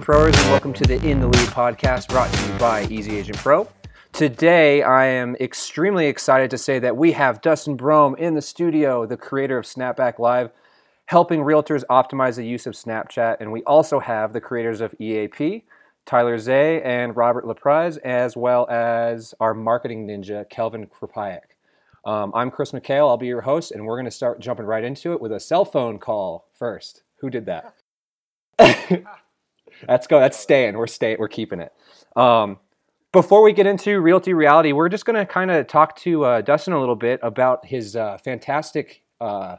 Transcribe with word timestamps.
Pros, 0.00 0.36
and 0.36 0.50
welcome 0.50 0.72
to 0.72 0.84
the 0.84 0.94
In 1.08 1.20
the 1.20 1.26
Lead 1.26 1.48
podcast 1.48 2.08
brought 2.08 2.32
to 2.32 2.46
you 2.46 2.58
by 2.58 2.84
Easy 2.86 3.16
Agent 3.16 3.38
Pro. 3.38 3.68
Today, 4.12 4.82
I 4.82 5.06
am 5.06 5.36
extremely 5.36 6.06
excited 6.06 6.50
to 6.50 6.58
say 6.58 6.78
that 6.78 6.96
we 6.96 7.12
have 7.12 7.40
Dustin 7.40 7.76
Brohm 7.76 8.18
in 8.18 8.34
the 8.34 8.42
studio, 8.42 9.06
the 9.06 9.16
creator 9.16 9.58
of 9.58 9.64
SnapPack 9.64 10.18
Live, 10.18 10.50
helping 11.06 11.40
realtors 11.40 11.84
optimize 11.90 12.36
the 12.36 12.46
use 12.46 12.66
of 12.66 12.74
Snapchat. 12.74 13.36
And 13.40 13.52
we 13.52 13.62
also 13.62 14.00
have 14.00 14.32
the 14.32 14.40
creators 14.40 14.80
of 14.80 14.94
EAP, 15.00 15.64
Tyler 16.04 16.38
Zey 16.38 16.82
and 16.82 17.16
Robert 17.16 17.44
LaPrez, 17.44 17.98
as 17.98 18.36
well 18.36 18.68
as 18.68 19.34
our 19.40 19.54
marketing 19.54 20.06
ninja, 20.06 20.48
Kelvin 20.48 20.86
Krapayak. 20.86 21.54
Um, 22.04 22.32
I'm 22.34 22.50
Chris 22.50 22.72
McHale. 22.72 23.08
I'll 23.08 23.16
be 23.16 23.26
your 23.26 23.40
host, 23.40 23.72
and 23.72 23.84
we're 23.84 23.96
going 23.96 24.04
to 24.04 24.10
start 24.10 24.40
jumping 24.40 24.66
right 24.66 24.84
into 24.84 25.12
it 25.12 25.20
with 25.20 25.32
a 25.32 25.40
cell 25.40 25.64
phone 25.64 25.98
call 25.98 26.48
first. 26.54 27.02
Who 27.20 27.30
did 27.30 27.46
that? 27.46 27.74
That's 29.86 30.06
go. 30.06 30.20
That's 30.20 30.38
staying. 30.38 30.76
We're 30.76 30.86
staying. 30.86 31.16
We're 31.18 31.28
keeping 31.28 31.60
it. 31.60 31.72
Um, 32.16 32.58
before 33.12 33.42
we 33.42 33.52
get 33.52 33.66
into 33.66 34.00
realty 34.00 34.34
reality, 34.34 34.72
we're 34.72 34.88
just 34.88 35.04
going 35.06 35.16
to 35.16 35.24
kind 35.24 35.50
of 35.50 35.66
talk 35.66 35.96
to 36.00 36.24
uh, 36.24 36.40
Dustin 36.42 36.72
a 36.74 36.80
little 36.80 36.96
bit 36.96 37.20
about 37.22 37.64
his 37.66 37.96
uh, 37.96 38.18
fantastic 38.18 39.02
uh, 39.20 39.56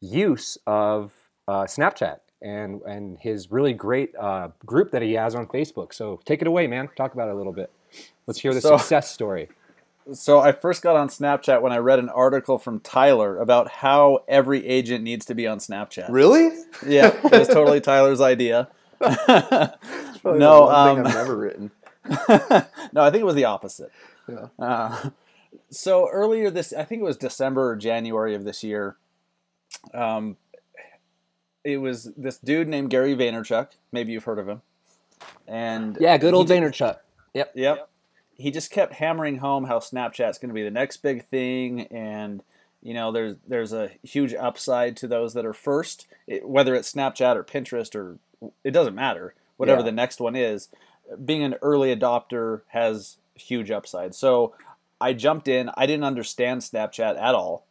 use 0.00 0.58
of 0.66 1.12
uh, 1.48 1.64
Snapchat 1.64 2.18
and 2.42 2.82
and 2.82 3.18
his 3.18 3.50
really 3.50 3.72
great 3.72 4.14
uh, 4.16 4.48
group 4.64 4.90
that 4.92 5.02
he 5.02 5.12
has 5.14 5.34
on 5.34 5.46
Facebook. 5.46 5.94
So 5.94 6.20
take 6.24 6.40
it 6.42 6.48
away, 6.48 6.66
man. 6.66 6.88
Talk 6.96 7.14
about 7.14 7.28
it 7.28 7.34
a 7.34 7.36
little 7.36 7.52
bit. 7.52 7.70
Let's 8.26 8.40
hear 8.40 8.52
the 8.52 8.60
So- 8.60 8.76
success 8.76 9.10
story. 9.10 9.48
So 10.12 10.38
I 10.38 10.52
first 10.52 10.82
got 10.82 10.94
on 10.94 11.08
Snapchat 11.08 11.62
when 11.62 11.72
I 11.72 11.78
read 11.78 11.98
an 11.98 12.08
article 12.08 12.58
from 12.58 12.78
Tyler 12.78 13.38
about 13.38 13.68
how 13.68 14.20
every 14.28 14.64
agent 14.64 15.02
needs 15.02 15.26
to 15.26 15.34
be 15.34 15.48
on 15.48 15.58
Snapchat. 15.58 16.06
Really? 16.10 16.56
Yeah, 16.86 17.08
it 17.24 17.32
was 17.32 17.48
totally 17.48 17.80
Tyler's 17.80 18.20
idea. 18.20 18.68
Probably 18.98 20.38
No, 20.38 20.66
the 20.66 20.72
one 20.72 20.96
thing 20.96 20.98
um, 21.00 21.06
I've 21.06 21.14
never 21.14 21.36
written. 21.36 21.70
no, 22.92 23.02
I 23.02 23.10
think 23.10 23.22
it 23.22 23.26
was 23.26 23.34
the 23.34 23.44
opposite. 23.44 23.90
Yeah. 24.28 24.46
Uh, 24.58 25.10
so 25.70 26.08
earlier 26.08 26.50
this, 26.50 26.72
I 26.72 26.84
think 26.84 27.00
it 27.00 27.04
was 27.04 27.16
December 27.16 27.70
or 27.70 27.76
January 27.76 28.34
of 28.34 28.44
this 28.44 28.62
year. 28.62 28.96
Um, 29.94 30.36
it 31.64 31.78
was 31.78 32.10
this 32.16 32.38
dude 32.38 32.68
named 32.68 32.90
Gary 32.90 33.14
Vaynerchuk. 33.16 33.70
Maybe 33.92 34.12
you've 34.12 34.24
heard 34.24 34.38
of 34.38 34.48
him. 34.48 34.62
And 35.48 35.96
Yeah, 36.00 36.16
good 36.18 36.34
old 36.34 36.48
he- 36.48 36.54
Vaynerchuk. 36.56 36.98
Yep. 37.34 37.52
Yep. 37.54 37.88
He 38.38 38.50
just 38.50 38.70
kept 38.70 38.94
hammering 38.94 39.38
home 39.38 39.64
how 39.64 39.78
Snapchat's 39.78 40.38
going 40.38 40.48
to 40.50 40.54
be 40.54 40.62
the 40.62 40.70
next 40.70 40.98
big 40.98 41.24
thing, 41.26 41.82
and 41.90 42.42
you 42.86 42.94
know, 42.94 43.10
there's 43.10 43.34
there's 43.46 43.72
a 43.72 43.90
huge 44.02 44.32
upside 44.34 44.96
to 44.98 45.08
those 45.08 45.34
that 45.34 45.44
are 45.44 45.52
first, 45.52 46.06
it, 46.26 46.48
whether 46.48 46.74
it's 46.74 46.92
Snapchat 46.92 47.34
or 47.34 47.42
Pinterest 47.42 47.94
or 47.96 48.18
it 48.62 48.70
doesn't 48.70 48.94
matter. 48.94 49.34
Whatever 49.56 49.80
Yeah. 49.80 49.86
the 49.86 49.92
next 49.92 50.20
one 50.20 50.36
is, 50.36 50.68
being 51.24 51.42
an 51.42 51.56
early 51.62 51.94
adopter 51.94 52.60
has 52.68 53.16
huge 53.34 53.70
upside. 53.70 54.14
So 54.14 54.54
I 55.00 55.14
jumped 55.14 55.48
in. 55.48 55.70
I 55.76 55.86
didn't 55.86 56.04
understand 56.04 56.60
Snapchat 56.60 57.20
at 57.20 57.34
all, 57.34 57.64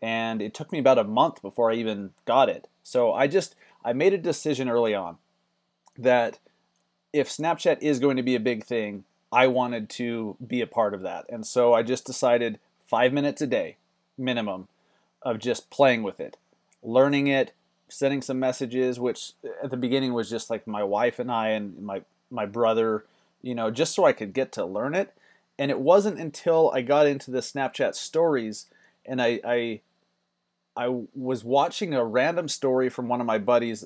and 0.00 0.40
it 0.40 0.54
took 0.54 0.70
me 0.70 0.78
about 0.78 0.98
a 0.98 1.04
month 1.04 1.42
before 1.42 1.70
I 1.72 1.74
even 1.74 2.10
got 2.24 2.48
it. 2.48 2.68
So 2.84 3.12
I 3.12 3.26
just 3.26 3.56
I 3.84 3.92
made 3.92 4.14
a 4.14 4.18
decision 4.18 4.68
early 4.68 4.94
on 4.94 5.16
that 5.98 6.38
if 7.12 7.28
Snapchat 7.28 7.78
is 7.80 7.98
going 7.98 8.16
to 8.16 8.22
be 8.22 8.36
a 8.36 8.40
big 8.40 8.64
thing, 8.64 9.04
I 9.32 9.48
wanted 9.48 9.88
to 9.90 10.36
be 10.46 10.60
a 10.60 10.66
part 10.66 10.94
of 10.94 11.02
that. 11.02 11.24
And 11.28 11.46
so 11.46 11.74
I 11.74 11.82
just 11.82 12.04
decided 12.06 12.60
five 12.86 13.12
minutes 13.12 13.42
a 13.42 13.46
day, 13.46 13.76
minimum, 14.22 14.68
of 15.22 15.38
just 15.38 15.70
playing 15.70 16.02
with 16.02 16.20
it, 16.20 16.36
learning 16.82 17.26
it, 17.26 17.52
sending 17.88 18.22
some 18.22 18.38
messages, 18.38 18.98
which 18.98 19.32
at 19.62 19.70
the 19.70 19.76
beginning 19.76 20.14
was 20.14 20.30
just 20.30 20.48
like 20.50 20.66
my 20.66 20.82
wife 20.82 21.18
and 21.18 21.30
I 21.30 21.48
and 21.50 21.82
my, 21.82 22.02
my 22.30 22.46
brother, 22.46 23.04
you 23.42 23.54
know, 23.54 23.70
just 23.70 23.94
so 23.94 24.04
I 24.04 24.12
could 24.12 24.32
get 24.32 24.52
to 24.52 24.64
learn 24.64 24.94
it. 24.94 25.14
And 25.58 25.70
it 25.70 25.78
wasn't 25.78 26.18
until 26.18 26.70
I 26.70 26.82
got 26.82 27.06
into 27.06 27.30
the 27.30 27.40
Snapchat 27.40 27.94
stories 27.94 28.66
and 29.04 29.20
I, 29.20 29.40
I, 29.44 29.80
I 30.76 30.88
was 31.14 31.44
watching 31.44 31.92
a 31.92 32.04
random 32.04 32.48
story 32.48 32.88
from 32.88 33.08
one 33.08 33.20
of 33.20 33.26
my 33.26 33.38
buddies 33.38 33.84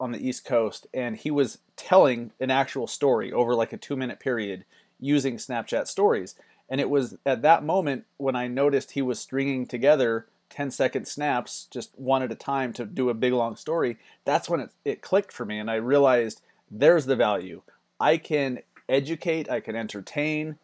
on 0.00 0.12
the 0.12 0.28
East 0.28 0.44
Coast, 0.44 0.88
and 0.92 1.16
he 1.16 1.30
was 1.30 1.58
telling 1.76 2.32
an 2.40 2.50
actual 2.50 2.86
story 2.86 3.32
over 3.32 3.54
like 3.54 3.72
a 3.72 3.76
two 3.76 3.96
minute 3.96 4.18
period 4.18 4.64
using 4.98 5.36
Snapchat 5.36 5.86
stories. 5.86 6.34
And 6.72 6.80
it 6.80 6.88
was 6.88 7.18
at 7.26 7.42
that 7.42 7.62
moment 7.62 8.06
when 8.16 8.34
I 8.34 8.48
noticed 8.48 8.92
he 8.92 9.02
was 9.02 9.20
stringing 9.20 9.66
together 9.66 10.26
10 10.48 10.70
second 10.70 11.06
snaps, 11.06 11.68
just 11.70 11.90
one 11.98 12.22
at 12.22 12.32
a 12.32 12.34
time 12.34 12.72
to 12.72 12.86
do 12.86 13.10
a 13.10 13.14
big 13.14 13.34
long 13.34 13.56
story. 13.56 13.98
That's 14.24 14.48
when 14.48 14.60
it, 14.60 14.70
it 14.82 15.02
clicked 15.02 15.34
for 15.34 15.44
me, 15.44 15.58
and 15.58 15.70
I 15.70 15.74
realized 15.74 16.40
there's 16.70 17.04
the 17.04 17.14
value. 17.14 17.60
I 18.00 18.16
can 18.16 18.60
educate, 18.88 19.50
I 19.50 19.60
can 19.60 19.76
entertain 19.76 20.56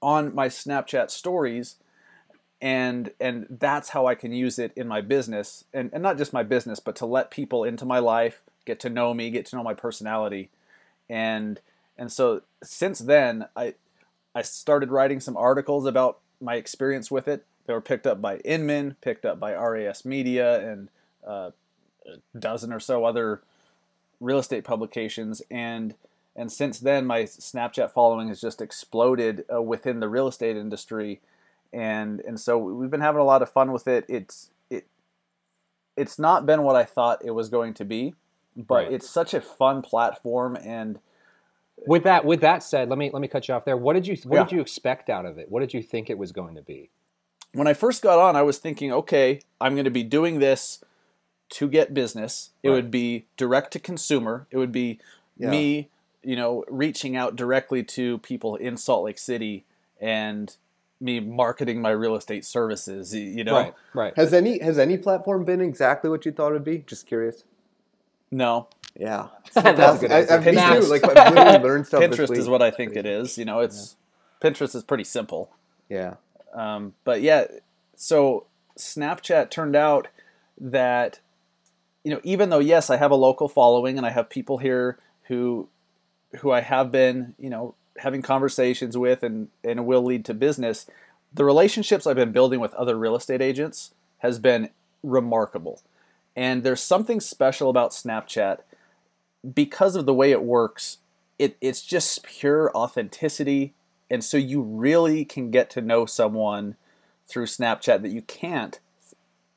on 0.00 0.34
my 0.34 0.48
Snapchat 0.48 1.10
stories 1.10 1.76
and 2.62 3.10
and 3.20 3.46
that's 3.60 3.90
how 3.90 4.06
I 4.06 4.14
can 4.14 4.32
use 4.32 4.58
it 4.58 4.72
in 4.76 4.88
my 4.88 5.02
business 5.02 5.64
and, 5.74 5.90
and 5.92 6.02
not 6.02 6.16
just 6.16 6.32
my 6.32 6.42
business 6.42 6.80
but 6.80 6.96
to 6.96 7.06
let 7.06 7.30
people 7.30 7.64
into 7.64 7.84
my 7.84 7.98
life 7.98 8.42
get 8.64 8.80
to 8.80 8.88
know 8.88 9.12
me 9.12 9.30
get 9.30 9.46
to 9.46 9.56
know 9.56 9.62
my 9.62 9.74
personality 9.74 10.48
and 11.08 11.60
and 11.98 12.10
so 12.10 12.42
since 12.62 13.00
then 13.00 13.46
I 13.56 13.74
I 14.34 14.42
started 14.42 14.90
writing 14.90 15.20
some 15.20 15.36
articles 15.36 15.86
about 15.86 16.18
my 16.40 16.56
experience 16.56 17.10
with 17.10 17.28
it 17.28 17.44
they 17.66 17.72
were 17.72 17.80
picked 17.80 18.06
up 18.06 18.20
by 18.20 18.38
Inman 18.38 18.96
picked 19.00 19.24
up 19.24 19.38
by 19.38 19.52
RIS 19.52 20.04
Media 20.04 20.68
and 20.68 20.88
uh, 21.26 21.50
a 22.06 22.38
dozen 22.38 22.72
or 22.72 22.80
so 22.80 23.04
other 23.04 23.42
real 24.20 24.38
estate 24.38 24.64
publications 24.64 25.42
and 25.50 25.94
and 26.34 26.50
since 26.50 26.80
then 26.80 27.06
my 27.06 27.22
Snapchat 27.22 27.90
following 27.90 28.28
has 28.28 28.40
just 28.40 28.60
exploded 28.60 29.44
uh, 29.52 29.60
within 29.60 30.00
the 30.00 30.08
real 30.08 30.26
estate 30.26 30.56
industry 30.56 31.20
and 31.72 32.20
and 32.20 32.38
so 32.40 32.58
we've 32.58 32.90
been 32.90 33.00
having 33.00 33.20
a 33.20 33.24
lot 33.24 33.42
of 33.42 33.50
fun 33.50 33.72
with 33.72 33.86
it. 33.88 34.04
It's 34.08 34.50
it 34.70 34.86
it's 35.96 36.18
not 36.18 36.46
been 36.46 36.62
what 36.62 36.76
I 36.76 36.84
thought 36.84 37.24
it 37.24 37.32
was 37.32 37.48
going 37.48 37.74
to 37.74 37.84
be, 37.84 38.14
but 38.56 38.84
Right. 38.84 38.92
it's 38.92 39.08
such 39.08 39.34
a 39.34 39.40
fun 39.40 39.82
platform 39.82 40.56
and 40.56 40.98
With 41.86 42.04
that, 42.04 42.24
with 42.24 42.40
that 42.42 42.62
said, 42.62 42.88
let 42.88 42.98
me 42.98 43.10
let 43.12 43.20
me 43.20 43.28
cut 43.28 43.48
you 43.48 43.54
off 43.54 43.64
there. 43.64 43.76
What 43.76 43.94
did 43.94 44.06
you 44.06 44.16
what 44.24 44.36
Yeah. 44.36 44.44
did 44.44 44.52
you 44.52 44.60
expect 44.60 45.10
out 45.10 45.26
of 45.26 45.38
it? 45.38 45.50
What 45.50 45.60
did 45.60 45.74
you 45.74 45.82
think 45.82 46.08
it 46.10 46.18
was 46.18 46.32
going 46.32 46.54
to 46.56 46.62
be? 46.62 46.90
when 47.54 47.66
I 47.66 47.74
first 47.74 48.00
got 48.00 48.18
on, 48.18 48.34
I 48.34 48.40
was 48.40 48.56
thinking, 48.56 48.90
okay, 48.94 49.40
I'm 49.60 49.74
going 49.74 49.84
to 49.84 49.90
be 49.90 50.02
doing 50.02 50.38
this 50.38 50.82
to 51.50 51.68
get 51.68 51.92
business. 51.92 52.48
It 52.62 52.70
Right. 52.70 52.76
would 52.76 52.90
be 52.90 53.26
direct 53.36 53.74
to 53.74 53.78
consumer. 53.78 54.46
It 54.50 54.56
would 54.56 54.72
be 54.72 54.98
Yeah. 55.36 55.50
me, 55.50 55.90
you 56.22 56.34
know, 56.34 56.64
reaching 56.66 57.14
out 57.14 57.36
directly 57.36 57.82
to 57.84 58.16
people 58.18 58.56
in 58.56 58.78
Salt 58.78 59.04
Lake 59.04 59.18
City 59.18 59.66
and 60.00 60.56
me 60.98 61.20
marketing 61.20 61.82
my 61.82 61.90
real 61.90 62.16
estate 62.16 62.46
services, 62.46 63.14
you 63.14 63.44
know. 63.44 63.54
Right, 63.54 63.74
right. 63.92 64.16
Has 64.16 64.32
any 64.32 64.58
has 64.60 64.78
any 64.78 64.96
platform 64.96 65.44
been 65.44 65.60
exactly 65.60 66.08
what 66.08 66.24
you 66.24 66.32
thought 66.32 66.52
it'd 66.52 66.64
be? 66.64 66.78
Just 66.78 67.06
curious. 67.06 67.44
No, 68.30 68.68
Yeah. 68.98 69.28
That's 69.54 69.98
a 69.98 70.00
good 70.00 70.12
I, 70.12 70.20
answer. 70.20 70.34
I, 70.34 70.74
me 70.74 70.80
too. 70.80 70.86
Like 70.88 71.04
I've 71.04 71.34
literally 71.34 71.58
learned 71.58 71.86
stuff. 71.86 72.00
this 72.00 72.18
Pinterest 72.18 72.36
is 72.36 72.48
what 72.48 72.62
I 72.62 72.70
think 72.70 72.96
it 72.96 73.06
is. 73.06 73.38
You 73.38 73.44
know, 73.44 73.60
it's 73.60 73.96
Pinterest 74.40 74.74
is 74.74 74.84
pretty 74.84 75.04
simple. 75.04 75.50
Yeah. 75.88 76.14
Um, 76.54 76.94
but 77.04 77.22
yeah, 77.22 77.46
so 77.96 78.46
Snapchat 78.78 79.50
turned 79.50 79.76
out 79.76 80.08
that 80.60 81.20
you 82.04 82.10
know 82.12 82.20
even 82.22 82.50
though 82.50 82.58
yes 82.58 82.90
I 82.90 82.96
have 82.96 83.10
a 83.10 83.16
local 83.16 83.48
following 83.48 83.96
and 83.96 84.06
I 84.06 84.10
have 84.10 84.28
people 84.28 84.58
here 84.58 84.98
who 85.24 85.68
who 86.40 86.50
I 86.50 86.60
have 86.60 86.92
been 86.92 87.34
you 87.38 87.50
know 87.50 87.74
having 87.98 88.22
conversations 88.22 88.96
with 88.96 89.22
and 89.22 89.48
and 89.64 89.86
will 89.86 90.02
lead 90.02 90.24
to 90.26 90.34
business, 90.34 90.86
the 91.32 91.44
relationships 91.44 92.06
I've 92.06 92.16
been 92.16 92.32
building 92.32 92.60
with 92.60 92.74
other 92.74 92.98
real 92.98 93.16
estate 93.16 93.40
agents 93.40 93.94
has 94.18 94.38
been 94.38 94.70
remarkable. 95.02 95.82
And 96.34 96.62
there's 96.62 96.80
something 96.80 97.20
special 97.20 97.68
about 97.68 97.90
Snapchat 97.90 98.58
because 99.54 99.96
of 99.96 100.06
the 100.06 100.14
way 100.14 100.30
it 100.30 100.42
works. 100.42 100.98
It, 101.38 101.56
it's 101.60 101.82
just 101.82 102.22
pure 102.22 102.70
authenticity. 102.74 103.74
And 104.10 104.22
so 104.22 104.36
you 104.36 104.60
really 104.62 105.24
can 105.24 105.50
get 105.50 105.70
to 105.70 105.80
know 105.80 106.06
someone 106.06 106.76
through 107.26 107.46
Snapchat 107.46 108.02
that 108.02 108.10
you 108.10 108.22
can't 108.22 108.78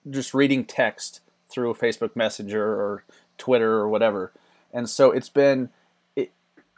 just 0.10 0.34
reading 0.34 0.66
text 0.66 1.22
through 1.50 1.74
Facebook 1.74 2.16
Messenger 2.16 2.64
or 2.64 3.04
Twitter 3.38 3.74
or 3.74 3.90
whatever. 3.90 4.32
And 4.74 4.90
so 4.90 5.12
it's 5.12 5.30
been 5.30 5.70
it, 6.16 6.32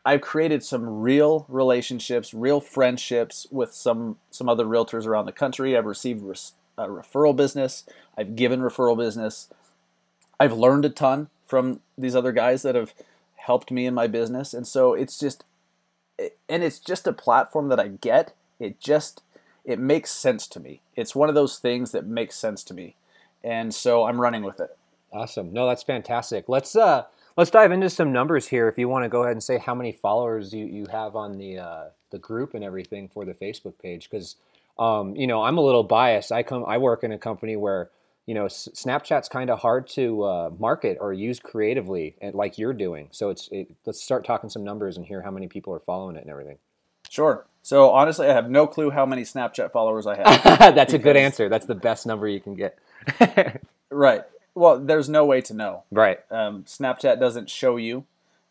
I've 0.05 0.21
created 0.21 0.63
some 0.63 1.01
real 1.01 1.45
relationships, 1.49 2.33
real 2.33 2.61
friendships 2.61 3.47
with 3.51 3.73
some 3.73 4.17
some 4.31 4.49
other 4.49 4.65
realtors 4.65 5.05
around 5.05 5.25
the 5.25 5.31
country. 5.31 5.77
I've 5.77 5.85
received 5.85 6.23
res, 6.23 6.53
referral 6.77 7.35
business. 7.35 7.83
I've 8.17 8.35
given 8.35 8.61
referral 8.61 8.97
business. 8.97 9.49
I've 10.39 10.53
learned 10.53 10.85
a 10.85 10.89
ton 10.89 11.29
from 11.47 11.79
these 11.97 12.15
other 12.15 12.31
guys 12.31 12.61
that 12.61 12.75
have 12.75 12.93
helped 13.35 13.71
me 13.71 13.85
in 13.85 13.93
my 13.93 14.05
business, 14.05 14.53
and 14.53 14.67
so 14.67 14.93
it's 14.93 15.17
just, 15.17 15.43
and 16.19 16.63
it's 16.63 16.79
just 16.79 17.07
a 17.07 17.13
platform 17.13 17.69
that 17.69 17.79
I 17.79 17.87
get. 17.87 18.33
It 18.59 18.79
just 18.79 19.23
it 19.65 19.79
makes 19.79 20.11
sense 20.11 20.47
to 20.47 20.59
me. 20.59 20.81
It's 20.95 21.15
one 21.15 21.29
of 21.29 21.35
those 21.35 21.57
things 21.57 21.91
that 21.91 22.05
makes 22.05 22.35
sense 22.35 22.63
to 22.65 22.73
me, 22.73 22.95
and 23.43 23.73
so 23.73 24.05
I'm 24.05 24.21
running 24.21 24.43
with 24.43 24.59
it. 24.59 24.77
Awesome. 25.11 25.53
No, 25.53 25.67
that's 25.67 25.83
fantastic. 25.83 26.49
Let's 26.49 26.75
uh 26.75 27.05
let's 27.37 27.51
dive 27.51 27.71
into 27.71 27.89
some 27.89 28.11
numbers 28.11 28.47
here. 28.47 28.67
If 28.67 28.77
you 28.77 28.89
want 28.89 29.05
to 29.05 29.09
go 29.09 29.23
ahead 29.23 29.33
and 29.33 29.43
say 29.43 29.57
how 29.57 29.75
many 29.75 29.93
followers 29.93 30.53
you, 30.53 30.65
you 30.65 30.87
have 30.91 31.15
on 31.15 31.37
the 31.37 31.59
uh, 31.59 31.83
the 32.09 32.19
group 32.19 32.53
and 32.53 32.63
everything 32.63 33.07
for 33.07 33.23
the 33.23 33.33
Facebook 33.33 33.79
page, 33.81 34.09
because 34.09 34.35
um, 34.77 35.15
you 35.15 35.27
know 35.27 35.43
I'm 35.43 35.57
a 35.57 35.61
little 35.61 35.83
biased. 35.83 36.31
I 36.31 36.43
come 36.43 36.65
I 36.65 36.77
work 36.77 37.03
in 37.03 37.11
a 37.11 37.17
company 37.17 37.55
where 37.55 37.89
you 38.27 38.33
know 38.33 38.45
Snapchat's 38.45 39.29
kind 39.29 39.49
of 39.49 39.59
hard 39.59 39.87
to 39.89 40.23
uh, 40.23 40.51
market 40.59 40.97
or 41.01 41.13
use 41.13 41.39
creatively, 41.39 42.15
and 42.21 42.35
like 42.35 42.59
you're 42.59 42.73
doing. 42.73 43.07
So 43.11 43.29
it's 43.29 43.49
it, 43.51 43.73
let's 43.85 44.03
start 44.03 44.25
talking 44.25 44.49
some 44.49 44.63
numbers 44.63 44.97
and 44.97 45.05
hear 45.05 45.23
how 45.23 45.31
many 45.31 45.47
people 45.47 45.73
are 45.73 45.79
following 45.79 46.17
it 46.17 46.21
and 46.21 46.29
everything. 46.29 46.57
Sure. 47.09 47.45
So 47.63 47.89
honestly, 47.89 48.27
I 48.27 48.33
have 48.33 48.49
no 48.49 48.67
clue 48.67 48.91
how 48.91 49.05
many 49.05 49.23
Snapchat 49.23 49.71
followers 49.71 50.05
I 50.05 50.17
have. 50.17 50.59
That's 50.75 50.93
a 50.93 50.97
good 50.97 51.17
answer. 51.17 51.49
That's 51.49 51.65
the 51.65 51.75
best 51.75 52.05
number 52.05 52.27
you 52.27 52.39
can 52.39 52.53
get. 52.53 52.77
right. 53.89 54.23
Well, 54.55 54.79
there's 54.79 55.07
no 55.07 55.25
way 55.25 55.41
to 55.41 55.53
know. 55.53 55.83
Right. 55.91 56.19
Um, 56.29 56.63
Snapchat 56.63 57.19
doesn't 57.19 57.49
show 57.49 57.77
you. 57.77 58.05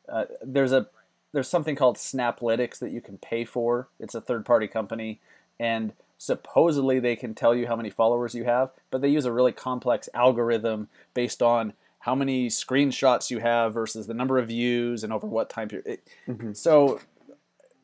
Uh, 0.08 0.24
there's 0.42 0.72
a 0.72 0.88
there's 1.32 1.48
something 1.48 1.76
called 1.76 1.96
Snaplytics 1.96 2.78
that 2.78 2.92
you 2.92 3.02
can 3.02 3.18
pay 3.18 3.44
for. 3.44 3.88
It's 4.00 4.14
a 4.14 4.22
third 4.22 4.46
party 4.46 4.68
company, 4.68 5.20
and 5.60 5.92
supposedly 6.18 6.98
they 6.98 7.16
can 7.16 7.34
tell 7.34 7.54
you 7.54 7.66
how 7.66 7.76
many 7.76 7.90
followers 7.90 8.34
you 8.34 8.44
have, 8.44 8.72
but 8.90 9.02
they 9.02 9.08
use 9.08 9.24
a 9.24 9.32
really 9.32 9.52
complex 9.52 10.08
algorithm 10.14 10.88
based 11.14 11.42
on 11.42 11.74
how 12.00 12.14
many 12.14 12.48
screenshots 12.48 13.30
you 13.30 13.40
have 13.40 13.74
versus 13.74 14.06
the 14.06 14.14
number 14.14 14.38
of 14.38 14.48
views 14.48 15.02
and 15.02 15.12
over 15.12 15.26
what 15.26 15.50
time 15.50 15.68
period. 15.68 15.98
mm-hmm. 16.28 16.52
So, 16.52 17.00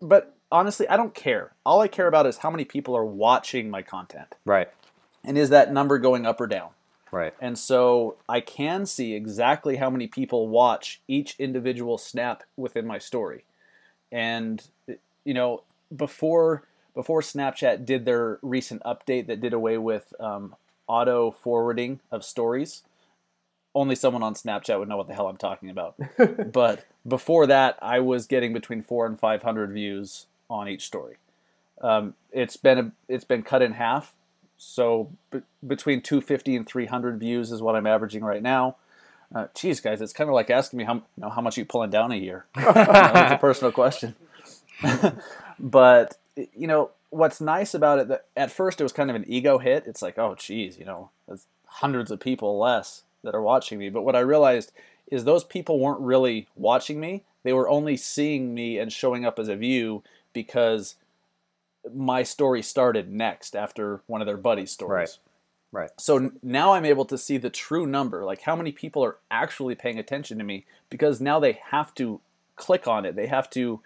but 0.00 0.34
honestly, 0.50 0.86
I 0.88 0.96
don't 0.96 1.14
care. 1.14 1.52
All 1.66 1.80
I 1.80 1.88
care 1.88 2.06
about 2.06 2.26
is 2.26 2.38
how 2.38 2.50
many 2.50 2.64
people 2.64 2.96
are 2.96 3.04
watching 3.04 3.68
my 3.68 3.82
content. 3.82 4.34
Right. 4.44 4.68
And 5.24 5.36
is 5.36 5.50
that 5.50 5.72
number 5.72 5.98
going 5.98 6.24
up 6.26 6.40
or 6.40 6.46
down? 6.46 6.70
Right. 7.10 7.34
And 7.40 7.58
so 7.58 8.16
I 8.28 8.40
can 8.40 8.86
see 8.86 9.14
exactly 9.14 9.76
how 9.76 9.90
many 9.90 10.06
people 10.06 10.48
watch 10.48 11.00
each 11.08 11.36
individual 11.38 11.98
snap 11.98 12.44
within 12.56 12.86
my 12.86 12.98
story. 12.98 13.44
And 14.10 14.64
you 15.24 15.34
know, 15.34 15.62
before 15.94 16.64
before 16.94 17.20
Snapchat 17.20 17.84
did 17.84 18.04
their 18.04 18.38
recent 18.42 18.82
update 18.82 19.26
that 19.26 19.40
did 19.40 19.52
away 19.52 19.78
with 19.78 20.12
um, 20.20 20.54
auto 20.86 21.30
forwarding 21.30 22.00
of 22.10 22.24
stories, 22.24 22.82
only 23.74 23.94
someone 23.94 24.22
on 24.22 24.34
Snapchat 24.34 24.78
would 24.78 24.88
know 24.88 24.96
what 24.96 25.08
the 25.08 25.14
hell 25.14 25.28
I'm 25.28 25.36
talking 25.36 25.70
about. 25.70 25.96
but 26.52 26.86
before 27.06 27.46
that, 27.46 27.78
I 27.80 28.00
was 28.00 28.26
getting 28.26 28.52
between 28.52 28.82
four 28.82 29.06
and 29.06 29.18
five 29.18 29.42
hundred 29.42 29.72
views 29.72 30.26
on 30.50 30.68
each 30.68 30.84
story. 30.84 31.16
Um, 31.80 32.14
it's 32.30 32.56
been 32.56 32.78
a, 32.78 32.92
it's 33.08 33.24
been 33.24 33.42
cut 33.42 33.62
in 33.62 33.72
half 33.72 34.14
so 34.62 35.10
b- 35.32 35.40
between 35.66 36.00
250 36.00 36.54
and 36.54 36.66
300 36.66 37.18
views 37.18 37.50
is 37.50 37.60
what 37.60 37.74
I'm 37.74 37.86
averaging 37.86 38.22
right 38.22 38.42
now. 38.42 38.76
Uh, 39.34 39.46
geez, 39.54 39.80
guys, 39.80 40.00
it's 40.00 40.12
kind 40.12 40.30
of 40.30 40.34
like 40.34 40.50
asking 40.50 40.76
me 40.78 40.84
how 40.84 40.94
you 40.94 41.02
know, 41.16 41.30
how 41.30 41.40
much 41.40 41.56
you 41.56 41.64
pulling 41.64 41.90
down 41.90 42.12
a 42.12 42.16
year. 42.16 42.46
It's 42.56 43.32
a 43.32 43.38
personal 43.40 43.72
question. 43.72 44.14
but 45.58 46.16
you 46.36 46.66
know 46.66 46.90
what's 47.10 47.40
nice 47.40 47.74
about 47.74 47.98
it 47.98 48.08
that 48.08 48.26
at 48.36 48.50
first 48.50 48.80
it 48.80 48.84
was 48.84 48.92
kind 48.92 49.10
of 49.10 49.16
an 49.16 49.24
ego 49.26 49.58
hit. 49.58 49.84
It's 49.86 50.02
like, 50.02 50.18
oh, 50.18 50.34
geez, 50.34 50.78
you 50.78 50.84
know, 50.84 51.10
there's 51.26 51.46
hundreds 51.66 52.10
of 52.10 52.20
people 52.20 52.58
less 52.58 53.02
that 53.22 53.34
are 53.34 53.42
watching 53.42 53.78
me. 53.78 53.90
But 53.90 54.02
what 54.02 54.16
I 54.16 54.20
realized 54.20 54.72
is 55.10 55.24
those 55.24 55.44
people 55.44 55.78
weren't 55.78 56.00
really 56.00 56.48
watching 56.56 56.98
me. 57.00 57.24
They 57.42 57.52
were 57.52 57.68
only 57.68 57.96
seeing 57.96 58.54
me 58.54 58.78
and 58.78 58.92
showing 58.92 59.24
up 59.24 59.38
as 59.38 59.48
a 59.48 59.56
view 59.56 60.02
because 60.32 60.96
my 61.94 62.22
story 62.22 62.62
started 62.62 63.12
next 63.12 63.54
after 63.54 64.00
one 64.06 64.22
of 64.22 64.26
their 64.26 64.36
buddies' 64.36 64.70
stories. 64.70 65.18
Right. 65.72 65.80
Right. 65.80 65.90
So 65.98 66.32
now 66.42 66.74
I'm 66.74 66.84
able 66.84 67.06
to 67.06 67.16
see 67.16 67.38
the 67.38 67.48
true 67.48 67.86
number, 67.86 68.24
like 68.24 68.42
how 68.42 68.54
many 68.54 68.72
people 68.72 69.02
are 69.02 69.16
actually 69.30 69.74
paying 69.74 69.98
attention 69.98 70.36
to 70.36 70.44
me, 70.44 70.66
because 70.90 71.18
now 71.18 71.40
they 71.40 71.60
have 71.70 71.94
to 71.94 72.20
click 72.56 72.86
on 72.86 73.06
it. 73.06 73.16
They 73.16 73.26
have 73.26 73.48
to 73.50 73.80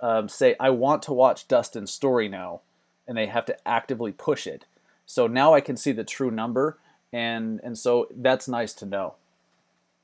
um, 0.00 0.28
say, 0.28 0.56
"I 0.58 0.70
want 0.70 1.02
to 1.04 1.12
watch 1.12 1.48
Dustin's 1.48 1.92
story 1.92 2.28
now," 2.28 2.60
and 3.06 3.16
they 3.16 3.26
have 3.26 3.44
to 3.46 3.68
actively 3.68 4.12
push 4.12 4.46
it. 4.46 4.64
So 5.06 5.26
now 5.26 5.54
I 5.54 5.60
can 5.60 5.76
see 5.76 5.92
the 5.92 6.04
true 6.04 6.30
number, 6.30 6.78
and 7.12 7.60
and 7.62 7.76
so 7.76 8.08
that's 8.14 8.48
nice 8.48 8.72
to 8.74 8.86
know. 8.86 9.14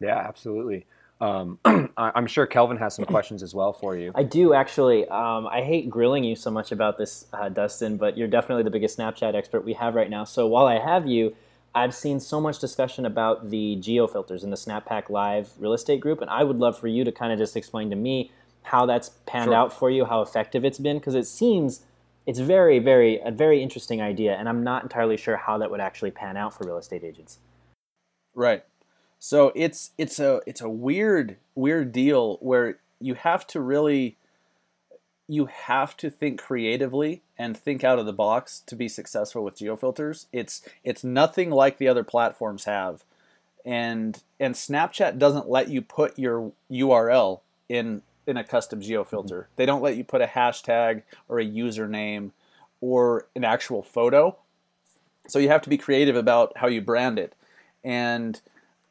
Yeah, 0.00 0.16
absolutely. 0.16 0.87
Um, 1.20 1.58
I'm 1.96 2.26
sure 2.26 2.46
Kelvin 2.46 2.76
has 2.76 2.94
some 2.94 3.06
questions 3.06 3.43
as 3.43 3.54
well 3.54 3.72
for 3.72 3.96
you. 3.96 4.12
I 4.14 4.22
do 4.22 4.52
actually. 4.52 5.08
Um, 5.08 5.46
I 5.46 5.62
hate 5.62 5.88
grilling 5.88 6.25
you 6.25 6.37
so 6.37 6.50
much 6.50 6.72
about 6.72 6.98
this, 6.98 7.26
uh, 7.32 7.48
Dustin, 7.48 7.96
but 7.96 8.19
you're 8.19 8.28
definitely 8.28 8.64
the 8.64 8.70
biggest 8.70 8.98
Snapchat 8.98 9.34
expert 9.34 9.64
we 9.64 9.72
have 9.75 9.94
right 9.94 10.10
now. 10.10 10.25
So 10.25 10.46
while 10.46 10.66
I 10.66 10.78
have 10.78 11.06
you, 11.06 11.34
I've 11.75 11.94
seen 11.94 12.20
so 12.20 12.40
much 12.40 12.58
discussion 12.58 13.06
about 13.06 13.50
the 13.50 13.76
geo 13.76 14.06
filters 14.06 14.44
in 14.44 14.50
the 14.50 14.56
SnapPack 14.56 15.08
Live 15.08 15.50
real 15.58 15.72
estate 15.72 16.00
group, 16.00 16.20
and 16.20 16.31
I 16.31 16.43
would 16.43 16.56
love 16.56 16.78
for 16.78 16.88
you 16.88 17.04
to 17.04 17.12
kind 17.12 17.32
of 17.32 17.38
just 17.38 17.56
explain 17.56 17.90
to 17.90 17.96
me 17.96 18.31
how 18.66 18.86
that's 18.86 19.10
panned 19.26 19.46
sure. 19.48 19.54
out 19.54 19.72
for 19.72 19.90
you, 19.90 20.04
how 20.04 20.22
effective 20.22 20.64
it's 20.64 20.78
been, 20.78 20.98
because 20.98 21.14
it 21.14 21.26
seems 21.26 21.82
it's 22.26 22.40
very, 22.40 22.78
very 22.78 23.20
a 23.20 23.30
very 23.30 23.62
interesting 23.62 24.02
idea, 24.02 24.34
and 24.34 24.48
I'm 24.48 24.64
not 24.64 24.82
entirely 24.82 25.16
sure 25.16 25.36
how 25.36 25.58
that 25.58 25.70
would 25.70 25.80
actually 25.80 26.10
pan 26.10 26.36
out 26.36 26.54
for 26.54 26.66
real 26.66 26.76
estate 26.76 27.04
agents. 27.04 27.38
Right. 28.34 28.64
So 29.18 29.52
it's 29.54 29.92
it's 29.96 30.18
a 30.18 30.40
it's 30.46 30.60
a 30.60 30.68
weird 30.68 31.36
weird 31.54 31.92
deal 31.92 32.36
where 32.40 32.78
you 33.00 33.14
have 33.14 33.46
to 33.48 33.60
really 33.60 34.16
you 35.28 35.46
have 35.46 35.96
to 35.96 36.10
think 36.10 36.40
creatively 36.40 37.22
and 37.38 37.56
think 37.56 37.82
out 37.82 37.98
of 37.98 38.06
the 38.06 38.12
box 38.12 38.62
to 38.66 38.76
be 38.76 38.88
successful 38.88 39.42
with 39.42 39.58
geofilters. 39.58 40.26
It's 40.32 40.62
it's 40.84 41.02
nothing 41.02 41.50
like 41.50 41.78
the 41.78 41.88
other 41.88 42.04
platforms 42.04 42.64
have. 42.64 43.04
And 43.64 44.22
and 44.38 44.54
Snapchat 44.54 45.19
doesn't 45.19 45.48
let 45.48 45.69
you 45.69 45.80
put 45.80 46.19
your 46.19 46.52
URL 46.70 47.40
in 47.69 48.02
in 48.26 48.37
a 48.37 48.44
custom 48.44 48.81
geofilter. 48.81 49.31
Mm-hmm. 49.31 49.52
They 49.56 49.67
don't 49.67 49.82
let 49.82 49.96
you 49.96 50.05
put 50.05 50.23
a 50.23 50.26
hashtag 50.26 51.03
or 51.29 51.39
a 51.39 51.46
username 51.46 52.31
or 52.81 53.27
an 53.34 53.44
actual 53.44 53.82
photo. 53.82 54.36
So 55.29 55.39
you 55.39 55.48
have 55.48 55.62
to 55.62 55.70
be 55.70 55.79
creative 55.79 56.17
about 56.17 56.56
how 56.56 56.69
you 56.69 56.81
brand 56.81 57.19
it. 57.19 57.34
And 57.82 58.41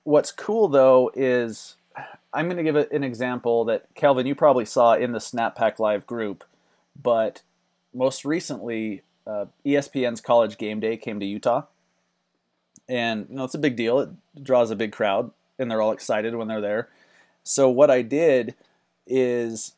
what's 0.04 0.32
cool 0.32 0.68
though 0.68 1.12
is 1.16 1.76
I'm 2.34 2.46
going 2.50 2.58
to 2.58 2.64
give 2.64 2.76
an 2.76 3.04
example 3.04 3.64
that 3.66 3.88
Kelvin 3.96 4.28
you 4.28 4.36
probably 4.36 4.66
saw 4.66 4.94
in 4.94 5.14
the 5.14 5.20
SnapPack 5.20 5.80
Live 5.80 6.06
group, 6.06 6.44
but 7.02 7.42
most 7.94 8.26
recently 8.26 9.04
uh, 9.26 9.46
ESPN's 9.66 10.20
College 10.20 10.58
Game 10.58 10.82
Day 10.82 10.98
came 10.98 11.20
to 11.22 11.26
Utah, 11.26 11.64
and 12.90 13.28
you 13.30 13.38
know 13.38 13.46
it's 13.46 13.56
a 13.56 13.60
big 13.60 13.78
deal. 13.78 14.00
It 14.02 14.10
draws 14.44 14.70
a 14.70 14.76
big 14.76 14.92
crowd, 14.92 15.32
and 15.58 15.72
they're 15.72 15.82
all 15.82 15.94
excited 15.94 16.36
when 16.36 16.50
they're 16.50 16.60
there. 16.60 16.90
So 17.44 17.70
what 17.70 17.90
I 17.90 18.02
did 18.02 18.54
is 19.08 19.74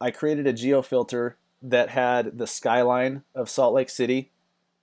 I 0.00 0.10
created 0.10 0.46
a 0.46 0.52
geo 0.52 0.82
filter 0.82 1.36
that 1.62 1.90
had 1.90 2.38
the 2.38 2.46
skyline 2.46 3.22
of 3.34 3.48
Salt 3.48 3.74
Lake 3.74 3.90
City 3.90 4.30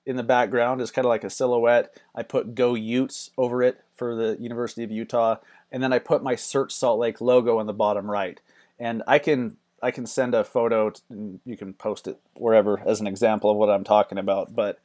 in 0.06 0.16
the 0.16 0.24
background 0.24 0.82
is 0.82 0.92
kind 0.92 1.06
of 1.06 1.10
like 1.10 1.24
a 1.24 1.30
silhouette. 1.30 1.96
I 2.16 2.24
put 2.24 2.56
Go 2.56 2.74
Utes 2.74 3.30
over 3.38 3.62
it 3.62 3.82
for 3.96 4.16
the 4.16 4.38
University 4.40 4.84
of 4.84 4.90
Utah, 4.90 5.36
and 5.72 5.84
then 5.84 5.94
I 5.94 6.00
put 6.00 6.24
my 6.24 6.36
Search 6.36 6.72
Salt 6.74 7.00
Lake 7.00 7.22
logo 7.22 7.60
on 7.60 7.68
the 7.68 7.74
bottom 7.74 8.10
right. 8.10 8.40
And 8.80 9.04
I 9.06 9.20
can 9.20 9.58
I 9.84 9.92
can 9.92 10.06
send 10.06 10.34
a 10.34 10.44
photo 10.44 10.92
and 11.10 11.40
you 11.46 11.56
can 11.56 11.74
post 11.74 12.08
it 12.08 12.20
wherever 12.34 12.80
as 12.86 13.00
an 13.00 13.08
example 13.08 13.52
of 13.52 13.58
what 13.58 13.70
I'm 13.70 13.84
talking 13.84 14.18
about. 14.18 14.56
But 14.56 14.80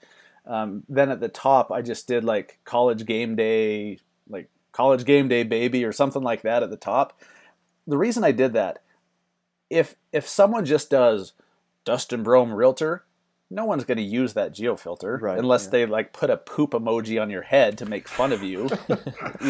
um, 0.47 0.85
then 0.91 1.11
at 1.11 1.21
the 1.21 1.29
top, 1.29 1.73
I 1.73 1.81
just 1.81 2.07
did 2.07 2.23
like 2.23 2.59
college 2.65 3.07
game 3.07 3.35
day, 3.35 3.99
like 4.29 4.49
college 4.73 5.05
game 5.05 5.29
day 5.29 5.43
baby 5.43 5.85
or 5.85 5.93
something 5.93 6.23
like 6.23 6.43
that 6.43 6.63
at 6.63 6.71
the 6.71 6.77
top. 6.77 7.19
The 7.87 7.99
reason 7.99 8.25
I 8.25 8.33
did 8.33 8.53
that, 8.53 8.83
if 9.71 9.97
if 10.13 10.29
someone 10.29 10.65
just 10.65 10.91
does 10.91 11.33
Dustin 11.85 12.25
Brohm 12.25 12.55
Realtor, 12.55 13.05
no 13.51 13.65
one's 13.65 13.85
going 13.85 13.99
to 13.99 14.05
use 14.05 14.35
that 14.35 14.53
geofilter 14.53 15.21
right, 15.21 15.39
unless 15.39 15.65
yeah. 15.65 15.71
they 15.71 15.87
like 15.87 16.13
put 16.13 16.31
a 16.31 16.37
poop 16.37 16.73
emoji 16.73 17.21
on 17.21 17.31
your 17.31 17.43
head 17.43 17.79
to 17.79 17.87
make 17.87 18.09
fun 18.09 18.33
of 18.33 18.43
you. 18.43 18.69
you 18.89 18.97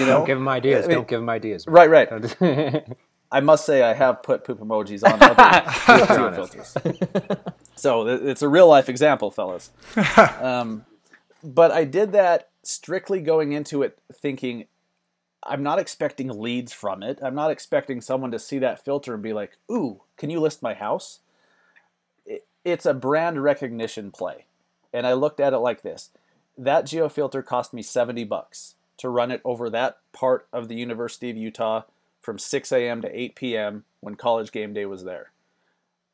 know, 0.01 0.07
don't 0.07 0.27
give 0.27 0.39
them 0.39 0.49
ideas. 0.49 0.85
I 0.85 0.89
mean, 0.89 0.97
don't 0.99 1.09
give 1.09 1.21
them 1.21 1.31
ideas. 1.31 1.67
Right, 1.67 1.89
right. 1.89 2.09
I 3.33 3.41
must 3.41 3.67
say 3.67 3.83
I 3.83 3.95
have 3.95 4.23
put 4.23 4.45
poop 4.45 4.61
emojis 4.61 5.03
on 5.05 5.21
other 5.21 5.35
geofilters. 6.45 7.55
so 7.75 8.07
it's 8.07 8.43
a 8.43 8.49
real 8.49 8.69
life 8.69 8.89
example, 8.89 9.31
fellas. 9.31 9.71
Um, 10.41 10.85
but 11.43 11.73
I 11.73 11.85
did 11.85 12.13
that 12.13 12.51
strictly 12.63 13.21
going 13.21 13.53
into 13.53 13.83
it 13.83 13.99
thinking 14.13 14.67
I'm 15.45 15.63
not 15.63 15.79
expecting 15.79 16.29
leads 16.29 16.73
from 16.73 17.03
it. 17.03 17.19
I'm 17.23 17.35
not 17.35 17.51
expecting 17.51 18.01
someone 18.01 18.31
to 18.31 18.39
see 18.39 18.59
that 18.59 18.85
filter 18.85 19.15
and 19.15 19.23
be 19.23 19.33
like, 19.33 19.59
"Ooh, 19.71 20.03
can 20.17 20.31
you 20.31 20.41
list 20.41 20.63
my 20.63 20.75
house?" 20.75 21.21
It's 22.65 22.87
a 22.87 22.95
brand 22.95 23.43
recognition 23.43 24.11
play, 24.11 24.47
and 24.93 25.07
I 25.07 25.13
looked 25.13 25.41
at 25.41 25.53
it 25.53 25.59
like 25.59 25.83
this: 25.83 26.11
that 26.57 26.87
geofilter 26.87 27.45
cost 27.45 27.75
me 27.75 27.83
70 27.83 28.25
bucks 28.25 28.75
to 28.97 29.09
run 29.09 29.31
it 29.31 29.43
over 29.45 29.69
that 29.69 29.99
part 30.13 30.47
of 30.53 30.69
the 30.69 30.77
University 30.77 31.31
of 31.31 31.37
Utah 31.37 31.83
from 32.21 32.39
6 32.39 32.73
a.m. 32.73 33.03
to 33.03 33.21
8 33.21 33.35
p.m. 33.35 33.85
when 34.01 34.15
college 34.15 34.51
game 34.51 34.73
day 34.73 34.87
was 34.87 35.05
there. 35.05 35.33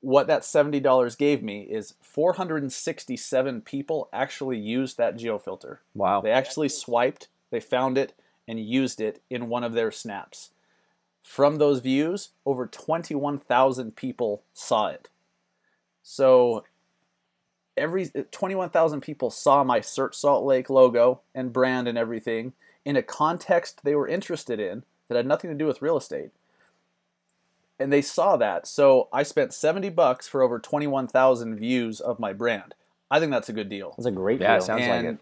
What 0.01 0.27
that 0.29 0.43
$70 0.43 1.19
gave 1.19 1.43
me 1.43 1.63
is 1.63 1.95
467 2.01 3.61
people 3.61 4.09
actually 4.13 4.59
used 4.59 4.97
that 4.97 5.17
geofilter. 5.17 5.79
Wow. 5.95 6.23
They 6.23 6.33
actually 6.33 6.71
swiped, 6.71 7.29
they 7.51 7.61
found 7.61 7.99
it, 7.99 8.15
and 8.49 8.59
used 8.61 9.01
it 9.01 9.23
in 9.31 9.49
one 9.49 9.65
of 9.65 9.73
their 9.73 9.91
snaps. 9.91 10.51
From 11.23 11.57
those 11.57 11.81
views, 11.81 12.31
over 12.47 12.67
21,000 12.67 13.95
people 13.95 14.43
saw 14.55 14.87
it. 14.89 15.09
So 16.03 16.65
every 17.77 18.11
21,000 18.31 19.01
people 19.01 19.31
saw 19.31 19.63
my 19.63 19.81
Search 19.81 20.15
Salt 20.17 20.45
Lake 20.45 20.69
logo 20.71 21.21
and 21.35 21.53
brand 21.53 21.87
and 21.89 21.97
everything 21.99 22.53
in 22.85 22.97
a 22.97 23.03
context 23.03 23.81
they 23.85 23.95
were 23.95 24.09
interested 24.09 24.59
in 24.59 24.83
that 25.09 25.17
had 25.17 25.27
nothing 25.27 25.51
to 25.51 25.57
do 25.57 25.67
with 25.67 25.83
real 25.83 25.97
estate. 25.99 26.31
And 27.79 27.93
they 27.93 28.03
saw 28.03 28.37
that. 28.37 28.67
So 28.67 29.09
I 29.13 29.23
spent 29.23 29.53
70 29.55 29.89
bucks 29.91 30.27
for 30.29 30.43
over 30.43 30.59
21,000 30.59 31.57
views 31.57 32.01
of 32.01 32.19
my 32.19 32.33
brand. 32.33 32.75
I 33.11 33.19
think 33.21 33.33
that's 33.33 33.49
a 33.49 33.53
good 33.55 33.69
deal. 33.69 33.95
That's 33.97 34.07
a 34.07 34.11
great 34.11 34.41
Yeah, 34.41 34.57
deal. 34.57 34.67
sounds 34.67 34.81
like 34.87 35.05
it. 35.05 35.07
And- 35.07 35.19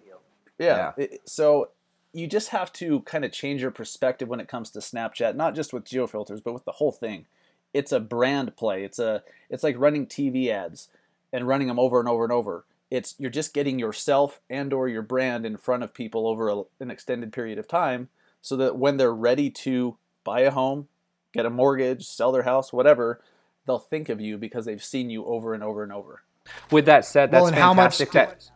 Yeah. 0.59 0.93
it- 0.97 1.29
so 1.29 1.71
you 2.13 2.27
just 2.27 2.51
have 2.51 2.73
to 2.75 3.01
kind 3.01 3.25
of 3.25 3.33
change 3.33 3.63
your 3.63 3.71
perspective 3.71 4.29
when 4.29 4.41
it 4.41 4.49
comes 4.49 4.71
to 4.71 4.79
Snapchat, 4.79 5.37
not 5.37 5.55
just 5.55 5.73
with 5.73 5.85
geofilters, 5.85 6.43
but 6.43 6.55
with 6.55 6.65
the 6.65 6.73
whole 6.73 6.93
thing. 6.93 7.27
It's 7.75 7.93
a 7.93 8.01
brand 8.01 8.57
play. 8.57 8.83
It's 8.85 8.99
a 8.99 9.23
it's 9.51 9.63
like 9.63 9.79
running 9.79 10.07
TV 10.07 10.49
ads 10.49 10.89
and 11.33 11.47
running 11.47 11.69
them 11.69 11.79
over 11.79 12.01
and 12.01 12.09
over 12.09 12.25
and 12.25 12.33
over. 12.33 12.65
It's 12.91 13.15
you're 13.19 13.31
just 13.31 13.53
getting 13.53 13.79
yourself 13.79 14.41
and 14.49 14.73
or 14.73 14.89
your 14.89 15.03
brand 15.03 15.45
in 15.45 15.59
front 15.59 15.83
of 15.83 15.93
people 15.93 16.27
over 16.27 16.49
a, 16.49 16.63
an 16.81 16.91
extended 16.91 17.33
period 17.33 17.59
of 17.59 17.69
time 17.69 18.09
so 18.41 18.57
that 18.57 18.77
when 18.77 18.97
they're 18.97 19.15
ready 19.15 19.51
to 19.51 19.99
buy 20.25 20.41
a 20.41 20.51
home, 20.51 20.89
get 21.35 21.45
a 21.45 21.51
mortgage, 21.51 22.07
sell 22.07 22.33
their 22.33 22.45
house, 22.45 22.73
whatever, 22.73 23.21
they'll 23.67 23.79
think 23.79 24.09
of 24.09 24.21
you 24.21 24.39
because 24.39 24.65
they've 24.65 24.83
seen 24.83 25.11
you 25.11 25.27
over 25.27 25.53
and 25.53 25.63
over 25.63 25.83
and 25.83 25.93
over. 25.93 26.23
With 26.71 26.87
that 26.87 27.05
said, 27.05 27.31
that's 27.31 27.43
Well, 27.43 27.49
and 27.49 27.57
how 27.57 27.75
much- 27.75 27.99
that, 27.99 28.49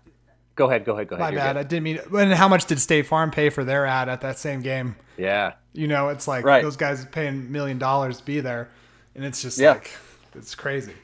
go 0.62 0.68
ahead, 0.70 0.84
go 0.84 0.92
ahead, 0.94 1.08
go 1.08 1.16
ahead. 1.16 1.24
My 1.26 1.30
You're 1.30 1.40
bad. 1.40 1.52
good. 1.54 1.58
I 1.60 1.62
didn't 1.64 1.82
mean. 1.82 2.00
And 2.20 2.32
how 2.32 2.48
much 2.48 2.66
did 2.66 2.80
State 2.80 3.06
Farm 3.06 3.30
pay 3.30 3.50
for 3.50 3.64
their 3.64 3.84
ad 3.86 4.08
at 4.08 4.20
that 4.20 4.38
same 4.38 4.60
game? 4.60 4.96
Yeah. 5.16 5.54
You 5.72 5.88
know, 5.88 6.08
it's 6.08 6.28
like 6.28 6.44
Right. 6.44 6.62
those 6.62 6.76
guys 6.76 7.04
paying 7.06 7.50
million 7.50 7.78
dollars 7.78 8.18
to 8.18 8.24
be 8.24 8.40
there, 8.40 8.70
and 9.14 9.24
it's 9.24 9.42
just 9.42 9.58
Yeah. 9.58 9.72
like 9.72 9.90
it's 10.34 10.54
crazy. 10.54 10.94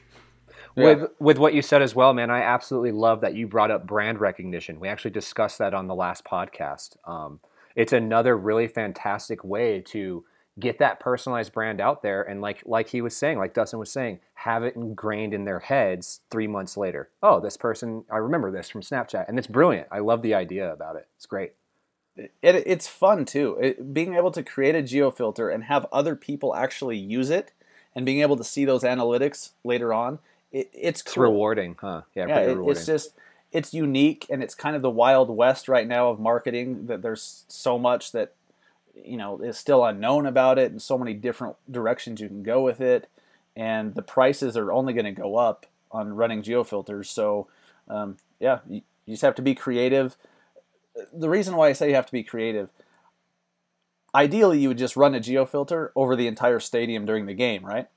With 0.75 1.09
with 1.19 1.37
what 1.37 1.53
you 1.53 1.61
said 1.61 1.81
as 1.81 1.93
well, 1.93 2.13
man, 2.13 2.29
I 2.29 2.41
absolutely 2.41 2.93
love 2.93 3.19
that 3.21 3.35
you 3.35 3.47
brought 3.47 3.69
up 3.71 3.85
brand 3.85 4.21
recognition. 4.21 4.79
We 4.79 4.87
actually 4.87 5.11
discussed 5.11 5.57
that 5.57 5.73
on 5.73 5.87
the 5.87 5.95
last 5.95 6.23
podcast. 6.23 6.95
Um, 7.05 7.41
it's 7.75 7.91
another 7.91 8.37
really 8.37 8.67
fantastic 8.67 9.43
way 9.43 9.81
to 9.87 10.23
get 10.59 10.79
that 10.79 10.99
personalized 10.99 11.53
brand 11.53 11.79
out 11.79 12.01
there, 12.01 12.21
and 12.21 12.41
like 12.41 12.63
like 12.65 12.89
he 12.89 13.01
was 13.01 13.15
saying, 13.15 13.37
like 13.37 13.53
Dustin 13.53 13.79
was 13.79 13.91
saying, 13.91 14.19
have 14.35 14.63
it 14.63 14.75
ingrained 14.75 15.33
in 15.33 15.45
their 15.45 15.59
heads 15.59 16.21
three 16.29 16.47
months 16.47 16.77
later. 16.77 17.09
Oh, 17.23 17.39
this 17.39 17.57
person, 17.57 18.03
I 18.11 18.17
remember 18.17 18.51
this 18.51 18.69
from 18.69 18.81
Snapchat, 18.81 19.27
and 19.27 19.37
it's 19.37 19.47
brilliant. 19.47 19.87
I 19.91 19.99
love 19.99 20.21
the 20.21 20.33
idea 20.33 20.71
about 20.71 20.95
it. 20.95 21.07
It's 21.17 21.25
great. 21.25 21.53
it, 22.17 22.33
it's 22.43 22.87
fun 22.87 23.25
too. 23.25 23.57
It, 23.61 23.93
being 23.93 24.15
able 24.15 24.31
to 24.31 24.43
create 24.43 24.75
a 24.75 24.83
geofilter 24.83 25.53
and 25.53 25.65
have 25.65 25.85
other 25.91 26.15
people 26.15 26.55
actually 26.55 26.97
use 26.97 27.29
it, 27.29 27.51
and 27.95 28.05
being 28.05 28.21
able 28.21 28.37
to 28.37 28.43
see 28.43 28.65
those 28.65 28.83
analytics 28.83 29.51
later 29.63 29.93
on, 29.93 30.19
it, 30.51 30.69
it's 30.73 31.01
It's 31.01 31.17
rewarding, 31.17 31.75
huh? 31.79 32.01
Yeah, 32.15 32.27
Yeah, 32.27 32.35
pretty 32.35 32.51
it, 32.51 32.55
rewarding. 32.55 32.71
it's 32.77 32.85
just 32.85 33.13
it's 33.51 33.73
unique 33.73 34.27
and 34.29 34.43
it's 34.43 34.53
kind 34.53 34.75
of 34.75 34.83
the 34.83 34.91
wild 34.91 35.29
west 35.29 35.67
right 35.67 35.87
now 35.87 36.09
of 36.09 36.19
marketing. 36.19 36.85
That 36.87 37.01
there's 37.01 37.45
so 37.47 37.79
much 37.79 38.11
that 38.11 38.33
you 39.03 39.17
know 39.17 39.39
is 39.39 39.57
still 39.57 39.83
unknown 39.85 40.25
about 40.25 40.57
it, 40.59 40.71
and 40.71 40.81
so 40.81 40.97
many 40.97 41.13
different 41.13 41.55
directions 41.69 42.21
you 42.21 42.27
can 42.27 42.43
go 42.43 42.61
with 42.61 42.81
it, 42.81 43.07
and 43.55 43.95
the 43.95 44.01
prices 44.01 44.55
are 44.57 44.71
only 44.71 44.93
going 44.93 45.05
to 45.05 45.11
go 45.11 45.37
up 45.37 45.65
on 45.91 46.15
running 46.15 46.41
geofilters. 46.41 47.07
So 47.07 47.47
um, 47.87 48.17
yeah, 48.39 48.59
you, 48.67 48.81
you 49.05 49.13
just 49.13 49.23
have 49.23 49.35
to 49.35 49.41
be 49.41 49.55
creative. 49.55 50.15
The 51.13 51.29
reason 51.29 51.55
why 51.55 51.69
I 51.69 51.73
say 51.73 51.89
you 51.89 51.95
have 51.95 52.05
to 52.07 52.11
be 52.11 52.23
creative 52.23 52.69
ideally 54.13 54.59
you 54.59 54.67
would 54.67 54.77
just 54.77 54.95
run 54.95 55.15
a 55.15 55.19
geofilter 55.19 55.89
over 55.95 56.15
the 56.15 56.27
entire 56.27 56.59
stadium 56.59 57.05
during 57.05 57.25
the 57.25 57.33
game, 57.33 57.65
right? 57.65 57.87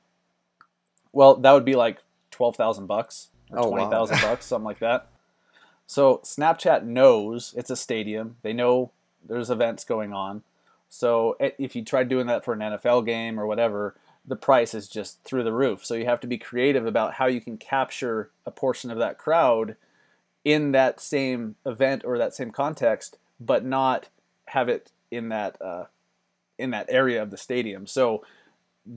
Well, 1.12 1.37
that 1.37 1.52
would 1.52 1.64
be 1.64 1.75
like 1.76 1.99
twelve 2.30 2.56
thousand 2.56 2.87
bucks 2.87 3.28
or 3.50 3.59
Oh, 3.59 3.62
wow. 3.64 3.68
twenty 3.68 3.90
thousand 3.90 4.21
bucks, 4.23 4.47
something 4.47 4.64
like 4.64 4.78
that. 4.80 5.09
So 5.87 6.18
Snapchat 6.25 6.85
knows 6.85 7.54
it's 7.56 7.71
a 7.71 7.76
stadium. 7.76 8.37
They 8.42 8.52
know 8.52 8.90
there's 9.26 9.50
events 9.50 9.85
going 9.85 10.12
on. 10.12 10.42
So 10.94 11.38
if 11.40 11.75
you 11.75 11.82
tried 11.82 12.11
doing 12.11 12.26
that 12.26 12.44
for 12.44 12.52
an 12.52 12.61
NFL 12.61 13.06
game 13.06 13.40
or 13.40 13.46
whatever, 13.46 13.96
the 14.26 14.37
price 14.37 14.75
is 14.75 14.88
just 14.88 15.25
through 15.25 15.42
the 15.42 15.52
roof. 15.52 15.87
So 15.87 15.94
you 15.94 16.04
have 16.04 16.20
to 16.20 16.26
be 16.26 16.37
creative 16.37 16.84
about 16.84 17.14
how 17.14 17.28
you 17.28 17.40
can 17.40 17.56
capture 17.56 18.30
a 18.44 18.50
portion 18.50 18.90
of 18.90 18.99
that 18.99 19.16
crowd 19.16 19.76
in 20.44 20.72
that 20.72 21.00
same 21.00 21.56
event 21.64 22.02
or 22.04 22.18
that 22.18 22.34
same 22.34 22.50
context, 22.50 23.16
but 23.40 23.64
not 23.64 24.11
have 24.49 24.68
it 24.68 24.92
in 25.11 25.30
that 25.30 25.56
uh, 25.62 25.84
in 26.58 26.72
that 26.72 26.90
area 26.90 27.22
of 27.22 27.30
the 27.30 27.38
stadium. 27.38 27.87
So 27.87 28.22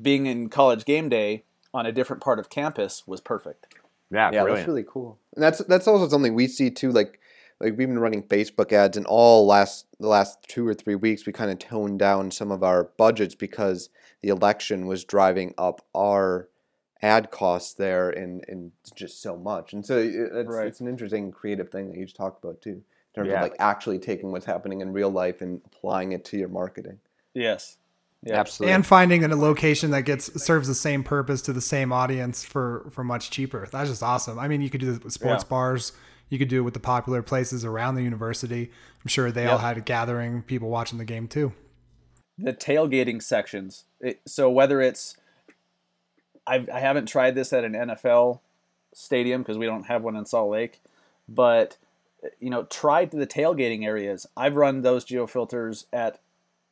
being 0.01 0.25
in 0.25 0.49
college 0.49 0.83
game 0.83 1.07
day 1.07 1.43
on 1.73 1.85
a 1.85 1.93
different 1.93 2.21
part 2.21 2.39
of 2.39 2.49
campus 2.49 3.07
was 3.07 3.21
perfect. 3.21 3.73
yeah, 4.11 4.31
yeah, 4.33 4.41
brilliant. 4.41 4.57
that's 4.57 4.67
really 4.67 4.85
cool. 4.85 5.17
And 5.33 5.41
that's 5.41 5.59
that's 5.59 5.87
also 5.87 6.09
something 6.09 6.33
we 6.33 6.47
see 6.49 6.69
too. 6.69 6.91
Like 6.91 7.21
like 7.62 7.77
we've 7.77 7.88
been 7.88 8.00
running 8.00 8.24
Facebook 8.24 8.71
ads, 8.74 8.97
and 8.97 9.05
all 9.05 9.45
last 9.45 9.85
the 10.00 10.07
last 10.07 10.39
two 10.47 10.67
or 10.67 10.74
three 10.74 10.95
weeks, 10.95 11.25
we 11.25 11.31
kind 11.33 11.51
of 11.51 11.59
toned 11.59 12.00
down 12.00 12.31
some 12.31 12.51
of 12.51 12.63
our 12.63 12.85
budgets 12.97 13.35
because 13.35 13.89
the 14.21 14.29
election 14.29 14.88
was 14.88 15.03
driving 15.05 15.53
up 15.57 15.81
our 15.95 16.50
ad 17.01 17.31
costs 17.31 17.74
there 17.74 18.09
and 18.09 18.43
and 18.47 18.71
just 18.95 19.21
so 19.21 19.38
much. 19.38 19.74
And 19.74 19.85
so 19.85 19.97
it's 19.97 20.50
Right. 20.50 20.67
it's 20.67 20.79
an 20.81 20.88
interesting 20.88 21.31
creative 21.31 21.69
thing 21.69 21.89
that 21.89 21.97
you 21.97 22.05
just 22.05 22.15
talked 22.17 22.43
about 22.43 22.62
too, 22.62 22.69
in 22.71 22.83
terms 23.13 23.29
Yeah. 23.29 23.35
of 23.38 23.41
like 23.43 23.55
actually 23.59 24.00
taking 24.00 24.31
what's 24.31 24.45
happening 24.45 24.81
in 24.81 24.91
real 24.93 25.09
life 25.09 25.41
and 25.41 25.62
applying 25.65 26.12
it 26.13 26.25
to 26.25 26.38
your 26.38 26.50
marketing. 26.50 27.00
Yes. 27.33 27.77
Yeah. 28.24 28.39
Absolutely. 28.39 28.74
And 28.74 28.85
finding 28.85 29.24
a 29.24 29.35
location 29.35 29.91
that 29.91 30.01
gets 30.01 30.43
serves 30.43 30.67
the 30.67 30.74
same 30.74 31.03
purpose 31.03 31.41
to 31.43 31.53
the 31.53 31.62
same 31.62 31.93
audience 31.93 32.43
for 32.43 32.88
for 32.91 33.03
much 33.03 33.29
cheaper. 33.29 33.67
That's 33.71 33.89
just 33.89 34.01
awesome. 34.03 34.39
I 34.39 34.47
mean, 34.47 34.62
you 34.62 34.69
could 34.69 34.81
do 34.81 34.91
this 34.91 35.03
with 35.03 35.13
sports 35.13 35.43
Yeah. 35.43 35.50
bars. 35.50 35.91
You 36.29 36.39
could 36.39 36.48
do 36.48 36.60
it 36.60 36.63
with 36.63 36.74
the 36.74 36.79
popular 36.79 37.22
places 37.22 37.63
around 37.63 37.96
the 37.96 38.03
university. 38.03 38.72
I'm 39.03 39.08
sure 39.08 39.32
they 39.32 39.46
all 39.46 39.60
had 39.60 39.77
a 39.77 39.82
gathering, 39.82 40.41
people 40.41 40.70
watching 40.70 40.98
the 40.98 41.05
game 41.05 41.27
too. 41.27 41.53
the 42.38 42.53
tailgating 42.53 43.22
sections. 43.22 43.86
It, 44.01 44.22
so 44.25 44.50
whether 44.50 44.82
it's, 44.82 45.17
I've, 46.48 46.70
I 46.70 46.79
haven't 46.79 47.08
tried 47.08 47.36
this 47.36 47.53
at 47.53 47.63
an 47.63 47.74
NFL 47.74 48.39
stadium 48.94 49.41
because 49.41 49.58
we 49.58 49.65
don't 49.65 49.86
have 49.86 50.03
one 50.03 50.15
in 50.15 50.25
Salt 50.25 50.50
Lake, 50.50 50.82
but 51.27 51.77
you 52.39 52.50
know, 52.50 52.63
try 52.63 53.05
the 53.05 53.27
tailgating 53.27 53.86
areas. 53.86 54.27
I've 54.36 54.55
run 54.55 54.82
those 54.82 55.05
geofilters 55.05 55.86
at 55.94 56.20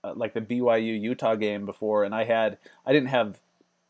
uh, 0.03 0.13
like 0.15 0.33
the 0.33 0.41
BYU 0.41 0.99
Utah 0.99 1.35
game 1.35 1.65
before, 1.65 2.03
and 2.03 2.13
I 2.13 2.23
had 2.23 2.57
I 2.85 2.93
didn't 2.93 3.09
have 3.09 3.39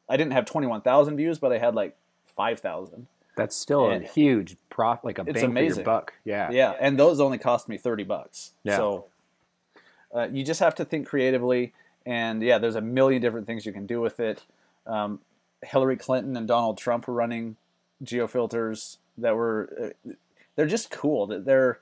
I 0.10 0.17
didn't 0.17 0.34
have 0.34 0.46
twenty 0.46 0.67
one 0.67 0.82
thousand 0.82 1.17
views, 1.17 1.39
but 1.39 1.51
I 1.51 1.58
had 1.58 1.75
like 1.75 1.96
five 2.25 2.60
thousand. 2.60 3.08
That's 3.35 3.55
still 3.55 3.89
And- 3.89 4.03
a 4.03 4.07
huge 4.07 4.57
prof, 4.69 4.99
like 5.03 5.17
a 5.19 5.23
It's 5.25 5.41
bang 5.41 5.53
for 5.53 5.61
your 5.61 5.83
buck. 5.83 6.13
Yeah. 6.23 6.51
Yeah, 6.51 6.73
and 6.79 6.99
those 6.99 7.19
only 7.19 7.37
cost 7.37 7.67
me 7.67 7.77
thirty 7.77 8.03
bucks. 8.03 8.51
Yeah. 8.63 8.77
So 8.77 9.05
uh, 10.13 10.27
you 10.31 10.43
just 10.43 10.59
have 10.59 10.75
to 10.75 10.85
think 10.85 11.07
creatively, 11.07 11.73
and 12.05 12.41
yeah, 12.43 12.57
there's 12.59 12.75
a 12.75 12.81
million 12.81 13.21
different 13.21 13.47
things 13.47 13.65
you 13.65 13.73
can 13.73 13.85
do 13.87 13.99
with 13.99 14.19
it. 14.19 14.43
Um, 14.85 15.19
Hillary 15.63 15.97
Clinton 15.97 16.35
and 16.37 16.47
Donald 16.47 16.77
Trump 16.77 17.07
were 17.07 17.13
running 17.13 17.55
geofilters 18.03 18.97
that 19.17 19.35
were 19.35 19.93
uh, 20.07 20.11
they're 20.55 20.67
just 20.67 20.91
cool. 20.91 21.25
That 21.27 21.45
they're 21.45 21.79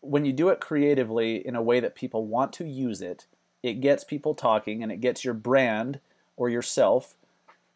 when 0.00 0.24
you 0.24 0.32
do 0.32 0.50
it 0.50 0.60
creatively 0.60 1.44
in 1.46 1.56
a 1.56 1.62
way 1.62 1.80
that 1.80 1.94
people 1.94 2.26
want 2.26 2.52
to 2.52 2.64
use 2.64 3.00
it, 3.00 3.26
it 3.62 3.80
gets 3.80 4.04
people 4.04 4.34
talking 4.34 4.82
and 4.82 4.92
it 4.92 5.00
gets 5.00 5.24
your 5.24 5.34
brand 5.34 5.98
or 6.36 6.50
yourself 6.50 7.14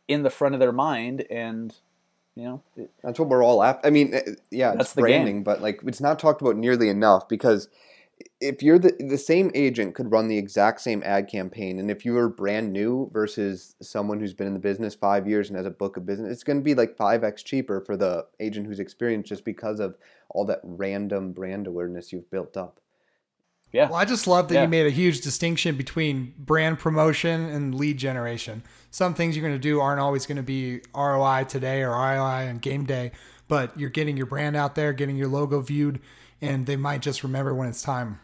in 0.06 0.22
the 0.22 0.30
front 0.30 0.54
of 0.54 0.60
their 0.60 0.72
mind, 0.72 1.24
and 1.30 1.74
you 2.38 2.44
know, 2.44 2.62
it, 2.76 2.90
That's 3.02 3.18
what 3.18 3.28
we're 3.28 3.44
all 3.44 3.62
after. 3.62 3.86
I 3.86 3.90
mean, 3.90 4.14
eh, 4.14 4.22
yeah, 4.50 4.72
That's 4.72 4.86
it's 4.86 4.92
the 4.94 5.02
game. 5.02 5.22
branding, 5.24 5.42
but 5.42 5.60
like 5.60 5.80
it's 5.84 6.00
not 6.00 6.18
talked 6.18 6.40
about 6.40 6.56
nearly 6.56 6.88
enough 6.88 7.28
because 7.28 7.68
if 8.40 8.62
you're 8.62 8.78
the 8.78 8.94
the 9.00 9.18
same 9.18 9.50
agent 9.54 9.94
could 9.94 10.10
run 10.12 10.28
the 10.28 10.38
exact 10.38 10.80
same 10.80 11.02
ad 11.04 11.28
campaign, 11.28 11.78
and 11.78 11.90
if 11.90 12.04
you 12.04 12.12
were 12.14 12.28
brand 12.28 12.72
new 12.72 13.10
versus 13.12 13.74
someone 13.82 14.20
who's 14.20 14.34
been 14.34 14.46
in 14.46 14.54
the 14.54 14.60
business 14.60 14.94
five 14.94 15.26
years 15.26 15.48
and 15.48 15.56
has 15.56 15.66
a 15.66 15.70
book 15.70 15.96
of 15.96 16.06
business, 16.06 16.32
it's 16.32 16.44
going 16.44 16.58
to 16.58 16.64
be 16.64 16.74
like 16.74 16.96
five 16.96 17.24
x 17.24 17.42
cheaper 17.42 17.80
for 17.80 17.96
the 17.96 18.24
agent 18.38 18.66
who's 18.66 18.80
experienced 18.80 19.28
just 19.28 19.44
because 19.44 19.80
of 19.80 19.96
all 20.30 20.44
that 20.44 20.60
random 20.62 21.32
brand 21.32 21.66
awareness 21.66 22.12
you've 22.12 22.30
built 22.30 22.56
up. 22.56 22.80
Yeah. 23.72 23.88
Well, 23.88 23.96
I 23.98 24.04
just 24.04 24.26
love 24.26 24.48
that 24.48 24.54
Yeah. 24.54 24.62
you 24.62 24.68
made 24.68 24.86
a 24.86 24.90
huge 24.90 25.20
distinction 25.20 25.76
between 25.76 26.32
brand 26.38 26.78
promotion 26.78 27.44
and 27.44 27.74
lead 27.74 27.98
generation. 27.98 28.62
Some 28.90 29.12
things 29.14 29.36
you're 29.36 29.46
going 29.46 29.54
to 29.54 29.58
do 29.58 29.80
aren't 29.80 30.00
always 30.00 30.24
going 30.26 30.36
to 30.36 30.42
be 30.42 30.80
ROI 30.94 31.44
today 31.48 31.82
or 31.82 31.90
ROI 31.90 32.48
on 32.48 32.58
game 32.58 32.84
day, 32.84 33.12
but 33.46 33.78
you're 33.78 33.90
getting 33.90 34.16
your 34.16 34.26
brand 34.26 34.56
out 34.56 34.74
there, 34.74 34.92
getting 34.94 35.16
your 35.16 35.28
logo 35.28 35.60
viewed, 35.60 36.00
and 36.40 36.64
they 36.66 36.76
might 36.76 37.02
just 37.02 37.22
remember 37.22 37.54
when 37.54 37.68
it's 37.68 37.82
time. 37.82 38.20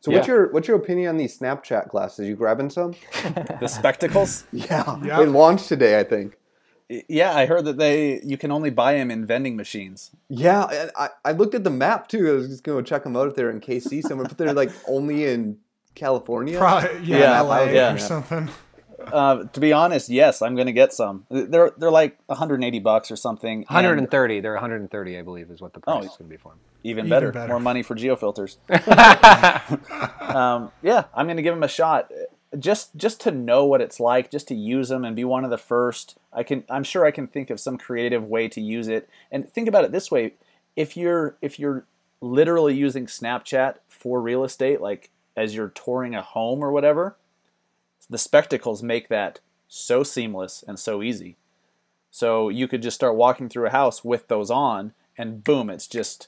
So 0.00 0.10
what's 0.12 0.26
your 0.26 0.50
what's 0.50 0.66
your 0.66 0.78
opinion 0.78 1.10
on 1.10 1.16
these 1.18 1.38
Snapchat 1.38 1.88
glasses? 1.88 2.26
You 2.26 2.34
grabbing 2.34 2.70
some? 2.70 2.94
The 3.60 3.68
spectacles. 3.68 4.44
Yeah. 4.52 4.96
Yeah. 5.04 5.18
They 5.18 5.26
launched 5.26 5.68
today, 5.68 6.00
I 6.00 6.04
think. 6.04 6.38
Yeah, 7.08 7.34
I 7.34 7.46
heard 7.46 7.64
that 7.66 7.78
they 7.78 8.20
you 8.22 8.36
can 8.36 8.50
only 8.50 8.70
buy 8.70 8.94
them 8.94 9.10
in 9.10 9.24
vending 9.26 9.56
machines. 9.56 10.10
Yeah, 10.28 10.88
I, 10.96 11.08
I 11.24 11.32
looked 11.32 11.54
at 11.54 11.64
the 11.64 11.70
map 11.70 12.08
too. 12.08 12.28
I 12.28 12.32
was 12.32 12.48
just 12.48 12.64
going 12.64 12.82
to 12.84 12.88
check 12.88 13.04
them 13.04 13.16
out 13.16 13.28
if 13.28 13.34
they're 13.36 13.50
in 13.50 13.60
KC 13.60 14.02
somewhere, 14.02 14.26
but 14.28 14.36
they're 14.38 14.52
like 14.52 14.70
only 14.88 15.24
in 15.26 15.58
California. 15.94 16.58
Probably, 16.58 17.00
yeah, 17.04 17.18
Yeah, 17.18 17.40
LA 17.40 17.62
yeah. 17.64 17.94
or 17.94 17.98
something. 17.98 18.48
Uh, 19.00 19.44
to 19.44 19.60
be 19.60 19.72
honest, 19.72 20.10
yes, 20.10 20.42
I'm 20.42 20.54
gonna 20.56 20.72
get 20.72 20.92
some. 20.92 21.24
They're 21.30 21.70
they're 21.78 21.90
like 21.90 22.18
180 22.26 22.78
bucks 22.80 23.10
or 23.10 23.16
something. 23.16 23.60
and 23.60 23.74
130. 23.74 24.40
They're 24.40 24.52
130, 24.52 25.18
I 25.18 25.22
believe, 25.22 25.50
is 25.50 25.60
what 25.62 25.72
the 25.72 25.80
price 25.80 25.96
Oh. 26.02 26.04
is 26.04 26.08
going 26.18 26.18
to 26.18 26.24
be 26.24 26.36
for 26.36 26.50
them. 26.50 26.58
Even, 26.84 27.06
Even 27.06 27.10
better. 27.10 27.32
better. 27.32 27.48
More 27.48 27.60
money 27.60 27.82
for 27.82 27.94
geofilters. 27.96 28.56
um, 30.34 30.70
yeah, 30.82 31.04
I'm 31.14 31.26
gonna 31.26 31.42
give 31.42 31.54
them 31.54 31.62
a 31.62 31.68
shot. 31.68 32.10
Just 32.58 32.96
just 32.96 33.20
to 33.20 33.30
know 33.30 33.64
what 33.64 33.80
it's 33.80 34.00
like, 34.00 34.30
just 34.30 34.48
to 34.48 34.54
use 34.54 34.88
them 34.88 35.04
and 35.04 35.14
be 35.14 35.24
one 35.24 35.44
of 35.44 35.50
the 35.50 35.58
first. 35.58 36.16
I 36.32 36.42
can. 36.42 36.64
I'm 36.68 36.82
sure 36.82 37.04
I 37.06 37.12
can 37.12 37.28
think 37.28 37.48
of 37.48 37.60
some 37.60 37.78
creative 37.78 38.24
way 38.24 38.48
to 38.48 38.60
use 38.60 38.88
it. 38.88 39.08
And 39.30 39.48
think 39.48 39.68
about 39.68 39.84
it 39.84 39.92
this 39.92 40.10
way: 40.10 40.34
if 40.74 40.96
you're 40.96 41.36
if 41.40 41.60
you're 41.60 41.84
literally 42.20 42.74
using 42.74 43.06
Snapchat 43.06 43.76
for 43.88 44.20
real 44.20 44.42
estate, 44.42 44.80
like 44.80 45.10
as 45.36 45.54
you're 45.54 45.68
touring 45.68 46.14
a 46.14 46.22
home 46.22 46.62
or 46.62 46.72
whatever, 46.72 47.16
the 48.08 48.18
spectacles 48.18 48.82
make 48.82 49.08
that 49.08 49.38
so 49.68 50.02
seamless 50.02 50.64
and 50.66 50.78
so 50.78 51.02
easy. 51.02 51.36
So 52.10 52.48
you 52.48 52.66
could 52.66 52.82
just 52.82 52.96
start 52.96 53.14
walking 53.14 53.48
through 53.48 53.68
a 53.68 53.70
house 53.70 54.04
with 54.04 54.26
those 54.26 54.50
on, 54.50 54.92
and 55.16 55.44
boom, 55.44 55.70
it's 55.70 55.86
just 55.86 56.26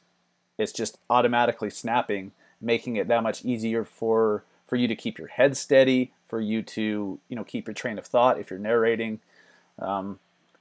it's 0.56 0.72
just 0.72 0.98
automatically 1.10 1.70
snapping, 1.70 2.30
making 2.60 2.94
it 2.96 3.08
that 3.08 3.24
much 3.24 3.44
easier 3.44 3.84
for 3.84 4.44
for 4.72 4.76
you 4.76 4.88
to 4.88 4.96
keep 4.96 5.18
your 5.18 5.28
head 5.28 5.54
steady, 5.54 6.12
for 6.28 6.40
you 6.40 6.62
to 6.62 7.20
you 7.28 7.36
know 7.36 7.44
keep 7.44 7.66
your 7.66 7.74
train 7.74 7.98
of 7.98 8.06
thought 8.06 8.38
if 8.40 8.48
you're 8.48 8.58
narrating. 8.58 9.20
Um, 9.78 10.18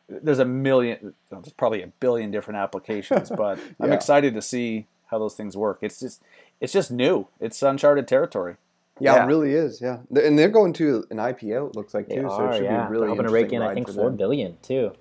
there's 0.10 0.40
a 0.40 0.44
million, 0.44 1.14
there's 1.30 1.54
probably 1.54 1.82
a 1.82 1.88
billion 1.88 2.30
different 2.30 2.58
applications, 2.58 3.30
but 3.38 3.58
I'm 3.80 3.94
excited 3.94 4.34
to 4.34 4.42
see 4.42 4.88
how 5.06 5.18
those 5.18 5.34
things 5.36 5.56
work. 5.56 5.78
It's 5.82 5.98
just 5.98 6.22
it's 6.60 6.74
just 6.74 6.92
new. 6.92 7.28
It's 7.40 7.64
uncharted 7.64 8.06
territory. 8.06 8.58
Yeah, 9.00 9.16
Yeah. 9.16 9.24
it 9.24 9.28
really 9.28 9.54
is. 9.54 9.80
Yeah, 9.80 10.00
and 10.14 10.38
they're 10.38 10.50
going 10.50 10.74
to 10.74 11.06
an 11.10 11.16
IPO. 11.16 11.70
It 11.70 11.76
looks 11.78 11.94
like 11.94 12.10
They 12.10 12.16
too. 12.16 12.24
so 12.24 12.32
are, 12.32 12.52
it 12.52 12.56
should 12.58 12.64
yeah. 12.66 12.84
be 12.88 12.92
really 12.92 13.04
They're 13.08 13.10
hoping 13.16 13.28
to 13.28 13.32
rake 13.32 13.54
in, 13.54 13.62
I 13.62 13.74
think, 13.74 13.88
for 13.88 13.94
four 13.94 14.10
them. 14.10 14.18
billion 14.18 14.58
too. 14.62 14.92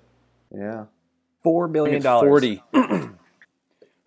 Yeah. 0.55 0.85
Four 1.43 1.67
I 1.67 1.71
billion 1.71 1.95
think 1.95 2.03
dollars. 2.05 2.29
Forty. 2.29 2.63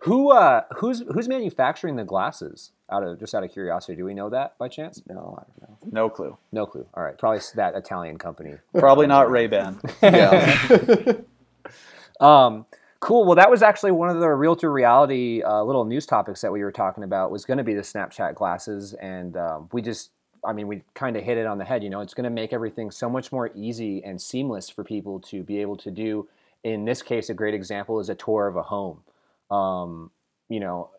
Who 0.05 0.31
uh 0.31 0.61
who's 0.77 1.03
who's 1.11 1.27
manufacturing 1.27 1.95
the 1.95 2.03
glasses? 2.03 2.71
Out 2.91 3.01
of 3.03 3.19
just 3.19 3.33
out 3.33 3.43
of 3.43 3.51
curiosity, 3.51 3.95
do 3.95 4.05
we 4.05 4.13
know 4.13 4.29
that 4.29 4.55
by 4.59 4.67
chance? 4.67 5.01
No, 5.09 5.35
I 5.35 5.43
don't 5.59 5.61
know. 5.69 5.77
No 5.91 6.09
clue. 6.11 6.37
No 6.51 6.67
clue. 6.67 6.85
All 6.93 7.01
right, 7.01 7.17
probably 7.17 7.39
that 7.55 7.73
Italian 7.73 8.19
company. 8.19 8.53
Probably 8.77 9.07
not 9.07 9.31
Ray 9.31 9.47
Ban. 9.47 9.79
Yeah. 10.03 11.13
Um, 12.21 12.65
cool. 13.01 13.25
Well, 13.25 13.35
that 13.35 13.51
was 13.51 13.61
actually 13.61 13.91
one 13.91 14.09
of 14.09 14.21
the 14.21 14.29
Realtor 14.29 14.71
Reality 14.71 15.41
uh, 15.43 15.61
little 15.63 15.83
news 15.83 16.05
topics 16.05 16.39
that 16.41 16.51
we 16.53 16.63
were 16.63 16.71
talking 16.71 17.03
about 17.03 17.29
was 17.29 17.43
going 17.43 17.57
to 17.57 17.63
be 17.63 17.73
the 17.73 17.81
Snapchat 17.81 18.35
glasses, 18.35 18.93
and 18.93 19.35
um, 19.35 19.67
we 19.73 19.81
just, 19.81 20.11
I 20.41 20.53
mean, 20.53 20.69
we 20.69 20.81
kind 20.93 21.17
of 21.17 21.23
hit 21.23 21.37
it 21.37 21.45
on 21.45 21.57
the 21.57 21.65
head. 21.65 21.83
You 21.83 21.89
know, 21.89 21.99
it's 21.99 22.13
going 22.13 22.23
to 22.23 22.29
make 22.29 22.53
everything 22.53 22.89
so 22.89 23.09
much 23.09 23.33
more 23.33 23.51
easy 23.53 24.01
and 24.01 24.21
seamless 24.21 24.69
for 24.69 24.85
people 24.85 25.19
to 25.31 25.43
be 25.43 25.59
able 25.59 25.75
to 25.75 25.91
do. 25.91 26.29
In 26.63 26.85
this 26.85 27.01
case, 27.01 27.29
a 27.29 27.33
great 27.33 27.53
example 27.53 27.99
is 27.99 28.07
a 28.07 28.15
tour 28.15 28.47
of 28.47 28.55
a 28.55 28.63
home. 28.63 29.01
Um, 29.51 30.11
you 30.49 30.59
know, 30.59 30.89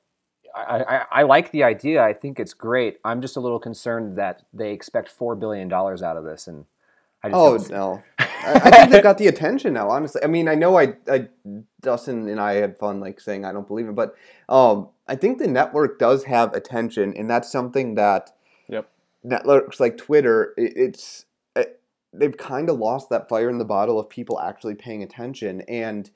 I, 0.54 0.82
I, 0.82 1.04
I 1.12 1.22
like 1.24 1.50
the 1.50 1.64
idea. 1.64 2.02
I 2.02 2.12
think 2.14 2.40
it's 2.40 2.54
great. 2.54 2.98
I'm 3.04 3.20
just 3.20 3.36
a 3.36 3.40
little 3.40 3.58
concerned 3.58 4.16
that 4.18 4.42
they 4.52 4.72
expect 4.72 5.10
four 5.10 5.34
billion 5.34 5.68
dollars 5.68 6.02
out 6.02 6.16
of 6.16 6.24
this, 6.24 6.46
and 6.46 6.64
I 7.22 7.28
just 7.30 7.40
Oh 7.40 7.58
don't- 7.58 7.70
no, 7.70 8.02
I, 8.18 8.60
I 8.64 8.70
think 8.70 8.90
they've 8.90 9.02
got 9.10 9.18
the 9.18 9.26
attention 9.26 9.74
now. 9.74 9.90
Honestly, 9.90 10.22
I 10.24 10.28
mean, 10.28 10.48
I 10.48 10.54
know 10.54 10.78
I, 10.78 10.94
I, 11.10 11.28
Dustin 11.82 12.28
and 12.28 12.40
I 12.40 12.54
had 12.54 12.78
fun 12.78 13.00
like 13.00 13.20
saying 13.20 13.44
I 13.44 13.52
don't 13.52 13.66
believe 13.68 13.88
it, 13.88 13.94
but 13.94 14.14
um, 14.48 14.88
I 15.08 15.16
think 15.16 15.38
the 15.38 15.46
network 15.48 15.98
does 15.98 16.24
have 16.24 16.54
attention, 16.54 17.14
and 17.16 17.28
that's 17.28 17.50
something 17.50 17.94
that 17.96 18.30
Yep. 18.68 18.88
networks 19.22 19.78
like 19.80 19.96
Twitter, 19.96 20.54
it, 20.56 20.72
it's 20.76 21.26
it, 21.54 21.80
they've 22.12 22.36
kind 22.36 22.68
of 22.70 22.78
lost 22.78 23.10
that 23.10 23.28
fire 23.28 23.48
in 23.50 23.58
the 23.58 23.64
bottle 23.64 23.98
of 24.00 24.08
people 24.08 24.40
actually 24.40 24.74
paying 24.74 25.02
attention, 25.02 25.60
and 25.62 26.10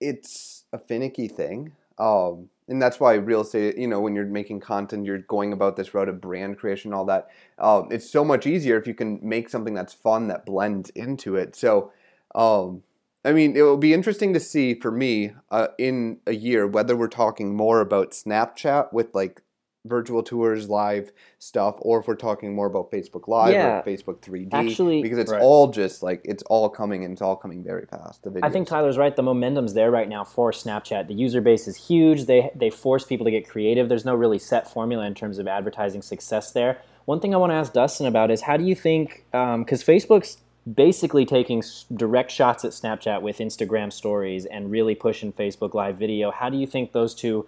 it's 0.00 0.64
a 0.72 0.78
finicky 0.78 1.28
thing. 1.28 1.72
Um, 1.98 2.48
and 2.68 2.82
that's 2.82 2.98
why 2.98 3.14
real 3.14 3.42
estate, 3.42 3.78
you 3.78 3.86
know, 3.86 4.00
when 4.00 4.14
you're 4.14 4.26
making 4.26 4.60
content, 4.60 5.06
you're 5.06 5.18
going 5.18 5.52
about 5.52 5.76
this 5.76 5.94
route 5.94 6.08
of 6.08 6.20
brand 6.20 6.58
creation, 6.58 6.92
all 6.92 7.04
that. 7.06 7.28
Um, 7.58 7.88
it's 7.90 8.10
so 8.10 8.24
much 8.24 8.46
easier 8.46 8.76
if 8.76 8.86
you 8.86 8.94
can 8.94 9.20
make 9.22 9.48
something 9.48 9.74
that's 9.74 9.94
fun 9.94 10.28
that 10.28 10.44
blends 10.44 10.90
into 10.90 11.36
it. 11.36 11.54
So, 11.54 11.92
um, 12.34 12.82
I 13.24 13.32
mean, 13.32 13.56
it 13.56 13.62
will 13.62 13.76
be 13.76 13.94
interesting 13.94 14.32
to 14.34 14.40
see 14.40 14.74
for 14.74 14.90
me 14.90 15.32
uh, 15.50 15.68
in 15.78 16.18
a 16.26 16.34
year 16.34 16.66
whether 16.66 16.96
we're 16.96 17.08
talking 17.08 17.56
more 17.56 17.80
about 17.80 18.10
Snapchat 18.10 18.92
with 18.92 19.14
like 19.14 19.42
virtual 19.86 20.22
tours, 20.22 20.68
live 20.68 21.12
stuff, 21.38 21.76
or 21.80 22.00
if 22.00 22.08
we're 22.08 22.14
talking 22.14 22.54
more 22.54 22.66
about 22.66 22.90
Facebook 22.90 23.28
Live 23.28 23.52
Yeah. 23.52 23.78
or 23.78 23.82
Facebook 23.82 24.20
3D. 24.20 24.48
Actually- 24.52 25.02
because 25.02 25.18
it's 25.18 25.32
Right. 25.32 25.40
all 25.42 25.68
just 25.68 26.02
like 26.02 26.20
it's 26.24 26.42
all 26.44 26.68
coming 26.68 27.04
and 27.04 27.12
it's 27.12 27.22
all 27.22 27.36
coming 27.36 27.62
very 27.62 27.86
fast. 27.86 28.22
The 28.22 28.38
I 28.42 28.50
think. 28.50 28.66
Tyler's 28.68 28.98
right. 28.98 29.14
The 29.14 29.22
momentum's 29.22 29.74
there 29.74 29.90
right 29.90 30.08
now 30.08 30.24
for 30.24 30.50
Snapchat. 30.50 31.06
The 31.08 31.14
user 31.14 31.40
base 31.40 31.68
is 31.68 31.76
huge. 31.88 32.24
They 32.26 32.50
they 32.54 32.70
force 32.70 33.04
people 33.04 33.24
to 33.24 33.30
get 33.30 33.48
creative. 33.48 33.88
There's 33.88 34.04
no 34.04 34.14
really 34.14 34.38
set 34.38 34.68
formula 34.70 35.06
in 35.06 35.14
terms 35.14 35.38
of 35.38 35.46
advertising 35.46 36.02
success 36.02 36.50
there. 36.52 36.78
One 37.04 37.20
thing 37.20 37.32
I 37.34 37.36
want 37.36 37.52
to 37.52 37.54
ask 37.54 37.72
Dustin 37.72 38.06
about 38.06 38.30
is 38.30 38.42
how 38.42 38.56
do 38.56 38.64
you 38.64 38.74
think 38.74 39.24
um, 39.32 39.62
because 39.62 39.82
Facebook's 39.84 40.38
basically 40.74 41.24
taking 41.24 41.62
direct 41.94 42.28
shots 42.32 42.64
at 42.64 42.72
Snapchat 42.72 43.22
with 43.22 43.38
Instagram 43.38 43.92
stories 43.92 44.46
and 44.46 44.68
really 44.68 44.96
pushing 44.96 45.32
Facebook 45.32 45.74
Live 45.74 45.96
video. 45.96 46.32
How 46.32 46.48
do 46.50 46.56
you 46.56 46.66
think 46.66 46.90
those 46.90 47.14
two 47.14 47.46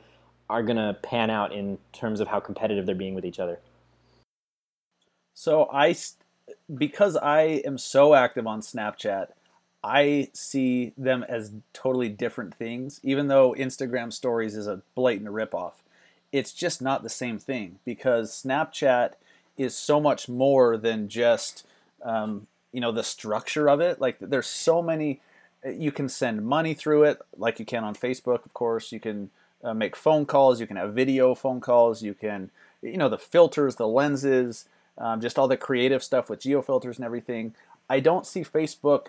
are 0.51 0.63
going 0.63 0.77
to 0.77 0.97
pan 1.03 1.31
out 1.31 1.53
in 1.53 1.79
terms 1.93 2.21
of 2.21 2.29
how 2.29 2.41
competitive 2.41 2.87
they're 2.87 2.95
being 2.95 3.15
with 3.15 3.25
each 3.25 3.39
other? 3.39 3.59
So 5.35 5.69
I, 5.73 5.95
because 6.75 7.17
I 7.17 7.43
am 7.65 7.79
so 7.79 8.15
active 8.15 8.47
on 8.47 8.61
Snapchat, 8.61 9.29
I 9.83 10.29
see 10.33 10.93
them 10.97 11.25
as 11.29 11.53
totally 11.73 12.09
different 12.09 12.55
things. 12.55 13.01
Even 13.03 13.29
though 13.29 13.55
Instagram 13.57 14.13
Stories 14.13 14.57
is 14.57 14.67
a 14.67 14.83
blatant 14.95 15.31
ripoff, 15.31 15.75
it's 16.33 16.53
just 16.53 16.83
not 16.83 17.03
the 17.03 17.09
same 17.09 17.39
thing 17.39 17.79
because 17.85 18.33
Snapchat 18.33 19.13
is 19.57 19.77
so 19.77 20.01
much 20.01 20.29
more 20.29 20.77
than 20.77 21.09
just 21.09 21.67
um, 22.03 22.47
you 22.73 22.81
know 22.81 22.93
the 22.93 23.03
structure 23.03 23.69
of 23.69 23.81
it. 23.81 24.01
Like 24.01 24.19
there's 24.21 24.47
so 24.47 24.83
many. 24.83 25.21
You 25.69 25.91
can 25.91 26.09
send 26.09 26.47
money 26.47 26.75
through 26.75 27.05
it, 27.05 27.19
like 27.37 27.59
you 27.59 27.65
can 27.65 27.83
on 27.83 27.95
Facebook, 27.95 28.45
of 28.45 28.55
course. 28.55 28.93
You 28.93 29.01
can 29.01 29.31
uh, 29.63 29.75
make 29.75 29.97
phone 29.97 30.27
calls. 30.27 30.61
You 30.61 30.67
can 30.67 30.77
have 30.77 30.95
video 30.95 31.35
phone 31.35 31.61
calls. 31.61 32.03
You 32.03 32.15
can, 32.15 32.51
you 32.83 32.97
know, 32.97 33.09
the 33.09 33.19
filters, 33.19 33.77
the 33.77 33.89
lenses, 33.89 34.67
um, 34.97 35.21
just 35.21 35.39
all 35.39 35.49
the 35.49 35.57
creative 35.57 36.03
stuff 36.03 36.29
with 36.29 36.41
geofilters 36.41 36.97
and 36.97 37.05
everything. 37.05 37.55
I 37.89 38.01
don't 38.01 38.27
see 38.27 38.43
Facebook 38.43 39.07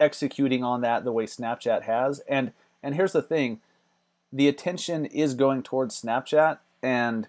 executing 0.00 0.64
on 0.64 0.80
that 0.80 1.04
the 1.04 1.12
way 1.12 1.26
Snapchat 1.26 1.82
has. 1.82 2.20
And 2.28 2.52
and 2.82 2.94
here's 2.96 3.12
the 3.12 3.22
thing, 3.22 3.60
the 4.32 4.48
attention 4.48 5.06
is 5.06 5.34
going 5.34 5.62
towards 5.62 6.00
Snapchat, 6.00 6.58
and 6.82 7.28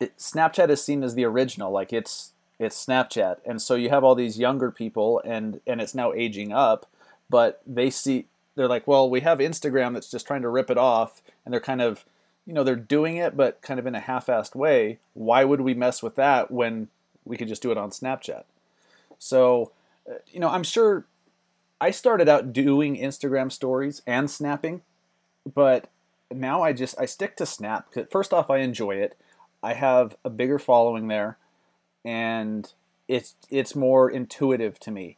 it, 0.00 0.18
Snapchat 0.18 0.68
is 0.68 0.82
seen 0.82 1.04
as 1.04 1.14
the 1.14 1.24
original, 1.24 1.70
like 1.70 1.92
it's 1.92 2.32
it's 2.58 2.84
Snapchat, 2.84 3.38
and 3.46 3.60
so 3.60 3.74
you 3.74 3.90
have 3.90 4.02
all 4.04 4.14
these 4.14 4.38
younger 4.38 4.70
people, 4.70 5.20
and 5.24 5.60
and 5.66 5.80
it's 5.80 5.94
now 5.94 6.12
aging 6.12 6.52
up, 6.52 6.86
but 7.30 7.60
they 7.66 7.90
see 7.90 8.26
they're 8.54 8.68
like, 8.68 8.86
well, 8.86 9.08
we 9.08 9.20
have 9.20 9.38
Instagram 9.38 9.94
that's 9.94 10.10
just 10.10 10.26
trying 10.26 10.42
to 10.42 10.48
rip 10.48 10.70
it 10.70 10.78
off, 10.78 11.22
and 11.44 11.52
they're 11.52 11.60
kind 11.60 11.80
of, 11.80 12.04
you 12.46 12.52
know, 12.52 12.64
they're 12.64 12.76
doing 12.76 13.16
it, 13.16 13.36
but 13.36 13.62
kind 13.62 13.80
of 13.80 13.86
in 13.86 13.94
a 13.94 14.00
half-assed 14.00 14.54
way. 14.54 14.98
Why 15.14 15.44
would 15.44 15.60
we 15.60 15.74
mess 15.74 16.02
with 16.02 16.16
that 16.16 16.50
when 16.50 16.88
we 17.24 17.36
could 17.36 17.48
just 17.48 17.62
do 17.62 17.70
it 17.70 17.78
on 17.78 17.90
Snapchat? 17.90 18.44
So, 19.18 19.72
uh, 20.10 20.14
you 20.30 20.40
know, 20.40 20.48
I'm 20.48 20.64
sure 20.64 21.04
I 21.80 21.90
started 21.90 22.28
out 22.28 22.52
doing 22.52 22.96
Instagram 22.96 23.50
stories 23.50 24.02
and 24.06 24.30
snapping, 24.30 24.82
but 25.54 25.88
now 26.30 26.62
I 26.62 26.72
just 26.72 26.98
I 26.98 27.06
stick 27.06 27.36
to 27.36 27.46
Snap. 27.46 27.88
First 28.10 28.32
off, 28.32 28.50
I 28.50 28.58
enjoy 28.58 28.96
it. 28.96 29.16
I 29.62 29.74
have 29.74 30.16
a 30.24 30.30
bigger 30.30 30.58
following 30.58 31.08
there, 31.08 31.38
and 32.04 32.72
it's 33.08 33.34
it's 33.50 33.76
more 33.76 34.10
intuitive 34.10 34.78
to 34.80 34.90
me. 34.90 35.16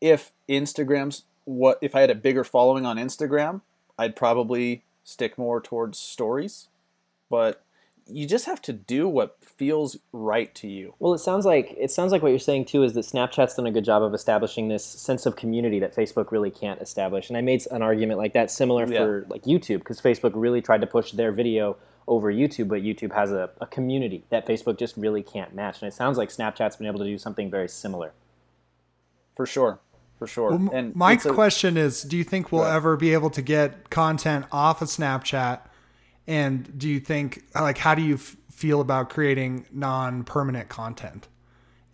If 0.00 0.32
Instagram's 0.48 1.24
what 1.48 1.78
if 1.80 1.96
I 1.96 2.02
had 2.02 2.10
a 2.10 2.14
bigger 2.14 2.44
following 2.44 2.84
on 2.84 2.98
Instagram, 2.98 3.62
I'd 3.98 4.14
probably 4.14 4.82
stick 5.02 5.38
more 5.38 5.62
towards 5.62 5.98
stories. 5.98 6.68
But 7.30 7.62
you 8.06 8.26
just 8.26 8.44
have 8.44 8.60
to 8.62 8.72
do 8.72 9.08
what 9.08 9.38
feels 9.40 9.96
right 10.12 10.54
to 10.56 10.68
you. 10.68 10.94
Well, 10.98 11.14
it 11.14 11.18
sounds 11.18 11.46
like 11.46 11.74
it 11.78 11.90
sounds 11.90 12.12
like 12.12 12.22
what 12.22 12.28
you're 12.28 12.38
saying 12.38 12.66
too 12.66 12.82
is 12.82 12.92
that 12.94 13.06
Snapchat's 13.06 13.54
done 13.54 13.66
a 13.66 13.70
good 13.70 13.84
job 13.84 14.02
of 14.02 14.12
establishing 14.12 14.68
this 14.68 14.84
sense 14.84 15.24
of 15.24 15.36
community 15.36 15.78
that 15.80 15.96
Facebook 15.96 16.30
really 16.32 16.50
can't 16.50 16.80
establish. 16.82 17.28
And 17.30 17.36
I 17.36 17.40
made 17.40 17.66
an 17.70 17.80
argument 17.82 18.18
like 18.18 18.34
that 18.34 18.50
similar 18.50 18.86
Yeah. 18.86 18.98
for 18.98 19.26
like 19.28 19.44
YouTube 19.44 19.78
because 19.78 20.00
Facebook 20.02 20.32
really 20.34 20.60
tried 20.60 20.82
to 20.82 20.86
push 20.86 21.12
their 21.12 21.32
video 21.32 21.76
over 22.06 22.30
YouTube, 22.32 22.68
but 22.68 22.82
YouTube 22.82 23.14
has 23.14 23.32
a, 23.32 23.50
a 23.60 23.66
community 23.66 24.24
that 24.30 24.46
Facebook 24.46 24.78
just 24.78 24.96
really 24.98 25.22
can't 25.22 25.54
match. 25.54 25.80
And 25.80 25.88
it 25.88 25.94
sounds 25.94 26.18
like 26.18 26.28
Snapchat's 26.28 26.76
been 26.76 26.86
able 26.86 27.00
to 27.00 27.04
do 27.04 27.18
something 27.18 27.50
very 27.50 27.68
similar. 27.68 28.12
For 29.34 29.46
sure. 29.46 29.80
For 30.18 30.26
sure. 30.26 30.56
Well, 30.56 30.70
and 30.72 30.94
my 30.96 31.12
a- 31.12 31.16
question 31.16 31.76
is 31.76 32.02
do 32.02 32.16
you 32.16 32.24
think 32.24 32.50
we'll 32.50 32.62
Go 32.62 32.70
ever 32.70 32.96
be 32.96 33.12
able 33.12 33.30
to 33.30 33.42
get 33.42 33.90
content 33.90 34.46
off 34.50 34.82
of 34.82 34.88
Snapchat? 34.88 35.60
And 36.26 36.78
do 36.78 36.88
you 36.88 37.00
think, 37.00 37.44
like, 37.54 37.78
how 37.78 37.94
do 37.94 38.02
you 38.02 38.16
f- 38.16 38.36
feel 38.50 38.80
about 38.80 39.08
creating 39.08 39.66
non 39.72 40.24
permanent 40.24 40.68
content? 40.68 41.28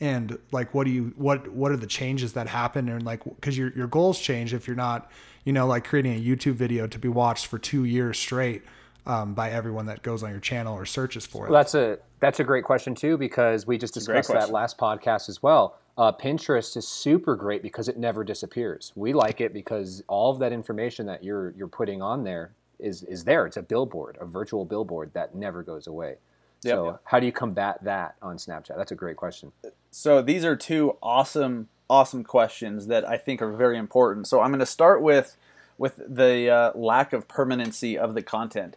And 0.01 0.39
like, 0.51 0.75
what 0.75 0.85
do 0.85 0.91
you, 0.91 1.13
what, 1.17 1.49
what 1.53 1.71
are 1.71 1.77
the 1.77 1.87
changes 1.87 2.33
that 2.33 2.49
happen? 2.49 2.89
And 2.89 3.05
like, 3.05 3.23
cause 3.41 3.57
your, 3.57 3.73
your 3.75 3.87
goals 3.87 4.19
change 4.19 4.53
if 4.53 4.67
you're 4.67 4.75
not, 4.75 5.11
you 5.45 5.53
know, 5.53 5.67
like 5.67 5.85
creating 5.85 6.15
a 6.17 6.21
YouTube 6.21 6.55
video 6.55 6.89
to 6.89 6.99
be 6.99 7.09
watched 7.09 7.47
for 7.47 7.59
two 7.59 7.85
years 7.85 8.19
straight 8.19 8.63
um, 9.07 9.35
by 9.35 9.51
everyone 9.51 9.87
that 9.87 10.03
goes 10.03 10.23
on 10.23 10.31
your 10.31 10.41
channel 10.41 10.75
or 10.75 10.85
searches 10.85 11.27
for 11.27 11.47
it. 11.47 11.51
Well, 11.51 11.61
that's 11.61 11.75
a 11.75 11.99
that's 12.21 12.41
a 12.41 12.45
great 12.45 12.65
question 12.65 12.95
too 12.95 13.17
because 13.17 13.67
we 13.67 13.79
just 13.79 13.95
discussed 13.95 14.31
that 14.31 14.51
last 14.51 14.79
podcast 14.79 15.29
as 15.29 15.43
well. 15.43 15.77
Uh, 15.97 16.13
Pinterest 16.13 16.77
is 16.77 16.89
super 16.89 17.37
great 17.37 17.63
because 17.63 17.89
it 17.89 17.97
never 17.97 18.25
disappears. 18.25 18.93
We 18.97 19.13
like 19.13 19.41
it 19.41 19.53
because 19.53 20.03
all 20.09 20.33
of 20.33 20.41
that 20.41 20.53
information 20.53 21.07
that 21.07 21.23
you're 21.23 21.51
you're 21.57 21.69
putting 21.69 22.03
on 22.03 22.25
there 22.25 22.53
is 22.81 23.05
is 23.05 23.25
there. 23.25 23.47
It's 23.47 23.57
a 23.57 23.63
billboard, 23.63 24.19
a 24.21 24.27
virtual 24.27 24.65
billboard 24.65 25.13
that 25.15 25.35
never 25.35 25.63
goes 25.63 25.87
away. 25.87 26.17
Yep. 26.65 26.75
So 26.75 26.99
how 27.05 27.21
do 27.21 27.27
you 27.27 27.33
combat 27.33 27.85
that 27.85 28.17
on 28.23 28.39
Snapchat? 28.39 28.77
That's 28.77 28.91
a 28.91 28.97
great 28.97 29.17
question. 29.17 29.53
So 29.91 30.23
these 30.23 30.45
are 30.45 30.57
two 30.57 30.97
awesome, 31.03 31.69
awesome 31.89 32.25
questions 32.25 32.87
that 32.89 33.07
I 33.07 33.17
think 33.17 33.41
are 33.41 33.53
very 33.53 33.79
important. 33.79 34.27
So 34.27 34.41
I'm 34.41 34.51
going 34.51 34.61
to 34.61 34.67
start 34.67 35.03
with 35.03 35.37
with 35.77 36.01
the 36.09 36.51
uh, 36.51 36.73
lack 36.75 37.13
of 37.13 37.29
permanency 37.29 37.99
of 37.99 38.15
the 38.15 38.23
content. 38.23 38.77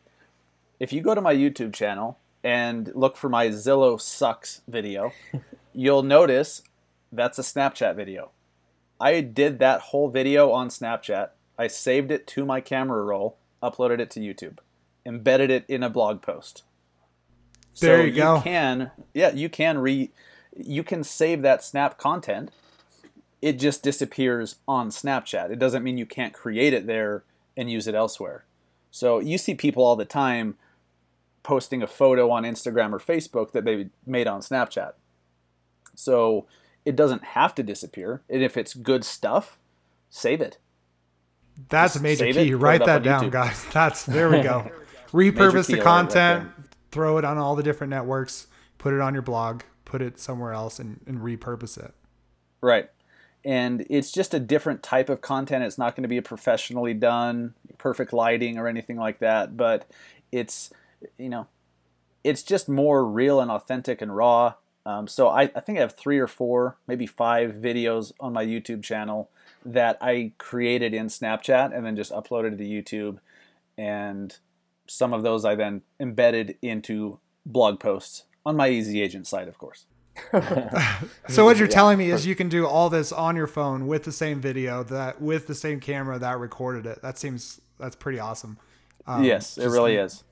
If 0.80 0.94
you 0.94 1.02
go 1.02 1.16
to 1.16 1.22
my 1.22 1.34
YouTube 1.34 1.74
channel 1.74 2.20
and 2.44 2.92
look 2.94 3.18
for 3.18 3.30
my 3.30 3.48
Zillow 3.48 4.00
sucks 4.00 4.62
video, 4.68 5.14
you'll 5.74 6.04
notice 6.04 6.62
that's 7.12 7.40
a 7.40 7.44
Snapchat 7.44 7.96
video. 7.96 8.32
I 9.00 9.22
did 9.22 9.60
that 9.60 9.82
whole 9.82 10.10
video 10.10 10.52
on 10.52 10.70
Snapchat. 10.70 11.30
I 11.58 11.68
saved 11.68 12.12
it 12.12 12.28
to 12.28 12.46
my 12.46 12.62
camera 12.62 13.04
roll, 13.04 13.38
uploaded 13.62 14.00
it 14.00 14.12
to 14.12 14.20
YouTube, 14.20 14.58
embedded 15.06 15.50
it 15.50 15.66
in 15.68 15.84
a 15.84 15.90
blog 15.90 16.22
post. 16.22 16.64
There 17.80 18.06
you 18.06 18.14
go. 18.14 18.42
can 18.42 18.92
yeah, 19.14 19.32
you 19.32 19.50
can 19.50 19.78
re 19.78 20.12
you 20.56 20.84
can 20.84 21.04
save 21.04 21.42
that 21.44 21.64
snap 21.64 21.98
content. 21.98 22.52
It 23.42 23.60
just 23.60 23.84
disappears 23.84 24.56
on 24.68 24.90
Snapchat. 24.90 25.52
It 25.52 25.60
doesn't 25.60 25.84
mean 25.84 25.98
you 26.00 26.08
can't 26.08 26.34
create 26.34 26.74
it 26.74 26.88
there 26.88 27.24
and 27.56 27.70
use 27.70 27.88
it 27.88 27.94
elsewhere. 27.94 28.46
So 28.90 29.20
you 29.20 29.38
see 29.38 29.54
people 29.54 29.84
all 29.84 29.96
the 29.96 30.06
time 30.06 30.58
posting 31.44 31.84
a 31.84 31.88
photo 31.88 32.32
on 32.32 32.44
Instagram 32.44 32.92
or 32.94 33.00
Facebook 33.00 33.52
that 33.52 33.64
they 33.64 33.90
made 34.08 34.28
on 34.28 34.42
Snapchat. 34.42 34.94
So 35.94 36.48
it 36.88 36.96
doesn't 36.96 37.24
have 37.26 37.54
to 37.56 37.64
disappear. 37.64 38.22
And 38.30 38.42
if 38.42 38.56
it's 38.56 38.74
good 38.74 39.04
stuff, 39.04 39.60
save 40.10 40.40
it. 40.40 40.58
That's 41.68 41.98
a 41.98 42.02
major 42.02 42.32
key. 42.32 42.50
it 42.50 42.56
Write 42.56 42.86
that 42.86 43.04
down, 43.04 43.26
YouTube. 43.26 43.32
guys. 43.32 43.66
That's 43.74 44.06
there 44.06 44.30
we 44.30 44.42
go. 44.42 44.72
Repurpose 45.12 45.68
the 45.68 45.74
alert 45.74 45.78
right 45.78 45.84
content, 45.84 46.50
throw 46.92 47.18
it 47.18 47.26
on 47.26 47.38
all 47.38 47.58
the 47.58 47.64
different 47.64 47.92
networks, 47.92 48.48
put 48.78 48.94
it 48.94 49.02
on 49.02 49.14
your 49.14 49.22
blog, 49.22 49.64
put 49.84 50.02
it 50.02 50.18
somewhere 50.18 50.54
else, 50.54 50.80
and, 50.80 51.02
and 51.06 51.20
repurpose 51.20 51.78
it. 51.78 51.94
Right. 52.62 52.90
And 53.44 53.86
it's 53.90 54.12
just 54.14 54.34
a 54.34 54.40
different 54.40 54.82
type 54.82 55.10
of 55.10 55.20
content. 55.20 55.66
It's 55.66 55.78
not 55.78 55.94
going 55.94 56.04
to 56.04 56.10
be 56.10 56.18
a 56.18 56.22
professionally 56.22 56.94
done, 56.94 57.54
perfect 57.78 58.14
lighting 58.14 58.58
or 58.58 58.68
anything 58.68 58.96
like 58.96 59.20
that, 59.20 59.58
but 59.58 59.90
it's, 60.32 60.72
you 61.18 61.28
know, 61.28 61.48
it's 62.24 62.44
just 62.44 62.70
more 62.70 63.06
real 63.06 63.42
and 63.42 63.52
authentic 63.52 64.02
and 64.02 64.16
raw. 64.16 64.54
Um, 64.88 65.06
so 65.06 65.28
I, 65.28 65.44
I 65.54 65.60
think 65.60 65.78
I 65.78 65.82
have 65.82 65.98
three 65.98 66.18
or 66.18 66.28
four, 66.28 66.78
maybe 66.88 67.06
five 67.06 67.56
videos 67.56 68.14
on 68.22 68.32
my 68.32 68.46
YouTube 68.46 68.82
channel 68.82 69.30
that 69.66 69.98
I 70.00 70.32
created 70.38 70.94
in 70.94 71.08
Snapchat 71.08 71.76
and 71.76 71.86
then 71.86 71.98
just 71.98 72.14
uploaded 72.14 72.58
to 72.58 72.64
YouTube. 72.64 73.20
And 73.78 74.34
some 74.88 75.12
of 75.12 75.24
those 75.24 75.44
I 75.44 75.56
then 75.56 75.82
embedded 76.00 76.58
into 76.62 77.20
blog 77.46 77.82
posts 77.82 78.24
on 78.46 78.56
my 78.56 78.70
Easy 78.70 79.02
Agent 79.02 79.28
site, 79.28 79.50
of 79.50 79.58
course. 79.58 79.86
So 81.28 81.44
what 81.44 81.58
you're 81.58 81.68
telling 81.68 81.98
me 81.98 82.10
is 82.10 82.26
you 82.26 82.36
can 82.36 82.48
do 82.48 82.66
all 82.66 82.90
this 82.90 83.12
on 83.12 83.36
your 83.36 83.48
phone 83.48 83.86
with 83.86 84.06
the 84.06 84.14
same 84.14 84.40
video 84.40 84.82
that 84.84 85.22
with 85.22 85.46
the 85.48 85.54
same 85.54 85.82
camera 85.82 86.18
that 86.18 86.40
recorded 86.40 86.86
it. 86.86 87.02
That 87.02 87.18
seems 87.18 87.60
that's 87.78 87.98
pretty 87.98 88.20
awesome. 88.20 88.58
Um, 89.06 89.26
yes, 89.26 89.58
it 89.58 89.68
really 89.68 89.98
is. 89.98 90.24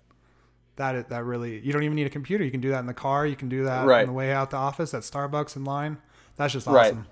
That 0.77 1.09
that 1.09 1.23
really 1.23 1.59
you 1.59 1.71
don't 1.71 1.83
even 1.83 1.95
need 1.95 2.07
a 2.07 2.09
computer. 2.09 2.43
You 2.43 2.51
can 2.51 2.61
do 2.61 2.69
that 2.69 2.79
in 2.79 2.85
the 2.85 2.93
car. 2.93 3.25
You 3.25 3.35
can 3.35 3.49
do 3.49 3.63
that 3.63 3.85
Right. 3.85 4.01
on 4.01 4.07
the 4.07 4.13
way 4.13 4.31
out 4.31 4.51
the 4.51 4.57
office 4.57 4.93
at 4.93 5.03
Starbucks 5.03 5.55
in 5.55 5.63
line. 5.63 5.97
That's 6.35 6.53
just 6.53 6.67
awesome. 6.67 6.97
Right. 6.97 7.05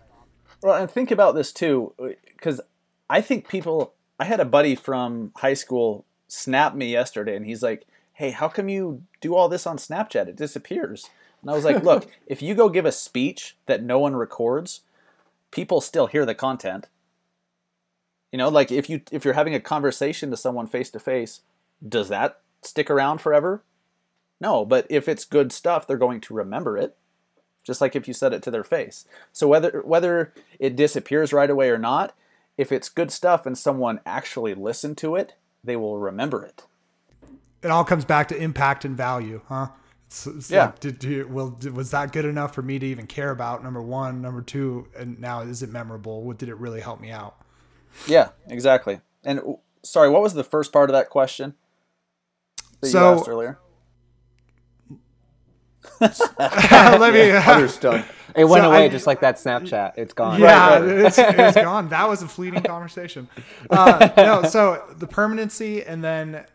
Well, 0.61 0.75
and 0.81 0.89
think 0.91 1.11
about 1.11 1.35
this 1.35 1.51
too, 1.51 1.93
because 2.25 2.61
I 3.09 3.21
think 3.21 3.47
people. 3.47 3.93
I 4.19 4.25
had 4.25 4.39
a 4.39 4.45
buddy 4.45 4.75
from 4.75 5.31
high 5.37 5.55
school 5.55 6.05
snap 6.27 6.75
me 6.75 6.91
yesterday, 6.91 7.35
and 7.35 7.45
he's 7.45 7.63
like, 7.63 7.85
"Hey, 8.13 8.31
how 8.31 8.47
come 8.47 8.69
you 8.69 9.03
do 9.21 9.35
all 9.35 9.49
this 9.49 9.65
on 9.65 9.77
Snapchat? 9.77 10.27
It 10.27 10.35
disappears." 10.35 11.09
And 11.41 11.49
I 11.49 11.55
was 11.55 11.65
like, 11.65 11.83
"Look, 11.83 12.07
if 12.27 12.41
you 12.41 12.53
go 12.55 12.69
give 12.69 12.85
a 12.85 12.91
speech 12.91 13.57
that 13.65 13.83
no 13.83 13.99
one 13.99 14.15
records, 14.15 14.81
people 15.51 15.81
still 15.81 16.07
hear 16.07 16.25
the 16.25 16.35
content. 16.35 16.87
You 18.31 18.37
know, 18.37 18.49
like 18.49 18.71
if 18.71 18.89
you 18.89 19.01
if 19.11 19.25
you're 19.25 19.33
having 19.33 19.55
a 19.55 19.59
conversation 19.59 20.31
to 20.31 20.37
someone 20.37 20.67
face 20.67 20.89
to 20.91 20.99
face, 20.99 21.41
does 21.87 22.09
that 22.09 22.39
stick 22.65 22.89
around 22.89 23.19
forever? 23.19 23.63
No, 24.39 24.65
but 24.65 24.85
if 24.89 25.07
it's 25.07 25.25
good 25.25 25.51
stuff, 25.51 25.87
they're 25.87 25.97
going 25.97 26.21
to 26.21 26.33
remember 26.33 26.77
it 26.77 26.97
just 27.63 27.81
like 27.81 27.95
if 27.95 28.07
you 28.07 28.13
said 28.13 28.33
it 28.33 28.43
to 28.43 28.51
their 28.51 28.63
face. 28.63 29.05
So 29.31 29.47
whether 29.47 29.81
whether 29.85 30.33
it 30.59 30.75
disappears 30.75 31.33
right 31.33 31.49
away 31.49 31.69
or 31.69 31.77
not, 31.77 32.15
if 32.57 32.71
it's 32.71 32.89
good 32.89 33.11
stuff 33.11 33.45
and 33.45 33.57
someone 33.57 34.01
actually 34.05 34.53
listened 34.53 34.97
to 34.99 35.15
it, 35.15 35.35
they 35.63 35.75
will 35.75 35.97
remember 35.97 36.43
it. 36.43 36.63
It 37.63 37.71
all 37.71 37.85
comes 37.85 38.05
back 38.05 38.27
to 38.27 38.37
impact 38.37 38.83
and 38.83 38.97
value, 38.97 39.41
huh? 39.47 39.69
It's, 40.07 40.27
it's 40.27 40.51
Yeah. 40.51 40.65
Like, 40.65 40.79
did, 40.81 40.99
do 40.99 41.27
well, 41.29 41.49
did, 41.51 41.75
was 41.75 41.91
that 41.91 42.11
good 42.11 42.25
enough 42.25 42.53
for 42.53 42.61
me 42.61 42.77
to 42.77 42.85
even 42.85 43.07
care 43.07 43.31
about? 43.31 43.63
Number 43.63 43.81
one, 43.81 44.21
number 44.21 44.41
two, 44.41 44.87
and 44.97 45.19
now 45.19 45.41
is 45.41 45.63
it 45.63 45.69
memorable? 45.69 46.23
What 46.23 46.37
did 46.37 46.49
it 46.49 46.57
really 46.57 46.81
help 46.81 46.99
me 46.99 47.11
out? 47.11 47.37
Yeah, 48.07 48.29
exactly. 48.47 48.99
And 49.23 49.39
sorry, 49.83 50.09
what 50.09 50.21
was 50.21 50.33
the 50.33 50.43
first 50.43 50.73
part 50.73 50.89
of 50.89 50.93
that 50.93 51.09
question 51.09 51.53
that 52.83 52.89
So- 52.89 53.11
you 53.13 53.19
asked 53.19 53.29
earlier? 53.29 53.59
Let 56.01 57.13
me. 57.13 57.31
Other 57.31 57.67
stuff. 57.67 58.09
It 58.35 58.45
went 58.45 58.63
So 58.63 58.69
away 58.69 58.85
I- 58.85 58.89
just 58.89 59.07
like 59.07 59.21
that 59.21 59.35
Snapchat. 59.35 59.93
It's 59.97 60.13
gone. 60.13 60.39
Yeah, 60.39 60.79
right. 60.79 60.83
It's, 61.05 61.17
it's 61.19 61.55
gone. 61.57 61.89
That 61.89 62.07
was 62.09 62.21
a 62.23 62.27
fleeting 62.27 62.63
conversation. 62.63 63.27
Uh, 63.69 64.09
no, 64.17 64.43
so 64.43 64.83
the 64.97 65.07
permanency, 65.07 65.83
and 65.83 66.03
then, 66.03 66.45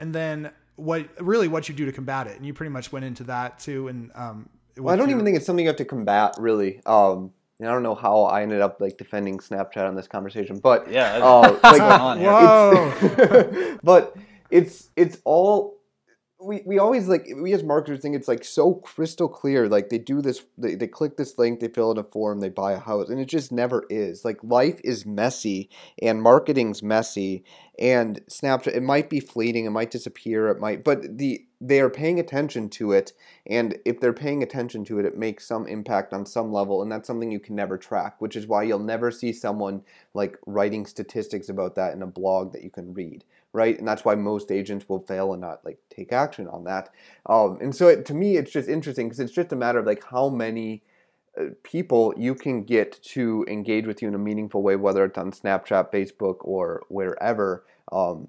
and 0.00 0.14
then 0.14 0.50
what 0.76 1.08
really 1.20 1.48
what 1.48 1.68
you 1.68 1.74
do 1.74 1.86
to 1.86 1.92
combat 1.92 2.26
it, 2.26 2.36
and 2.36 2.46
you 2.46 2.52
pretty 2.54 2.70
much 2.70 2.92
went 2.92 3.04
into 3.04 3.24
that 3.24 3.58
too. 3.58 3.88
And 3.88 4.10
um, 4.14 4.48
Well, 4.76 4.92
I 4.94 4.96
don't 4.96 5.10
even 5.10 5.24
think 5.24 5.36
it's 5.36 5.46
something 5.46 5.64
you 5.64 5.68
have 5.68 5.76
to 5.78 5.84
combat, 5.84 6.34
really. 6.38 6.80
Um, 6.86 7.32
and 7.60 7.68
I 7.68 7.72
don't 7.72 7.82
know 7.84 7.94
how 7.94 8.22
I 8.22 8.42
ended 8.42 8.60
up 8.60 8.80
like 8.80 8.98
defending 8.98 9.38
Snapchat 9.38 9.86
on 9.88 9.94
this 9.94 10.08
conversation, 10.08 10.58
but 10.58 10.90
Yeah, 10.90 11.14
uh, 11.22 11.58
like, 11.62 11.78
going 11.78 11.82
on 11.82 12.18
here? 12.18 12.30
Whoa. 12.30 13.78
but 13.82 14.16
it's 14.52 14.90
it's 14.96 15.18
all 15.24 15.82
we, 16.44 16.62
we 16.66 16.78
always 16.78 17.08
like 17.08 17.26
we 17.36 17.52
as 17.52 17.62
marketers 17.62 18.00
think 18.00 18.16
it's 18.16 18.28
like 18.28 18.44
so 18.44 18.74
crystal 18.74 19.28
clear 19.28 19.68
like 19.68 19.88
they 19.88 19.98
do 19.98 20.20
this 20.20 20.44
they, 20.58 20.74
they 20.74 20.86
click 20.86 21.16
this 21.16 21.38
link 21.38 21.60
they 21.60 21.68
fill 21.68 21.92
in 21.92 21.98
a 21.98 22.04
form 22.04 22.40
they 22.40 22.48
buy 22.48 22.72
a 22.72 22.78
house 22.78 23.08
and 23.08 23.20
it 23.20 23.26
just 23.26 23.52
never 23.52 23.84
is. 23.88 24.24
Like 24.24 24.38
life 24.42 24.80
is 24.84 25.06
messy 25.06 25.70
and 26.00 26.22
marketing's 26.22 26.82
messy 26.82 27.44
and 27.78 28.20
snapchat 28.30 28.74
it 28.74 28.82
might 28.82 29.08
be 29.08 29.20
fleeting 29.20 29.64
it 29.64 29.70
might 29.70 29.90
disappear 29.90 30.48
it 30.48 30.60
might 30.60 30.84
but 30.84 31.18
the 31.18 31.46
they 31.60 31.80
are 31.80 31.90
paying 31.90 32.18
attention 32.18 32.68
to 32.68 32.90
it 32.90 33.12
and 33.46 33.78
if 33.84 34.00
they're 34.00 34.12
paying 34.12 34.42
attention 34.42 34.84
to 34.84 34.98
it 34.98 35.06
it 35.06 35.16
makes 35.16 35.46
some 35.46 35.66
impact 35.66 36.12
on 36.12 36.26
some 36.26 36.52
level 36.52 36.82
and 36.82 36.90
that's 36.90 37.06
something 37.06 37.30
you 37.30 37.40
can 37.40 37.54
never 37.54 37.78
track 37.78 38.20
which 38.20 38.36
is 38.36 38.46
why 38.46 38.62
you'll 38.62 38.78
never 38.78 39.10
see 39.10 39.32
someone 39.32 39.82
like 40.12 40.36
writing 40.46 40.84
statistics 40.84 41.48
about 41.48 41.76
that 41.76 41.94
in 41.94 42.02
a 42.02 42.06
blog 42.06 42.52
that 42.52 42.64
you 42.64 42.70
can 42.70 42.92
read 42.92 43.24
right 43.52 43.78
and 43.78 43.86
that's 43.86 44.04
why 44.04 44.14
most 44.14 44.50
agents 44.50 44.88
will 44.88 45.00
fail 45.00 45.32
and 45.32 45.40
not 45.40 45.64
like 45.64 45.78
take 45.90 46.12
action 46.12 46.46
on 46.48 46.64
that 46.64 46.90
um, 47.26 47.58
and 47.60 47.74
so 47.74 47.88
it, 47.88 48.04
to 48.04 48.14
me 48.14 48.36
it's 48.36 48.52
just 48.52 48.68
interesting 48.68 49.08
because 49.08 49.20
it's 49.20 49.32
just 49.32 49.52
a 49.52 49.56
matter 49.56 49.78
of 49.78 49.86
like 49.86 50.04
how 50.04 50.28
many 50.28 50.82
uh, 51.40 51.46
people 51.62 52.14
you 52.16 52.34
can 52.34 52.62
get 52.62 53.00
to 53.02 53.44
engage 53.48 53.86
with 53.86 54.02
you 54.02 54.08
in 54.08 54.14
a 54.14 54.18
meaningful 54.18 54.62
way 54.62 54.76
whether 54.76 55.04
it's 55.04 55.18
on 55.18 55.30
snapchat 55.30 55.92
facebook 55.92 56.36
or 56.40 56.82
wherever 56.88 57.64
um, 57.90 58.28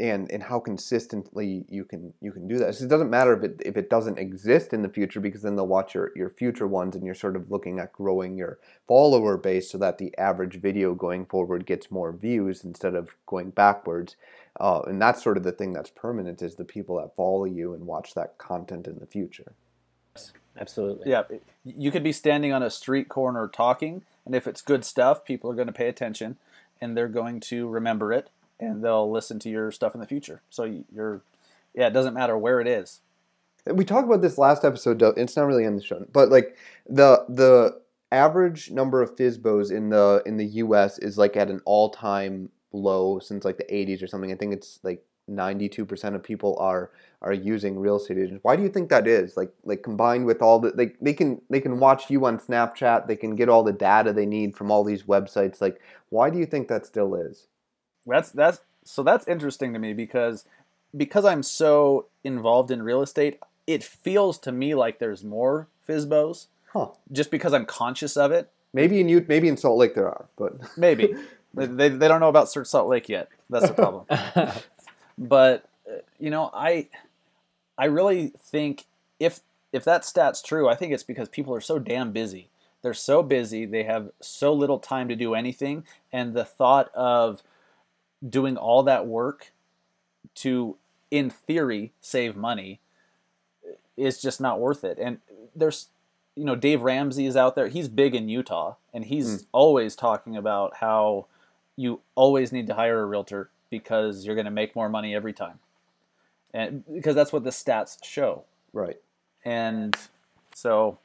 and 0.00 0.30
and 0.32 0.42
how 0.42 0.58
consistently 0.58 1.64
you 1.68 1.84
can 1.84 2.12
you 2.20 2.32
can 2.32 2.48
do 2.48 2.58
that. 2.58 2.74
So 2.74 2.84
it 2.84 2.88
doesn't 2.88 3.10
matter 3.10 3.32
if 3.36 3.44
it 3.44 3.62
if 3.64 3.76
it 3.76 3.88
doesn't 3.88 4.18
exist 4.18 4.72
in 4.72 4.82
the 4.82 4.88
future 4.88 5.20
because 5.20 5.42
then 5.42 5.54
they'll 5.54 5.68
watch 5.68 5.94
your 5.94 6.10
your 6.16 6.30
future 6.30 6.66
ones 6.66 6.96
and 6.96 7.04
you're 7.04 7.14
sort 7.14 7.36
of 7.36 7.50
looking 7.50 7.78
at 7.78 7.92
growing 7.92 8.36
your 8.36 8.58
follower 8.88 9.36
base 9.36 9.70
so 9.70 9.78
that 9.78 9.98
the 9.98 10.16
average 10.18 10.60
video 10.60 10.94
going 10.94 11.26
forward 11.26 11.64
gets 11.64 11.92
more 11.92 12.12
views 12.12 12.64
instead 12.64 12.94
of 12.94 13.16
going 13.26 13.50
backwards. 13.50 14.16
Uh, 14.58 14.82
and 14.86 15.00
that's 15.00 15.22
sort 15.22 15.36
of 15.36 15.42
the 15.42 15.52
thing 15.52 15.72
that's 15.72 15.90
permanent 15.90 16.40
is 16.40 16.54
the 16.54 16.64
people 16.64 16.96
that 16.96 17.16
follow 17.16 17.44
you 17.44 17.74
and 17.74 17.86
watch 17.86 18.14
that 18.14 18.38
content 18.38 18.86
in 18.86 18.98
the 18.98 19.06
future. 19.06 19.52
Absolutely. 20.58 21.10
Yeah, 21.10 21.24
you 21.64 21.90
could 21.90 22.04
be 22.04 22.12
standing 22.12 22.52
on 22.52 22.62
a 22.62 22.70
street 22.70 23.08
corner 23.08 23.48
talking, 23.48 24.02
and 24.24 24.34
if 24.34 24.46
it's 24.46 24.62
good 24.62 24.84
stuff, 24.84 25.24
people 25.24 25.50
are 25.50 25.54
going 25.54 25.66
to 25.66 25.72
pay 25.72 25.88
attention, 25.88 26.36
and 26.80 26.96
they're 26.96 27.08
going 27.08 27.40
to 27.40 27.68
remember 27.68 28.12
it, 28.12 28.30
and 28.60 28.84
they'll 28.84 29.10
listen 29.10 29.40
to 29.40 29.50
your 29.50 29.72
stuff 29.72 29.94
in 29.94 30.00
the 30.00 30.06
future. 30.06 30.42
So 30.50 30.84
you're, 30.94 31.22
yeah, 31.74 31.88
it 31.88 31.92
doesn't 31.92 32.14
matter 32.14 32.38
where 32.38 32.60
it 32.60 32.68
is. 32.68 33.00
We 33.66 33.84
talked 33.84 34.06
about 34.06 34.22
this 34.22 34.38
last 34.38 34.64
episode. 34.64 35.02
It's 35.16 35.36
not 35.36 35.46
really 35.46 35.64
in 35.64 35.74
the 35.74 35.82
show, 35.82 36.06
but 36.12 36.28
like 36.28 36.56
the 36.88 37.24
the 37.28 37.80
average 38.12 38.70
number 38.70 39.02
of 39.02 39.16
FSBOs 39.16 39.72
in 39.72 39.88
the 39.88 40.22
in 40.26 40.36
the 40.36 40.44
U.S. 40.44 40.98
is 40.98 41.18
like 41.18 41.36
at 41.36 41.50
an 41.50 41.60
all 41.64 41.90
time 41.90 42.50
low 42.74 43.18
since 43.18 43.44
like 43.44 43.56
the 43.56 43.64
80s 43.64 44.02
or 44.02 44.06
something. 44.06 44.32
I 44.32 44.34
think 44.34 44.52
it's 44.52 44.80
like 44.82 45.02
92% 45.30 46.14
of 46.14 46.22
people 46.22 46.56
are 46.58 46.90
are 47.22 47.32
using 47.32 47.78
real 47.78 47.96
estate 47.96 48.18
agents. 48.18 48.40
Why 48.42 48.56
do 48.56 48.62
you 48.62 48.68
think 48.68 48.90
that 48.90 49.06
is? 49.06 49.36
Like 49.36 49.52
like 49.64 49.82
combined 49.82 50.26
with 50.26 50.42
all 50.42 50.58
the 50.58 50.72
like 50.76 50.96
they 51.00 51.14
can 51.14 51.40
they 51.48 51.60
can 51.60 51.78
watch 51.78 52.10
you 52.10 52.26
on 52.26 52.38
Snapchat, 52.38 53.06
they 53.06 53.16
can 53.16 53.34
get 53.34 53.48
all 53.48 53.62
the 53.62 53.72
data 53.72 54.12
they 54.12 54.26
need 54.26 54.54
from 54.54 54.70
all 54.70 54.84
these 54.84 55.04
websites. 55.04 55.60
Like 55.60 55.80
why 56.10 56.28
do 56.28 56.38
you 56.38 56.46
think 56.46 56.68
that 56.68 56.84
still 56.84 57.14
is? 57.14 57.46
That's 58.06 58.30
that's 58.30 58.60
so 58.84 59.02
that's 59.02 59.26
interesting 59.26 59.72
to 59.72 59.78
me 59.78 59.94
because 59.94 60.44
because 60.94 61.24
I'm 61.24 61.42
so 61.42 62.06
involved 62.22 62.70
in 62.70 62.82
real 62.82 63.00
estate, 63.00 63.40
it 63.66 63.82
feels 63.82 64.38
to 64.40 64.52
me 64.52 64.74
like 64.74 64.98
there's 64.98 65.24
more 65.24 65.68
FSBOs. 65.88 66.48
Huh. 66.72 66.88
Just 67.10 67.30
because 67.30 67.54
I'm 67.54 67.66
conscious 67.66 68.16
of 68.16 68.32
it. 68.32 68.50
Maybe 68.74 69.00
in 69.00 69.08
you 69.08 69.24
maybe 69.26 69.48
in 69.48 69.56
Salt 69.56 69.78
Lake 69.78 69.94
there 69.94 70.08
are, 70.08 70.26
but 70.36 70.76
maybe. 70.76 71.14
they, 71.54 71.88
they 71.88 72.08
don't 72.08 72.20
know 72.20 72.28
about 72.28 72.48
Salt 72.48 72.88
Lake 72.88 73.08
yet. 73.08 73.28
That's 73.50 73.68
the 73.68 73.74
problem. 73.74 74.06
but 75.18 75.68
uh, 75.88 75.98
you 76.18 76.30
know, 76.30 76.50
I 76.52 76.88
I 77.78 77.86
really 77.86 78.32
think 78.38 78.84
if 79.18 79.40
if 79.72 79.84
that 79.84 80.04
stat's 80.04 80.42
true, 80.42 80.68
I 80.68 80.74
think 80.74 80.92
it's 80.92 81.02
because 81.02 81.28
people 81.28 81.54
are 81.54 81.60
so 81.60 81.78
damn 81.78 82.12
busy. 82.12 82.48
They're 82.82 82.94
so 82.94 83.22
busy, 83.22 83.64
they 83.64 83.84
have 83.84 84.10
so 84.20 84.52
little 84.52 84.78
time 84.78 85.08
to 85.08 85.16
do 85.16 85.34
anything, 85.34 85.84
and 86.12 86.34
the 86.34 86.44
thought 86.44 86.90
of 86.94 87.42
doing 88.26 88.56
all 88.56 88.82
that 88.82 89.06
work 89.06 89.52
to 90.36 90.76
in 91.10 91.30
theory 91.30 91.92
save 92.00 92.36
money 92.36 92.80
is 93.96 94.20
just 94.20 94.40
not 94.40 94.60
worth 94.60 94.84
it. 94.84 94.98
And 94.98 95.18
there's 95.54 95.88
you 96.36 96.44
know, 96.44 96.56
Dave 96.56 96.82
Ramsey 96.82 97.26
is 97.26 97.36
out 97.36 97.54
there. 97.54 97.68
He's 97.68 97.88
big 97.88 98.14
in 98.14 98.28
Utah 98.28 98.74
and 98.92 99.04
he's 99.04 99.42
mm. 99.42 99.46
always 99.52 99.94
talking 99.94 100.36
about 100.36 100.76
how 100.78 101.26
you 101.76 102.00
always 102.14 102.52
need 102.52 102.66
to 102.68 102.74
hire 102.74 103.00
a 103.00 103.06
realtor 103.06 103.50
because 103.70 104.24
you're 104.24 104.36
going 104.36 104.44
to 104.44 104.50
make 104.50 104.76
more 104.76 104.88
money 104.88 105.14
every 105.14 105.32
time. 105.32 105.58
And 106.52 106.84
because 106.92 107.14
that's 107.14 107.32
what 107.32 107.44
the 107.44 107.50
stats 107.50 108.02
show. 108.04 108.44
Right. 108.72 109.00
And 109.44 109.96
so 110.54 110.98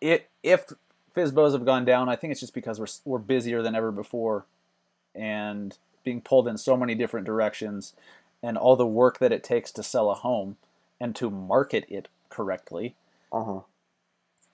it, 0.00 0.28
if 0.42 0.72
FSBOs 1.14 1.52
have 1.52 1.66
gone 1.66 1.84
down, 1.84 2.08
I 2.08 2.16
think 2.16 2.30
it's 2.30 2.40
just 2.40 2.54
because 2.54 2.80
we're, 2.80 2.86
we're 3.04 3.18
busier 3.18 3.62
than 3.62 3.74
ever 3.74 3.92
before 3.92 4.46
and 5.14 5.76
being 6.04 6.20
pulled 6.20 6.48
in 6.48 6.56
so 6.56 6.76
many 6.76 6.94
different 6.94 7.26
directions 7.26 7.92
and 8.42 8.56
all 8.56 8.76
the 8.76 8.86
work 8.86 9.18
that 9.18 9.32
it 9.32 9.44
takes 9.44 9.70
to 9.72 9.82
sell 9.82 10.10
a 10.10 10.14
home 10.14 10.56
and 11.00 11.14
to 11.16 11.30
market 11.30 11.84
it 11.88 12.08
correctly. 12.30 12.94
Uh-huh. 13.32 13.60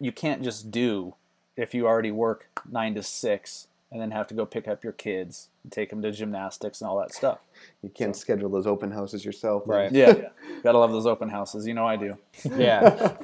You 0.01 0.11
can't 0.11 0.43
just 0.43 0.71
do 0.71 1.15
if 1.57 1.75
you 1.75 1.87
already 1.87 2.11
work 2.11 2.49
9 2.69 2.95
to 2.97 3.03
6 3.03 3.67
and 3.95 4.03
then 4.03 4.11
have 4.11 4.27
to 4.27 4.35
go 4.35 4.45
pick 4.45 4.67
up 4.67 4.83
your 4.83 4.93
kids 4.93 5.51
and 5.63 5.71
take 5.71 5.91
them 5.91 6.03
to 6.03 6.11
gymnastics 6.11 6.81
and 6.81 6.91
all 6.91 6.99
that 6.99 7.15
stuff. 7.15 7.39
You 7.81 7.89
can't 7.89 8.15
so. 8.15 8.21
schedule 8.21 8.51
those 8.51 8.67
open 8.67 8.91
houses 8.91 9.25
yourself, 9.25 9.63
right? 9.67 9.91
Yeah, 9.93 10.15
gotta 10.65 10.79
love 10.79 10.91
those 10.91 11.07
open 11.07 11.29
houses. 11.29 11.65
You 11.65 11.75
know 11.75 11.87
I 11.87 11.97
do. 11.97 12.19
Yeah, 12.57 13.15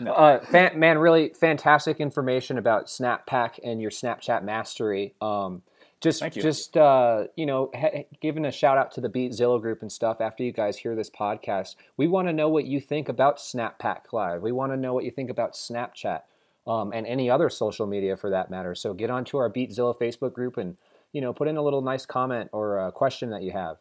no. 0.00 0.12
uh, 0.12 0.40
fan, 0.40 0.78
man, 0.78 0.98
really 0.98 1.28
fantastic 1.28 2.00
information 2.00 2.56
about 2.56 2.86
SnapPack 2.86 3.58
and 3.62 3.82
your 3.82 3.90
Snapchat 3.90 4.42
mastery. 4.42 5.14
Um, 5.20 5.62
just, 6.00 6.22
you. 6.22 6.42
just 6.42 6.76
uh, 6.76 7.24
you 7.36 7.44
know, 7.44 7.70
ha- 7.74 8.04
giving 8.22 8.46
a 8.46 8.50
shout 8.50 8.78
out 8.78 8.92
to 8.92 9.02
the 9.02 9.10
Beat 9.10 9.32
Zillow 9.32 9.60
group 9.60 9.82
and 9.82 9.92
stuff. 9.92 10.22
After 10.22 10.42
you 10.42 10.52
guys 10.52 10.78
hear 10.78 10.96
this 10.96 11.10
podcast, 11.10 11.76
we 11.98 12.08
want 12.08 12.28
to 12.28 12.32
know 12.32 12.48
what 12.48 12.64
you 12.64 12.80
think 12.80 13.10
about 13.10 13.36
SnapPack 13.36 14.12
Live. 14.12 14.40
We 14.40 14.52
want 14.52 14.72
to 14.72 14.76
know 14.76 14.94
what 14.94 15.04
you 15.04 15.10
think 15.10 15.28
about 15.28 15.52
Snapchat 15.52 16.22
um, 16.66 16.92
and 16.92 17.06
any 17.06 17.30
other 17.30 17.50
social 17.50 17.86
media 17.86 18.16
for 18.16 18.30
that 18.30 18.50
matter. 18.50 18.74
So 18.74 18.94
get 18.94 19.10
onto 19.10 19.36
our 19.36 19.48
Beat 19.48 19.70
Zillow 19.70 19.98
Facebook 19.98 20.32
group 20.32 20.56
and 20.56 20.76
you 21.12 21.20
know 21.20 21.32
put 21.32 21.48
in 21.48 21.56
a 21.56 21.62
little 21.62 21.82
nice 21.82 22.06
comment 22.06 22.50
or 22.52 22.78
a 22.78 22.92
question 22.92 23.30
that 23.30 23.42
you 23.42 23.52
have. 23.52 23.78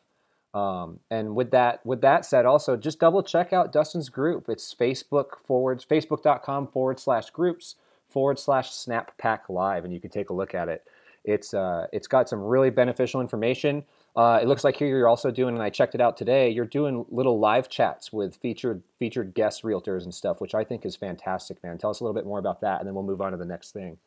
Um, 0.54 1.00
and 1.10 1.36
with 1.36 1.50
that, 1.52 1.84
with 1.86 2.02
that 2.02 2.26
said, 2.26 2.46
also 2.46 2.78
just 2.78 3.00
double 3.00 3.24
check 3.24 3.54
out 3.54 3.72
Dustin's 3.72 4.10
group. 4.10 4.50
It's 4.50 4.74
Facebook 4.74 5.38
forwards 5.43 5.84
facebook.com 5.86 6.67
forward 6.67 7.00
slash 7.00 7.32
groups 7.32 7.76
forward 8.10 8.38
slash 8.38 8.72
Snap 8.72 9.17
Pack 9.17 9.50
Live, 9.50 9.84
and 9.84 9.93
you 9.93 10.00
can 10.00 10.12
take 10.12 10.30
a 10.30 10.34
look 10.34 10.54
at 10.54 10.69
it. 10.69 10.84
It's 11.26 11.54
uh, 11.54 11.88
it's 11.91 12.08
got 12.08 12.30
some 12.30 12.41
really 12.41 12.69
beneficial 12.69 13.19
information. 13.22 13.84
Uh, 14.15 14.39
it 14.41 14.47
looks 14.47 14.63
like 14.63 14.78
here 14.78 14.88
you're 14.88 15.08
also 15.08 15.32
doing, 15.32 15.56
and 15.56 15.63
I 15.63 15.71
checked 15.71 15.95
it 15.95 16.02
out 16.02 16.17
today. 16.17 16.49
You're 16.49 16.65
doing 16.65 17.06
little 17.10 17.39
live 17.39 17.67
chats 17.67 18.13
with 18.13 18.36
featured 18.36 18.84
featured 18.99 19.34
guest 19.34 19.63
realtors 19.63 20.04
and 20.04 20.13
stuff, 20.13 20.39
which 20.39 20.54
I 20.54 20.63
think 20.63 20.86
is 20.86 20.95
fantastic, 20.95 21.63
man. 21.63 21.80
Tell 21.80 21.89
us 21.89 21.99
a 21.99 22.04
little 22.04 22.13
bit 22.13 22.26
more 22.26 22.38
about 22.38 22.62
that, 22.62 22.80
and 22.80 22.88
then 22.88 22.93
we'll 22.93 23.04
move 23.04 23.21
on 23.21 23.32
to 23.32 23.38
the 23.38 23.45
next 23.45 23.71
thing. 23.71 23.97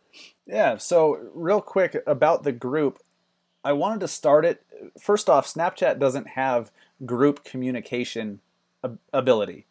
Yeah. 0.47 0.77
So 0.77 1.19
real 1.35 1.61
quick 1.61 1.97
about 2.07 2.45
the 2.45 2.53
group, 2.53 3.01
I 3.65 3.73
wanted 3.73 4.01
to 4.01 4.09
start 4.09 4.45
it. 4.45 4.63
First 5.01 5.29
off, 5.29 5.53
Snapchat 5.53 5.99
doesn't 5.99 6.29
have 6.29 6.71
group 7.05 7.43
communication 7.43 8.41
ability, 9.13 9.67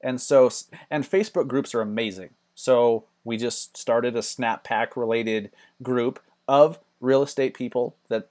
and 0.00 0.22
so 0.22 0.50
and 0.90 1.04
Facebook 1.04 1.48
groups 1.48 1.74
are 1.74 1.82
amazing. 1.82 2.30
So 2.54 3.04
we 3.24 3.36
just 3.36 3.76
started 3.76 4.16
a 4.16 4.22
Snap 4.22 4.64
Pack 4.64 4.96
related 4.96 5.50
group 5.82 6.18
of 6.48 6.78
real 6.98 7.22
estate 7.22 7.52
people 7.52 7.94
that 8.08 8.30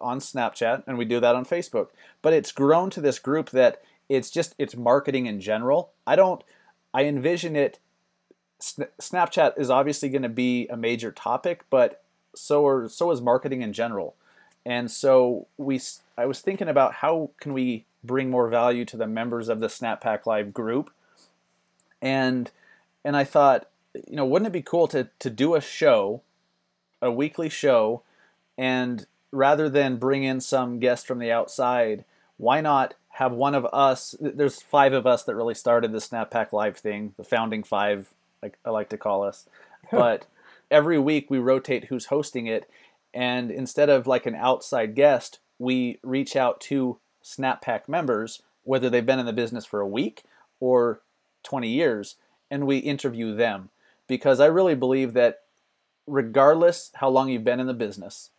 on 0.00 0.20
Snapchat 0.20 0.84
and 0.86 0.98
we 0.98 1.04
do 1.04 1.20
that 1.20 1.34
on 1.34 1.44
Facebook. 1.44 1.88
But 2.22 2.32
it's 2.32 2.52
grown 2.52 2.90
to 2.90 3.00
this 3.00 3.18
group 3.18 3.50
that 3.50 3.82
it's 4.08 4.30
just 4.30 4.54
it's 4.58 4.76
marketing 4.76 5.26
in 5.26 5.40
general. 5.40 5.90
I 6.06 6.16
don't 6.16 6.42
I 6.94 7.04
envision 7.04 7.56
it 7.56 7.78
Snapchat 8.60 9.58
is 9.58 9.68
obviously 9.68 10.08
going 10.08 10.22
to 10.22 10.28
be 10.28 10.66
a 10.68 10.76
major 10.76 11.12
topic, 11.12 11.64
but 11.68 12.02
so 12.34 12.66
are 12.66 12.88
so 12.88 13.10
is 13.10 13.20
marketing 13.20 13.62
in 13.62 13.72
general. 13.72 14.14
And 14.64 14.90
so 14.90 15.46
we 15.56 15.80
I 16.16 16.26
was 16.26 16.40
thinking 16.40 16.68
about 16.68 16.94
how 16.94 17.30
can 17.38 17.52
we 17.52 17.84
bring 18.02 18.30
more 18.30 18.48
value 18.48 18.84
to 18.86 18.96
the 18.96 19.06
members 19.06 19.48
of 19.48 19.60
the 19.60 19.66
SnapPack 19.66 20.26
Live 20.26 20.54
group. 20.54 20.90
And 22.00 22.50
and 23.04 23.16
I 23.16 23.24
thought, 23.24 23.68
you 23.94 24.16
know, 24.16 24.24
wouldn't 24.24 24.48
it 24.48 24.52
be 24.52 24.62
cool 24.62 24.88
to 24.88 25.08
to 25.18 25.30
do 25.30 25.54
a 25.54 25.60
show, 25.60 26.22
a 27.02 27.10
weekly 27.10 27.48
show 27.48 28.02
and 28.56 29.06
rather 29.36 29.68
than 29.68 29.96
bring 29.96 30.24
in 30.24 30.40
some 30.40 30.78
guest 30.78 31.06
from 31.06 31.18
the 31.18 31.30
outside, 31.30 32.04
why 32.38 32.60
not 32.60 32.94
have 33.10 33.32
one 33.32 33.54
of 33.54 33.66
us? 33.72 34.14
There's 34.20 34.62
five 34.62 34.92
of 34.92 35.06
us 35.06 35.24
that 35.24 35.34
really 35.34 35.54
started 35.54 35.92
the 35.92 35.98
SnapPack 35.98 36.52
Live 36.52 36.76
thing, 36.78 37.14
the 37.16 37.24
founding 37.24 37.62
five, 37.62 38.12
like 38.42 38.58
I 38.64 38.70
like 38.70 38.88
to 38.90 38.98
call 38.98 39.22
us. 39.22 39.46
But 39.92 40.26
every 40.68 40.98
week 40.98 41.30
we 41.30 41.38
rotate 41.38 41.84
who's 41.84 42.06
hosting 42.06 42.48
it, 42.48 42.68
and 43.14 43.52
instead 43.52 43.88
of 43.88 44.08
like 44.08 44.26
an 44.26 44.34
outside 44.34 44.96
guest, 44.96 45.38
we 45.60 45.98
reach 46.02 46.34
out 46.34 46.60
to 46.62 46.98
SnapPack 47.22 47.88
members, 47.88 48.42
whether 48.64 48.90
they've 48.90 49.06
been 49.06 49.20
in 49.20 49.26
the 49.26 49.32
business 49.32 49.64
for 49.64 49.80
a 49.80 49.86
week 49.86 50.24
or 50.58 51.02
20 51.44 51.68
years, 51.68 52.16
and 52.50 52.66
we 52.66 52.78
interview 52.78 53.32
them. 53.32 53.70
Because 54.08 54.40
I 54.40 54.46
really 54.46 54.74
believe 54.74 55.12
that 55.12 55.42
regardless 56.06 56.90
how 56.94 57.08
long 57.08 57.28
you've 57.28 57.44
been 57.44 57.60
in 57.60 57.68
the 57.68 57.74
business, 57.74 58.30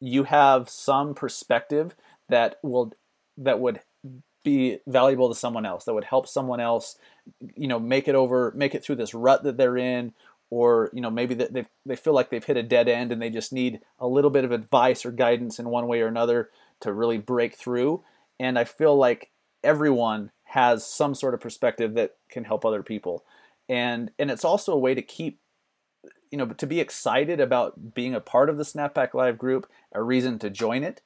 you 0.00 0.24
have 0.24 0.68
some 0.68 1.14
perspective 1.14 1.94
that 2.28 2.58
will 2.62 2.92
that 3.36 3.60
would 3.60 3.80
be 4.44 4.78
valuable 4.86 5.28
to 5.28 5.34
someone 5.34 5.66
else 5.66 5.84
that 5.84 5.94
would 5.94 6.04
help 6.04 6.26
someone 6.26 6.60
else 6.60 6.96
you 7.56 7.68
know 7.68 7.78
make 7.78 8.08
it 8.08 8.14
over 8.14 8.52
make 8.56 8.74
it 8.74 8.84
through 8.84 8.96
this 8.96 9.14
rut 9.14 9.42
that 9.42 9.56
they're 9.56 9.76
in 9.76 10.12
or 10.50 10.90
you 10.92 11.00
know 11.00 11.10
maybe 11.10 11.34
that 11.34 11.52
they 11.52 11.66
they 11.84 11.96
feel 11.96 12.14
like 12.14 12.30
they've 12.30 12.44
hit 12.44 12.56
a 12.56 12.62
dead 12.62 12.88
end 12.88 13.12
and 13.12 13.20
they 13.20 13.30
just 13.30 13.52
need 13.52 13.80
a 13.98 14.06
little 14.06 14.30
bit 14.30 14.44
of 14.44 14.52
advice 14.52 15.04
or 15.04 15.10
guidance 15.10 15.58
in 15.58 15.68
one 15.68 15.86
way 15.86 16.00
or 16.00 16.06
another 16.06 16.50
to 16.80 16.92
really 16.92 17.18
break 17.18 17.54
through. 17.54 18.02
And 18.40 18.58
i 18.58 18.64
feel 18.64 18.96
like 18.96 19.30
everyone 19.64 20.30
has 20.44 20.86
some 20.86 21.14
sort 21.14 21.34
of 21.34 21.40
perspective 21.40 21.94
that 21.94 22.16
can 22.30 22.44
help 22.44 22.64
other 22.64 22.82
people. 22.82 23.24
And 23.68 24.10
and 24.18 24.30
it's 24.30 24.44
also 24.44 24.72
a 24.72 24.78
way 24.78 24.94
to 24.94 25.02
keep 25.02 25.40
you 26.30 26.38
know, 26.38 26.46
to 26.46 26.66
be 26.66 26.80
excited 26.80 27.40
about 27.40 27.94
being 27.94 28.14
a 28.14 28.20
part 28.20 28.48
of 28.50 28.56
the 28.56 28.64
SnapPack 28.64 29.14
Live 29.14 29.38
group, 29.38 29.68
a 29.92 30.02
reason 30.02 30.38
to 30.40 30.50
join 30.50 30.84
it. 30.84 31.00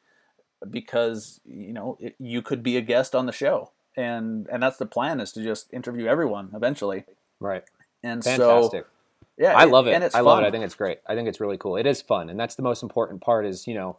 because 0.70 1.40
you 1.44 1.72
know 1.72 1.96
it, 2.00 2.14
you 2.18 2.42
could 2.42 2.62
be 2.62 2.76
a 2.76 2.80
guest 2.80 3.14
on 3.14 3.26
the 3.26 3.32
show, 3.32 3.70
and 3.96 4.46
and 4.48 4.62
that's 4.62 4.76
the 4.76 4.87
plan 4.87 5.20
is 5.20 5.32
to 5.32 5.42
just 5.42 5.72
interview 5.72 6.06
everyone 6.06 6.50
eventually. 6.54 7.04
Right. 7.40 7.64
And 8.02 8.22
Fantastic. 8.22 8.85
so 8.85 8.90
yeah, 9.38 9.54
I 9.56 9.64
love 9.64 9.87
it. 9.87 9.94
And 9.94 10.04
it's 10.04 10.14
I 10.14 10.20
love 10.20 10.40
it. 10.42 10.46
I 10.46 10.50
think 10.50 10.64
it's 10.64 10.74
great. 10.74 10.98
I 11.06 11.14
think 11.14 11.28
it's 11.28 11.40
really 11.40 11.58
cool. 11.58 11.76
It 11.76 11.87
is 11.87 12.02
fun, 12.02 12.30
and 12.30 12.38
that's 12.38 12.54
the 12.54 12.62
most 12.62 12.82
important 12.82 13.20
part. 13.22 13.46
Is 13.46 13.66
you 13.66 13.74
know, 13.74 13.96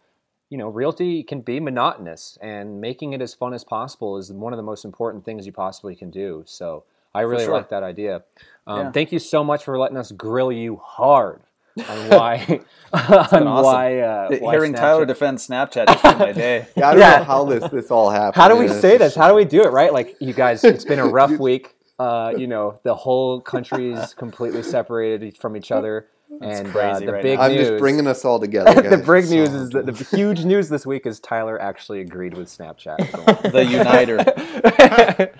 you 0.49 0.57
know, 0.57 0.69
realty 0.69 1.23
can 1.23 1.41
be 1.41 1.59
monotonous, 1.59 2.37
and 2.41 2.79
making 2.79 3.13
it 3.13 3.21
as 3.21 3.33
fun 3.33 3.53
as 3.53 3.63
possible 3.63 4.17
is 4.17 4.31
one 4.31 4.53
of 4.53 4.57
the 4.57 4.63
most 4.63 4.85
important 4.85 5.25
things 5.25 5.45
you 5.45 5.51
possibly 5.51 5.95
can 5.95 6.09
do. 6.11 6.43
So 6.45 6.83
I 7.15 7.21
really 7.21 7.45
sure. 7.45 7.53
like 7.53 7.69
that 7.69 7.83
idea. 7.83 8.23
Um, 8.67 8.77
Yeah. 8.79 8.91
Thank 8.91 9.11
you 9.11 9.19
so 9.19 9.43
much 9.43 9.63
for 9.63 9.77
letting 9.77 9.97
us 9.97 10.11
grill 10.11 10.51
you 10.51 10.77
hard 10.77 11.41
on 11.87 12.09
why 12.09 12.61
on 12.93 13.01
awesome. 13.01 13.45
why, 13.45 13.99
uh, 13.99 14.37
why 14.39 14.53
Hearing 14.53 14.73
Tyler 14.73 15.05
defend 15.05 15.39
Snapchat 15.39 15.87
just 15.87 16.03
made 16.03 16.17
my 16.19 16.31
day. 16.45 16.67
Yeah, 16.75 16.89
I 16.89 16.91
don't 16.91 16.99
Yeah. 17.01 17.17
know 17.17 17.23
how 17.23 17.45
this 17.45 17.69
this 17.71 17.91
all 17.91 18.09
happened. 18.09 18.35
How 18.41 18.47
do 18.47 18.55
we 18.55 18.65
and 18.65 18.71
it's 18.71 18.81
say 18.81 18.97
this? 18.97 19.07
just- 19.13 19.17
How 19.17 19.27
do 19.29 19.35
we 19.35 19.45
do 19.45 19.61
it? 19.63 19.71
Right? 19.71 19.91
Like 19.91 20.15
you 20.19 20.33
guys, 20.33 20.63
it's 20.73 20.85
been 20.85 20.99
a 20.99 21.07
rough 21.07 21.37
week. 21.39 21.75
Uh, 21.99 22.33
you 22.35 22.47
know, 22.47 22.79
the 22.83 22.93
whole 22.95 23.39
country's 23.41 24.13
completely 24.15 24.63
separated 24.63 25.37
from 25.37 25.55
each 25.55 25.71
other, 25.71 26.07
and 26.41 26.67
uh, 26.75 26.99
the 26.99 27.11
right 27.13 27.21
big 27.23 27.37
now. 27.37 27.45
I'm 27.45 27.55
just 27.55 27.77
bringing 27.77 28.07
us 28.07 28.25
all 28.25 28.39
together. 28.39 28.73
the 28.73 28.97
guys. 28.97 29.05
big 29.05 29.25
So- 29.25 29.35
news 29.35 29.53
is 29.53 29.69
that 29.69 29.85
the 29.85 29.93
huge 30.17 30.43
news 30.43 30.69
this 30.69 30.85
week 30.87 31.05
is 31.05 31.19
Tyler 31.19 31.61
actually 31.61 32.01
agreed 32.01 32.35
with 32.35 32.49
Snapchat. 32.49 33.51
The 33.51 33.65
uniter. 33.65 35.33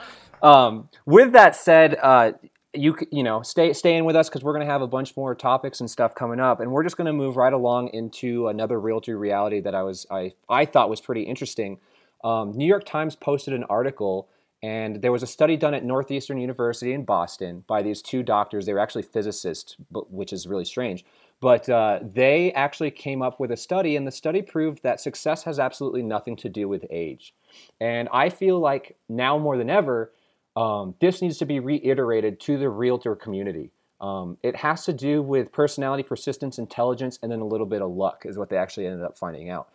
Um, 0.44 0.90
with 1.06 1.32
that 1.34 1.56
said, 1.56 1.98
uh, 2.02 2.34
you 2.76 2.98
you 3.12 3.24
know 3.24 3.42
stay 3.44 3.72
stay 3.74 3.96
in 3.96 4.06
with 4.06 4.16
us 4.16 4.30
because 4.30 4.44
we're 4.44 4.54
going 4.54 4.66
to 4.66 4.72
have 4.72 4.82
a 4.82 4.88
bunch 4.88 5.16
more 5.16 5.36
topics 5.36 5.80
and 5.80 5.90
stuff 5.90 6.14
coming 6.16 6.40
up, 6.40 6.60
and 6.60 6.72
we're 6.72 6.84
just 6.84 6.98
going 6.98 7.08
to 7.08 7.14
move 7.14 7.38
right 7.38 7.54
along 7.54 7.90
into 7.90 8.48
another 8.48 8.80
realty 8.80 9.14
reality 9.14 9.60
that 9.62 9.74
I 9.74 9.84
was 9.84 10.06
I 10.12 10.34
I 10.50 10.66
thought 10.66 10.90
was 10.90 11.02
pretty 11.02 11.24
interesting. 11.24 11.80
Um, 12.24 12.52
New 12.52 12.66
York 12.66 12.86
Times 12.86 13.16
posted 13.16 13.54
an 13.54 13.64
article. 13.66 14.30
And 14.66 15.02
there 15.02 15.12
was 15.12 15.24
a 15.24 15.28
study 15.28 15.58
done 15.58 15.74
at 15.74 15.84
Northeastern 15.84 16.40
University 16.40 16.94
in 16.94 17.04
Boston 17.04 17.66
by 17.68 17.82
these 17.82 18.02
two 18.02 18.24
doctors. 18.24 18.66
They 18.66 18.72
were 18.72 18.80
actually 18.80 19.02
physicists, 19.02 19.76
but, 19.92 20.10
which 20.10 20.32
is 20.32 20.48
really 20.48 20.64
strange. 20.64 21.04
But 21.42 21.68
uh, 21.68 22.00
they 22.02 22.54
actually 22.54 22.92
came 22.92 23.22
up 23.22 23.42
with 23.42 23.52
a 23.52 23.58
study, 23.58 23.98
and 23.98 24.08
the 24.08 24.12
study 24.12 24.42
proved 24.42 24.82
that 24.84 25.02
success 25.02 25.44
has 25.44 25.60
absolutely 25.60 26.02
nothing 26.02 26.38
to 26.38 26.48
do 26.48 26.70
with 26.70 26.86
age. 26.90 27.34
And 27.82 28.08
I 28.14 28.30
feel 28.30 28.58
like 28.58 28.96
now 29.10 29.38
more 29.38 29.58
than 29.58 29.70
ever, 29.70 30.14
um, 30.56 30.96
this 31.00 31.22
needs 31.22 31.38
to 31.40 31.46
be 31.46 31.60
reiterated 31.60 32.40
to 32.42 32.58
the 32.58 32.70
realtor 32.70 33.16
community. 33.16 33.72
Um, 34.00 34.38
it 34.44 34.58
has 34.58 34.86
to 34.86 34.94
do 34.94 35.22
with 35.22 35.52
personality, 35.52 36.04
persistence, 36.04 36.58
intelligence, 36.58 37.18
and 37.24 37.32
then 37.32 37.40
a 37.40 37.46
little 37.46 37.66
bit 37.66 37.82
of 37.82 37.92
luck, 37.92 38.24
is 38.26 38.38
what 38.38 38.50
they 38.50 38.58
actually 38.58 38.86
ended 38.86 39.04
up 39.04 39.18
finding 39.18 39.50
out. 39.50 39.70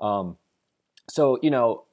Um, 0.00 0.38
so, 1.08 1.38
you 1.42 1.50
know, 1.50 1.84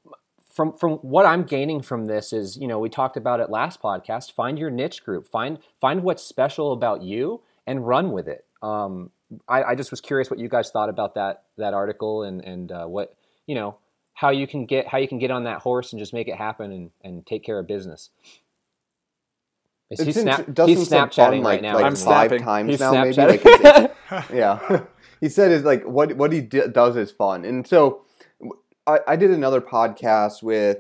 from 0.53 0.77
from 0.77 0.93
what 0.97 1.25
I'm 1.25 1.43
gaining 1.43 1.81
from 1.81 2.05
this 2.05 2.31
is, 2.31 2.57
you 2.57 2.67
know, 2.67 2.79
we 2.79 2.89
talked 2.89 3.17
about 3.17 3.39
it 3.39 3.49
last 3.49 3.81
podcast. 3.81 4.31
Find 4.31 4.57
your 4.57 4.69
niche 4.69 5.03
group. 5.03 5.27
Find 5.27 5.57
find 5.81 6.03
what's 6.03 6.23
special 6.23 6.71
about 6.71 7.01
you 7.01 7.41
and 7.67 7.85
run 7.85 8.11
with 8.11 8.27
it. 8.27 8.45
Um, 8.61 9.11
I, 9.47 9.63
I 9.63 9.75
just 9.75 9.91
was 9.91 9.99
curious 9.99 10.29
what 10.29 10.39
you 10.39 10.47
guys 10.47 10.69
thought 10.71 10.89
about 10.89 11.15
that 11.15 11.43
that 11.57 11.73
article 11.73 12.23
and 12.23 12.43
and 12.45 12.71
uh, 12.71 12.85
what 12.85 13.15
you 13.45 13.55
know 13.55 13.77
how 14.13 14.29
you 14.29 14.47
can 14.47 14.65
get 14.65 14.87
how 14.87 14.97
you 14.97 15.07
can 15.07 15.19
get 15.19 15.31
on 15.31 15.43
that 15.45 15.59
horse 15.59 15.91
and 15.93 15.99
just 15.99 16.13
make 16.13 16.27
it 16.27 16.35
happen 16.35 16.71
and, 16.71 16.91
and 17.03 17.25
take 17.25 17.43
care 17.43 17.59
of 17.59 17.67
business. 17.67 18.09
Is 19.89 19.99
It's 19.99 20.17
int- 20.17 20.23
snap, 20.35 20.53
Dustin's 20.53 20.79
he's 20.79 20.89
Snapchatting 20.89 21.15
fun, 21.15 21.43
right 21.43 21.61
now. 21.61 21.75
Like 21.75 21.85
I'm 21.85 21.95
five 21.95 22.37
times 22.39 22.69
He's 22.71 22.79
now, 22.79 22.91
maybe. 22.93 23.15
Like, 23.15 23.45
it's- 23.45 23.83
it's- 24.09 24.29
yeah, 24.33 24.81
he 25.21 25.29
said 25.29 25.51
is 25.51 25.63
like 25.63 25.83
what 25.83 26.15
what 26.17 26.31
he 26.31 26.41
d- 26.41 26.67
does 26.71 26.95
is 26.95 27.11
fun, 27.11 27.45
and 27.45 27.65
so 27.67 28.03
I, 28.87 28.99
I 29.07 29.15
did 29.15 29.31
another 29.31 29.61
podcast 29.61 30.41
with 30.43 30.79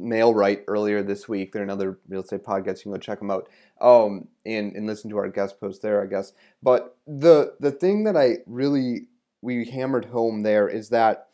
Mailright 0.00 0.64
earlier 0.66 1.02
this 1.02 1.28
week. 1.28 1.52
They're 1.52 1.62
another 1.62 1.98
real 2.08 2.22
estate 2.22 2.42
podcast. 2.44 2.78
You 2.78 2.82
can 2.84 2.92
go 2.92 2.98
check 2.98 3.18
them 3.18 3.30
out 3.30 3.48
um, 3.80 4.28
and 4.46 4.74
and 4.74 4.86
listen 4.86 5.10
to 5.10 5.18
our 5.18 5.28
guest 5.28 5.60
post 5.60 5.82
there, 5.82 6.02
I 6.02 6.06
guess. 6.06 6.32
But 6.62 6.96
the 7.06 7.54
the 7.60 7.70
thing 7.70 8.04
that 8.04 8.16
I 8.16 8.38
really 8.46 9.08
we 9.42 9.66
hammered 9.66 10.06
home 10.06 10.42
there 10.42 10.68
is 10.68 10.88
that 10.88 11.28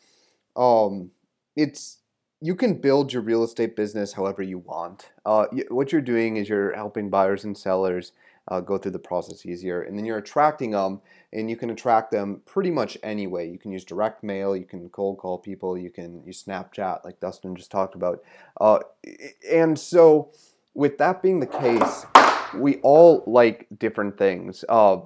um, 0.55 1.11
it's 1.55 1.99
you 2.41 2.55
can 2.55 2.73
build 2.73 3.13
your 3.13 3.21
real 3.21 3.43
estate 3.43 3.75
business 3.75 4.13
however 4.13 4.41
you 4.41 4.59
want. 4.59 5.11
Uh, 5.25 5.45
what 5.69 5.91
you're 5.91 6.01
doing 6.01 6.37
is 6.37 6.49
you're 6.49 6.73
helping 6.75 7.09
buyers 7.09 7.43
and 7.43 7.55
sellers 7.57 8.13
uh, 8.47 8.59
go 8.59 8.77
through 8.77 8.91
the 8.91 8.99
process 8.99 9.45
easier, 9.45 9.83
and 9.83 9.97
then 9.97 10.03
you're 10.05 10.17
attracting 10.17 10.71
them, 10.71 10.99
and 11.31 11.49
you 11.49 11.55
can 11.55 11.69
attract 11.69 12.11
them 12.11 12.41
pretty 12.45 12.71
much 12.71 12.97
any 13.03 13.27
way. 13.27 13.47
You 13.47 13.59
can 13.59 13.71
use 13.71 13.85
direct 13.85 14.23
mail, 14.23 14.55
you 14.55 14.65
can 14.65 14.89
cold 14.89 15.19
call 15.19 15.37
people, 15.37 15.77
you 15.77 15.91
can 15.91 16.23
use 16.25 16.43
Snapchat, 16.43 17.05
like 17.05 17.19
Dustin 17.19 17.55
just 17.55 17.71
talked 17.71 17.95
about. 17.95 18.23
Uh, 18.59 18.79
and 19.49 19.77
so, 19.77 20.31
with 20.73 20.97
that 20.97 21.21
being 21.21 21.39
the 21.39 21.45
case, 21.45 22.05
we 22.55 22.77
all 22.77 23.23
like 23.27 23.67
different 23.77 24.17
things. 24.17 24.65
Uh, 24.67 24.97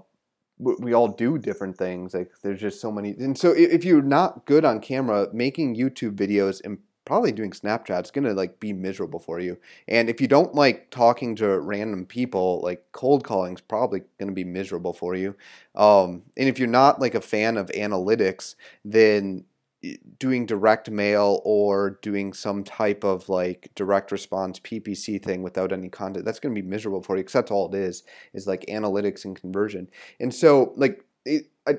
we 0.57 0.93
all 0.93 1.07
do 1.07 1.37
different 1.37 1.77
things. 1.77 2.13
Like 2.13 2.31
there's 2.41 2.61
just 2.61 2.79
so 2.79 2.91
many, 2.91 3.11
and 3.11 3.37
so 3.37 3.51
if 3.51 3.83
you're 3.83 4.01
not 4.01 4.45
good 4.45 4.65
on 4.65 4.79
camera, 4.79 5.27
making 5.33 5.75
YouTube 5.75 6.15
videos 6.15 6.61
and 6.63 6.77
probably 7.05 7.31
doing 7.31 7.51
Snapchat 7.51 8.03
is 8.03 8.11
gonna 8.11 8.33
like 8.33 8.59
be 8.59 8.73
miserable 8.73 9.19
for 9.19 9.39
you. 9.39 9.57
And 9.87 10.09
if 10.09 10.19
you 10.19 10.27
don't 10.27 10.55
like 10.55 10.89
talking 10.89 11.35
to 11.37 11.59
random 11.59 12.05
people, 12.05 12.61
like 12.63 12.83
cold 12.91 13.23
calling 13.23 13.53
is 13.53 13.61
probably 13.61 14.01
gonna 14.19 14.31
be 14.31 14.43
miserable 14.43 14.93
for 14.93 15.15
you. 15.15 15.35
Um, 15.75 16.23
and 16.35 16.49
if 16.49 16.57
you're 16.57 16.67
not 16.67 16.99
like 16.99 17.15
a 17.15 17.21
fan 17.21 17.57
of 17.57 17.67
analytics, 17.67 18.55
then 18.83 19.45
doing 20.19 20.45
direct 20.45 20.89
mail 20.89 21.41
or 21.43 21.99
doing 22.01 22.33
some 22.33 22.63
type 22.63 23.03
of 23.03 23.29
like 23.29 23.71
direct 23.75 24.11
response 24.11 24.59
PPC 24.59 25.21
thing 25.21 25.43
without 25.43 25.71
any 25.71 25.89
content, 25.89 26.25
that's 26.25 26.39
going 26.39 26.53
to 26.53 26.61
be 26.61 26.67
miserable 26.67 27.01
for 27.01 27.15
you 27.15 27.23
because 27.23 27.33
that's 27.33 27.51
all 27.51 27.73
it 27.73 27.77
is, 27.77 28.03
is 28.33 28.47
like 28.47 28.65
analytics 28.67 29.25
and 29.25 29.39
conversion. 29.39 29.89
And 30.19 30.33
so, 30.33 30.73
like, 30.75 31.03
it, 31.25 31.47
I, 31.67 31.75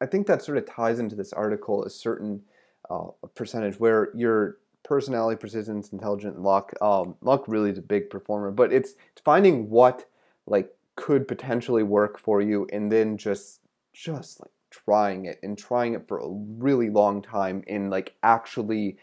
I 0.00 0.06
think 0.06 0.26
that 0.26 0.42
sort 0.42 0.58
of 0.58 0.66
ties 0.66 0.98
into 0.98 1.16
this 1.16 1.32
article 1.32 1.84
a 1.84 1.90
certain 1.90 2.42
uh, 2.90 3.08
percentage 3.34 3.78
where 3.78 4.10
your 4.14 4.58
personality, 4.82 5.38
persistence, 5.38 5.92
intelligent, 5.92 6.36
and 6.36 6.44
luck. 6.44 6.72
Um, 6.80 7.14
luck 7.20 7.44
really 7.46 7.70
is 7.70 7.78
a 7.78 7.82
big 7.82 8.10
performer, 8.10 8.50
but 8.50 8.72
it's, 8.72 8.94
it's 9.12 9.22
finding 9.24 9.68
what 9.68 10.06
like 10.46 10.70
could 10.96 11.28
potentially 11.28 11.82
work 11.82 12.18
for 12.18 12.40
you, 12.40 12.66
and 12.72 12.90
then 12.90 13.16
just 13.16 13.60
just 13.92 14.40
like 14.40 14.50
trying 14.84 15.26
it 15.26 15.38
and 15.42 15.56
trying 15.58 15.94
it 15.94 16.06
for 16.08 16.18
a 16.18 16.28
really 16.28 16.90
long 16.90 17.22
time 17.22 17.62
and 17.68 17.90
like 17.90 18.14
actually 18.22 18.96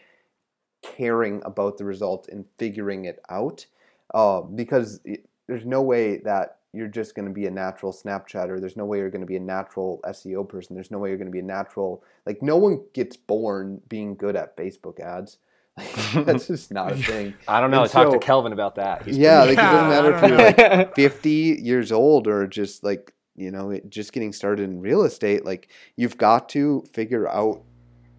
caring 0.82 1.42
about 1.44 1.78
the 1.78 1.84
result 1.84 2.28
and 2.28 2.44
figuring 2.58 3.04
it 3.04 3.20
out 3.28 3.66
uh, 4.14 4.40
because 4.40 5.00
it, 5.04 5.28
there's 5.48 5.64
no 5.64 5.82
way 5.82 6.18
that 6.18 6.58
you're 6.72 6.88
just 6.88 7.14
going 7.14 7.26
to 7.26 7.32
be 7.32 7.46
a 7.46 7.50
natural 7.50 7.92
snapchatter 7.92 8.60
there's 8.60 8.76
no 8.76 8.84
way 8.84 8.98
you're 8.98 9.10
going 9.10 9.20
to 9.20 9.26
be 9.26 9.36
a 9.36 9.40
natural 9.40 10.00
seo 10.06 10.46
person 10.46 10.74
there's 10.74 10.90
no 10.90 10.98
way 10.98 11.08
you're 11.08 11.18
going 11.18 11.26
to 11.26 11.32
be 11.32 11.38
a 11.38 11.42
natural 11.42 12.04
like 12.26 12.42
no 12.42 12.56
one 12.56 12.82
gets 12.92 13.16
born 13.16 13.80
being 13.88 14.14
good 14.14 14.36
at 14.36 14.56
facebook 14.56 15.00
ads 15.00 15.38
that's 16.14 16.46
just 16.48 16.72
not 16.72 16.92
a 16.92 16.96
thing 16.96 17.34
I 17.48 17.60
don't 17.60 17.70
know. 17.70 17.82
And 17.82 17.90
Talk 17.90 18.08
so- 18.08 18.12
to 18.12 18.18
Kelvin 18.18 18.52
about 18.52 18.76
that. 18.76 19.02
He's 19.04 19.18
yeah 19.18 19.40
like 19.40 19.50
it 19.50 19.56
doesn't 19.56 19.88
matter 19.88 20.14
if 20.14 20.28
you're 20.28 20.76
like 20.78 20.94
50 20.94 21.30
years 21.30 21.92
old 21.92 22.26
or 22.26 22.46
just 22.46 22.82
like 22.82 23.12
you 23.36 23.50
know 23.50 23.70
it- 23.70 23.88
just 23.90 24.12
getting 24.12 24.32
started 24.32 24.64
in 24.64 24.80
real 24.80 25.02
estate 25.02 25.44
like 25.44 25.68
you've 25.96 26.16
got 26.16 26.48
to 26.48 26.84
figure 26.92 27.28
out 27.28 27.62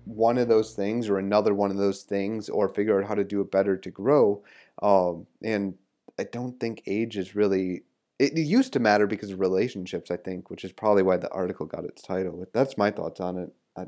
one 0.06 0.38
of 0.38 0.47
those 0.47 0.73
things 0.73 1.10
or 1.10 1.17
another 1.17 1.53
one 1.53 1.69
of 1.71 1.77
those 1.77 2.03
things 2.03 2.47
or 2.49 2.69
figure 2.69 3.01
out 3.01 3.08
how 3.08 3.15
to 3.15 3.23
do 3.25 3.41
it 3.41 3.51
better 3.51 3.75
to 3.77 3.91
grow 3.91 4.41
um, 4.82 5.25
and 5.43 5.73
i 6.19 6.23
don't 6.23 6.60
think 6.60 6.82
age 6.88 7.17
is 7.17 7.36
really 7.36 7.84
it, 8.19 8.36
used 8.38 8.73
to 8.73 8.80
matter 8.80 9.06
because 9.06 9.32
of 9.32 9.39
relationships 9.39 10.10
i 10.10 10.17
think 10.17 10.49
which 10.49 10.63
is 10.63 10.71
probably 10.71 11.03
why 11.03 11.17
the 11.17 11.30
article 11.32 11.65
got 11.65 11.84
its 11.84 12.01
title 12.01 12.38
but 12.38 12.53
that's 12.53 12.77
my 12.77 12.89
thoughts 12.89 13.19
on 13.19 13.38
it. 13.38 13.51
I, 13.75 13.86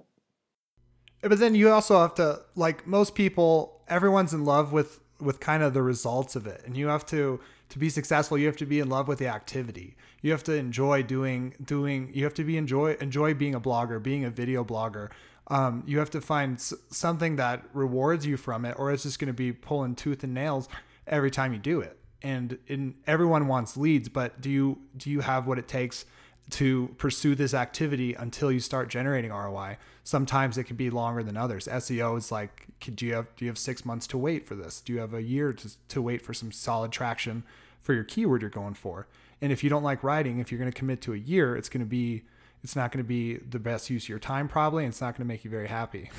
But 1.21 1.39
then 1.39 1.55
you 1.55 1.69
also 1.71 1.99
have 1.99 2.15
to 2.15 2.41
like 2.55 2.85
most 2.87 3.15
people, 3.15 3.81
everyone's 3.87 4.33
in 4.33 4.45
love 4.45 4.71
with 4.71 4.99
with 5.19 5.39
kind 5.39 5.63
of 5.63 5.73
the 5.73 5.81
results 5.81 6.35
of 6.35 6.47
it, 6.47 6.61
and 6.65 6.77
you 6.77 6.87
have 6.87 7.05
to 7.07 7.39
to 7.69 7.79
be 7.79 7.89
successful. 7.89 8.37
You 8.37 8.47
have 8.47 8.57
to 8.57 8.65
be 8.65 8.79
in 8.79 8.89
love 8.89 9.07
with 9.07 9.19
the 9.19 9.27
activity. 9.27 9.95
You 10.21 10.31
have 10.31 10.43
to 10.43 10.53
enjoy 10.53 11.03
doing 11.03 11.53
doing. 11.63 12.11
You 12.13 12.23
have 12.23 12.33
to 12.35 12.43
be 12.43 12.57
enjoy 12.57 12.95
enjoy 12.99 13.33
being 13.33 13.55
a 13.55 13.61
blogger, 13.61 14.01
being 14.01 14.25
a 14.25 14.29
video 14.29 14.63
blogger. 14.63 15.09
Um, 15.47 15.83
you 15.87 15.97
have 15.99 16.11
to 16.11 16.21
find 16.21 16.55
s- 16.57 16.73
something 16.89 17.37
that 17.37 17.63
rewards 17.73 18.25
you 18.25 18.37
from 18.37 18.65
it, 18.65 18.75
or 18.77 18.91
it's 18.91 19.03
just 19.03 19.17
going 19.17 19.27
to 19.27 19.33
be 19.33 19.51
pulling 19.51 19.95
tooth 19.95 20.23
and 20.23 20.33
nails 20.33 20.69
every 21.07 21.31
time 21.31 21.53
you 21.53 21.59
do 21.59 21.81
it. 21.81 21.97
And 22.21 22.59
in 22.67 22.95
everyone 23.07 23.47
wants 23.47 23.77
leads, 23.77 24.09
but 24.09 24.41
do 24.41 24.49
you 24.49 24.79
do 24.97 25.09
you 25.09 25.21
have 25.21 25.47
what 25.47 25.57
it 25.57 25.67
takes 25.67 26.05
to 26.51 26.95
pursue 26.97 27.35
this 27.35 27.53
activity 27.53 28.13
until 28.13 28.51
you 28.51 28.59
start 28.59 28.89
generating 28.89 29.31
ROI. 29.31 29.77
Sometimes 30.03 30.57
it 30.57 30.63
can 30.63 30.75
be 30.75 30.89
longer 30.89 31.23
than 31.23 31.37
others. 31.37 31.67
SEO 31.67 32.17
is 32.17 32.31
like, 32.31 32.67
do 32.79 33.05
you 33.05 33.13
have 33.13 33.35
do 33.35 33.45
you 33.45 33.49
have 33.49 33.57
six 33.57 33.85
months 33.85 34.07
to 34.07 34.17
wait 34.17 34.47
for 34.47 34.55
this? 34.55 34.81
Do 34.81 34.93
you 34.93 34.99
have 34.99 35.13
a 35.13 35.21
year 35.21 35.53
to, 35.53 35.69
to 35.89 36.01
wait 36.01 36.21
for 36.21 36.33
some 36.33 36.51
solid 36.51 36.91
traction 36.91 37.43
for 37.81 37.93
your 37.93 38.03
keyword 38.03 38.41
you're 38.41 38.49
going 38.49 38.73
for? 38.73 39.07
And 39.41 39.51
if 39.51 39.63
you 39.63 39.69
don't 39.69 39.83
like 39.83 40.03
writing, 40.03 40.39
if 40.39 40.51
you're 40.51 40.59
going 40.59 40.71
to 40.71 40.77
commit 40.77 41.01
to 41.01 41.13
a 41.13 41.17
year, 41.17 41.55
it's 41.55 41.69
going 41.69 41.83
to 41.83 41.89
be 41.89 42.23
it's 42.63 42.75
not 42.75 42.91
going 42.91 43.03
to 43.03 43.07
be 43.07 43.35
the 43.37 43.59
best 43.59 43.89
use 43.89 44.05
of 44.05 44.09
your 44.09 44.19
time 44.19 44.47
probably, 44.47 44.83
and 44.83 44.91
it's 44.91 45.01
not 45.01 45.15
going 45.15 45.25
to 45.25 45.31
make 45.31 45.45
you 45.45 45.51
very 45.51 45.67
happy. 45.67 46.09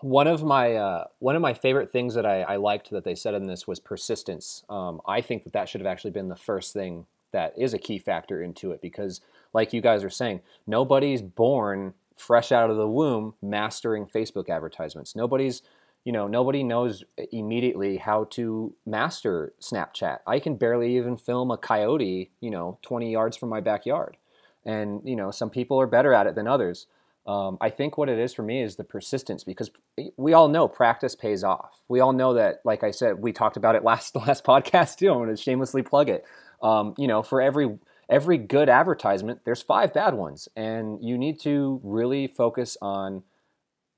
one 0.00 0.26
of 0.26 0.42
my 0.42 0.74
uh, 0.74 1.04
one 1.18 1.36
of 1.36 1.42
my 1.42 1.54
favorite 1.54 1.92
things 1.92 2.14
that 2.14 2.26
I, 2.26 2.42
I, 2.42 2.56
liked 2.56 2.90
that 2.90 3.04
they 3.04 3.14
said 3.14 3.34
in 3.34 3.46
this 3.46 3.66
was 3.68 3.78
persistence. 3.78 4.64
Um, 4.68 5.00
I 5.06 5.20
think 5.20 5.44
that 5.44 5.52
that 5.52 5.68
should 5.68 5.80
have 5.80 5.86
actually 5.86 6.10
been 6.10 6.28
the 6.28 6.36
first 6.36 6.72
thing 6.72 7.06
that 7.32 7.54
is 7.56 7.74
a 7.74 7.78
key 7.78 7.98
factor 7.98 8.42
into 8.42 8.72
it 8.72 8.80
because, 8.80 9.20
like 9.52 9.72
you 9.72 9.80
guys 9.80 10.04
are 10.04 10.10
saying, 10.10 10.40
nobody's 10.66 11.22
born 11.22 11.94
fresh 12.16 12.52
out 12.52 12.70
of 12.70 12.76
the 12.76 12.88
womb 12.88 13.34
mastering 13.42 14.06
Facebook 14.06 14.48
advertisements. 14.48 15.16
Nobody's 15.16 15.62
you 16.04 16.12
know 16.12 16.26
nobody 16.26 16.62
knows 16.62 17.04
immediately 17.30 17.96
how 17.96 18.24
to 18.30 18.74
master 18.86 19.52
Snapchat. 19.60 20.18
I 20.26 20.38
can 20.38 20.56
barely 20.56 20.96
even 20.96 21.16
film 21.16 21.50
a 21.50 21.56
coyote, 21.56 22.30
you 22.40 22.50
know, 22.50 22.78
20 22.82 23.12
yards 23.12 23.36
from 23.36 23.48
my 23.48 23.60
backyard, 23.60 24.16
and 24.64 25.00
you 25.04 25.16
know 25.16 25.30
some 25.30 25.50
people 25.50 25.80
are 25.80 25.86
better 25.86 26.12
at 26.12 26.26
it 26.26 26.34
than 26.34 26.48
others. 26.48 26.86
Um, 27.24 27.56
I 27.60 27.70
think 27.70 27.96
what 27.96 28.08
it 28.08 28.18
is 28.18 28.34
for 28.34 28.42
me 28.42 28.62
is 28.62 28.74
the 28.74 28.84
persistence 28.84 29.44
because 29.44 29.70
we 30.16 30.32
all 30.32 30.48
know 30.48 30.66
practice 30.66 31.14
pays 31.14 31.44
off. 31.44 31.80
We 31.86 32.00
all 32.00 32.12
know 32.12 32.34
that, 32.34 32.62
like 32.64 32.82
I 32.82 32.90
said, 32.90 33.20
we 33.20 33.32
talked 33.32 33.56
about 33.56 33.76
it 33.76 33.84
last 33.84 34.16
last 34.16 34.44
podcast 34.44 34.96
too. 34.96 35.10
I'm 35.10 35.18
going 35.18 35.28
to 35.28 35.36
shamelessly 35.36 35.82
plug 35.82 36.08
it. 36.08 36.24
Um, 36.62 36.94
you 36.96 37.06
know, 37.06 37.22
for 37.22 37.40
every 37.40 37.78
every 38.08 38.38
good 38.38 38.68
advertisement, 38.68 39.40
there's 39.44 39.62
five 39.62 39.92
bad 39.92 40.14
ones, 40.14 40.48
and 40.56 41.02
you 41.02 41.18
need 41.18 41.40
to 41.40 41.80
really 41.82 42.26
focus 42.26 42.76
on 42.80 43.22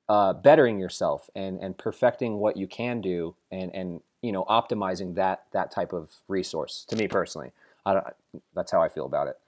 uh, 0.08 0.32
bettering 0.32 0.78
yourself 0.78 1.28
and 1.34 1.58
and 1.60 1.76
perfecting 1.76 2.38
what 2.38 2.56
you 2.56 2.66
can 2.66 3.00
do, 3.00 3.34
and 3.50 3.74
and 3.74 4.00
you 4.22 4.32
know 4.32 4.44
optimizing 4.44 5.14
that 5.16 5.44
that 5.52 5.70
type 5.70 5.92
of 5.92 6.10
resource. 6.28 6.84
To 6.88 6.96
me 6.96 7.08
personally, 7.08 7.52
I 7.84 7.94
don't, 7.94 8.06
that's 8.54 8.72
how 8.72 8.82
I 8.82 8.88
feel 8.88 9.06
about 9.06 9.28
it 9.28 9.38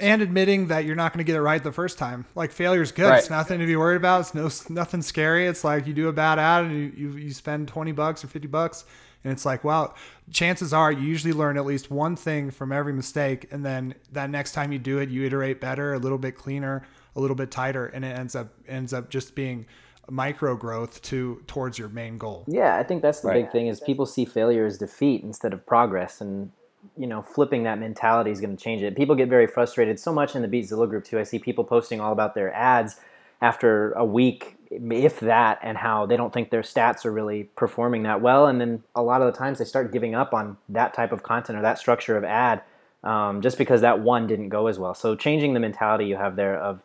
and 0.00 0.22
admitting 0.22 0.68
that 0.68 0.84
you're 0.84 0.96
not 0.96 1.12
going 1.12 1.18
to 1.18 1.24
get 1.24 1.36
it 1.36 1.42
right 1.42 1.62
the 1.62 1.72
first 1.72 1.98
time. 1.98 2.24
Like 2.34 2.52
failure's 2.52 2.92
good. 2.92 3.08
Right. 3.08 3.18
It's 3.18 3.30
nothing 3.30 3.58
to 3.60 3.66
be 3.66 3.76
worried 3.76 3.96
about. 3.96 4.20
It's 4.20 4.34
no 4.34 4.48
nothing 4.72 5.02
scary. 5.02 5.46
It's 5.46 5.64
like 5.64 5.86
you 5.86 5.94
do 5.94 6.08
a 6.08 6.12
bad 6.12 6.38
ad 6.38 6.66
and 6.66 6.72
you, 6.72 6.92
you, 6.96 7.16
you 7.16 7.32
spend 7.32 7.68
20 7.68 7.92
bucks 7.92 8.22
or 8.22 8.28
50 8.28 8.48
bucks 8.48 8.84
and 9.24 9.32
it's 9.32 9.44
like, 9.44 9.64
well, 9.64 9.94
chances 10.30 10.72
are 10.72 10.92
you 10.92 11.02
usually 11.02 11.32
learn 11.32 11.56
at 11.56 11.66
least 11.66 11.90
one 11.90 12.16
thing 12.16 12.50
from 12.50 12.72
every 12.72 12.92
mistake 12.92 13.48
and 13.50 13.64
then 13.64 13.94
that 14.12 14.30
next 14.30 14.52
time 14.52 14.72
you 14.72 14.78
do 14.78 14.98
it, 14.98 15.08
you 15.08 15.24
iterate 15.24 15.60
better, 15.60 15.94
a 15.94 15.98
little 15.98 16.18
bit 16.18 16.36
cleaner, 16.36 16.82
a 17.16 17.20
little 17.20 17.36
bit 17.36 17.50
tighter 17.50 17.86
and 17.86 18.04
it 18.04 18.16
ends 18.16 18.34
up 18.36 18.48
ends 18.66 18.92
up 18.92 19.10
just 19.10 19.34
being 19.34 19.66
micro 20.10 20.56
growth 20.56 21.02
to 21.02 21.42
towards 21.46 21.78
your 21.78 21.88
main 21.88 22.16
goal. 22.16 22.44
Yeah, 22.46 22.76
I 22.76 22.82
think 22.82 23.02
that's 23.02 23.20
the 23.20 23.28
right. 23.28 23.44
big 23.44 23.52
thing 23.52 23.66
is 23.66 23.80
people 23.80 24.06
see 24.06 24.24
failure 24.24 24.66
as 24.66 24.78
defeat 24.78 25.22
instead 25.22 25.52
of 25.52 25.66
progress 25.66 26.20
and 26.20 26.52
you 26.96 27.06
know, 27.06 27.22
flipping 27.22 27.64
that 27.64 27.78
mentality 27.78 28.30
is 28.30 28.40
going 28.40 28.56
to 28.56 28.62
change 28.62 28.82
it. 28.82 28.96
People 28.96 29.14
get 29.14 29.28
very 29.28 29.46
frustrated 29.46 29.98
so 29.98 30.12
much 30.12 30.34
in 30.34 30.42
the 30.42 30.48
Beat 30.48 30.66
Beatzilla 30.66 30.88
group 30.88 31.04
too. 31.04 31.18
I 31.18 31.22
see 31.22 31.38
people 31.38 31.64
posting 31.64 32.00
all 32.00 32.12
about 32.12 32.34
their 32.34 32.52
ads 32.52 32.96
after 33.40 33.92
a 33.92 34.04
week, 34.04 34.56
if 34.70 35.20
that, 35.20 35.58
and 35.62 35.78
how 35.78 36.06
they 36.06 36.16
don't 36.16 36.32
think 36.32 36.50
their 36.50 36.62
stats 36.62 37.04
are 37.04 37.12
really 37.12 37.44
performing 37.56 38.02
that 38.02 38.20
well. 38.20 38.46
And 38.46 38.60
then 38.60 38.82
a 38.94 39.02
lot 39.02 39.22
of 39.22 39.32
the 39.32 39.38
times 39.38 39.58
they 39.58 39.64
start 39.64 39.92
giving 39.92 40.14
up 40.14 40.34
on 40.34 40.56
that 40.68 40.94
type 40.94 41.12
of 41.12 41.22
content 41.22 41.58
or 41.58 41.62
that 41.62 41.78
structure 41.78 42.16
of 42.16 42.24
ad 42.24 42.62
um, 43.04 43.40
just 43.40 43.58
because 43.58 43.80
that 43.80 44.00
one 44.00 44.26
didn't 44.26 44.48
go 44.48 44.66
as 44.66 44.78
well. 44.78 44.94
So 44.94 45.14
changing 45.14 45.54
the 45.54 45.60
mentality 45.60 46.06
you 46.06 46.16
have 46.16 46.36
there 46.36 46.58
of 46.58 46.80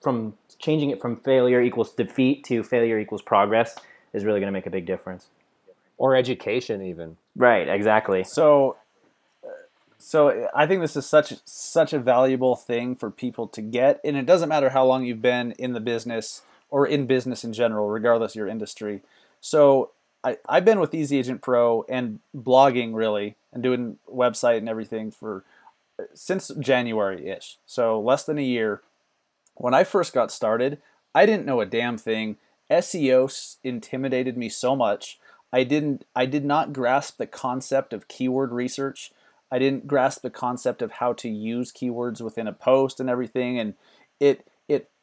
from 0.00 0.34
changing 0.58 0.90
it 0.90 1.00
from 1.00 1.16
failure 1.16 1.60
equals 1.60 1.92
defeat 1.92 2.44
to 2.44 2.62
failure 2.62 2.98
equals 2.98 3.22
progress 3.22 3.76
is 4.12 4.24
really 4.24 4.40
going 4.40 4.48
to 4.48 4.52
make 4.52 4.66
a 4.66 4.70
big 4.70 4.86
difference. 4.86 5.28
Or 5.98 6.16
education, 6.16 6.82
even. 6.82 7.16
Right, 7.36 7.68
exactly. 7.68 8.24
So 8.24 8.76
so 9.98 10.48
I 10.52 10.66
think 10.66 10.80
this 10.80 10.96
is 10.96 11.06
such 11.06 11.34
such 11.44 11.92
a 11.92 11.98
valuable 11.98 12.56
thing 12.56 12.96
for 12.96 13.10
people 13.10 13.46
to 13.48 13.62
get, 13.62 14.00
and 14.04 14.16
it 14.16 14.26
doesn't 14.26 14.48
matter 14.48 14.70
how 14.70 14.84
long 14.84 15.04
you've 15.04 15.22
been 15.22 15.52
in 15.52 15.74
the 15.74 15.80
business 15.80 16.42
or 16.72 16.86
in 16.86 17.06
business 17.06 17.44
in 17.44 17.52
general, 17.52 17.88
regardless 17.88 18.32
of 18.32 18.36
your 18.36 18.48
industry. 18.48 19.02
So 19.40 19.90
I, 20.24 20.38
I've 20.48 20.64
been 20.64 20.80
with 20.80 20.94
Easy 20.94 21.18
Agent 21.18 21.40
Pro 21.40 21.84
and 21.88 22.18
blogging 22.36 22.94
really, 22.94 23.36
and 23.52 23.62
doing 23.62 23.98
website 24.12 24.58
and 24.58 24.68
everything 24.68 25.12
for 25.12 25.44
uh, 26.00 26.04
since 26.14 26.50
January 26.58 27.28
ish. 27.28 27.58
So 27.64 28.00
less 28.00 28.24
than 28.24 28.38
a 28.38 28.42
year. 28.42 28.80
When 29.54 29.74
I 29.74 29.84
first 29.84 30.12
got 30.12 30.32
started, 30.32 30.78
I 31.14 31.26
didn't 31.26 31.46
know 31.46 31.60
a 31.60 31.66
damn 31.66 31.98
thing. 31.98 32.38
SEO 32.70 33.56
intimidated 33.62 34.36
me 34.36 34.48
so 34.48 34.74
much. 34.74 35.20
I 35.52 35.62
didn't 35.62 36.04
I 36.16 36.26
did 36.26 36.44
not 36.44 36.72
grasp 36.72 37.18
the 37.18 37.26
concept 37.26 37.92
of 37.92 38.08
keyword 38.08 38.50
research 38.50 39.12
I 39.52 39.58
didn't 39.58 39.86
grasp 39.86 40.22
the 40.22 40.30
concept 40.30 40.80
of 40.80 40.92
how 40.92 41.12
to 41.12 41.28
use 41.28 41.72
keywords 41.72 42.22
within 42.22 42.46
a 42.46 42.54
post 42.54 42.98
and 42.98 43.10
everything, 43.10 43.58
and 43.58 43.74
it 44.18 44.46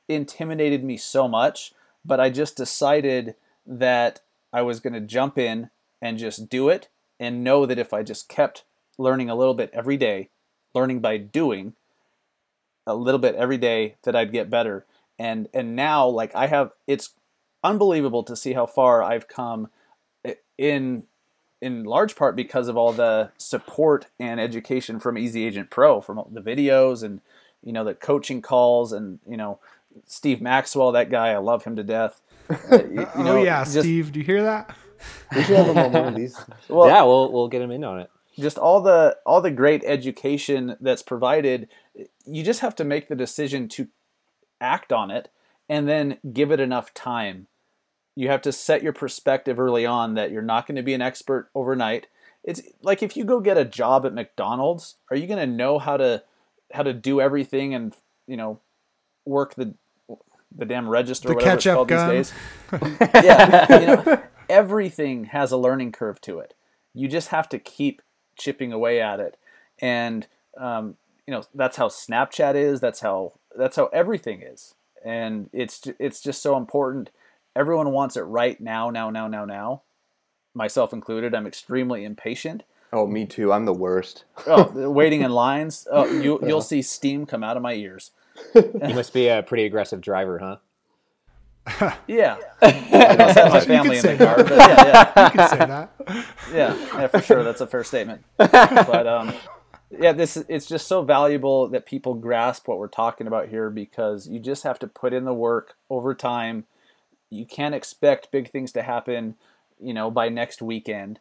intimidated 0.10 0.84
me 0.84 0.98
so 0.98 1.28
much. 1.28 1.74
But 2.04 2.20
I 2.20 2.30
just 2.30 2.58
decided 2.58 3.36
that 3.66 4.22
I 4.52 4.62
was 4.62 4.80
going 4.80 4.94
to 4.94 5.00
jump 5.00 5.38
in 5.38 5.70
and 6.02 6.18
just 6.18 6.50
do 6.50 6.70
it, 6.70 6.88
and 7.20 7.44
know 7.44 7.66
that 7.66 7.78
if 7.78 7.94
I 7.94 8.04
just 8.04 8.30
kept 8.30 8.64
learning 8.98 9.30
a 9.30 9.36
little 9.36 9.54
bit 9.54 9.70
every 9.74 9.98
day, 9.98 10.30
learning 10.74 11.02
by 11.02 11.18
doing 11.18 11.74
a 12.88 12.96
little 12.96 13.20
bit 13.20 13.36
every 13.36 13.58
day, 13.58 13.96
that 14.04 14.16
I'd 14.16 14.32
get 14.32 14.50
better. 14.50 14.86
And 15.18 15.50
and 15.54 15.76
now, 15.76 16.08
like 16.08 16.34
I 16.34 16.48
have, 16.48 16.72
it's 16.88 17.12
unbelievable 17.64 18.24
to 18.24 18.36
see 18.36 18.54
how 18.54 18.66
far 18.66 19.04
I've 19.04 19.28
come 19.28 19.70
in 20.58 21.04
in 21.62 21.84
large 21.84 22.16
part 22.16 22.36
because 22.36 22.68
of 22.68 22.78
all 22.78 22.94
the 22.94 23.32
support 23.38 24.06
and 24.20 24.40
education 24.40 25.00
from 25.00 25.18
Easy 25.18 25.46
Agent 25.46 25.70
Pro, 25.70 26.00
from 26.00 26.24
the 26.32 26.42
videos 26.42 27.04
and 27.04 27.22
you 27.64 27.74
know 27.74 27.84
the 27.84 27.94
coaching 27.94 28.42
calls 28.42 28.94
and 28.94 29.20
you 29.28 29.38
know 29.38 29.60
Steve 30.06 30.42
Maxwell, 30.42 30.92
that 30.94 31.10
guy, 31.10 31.30
I 31.30 31.38
love 31.38 31.64
him 31.64 31.76
to 31.76 31.84
death. 31.84 32.22
Uh, 32.72 32.78
you, 32.78 33.08
you 33.16 33.24
know, 33.24 33.38
oh 33.38 33.44
yeah, 33.44 33.64
just, 33.64 33.82
Steve, 33.82 34.12
do 34.12 34.20
you 34.20 34.26
hear 34.26 34.42
that? 34.42 34.76
We 35.36 35.44
should 35.44 35.56
have 35.56 35.68
him 35.68 35.78
on 35.78 35.92
one 35.92 36.08
of 36.08 36.16
these. 36.16 36.36
Well, 36.68 36.88
yeah, 36.88 37.04
we'll 37.04 37.32
we'll 37.32 37.48
get 37.48 37.62
him 37.62 37.70
in 37.70 37.84
on 37.84 38.00
it. 38.00 38.10
Just 38.40 38.58
all 38.58 38.82
the 38.82 39.18
all 39.24 39.40
the 39.40 39.52
great 39.52 39.84
education 39.86 40.76
that's 40.82 41.04
provided, 41.04 41.70
you 42.26 42.44
just 42.44 42.62
have 42.62 42.76
to 42.78 42.84
make 42.84 43.08
the 43.08 43.16
decision 43.16 43.68
to 43.70 43.88
act 44.60 44.92
on 44.92 45.12
it 45.12 45.30
and 45.70 45.88
then 45.88 46.18
give 46.34 46.52
it 46.52 46.60
enough 46.60 46.92
time 46.96 47.46
you 48.20 48.28
have 48.28 48.42
to 48.42 48.52
set 48.52 48.84
your 48.84 48.92
perspective 48.92 49.62
early 49.62 49.86
on 49.86 50.16
that 50.16 50.30
you're 50.30 50.42
not 50.42 50.68
going 50.68 50.76
to 50.76 50.84
be 50.84 50.94
an 50.94 51.02
expert 51.02 51.50
overnight. 51.56 52.08
It's 52.44 52.62
like 52.82 53.02
if 53.02 53.16
you 53.16 53.24
go 53.24 53.40
get 53.40 53.58
a 53.58 53.64
job 53.64 54.06
at 54.06 54.14
McDonald's, 54.14 54.96
are 55.10 55.16
you 55.16 55.26
going 55.26 55.40
to 55.40 55.48
know 55.48 55.80
how 55.80 55.96
to 55.96 56.22
how 56.74 56.84
to 56.84 56.92
do 56.92 57.22
everything 57.22 57.74
and 57.74 57.96
you 58.28 58.36
know 58.36 58.60
work 59.24 59.56
the 59.56 59.74
the 60.56 60.66
damn 60.66 60.90
register, 60.90 61.30
the 61.30 61.36
whatever 61.36 61.56
it's 61.56 61.66
called 61.66 61.88
gun. 61.88 62.16
these 62.16 62.34
days? 62.72 63.00
yeah, 63.14 63.80
you 63.80 63.88
know, 63.88 64.24
everything 64.50 65.26
has 65.26 65.52
a 65.52 65.58
learning 65.58 65.92
curve 65.92 66.20
to 66.22 66.40
it. 66.40 66.54
You 66.94 67.08
just 67.08 67.30
have 67.30 67.48
to 67.50 67.60
keep 67.60 68.02
chipping 68.38 68.74
away 68.74 69.02
at 69.02 69.20
it, 69.20 69.38
and 69.80 70.28
um, 70.58 70.96
you 71.28 71.34
know 71.34 71.44
that's 71.54 71.78
how 71.78 71.88
Snapchat 71.88 72.56
is. 72.56 72.80
That's 72.80 73.02
how 73.02 73.34
that's 73.56 73.76
how 73.76 73.88
everything 73.88 74.42
is, 74.42 74.76
and 75.06 75.50
it's 75.54 75.88
it's 76.00 76.22
just 76.22 76.42
so 76.42 76.58
important 76.58 77.12
Everyone 77.56 77.92
wants 77.92 78.16
it 78.16 78.22
right 78.22 78.60
now, 78.62 78.90
now, 78.90 79.10
now, 79.10 79.28
now, 79.28 79.46
now. 79.46 79.82
Myself 80.54 80.94
included. 80.94 81.36
I'm 81.36 81.48
extremely 81.48 82.06
impatient. 82.06 82.64
Oh, 82.94 83.06
me 83.06 83.26
too. 83.26 83.52
I'm 83.52 83.66
the 83.66 83.74
worst. 83.74 84.24
oh, 84.48 84.72
waiting 84.90 85.22
in 85.22 85.32
lines. 85.32 85.88
Oh, 85.92 86.06
you 86.06 86.40
you'll 86.42 86.62
see 86.62 86.82
steam 86.82 87.26
come 87.26 87.44
out 87.44 87.58
of 87.58 87.64
my 87.64 87.74
ears. 87.74 88.12
You 88.56 88.94
must 88.96 89.14
be 89.14 89.28
a 89.28 89.44
pretty 89.44 89.66
aggressive 89.66 90.02
driver, 90.02 90.40
huh? 90.40 91.94
yeah. 92.08 92.38
I 92.62 93.16
must 93.18 93.38
have 93.38 93.54
my 93.54 93.60
family 93.62 93.98
in 93.98 94.04
the 94.04 94.18
car, 94.18 94.38
but 94.38 94.52
yeah, 94.52 95.12
yeah. 95.16 95.26
You 95.26 95.32
can 95.32 95.50
say 95.50 95.58
that. 95.58 95.92
Yeah, 96.52 97.00
yeah, 97.00 97.08
for 97.08 97.22
sure. 97.22 97.44
That's 97.44 97.62
a 97.62 97.68
fair 97.68 97.84
statement. 97.84 98.24
But 98.38 99.06
um, 99.08 99.34
yeah, 99.92 100.14
this 100.14 100.38
it's 100.48 100.66
just 100.66 100.88
so 100.88 101.04
valuable 101.04 101.68
that 101.68 101.86
people 101.86 102.16
grasp 102.16 102.68
what 102.68 102.80
we're 102.80 102.88
talking 102.88 103.28
about 103.28 103.50
here 103.50 103.70
because 103.70 104.28
you 104.28 104.40
just 104.40 104.64
have 104.64 104.80
to 104.80 104.88
put 104.88 105.14
in 105.14 105.26
the 105.26 105.34
work 105.34 105.76
over 105.90 106.16
time 106.16 106.66
you 107.30 107.46
can't 107.46 107.76
expect 107.76 108.32
big 108.32 108.50
things 108.50 108.72
to 108.74 108.82
happen, 108.82 109.36
you 109.80 109.94
know, 109.94 110.10
by 110.10 110.30
next 110.30 110.62
weekend. 110.62 111.20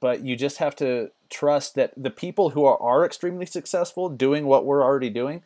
But 0.00 0.24
you 0.24 0.36
just 0.36 0.58
have 0.58 0.74
to 0.76 1.10
trust 1.30 1.74
that 1.74 1.92
the 1.96 2.10
people 2.10 2.50
who 2.50 2.64
are, 2.64 2.80
are 2.80 3.04
extremely 3.04 3.46
successful 3.46 4.08
doing 4.08 4.46
what 4.46 4.64
we're 4.64 4.82
already 4.82 5.10
doing, 5.10 5.42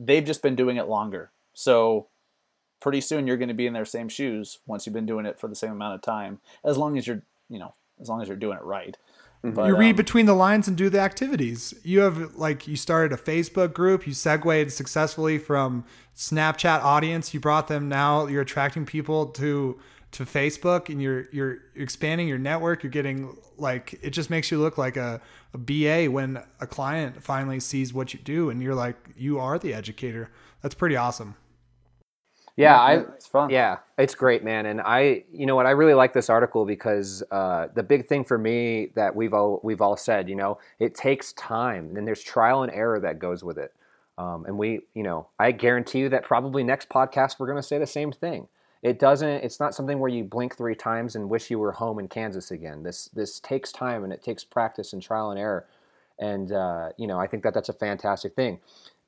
they've 0.00 0.24
just 0.24 0.42
been 0.42 0.56
doing 0.56 0.78
it 0.78 0.88
longer. 0.88 1.30
So 1.52 2.08
pretty 2.80 3.02
soon 3.02 3.26
you're 3.26 3.36
going 3.36 3.48
to 3.48 3.54
be 3.54 3.66
in 3.66 3.74
their 3.74 3.84
same 3.84 4.08
shoes 4.08 4.58
once 4.66 4.86
you've 4.86 4.94
been 4.94 5.06
doing 5.06 5.26
it 5.26 5.38
for 5.38 5.46
the 5.46 5.54
same 5.54 5.72
amount 5.72 5.94
of 5.94 6.02
time, 6.02 6.40
as 6.64 6.78
long 6.78 6.96
as 6.96 7.06
you're, 7.06 7.22
you 7.48 7.58
know, 7.58 7.74
as 8.00 8.08
long 8.08 8.22
as 8.22 8.28
you're 8.28 8.36
doing 8.36 8.56
it 8.56 8.64
right. 8.64 8.96
Mm-hmm. 9.44 9.54
But, 9.54 9.66
you 9.66 9.76
read 9.76 9.90
um, 9.90 9.96
between 9.96 10.26
the 10.26 10.34
lines 10.34 10.68
and 10.68 10.76
do 10.76 10.88
the 10.88 11.00
activities. 11.00 11.74
You 11.82 12.00
have 12.00 12.34
like 12.36 12.66
you 12.66 12.76
started 12.76 13.12
a 13.12 13.22
Facebook 13.22 13.72
group. 13.72 14.06
You 14.06 14.14
segued 14.14 14.72
successfully 14.72 15.38
from 15.38 15.84
Snapchat 16.16 16.82
audience. 16.82 17.32
You 17.32 17.40
brought 17.40 17.68
them 17.68 17.88
now. 17.88 18.26
You're 18.26 18.42
attracting 18.42 18.86
people 18.86 19.26
to 19.26 19.78
to 20.12 20.24
Facebook, 20.24 20.88
and 20.88 21.00
you're 21.00 21.26
you're 21.32 21.58
expanding 21.74 22.28
your 22.28 22.38
network. 22.38 22.82
You're 22.82 22.90
getting 22.90 23.36
like 23.56 23.98
it 24.02 24.10
just 24.10 24.30
makes 24.30 24.50
you 24.50 24.58
look 24.58 24.78
like 24.78 24.96
a, 24.96 25.20
a 25.54 25.58
BA 25.58 26.10
when 26.10 26.42
a 26.60 26.66
client 26.66 27.22
finally 27.22 27.60
sees 27.60 27.94
what 27.94 28.12
you 28.12 28.20
do, 28.20 28.50
and 28.50 28.62
you're 28.62 28.74
like 28.74 28.96
you 29.16 29.38
are 29.38 29.58
the 29.58 29.74
educator. 29.74 30.30
That's 30.62 30.74
pretty 30.74 30.96
awesome. 30.96 31.36
Yeah, 32.56 32.78
I 32.78 32.94
it's 32.96 33.26
fun. 33.26 33.48
Yeah, 33.48 33.78
it's 33.96 34.14
great, 34.14 34.44
man. 34.44 34.66
And 34.66 34.82
I, 34.82 35.24
you 35.32 35.46
know 35.46 35.56
what, 35.56 35.64
I 35.64 35.70
really 35.70 35.94
like 35.94 36.12
this 36.12 36.28
article 36.28 36.66
because 36.66 37.22
uh, 37.30 37.68
the 37.74 37.82
big 37.82 38.06
thing 38.06 38.22
for 38.22 38.36
me 38.36 38.90
that 38.96 39.16
we've 39.16 39.32
all 39.32 39.60
we've 39.62 39.80
all 39.80 39.96
said, 39.96 40.28
you 40.28 40.34
know, 40.34 40.58
it 40.78 40.94
takes 40.94 41.32
time, 41.34 41.96
and 41.96 42.06
there's 42.06 42.22
trial 42.22 42.62
and 42.62 42.72
error 42.72 43.00
that 43.00 43.18
goes 43.18 43.42
with 43.42 43.56
it. 43.56 43.72
Um, 44.18 44.44
and 44.44 44.58
we, 44.58 44.80
you 44.94 45.02
know, 45.02 45.28
I 45.38 45.52
guarantee 45.52 46.00
you 46.00 46.10
that 46.10 46.24
probably 46.24 46.62
next 46.62 46.90
podcast 46.90 47.36
we're 47.38 47.46
going 47.46 47.56
to 47.56 47.62
say 47.62 47.78
the 47.78 47.86
same 47.86 48.12
thing. 48.12 48.48
It 48.82 48.98
doesn't. 48.98 49.28
It's 49.28 49.60
not 49.60 49.74
something 49.74 49.98
where 49.98 50.10
you 50.10 50.24
blink 50.24 50.56
three 50.56 50.74
times 50.74 51.16
and 51.16 51.28
wish 51.28 51.50
you 51.50 51.58
were 51.58 51.72
home 51.72 51.98
in 51.98 52.08
Kansas 52.08 52.50
again. 52.50 52.82
This 52.82 53.06
this 53.12 53.40
takes 53.40 53.72
time 53.72 54.04
and 54.04 54.12
it 54.12 54.22
takes 54.22 54.44
practice 54.44 54.92
and 54.92 55.02
trial 55.02 55.30
and 55.30 55.38
error. 55.38 55.66
And 56.18 56.52
uh, 56.52 56.90
you 56.96 57.06
know, 57.06 57.18
I 57.18 57.26
think 57.26 57.42
that 57.42 57.54
that's 57.54 57.68
a 57.68 57.74
fantastic 57.74 58.34
thing 58.34 58.60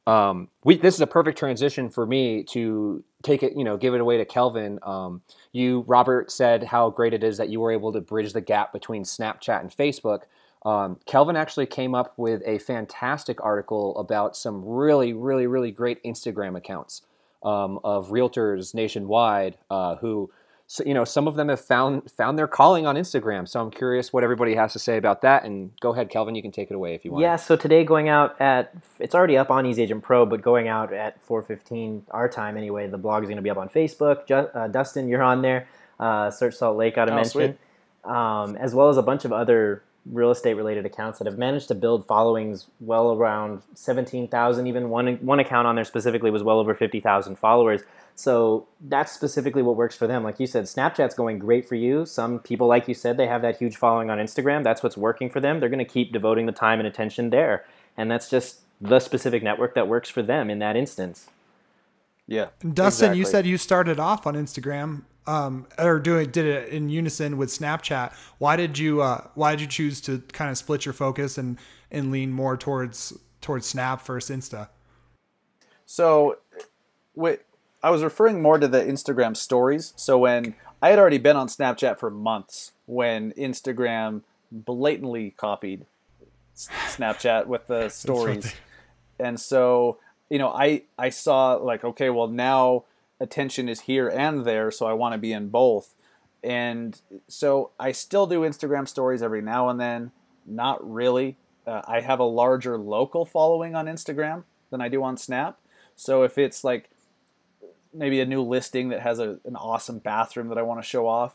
um, 0.07 0.49
we 0.64 0.77
this 0.77 0.95
is 0.95 1.01
a 1.01 1.07
perfect 1.07 1.39
transition 1.39 1.89
for 1.89 2.07
me 2.07 2.43
to 2.45 3.05
take 3.23 3.43
it, 3.43 3.57
you 3.57 3.62
know, 3.62 3.77
give 3.77 3.95
it 3.95 4.01
away 4.01 4.18
to 4.18 4.25
Kelvin. 4.25 4.79
Um, 4.83 5.23
you, 5.53 5.85
Robert, 5.87 6.31
said 6.33 6.64
how 6.64 6.91
great 6.91 7.14
it 7.14 7.23
is 7.23 7.37
that 7.37 7.49
you 7.49 7.61
were 7.61 7.70
able 7.70 7.93
to 7.93 8.01
bridge 8.01 8.33
the 8.33 8.41
gap 8.41 8.73
between 8.73 9.05
Snapchat 9.05 9.61
and 9.61 9.70
Facebook. 9.70 10.23
Um, 10.64 10.99
Kelvin 11.07 11.37
actually 11.37 11.66
came 11.66 11.95
up 11.95 12.14
with 12.16 12.43
a 12.47 12.59
fantastic 12.59 13.43
article 13.45 13.97
about 13.97 14.37
some 14.37 14.64
really, 14.64 15.12
really, 15.12 15.47
really 15.47 15.70
great 15.70 16.03
Instagram 16.05 16.57
accounts 16.57 17.03
um, 17.43 17.78
of 17.84 18.09
realtors 18.11 18.74
nationwide 18.74 19.57
uh, 19.70 19.97
who 19.97 20.30
so, 20.72 20.82
you 20.86 20.95
know, 20.95 21.05
some 21.05 21.28
of 21.28 21.34
them 21.34 21.51
have 21.51 21.61
found 21.61 22.11
found 22.11 22.38
their 22.38 22.47
calling 22.47 22.86
on 22.86 22.97
Instagram. 22.97 23.47
So 23.47 23.61
I'm 23.61 23.70
curious 23.70 24.11
what 24.11 24.24
everybody 24.24 24.55
has 24.55 24.72
to 24.72 24.78
say 24.78 24.97
about 24.97 25.20
that. 25.20 25.45
And 25.45 25.70
go 25.80 25.93
ahead, 25.93 26.09
Kelvin, 26.09 26.34
you 26.34 26.40
can 26.40 26.51
take 26.51 26.70
it 26.70 26.74
away 26.74 26.95
if 26.95 27.05
you 27.05 27.11
want. 27.11 27.20
Yeah. 27.20 27.36
So 27.36 27.57
today, 27.57 27.84
going 27.84 28.09
out 28.09 28.40
at 28.40 28.72
it's 28.99 29.14
already 29.14 29.36
up 29.36 29.51
on 29.51 29.66
Easy 29.66 29.82
Agent 29.82 30.03
Pro, 30.03 30.24
but 30.24 30.40
going 30.40 30.68
out 30.68 30.90
at 30.90 31.22
4:15 31.26 32.05
our 32.11 32.26
time 32.26 32.57
anyway. 32.57 32.86
The 32.86 32.97
blog 32.97 33.22
is 33.22 33.28
going 33.28 33.36
to 33.36 33.43
be 33.43 33.51
up 33.51 33.59
on 33.59 33.68
Facebook. 33.68 34.26
Ju- 34.26 34.34
uh, 34.34 34.68
Dustin, 34.68 35.09
you're 35.09 35.22
on 35.22 35.43
there. 35.43 35.68
Uh, 36.01 36.30
Search 36.30 36.55
Salt 36.55 36.78
Lake, 36.78 36.95
got 36.95 37.05
to 37.05 37.12
Oh, 37.12 37.16
mention, 37.16 37.59
um, 38.05 38.57
as 38.57 38.74
well 38.74 38.88
as 38.88 38.97
a 38.97 39.03
bunch 39.03 39.26
of 39.26 39.32
other 39.32 39.82
real 40.07 40.30
estate 40.30 40.55
related 40.55 40.84
accounts 40.84 41.18
that 41.18 41.26
have 41.26 41.38
managed 41.38 41.68
to 41.68 41.74
build 41.74 42.07
followings 42.07 42.66
well 42.80 43.12
around 43.12 43.62
17,000 43.74 44.66
even 44.66 44.90
one 44.90 45.14
one 45.16 45.38
account 45.38 45.66
on 45.66 45.76
there 45.76 45.84
specifically 45.84 46.30
was 46.30 46.42
well 46.42 46.59
over 46.59 46.74
50,000 46.74 47.36
followers. 47.36 47.82
So 48.14 48.66
that's 48.80 49.12
specifically 49.12 49.62
what 49.62 49.76
works 49.76 49.96
for 49.96 50.07
them. 50.07 50.24
Like 50.24 50.40
you 50.40 50.46
said 50.46 50.64
Snapchat's 50.64 51.14
going 51.14 51.38
great 51.38 51.68
for 51.68 51.76
you. 51.76 52.05
Some 52.05 52.40
people 52.40 52.66
like 52.66 52.88
you 52.88 52.94
said 52.94 53.16
they 53.16 53.28
have 53.28 53.42
that 53.42 53.59
huge 53.59 53.76
following 53.76 54.11
on 54.11 54.18
Instagram. 54.18 54.64
That's 54.64 54.82
what's 54.82 54.96
working 54.96 55.30
for 55.30 55.40
them. 55.40 55.61
They're 55.61 55.68
going 55.68 55.78
to 55.78 55.84
keep 55.84 56.12
devoting 56.12 56.46
the 56.46 56.53
time 56.53 56.80
and 56.80 56.88
attention 56.88 57.30
there. 57.30 57.64
And 57.96 58.11
that's 58.11 58.28
just 58.28 58.61
the 58.80 58.98
specific 58.98 59.42
network 59.42 59.74
that 59.74 59.86
works 59.86 60.09
for 60.09 60.22
them 60.22 60.50
in 60.50 60.59
that 60.59 60.76
instance. 60.76 61.28
Yeah. 62.26 62.48
And 62.61 62.74
Dustin, 62.74 63.14
you 63.14 63.24
said 63.24 63.46
you 63.46 63.59
started 63.59 64.00
off 64.00 64.26
on 64.26 64.34
Instagram, 64.34 65.03
um, 65.27 65.66
or 65.79 65.99
doing 65.99 66.31
did 66.31 66.47
it 66.47 66.68
in 66.70 66.89
unison 66.89 67.37
with 67.37 67.49
Snapchat. 67.49 68.14
Why 68.39 68.57
did 68.57 68.79
you 68.79 69.03
uh, 69.03 69.29
Why 69.35 69.53
did 69.53 69.61
you 69.62 69.66
choose 69.66 70.01
to 70.03 70.18
kind 70.33 70.51
of 70.51 70.59
split 70.59 70.85
your 70.85 70.93
focus 70.93 71.39
and 71.39 71.59
and 71.91 72.11
lean 72.11 72.33
more 72.33 72.57
towards 72.57 73.16
towards 73.41 73.66
Snap 73.66 74.05
versus 74.05 74.37
Insta? 74.37 74.68
So, 75.87 76.39
wait, 77.14 77.41
I 77.83 77.91
was 77.91 78.03
referring 78.03 78.41
more 78.41 78.59
to 78.59 78.68
the 78.68 78.81
Instagram 78.83 79.37
stories. 79.37 79.93
So 79.97 80.18
when 80.18 80.55
I 80.81 80.91
had 80.91 80.99
already 80.99 81.18
been 81.18 81.37
on 81.37 81.49
Snapchat 81.49 81.99
for 81.99 82.11
months, 82.11 82.73
when 82.87 83.33
Instagram 83.33 84.23
blatantly 84.51 85.35
copied 85.37 85.87
Snapchat 86.57 87.47
with 87.47 87.66
the 87.66 87.89
stories, 87.91 88.55
and 89.20 89.39
so 89.39 89.99
you 90.31 90.39
know, 90.39 90.49
I 90.49 90.83
I 90.99 91.11
saw 91.11 91.55
like, 91.55 91.85
okay, 91.85 92.11
well 92.11 92.29
now 92.29 92.85
attention 93.23 93.68
is 93.68 93.83
here 93.83 94.09
and 94.09 94.45
there, 94.45 94.70
so 94.70 94.87
I 94.87 94.93
want 94.93 95.12
to 95.12 95.18
be 95.18 95.33
in 95.33 95.49
both, 95.49 95.95
and 96.43 97.01
so 97.29 97.70
I 97.79 97.93
still 97.93 98.27
do 98.27 98.41
Instagram 98.41 98.89
stories 98.89 99.23
every 99.23 99.41
now 99.41 99.68
and 99.68 99.81
then. 99.81 100.11
Not 100.45 100.79
really. 100.89 101.37
Uh, 101.66 101.83
I 101.87 102.01
have 102.01 102.18
a 102.18 102.25
larger 102.25 102.77
local 102.77 103.25
following 103.25 103.77
on 103.77 103.87
Instagram 103.87 104.43
than 104.70 104.81
I 104.81 104.89
do 104.89 105.05
on 105.05 105.16
Snap. 105.16 105.59
So 105.95 106.25
if 106.25 106.37
it's 106.37 106.64
like 106.64 106.91
maybe 107.95 108.20
a 108.20 108.27
new 108.27 108.43
listing 108.43 108.89
that 108.89 109.01
has 109.01 109.20
a, 109.20 109.39
an 109.45 109.55
awesome 109.55 109.99
bathroom 109.99 110.49
that 110.49 110.59
I 110.59 110.62
want 110.62 110.83
to 110.83 110.89
show 110.89 111.07
off, 111.07 111.35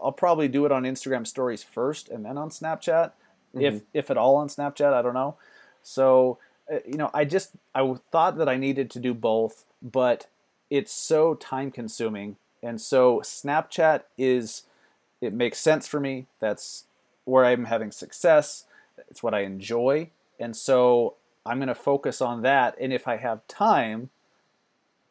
I'll 0.00 0.12
probably 0.12 0.46
do 0.46 0.64
it 0.66 0.70
on 0.70 0.84
Instagram 0.84 1.26
stories 1.26 1.64
first 1.64 2.08
and 2.08 2.24
then 2.24 2.38
on 2.38 2.50
Snapchat, 2.50 3.10
if 3.54 3.82
if 3.92 4.10
at 4.10 4.16
all 4.16 4.36
on 4.36 4.48
Snapchat. 4.48 4.92
I 4.92 5.02
don't 5.02 5.14
know. 5.14 5.36
So 5.82 6.38
uh, 6.72 6.78
you 6.86 6.96
know, 6.96 7.10
I 7.12 7.24
just 7.24 7.50
I 7.74 7.94
thought 8.12 8.38
that 8.38 8.48
I 8.48 8.56
needed 8.56 8.90
to 8.92 9.00
do 9.00 9.14
both, 9.14 9.64
but 9.82 10.26
it's 10.74 10.92
so 10.92 11.34
time 11.34 11.70
consuming, 11.70 12.36
and 12.62 12.80
so 12.80 13.20
Snapchat 13.20 14.02
is 14.18 14.62
it 15.20 15.32
makes 15.32 15.58
sense 15.58 15.86
for 15.86 16.00
me. 16.00 16.26
That's 16.40 16.84
where 17.24 17.44
I'm 17.44 17.66
having 17.66 17.92
success. 17.92 18.64
It's 19.08 19.22
what 19.22 19.34
I 19.34 19.40
enjoy, 19.40 20.10
and 20.40 20.56
so 20.56 21.14
I'm 21.46 21.58
going 21.58 21.68
to 21.68 21.74
focus 21.74 22.20
on 22.20 22.42
that. 22.42 22.76
And 22.80 22.92
if 22.92 23.06
I 23.06 23.16
have 23.16 23.46
time, 23.46 24.10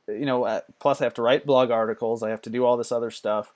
you 0.08 0.26
know, 0.26 0.44
uh, 0.44 0.62
plus 0.80 1.00
I 1.00 1.06
have 1.06 1.14
to 1.16 1.22
write 1.22 1.46
blog 1.46 1.72
articles, 1.72 2.24
I 2.24 2.30
have 2.30 2.42
to 2.44 2.50
do 2.50 2.66
all 2.66 2.76
this 2.76 2.92
other 2.92 3.12
stuff, 3.12 3.54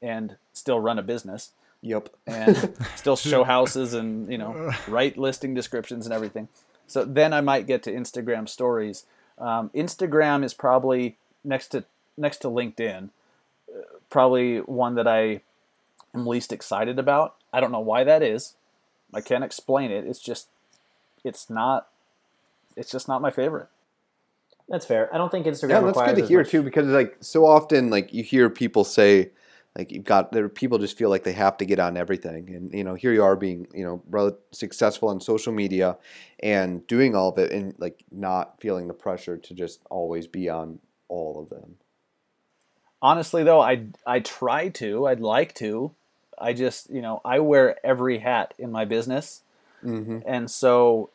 and 0.00 0.36
still 0.54 0.80
run 0.80 0.98
a 0.98 1.02
business 1.02 1.50
Yep. 1.82 2.08
and 2.26 2.74
still 2.96 3.16
show 3.16 3.44
houses 3.44 3.94
and 3.94 4.30
you 4.32 4.38
know 4.38 4.72
write 4.88 5.18
listing 5.18 5.54
descriptions 5.54 6.06
and 6.06 6.14
everything. 6.14 6.48
So 6.86 7.04
then 7.04 7.32
I 7.32 7.40
might 7.40 7.66
get 7.66 7.82
to 7.84 7.92
Instagram 7.92 8.48
stories. 8.48 9.04
Um, 9.38 9.70
Instagram 9.74 10.44
is 10.44 10.52
probably 10.54 11.16
next 11.44 11.68
to 11.68 11.84
next 12.16 12.38
to 12.38 12.48
LinkedIn, 12.48 13.10
uh, 13.74 13.80
probably 14.08 14.58
one 14.58 14.94
that 14.96 15.06
I 15.08 15.40
am 16.14 16.26
least 16.26 16.52
excited 16.52 16.98
about. 16.98 17.36
I 17.52 17.60
don't 17.60 17.72
know 17.72 17.80
why 17.80 18.04
that 18.04 18.22
is. 18.22 18.54
I 19.12 19.20
can't 19.20 19.44
explain 19.44 19.90
it. 19.90 20.06
It's 20.06 20.20
just 20.20 20.48
it's 21.24 21.50
not 21.50 21.88
it's 22.76 22.90
just 22.90 23.08
not 23.08 23.20
my 23.20 23.30
favorite. 23.30 23.68
that's 24.68 24.86
fair 24.86 25.12
I 25.12 25.18
don't 25.18 25.30
think 25.30 25.46
Instagram 25.46 25.70
Yeah, 25.70 25.80
that's 25.80 25.98
good 25.98 26.16
to 26.16 26.26
hear 26.26 26.38
much- 26.40 26.50
too, 26.50 26.62
because 26.62 26.86
like 26.88 27.16
so 27.20 27.44
often, 27.44 27.90
like 27.90 28.12
you 28.12 28.22
hear 28.22 28.48
people 28.48 28.84
say, 28.84 29.30
like 29.76 29.90
you've 29.92 30.04
got 30.04 30.32
there, 30.32 30.48
people 30.48 30.78
just 30.78 30.96
feel 30.96 31.10
like 31.10 31.24
they 31.24 31.32
have 31.32 31.56
to 31.58 31.64
get 31.64 31.78
on 31.78 31.96
everything, 31.96 32.54
and 32.54 32.72
you 32.72 32.84
know, 32.84 32.94
here 32.94 33.12
you 33.12 33.22
are 33.22 33.36
being, 33.36 33.66
you 33.74 33.84
know, 33.84 34.02
rel- 34.08 34.38
successful 34.52 35.08
on 35.08 35.20
social 35.20 35.52
media, 35.52 35.96
and 36.40 36.86
doing 36.86 37.14
all 37.14 37.28
of 37.30 37.38
it, 37.38 37.52
and 37.52 37.74
like 37.78 38.04
not 38.10 38.60
feeling 38.60 38.88
the 38.88 38.94
pressure 38.94 39.36
to 39.36 39.54
just 39.54 39.80
always 39.90 40.26
be 40.26 40.48
on 40.48 40.78
all 41.10 41.40
of 41.42 41.48
them. 41.50 41.76
honestly 43.02 43.42
though 43.42 43.60
i 43.60 43.74
i 44.06 44.20
try 44.20 44.68
to 44.68 45.06
i'd 45.08 45.20
like 45.20 45.54
to. 45.54 45.90
I 46.38 46.52
just 46.54 46.88
you 46.90 47.02
know 47.02 47.20
i 47.24 47.38
wear 47.40 47.76
every 47.84 48.18
hat 48.18 48.54
in 48.58 48.70
my 48.72 48.84
business. 48.86 49.42
Mm-hmm. 49.84 50.18
and 50.26 50.50
so 50.50 51.10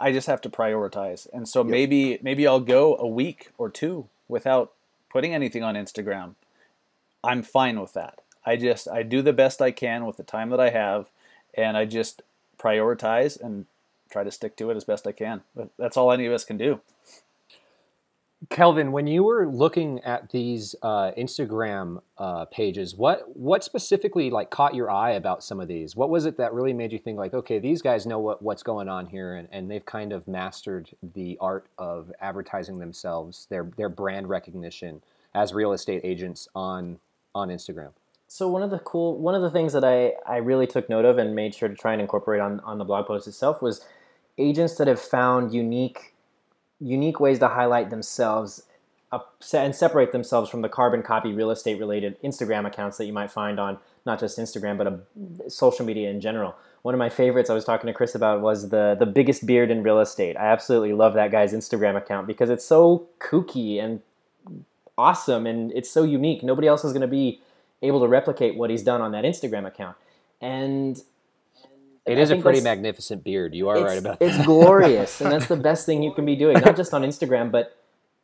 i 0.00 0.10
just 0.12 0.26
have 0.26 0.40
to 0.42 0.50
prioritize. 0.50 1.26
And 1.32 1.48
so 1.48 1.62
maybe 1.64 2.18
maybe 2.22 2.46
i'll 2.46 2.60
go 2.60 2.96
a 2.96 3.06
week 3.06 3.50
or 3.58 3.68
two 3.70 4.08
without 4.28 4.72
putting 5.12 5.32
anything 5.34 5.62
on 5.62 5.74
instagram. 5.74 6.34
I'm 7.22 7.42
fine 7.42 7.80
with 7.80 7.92
that. 7.94 8.20
I 8.44 8.56
just 8.56 8.88
i 8.88 9.02
do 9.02 9.22
the 9.22 9.32
best 9.42 9.60
i 9.62 9.70
can 9.70 10.06
with 10.06 10.16
the 10.16 10.22
time 10.36 10.50
that 10.50 10.60
i 10.60 10.70
have 10.70 11.06
and 11.54 11.76
i 11.76 11.84
just 11.84 12.22
prioritize 12.58 13.40
and 13.40 13.66
try 14.10 14.24
to 14.24 14.30
stick 14.30 14.56
to 14.56 14.70
it 14.70 14.76
as 14.76 14.84
best 14.84 15.06
i 15.06 15.12
can. 15.12 15.42
But 15.54 15.68
that's 15.78 15.96
all 15.96 16.10
any 16.12 16.26
of 16.26 16.32
us 16.32 16.44
can 16.44 16.56
do 16.56 16.80
Kelvin, 18.50 18.92
when 18.92 19.06
you 19.06 19.24
were 19.24 19.48
looking 19.48 19.98
at 20.00 20.30
these 20.30 20.74
uh, 20.82 21.10
Instagram 21.16 22.02
uh, 22.18 22.44
pages, 22.46 22.94
what 22.94 23.34
what 23.34 23.64
specifically 23.64 24.30
like 24.30 24.50
caught 24.50 24.74
your 24.74 24.90
eye 24.90 25.12
about 25.12 25.42
some 25.42 25.58
of 25.58 25.68
these? 25.68 25.96
What 25.96 26.10
was 26.10 26.26
it 26.26 26.36
that 26.36 26.52
really 26.52 26.74
made 26.74 26.92
you 26.92 26.98
think 26.98 27.18
like, 27.18 27.32
okay, 27.32 27.58
these 27.58 27.80
guys 27.80 28.06
know 28.06 28.18
what, 28.18 28.42
what's 28.42 28.62
going 28.62 28.90
on 28.90 29.06
here, 29.06 29.34
and, 29.34 29.48
and 29.50 29.70
they've 29.70 29.84
kind 29.84 30.12
of 30.12 30.28
mastered 30.28 30.90
the 31.14 31.38
art 31.40 31.66
of 31.78 32.12
advertising 32.20 32.78
themselves, 32.78 33.46
their 33.48 33.70
their 33.76 33.88
brand 33.88 34.28
recognition 34.28 35.02
as 35.34 35.54
real 35.54 35.72
estate 35.72 36.02
agents 36.04 36.46
on 36.54 36.98
on 37.34 37.48
Instagram. 37.48 37.92
So 38.28 38.48
one 38.48 38.62
of 38.62 38.70
the 38.70 38.80
cool, 38.80 39.16
one 39.18 39.34
of 39.34 39.42
the 39.42 39.50
things 39.50 39.72
that 39.72 39.84
I, 39.84 40.12
I 40.30 40.38
really 40.38 40.66
took 40.66 40.90
note 40.90 41.04
of 41.04 41.16
and 41.16 41.34
made 41.34 41.54
sure 41.54 41.68
to 41.68 41.74
try 41.74 41.92
and 41.92 42.02
incorporate 42.02 42.40
on, 42.40 42.60
on 42.60 42.78
the 42.78 42.84
blog 42.84 43.06
post 43.06 43.28
itself 43.28 43.62
was 43.62 43.86
agents 44.36 44.76
that 44.76 44.88
have 44.88 45.00
found 45.00 45.54
unique 45.54 46.12
unique 46.80 47.20
ways 47.20 47.38
to 47.38 47.48
highlight 47.48 47.90
themselves 47.90 48.62
uh, 49.12 49.18
and 49.52 49.74
separate 49.74 50.12
themselves 50.12 50.50
from 50.50 50.62
the 50.62 50.68
carbon 50.68 51.02
copy 51.02 51.32
real 51.32 51.50
estate 51.50 51.78
related 51.78 52.20
Instagram 52.22 52.66
accounts 52.66 52.96
that 52.98 53.06
you 53.06 53.12
might 53.12 53.30
find 53.30 53.60
on 53.60 53.78
not 54.04 54.18
just 54.18 54.38
Instagram 54.38 54.76
but 54.76 54.86
a, 54.86 55.50
social 55.50 55.84
media 55.84 56.10
in 56.10 56.20
general. 56.20 56.54
One 56.82 56.94
of 56.94 56.98
my 56.98 57.08
favorites 57.08 57.50
I 57.50 57.54
was 57.54 57.64
talking 57.64 57.86
to 57.88 57.92
Chris 57.92 58.14
about 58.14 58.40
was 58.40 58.70
the 58.70 58.96
the 58.98 59.06
biggest 59.06 59.46
beard 59.46 59.70
in 59.70 59.82
real 59.82 60.00
estate. 60.00 60.36
I 60.36 60.46
absolutely 60.46 60.92
love 60.92 61.14
that 61.14 61.30
guy's 61.30 61.52
Instagram 61.52 61.96
account 61.96 62.26
because 62.26 62.50
it's 62.50 62.64
so 62.64 63.08
kooky 63.20 63.82
and 63.82 64.02
awesome 64.98 65.46
and 65.46 65.72
it's 65.72 65.90
so 65.90 66.02
unique. 66.02 66.42
Nobody 66.42 66.68
else 66.68 66.84
is 66.84 66.92
going 66.92 67.02
to 67.02 67.08
be 67.08 67.40
able 67.82 68.00
to 68.00 68.08
replicate 68.08 68.56
what 68.56 68.70
he's 68.70 68.82
done 68.82 69.00
on 69.00 69.12
that 69.12 69.24
Instagram 69.24 69.66
account. 69.66 69.96
And 70.40 71.02
It 72.06 72.18
I 72.18 72.20
is 72.20 72.30
a 72.30 72.36
pretty 72.36 72.60
magnificent 72.60 73.24
beard. 73.24 73.54
You 73.54 73.68
are 73.68 73.82
right 73.82 73.98
about 73.98 74.20
that. 74.20 74.26
it's 74.26 74.46
glorious, 74.46 75.20
and 75.20 75.32
that's 75.32 75.46
the 75.54 75.56
best 75.56 75.86
thing 75.86 76.02
you 76.02 76.12
can 76.12 76.24
be 76.24 76.36
doing, 76.36 76.58
not 76.60 76.76
just 76.76 76.94
on 76.94 77.02
Instagram, 77.02 77.50
but 77.50 77.76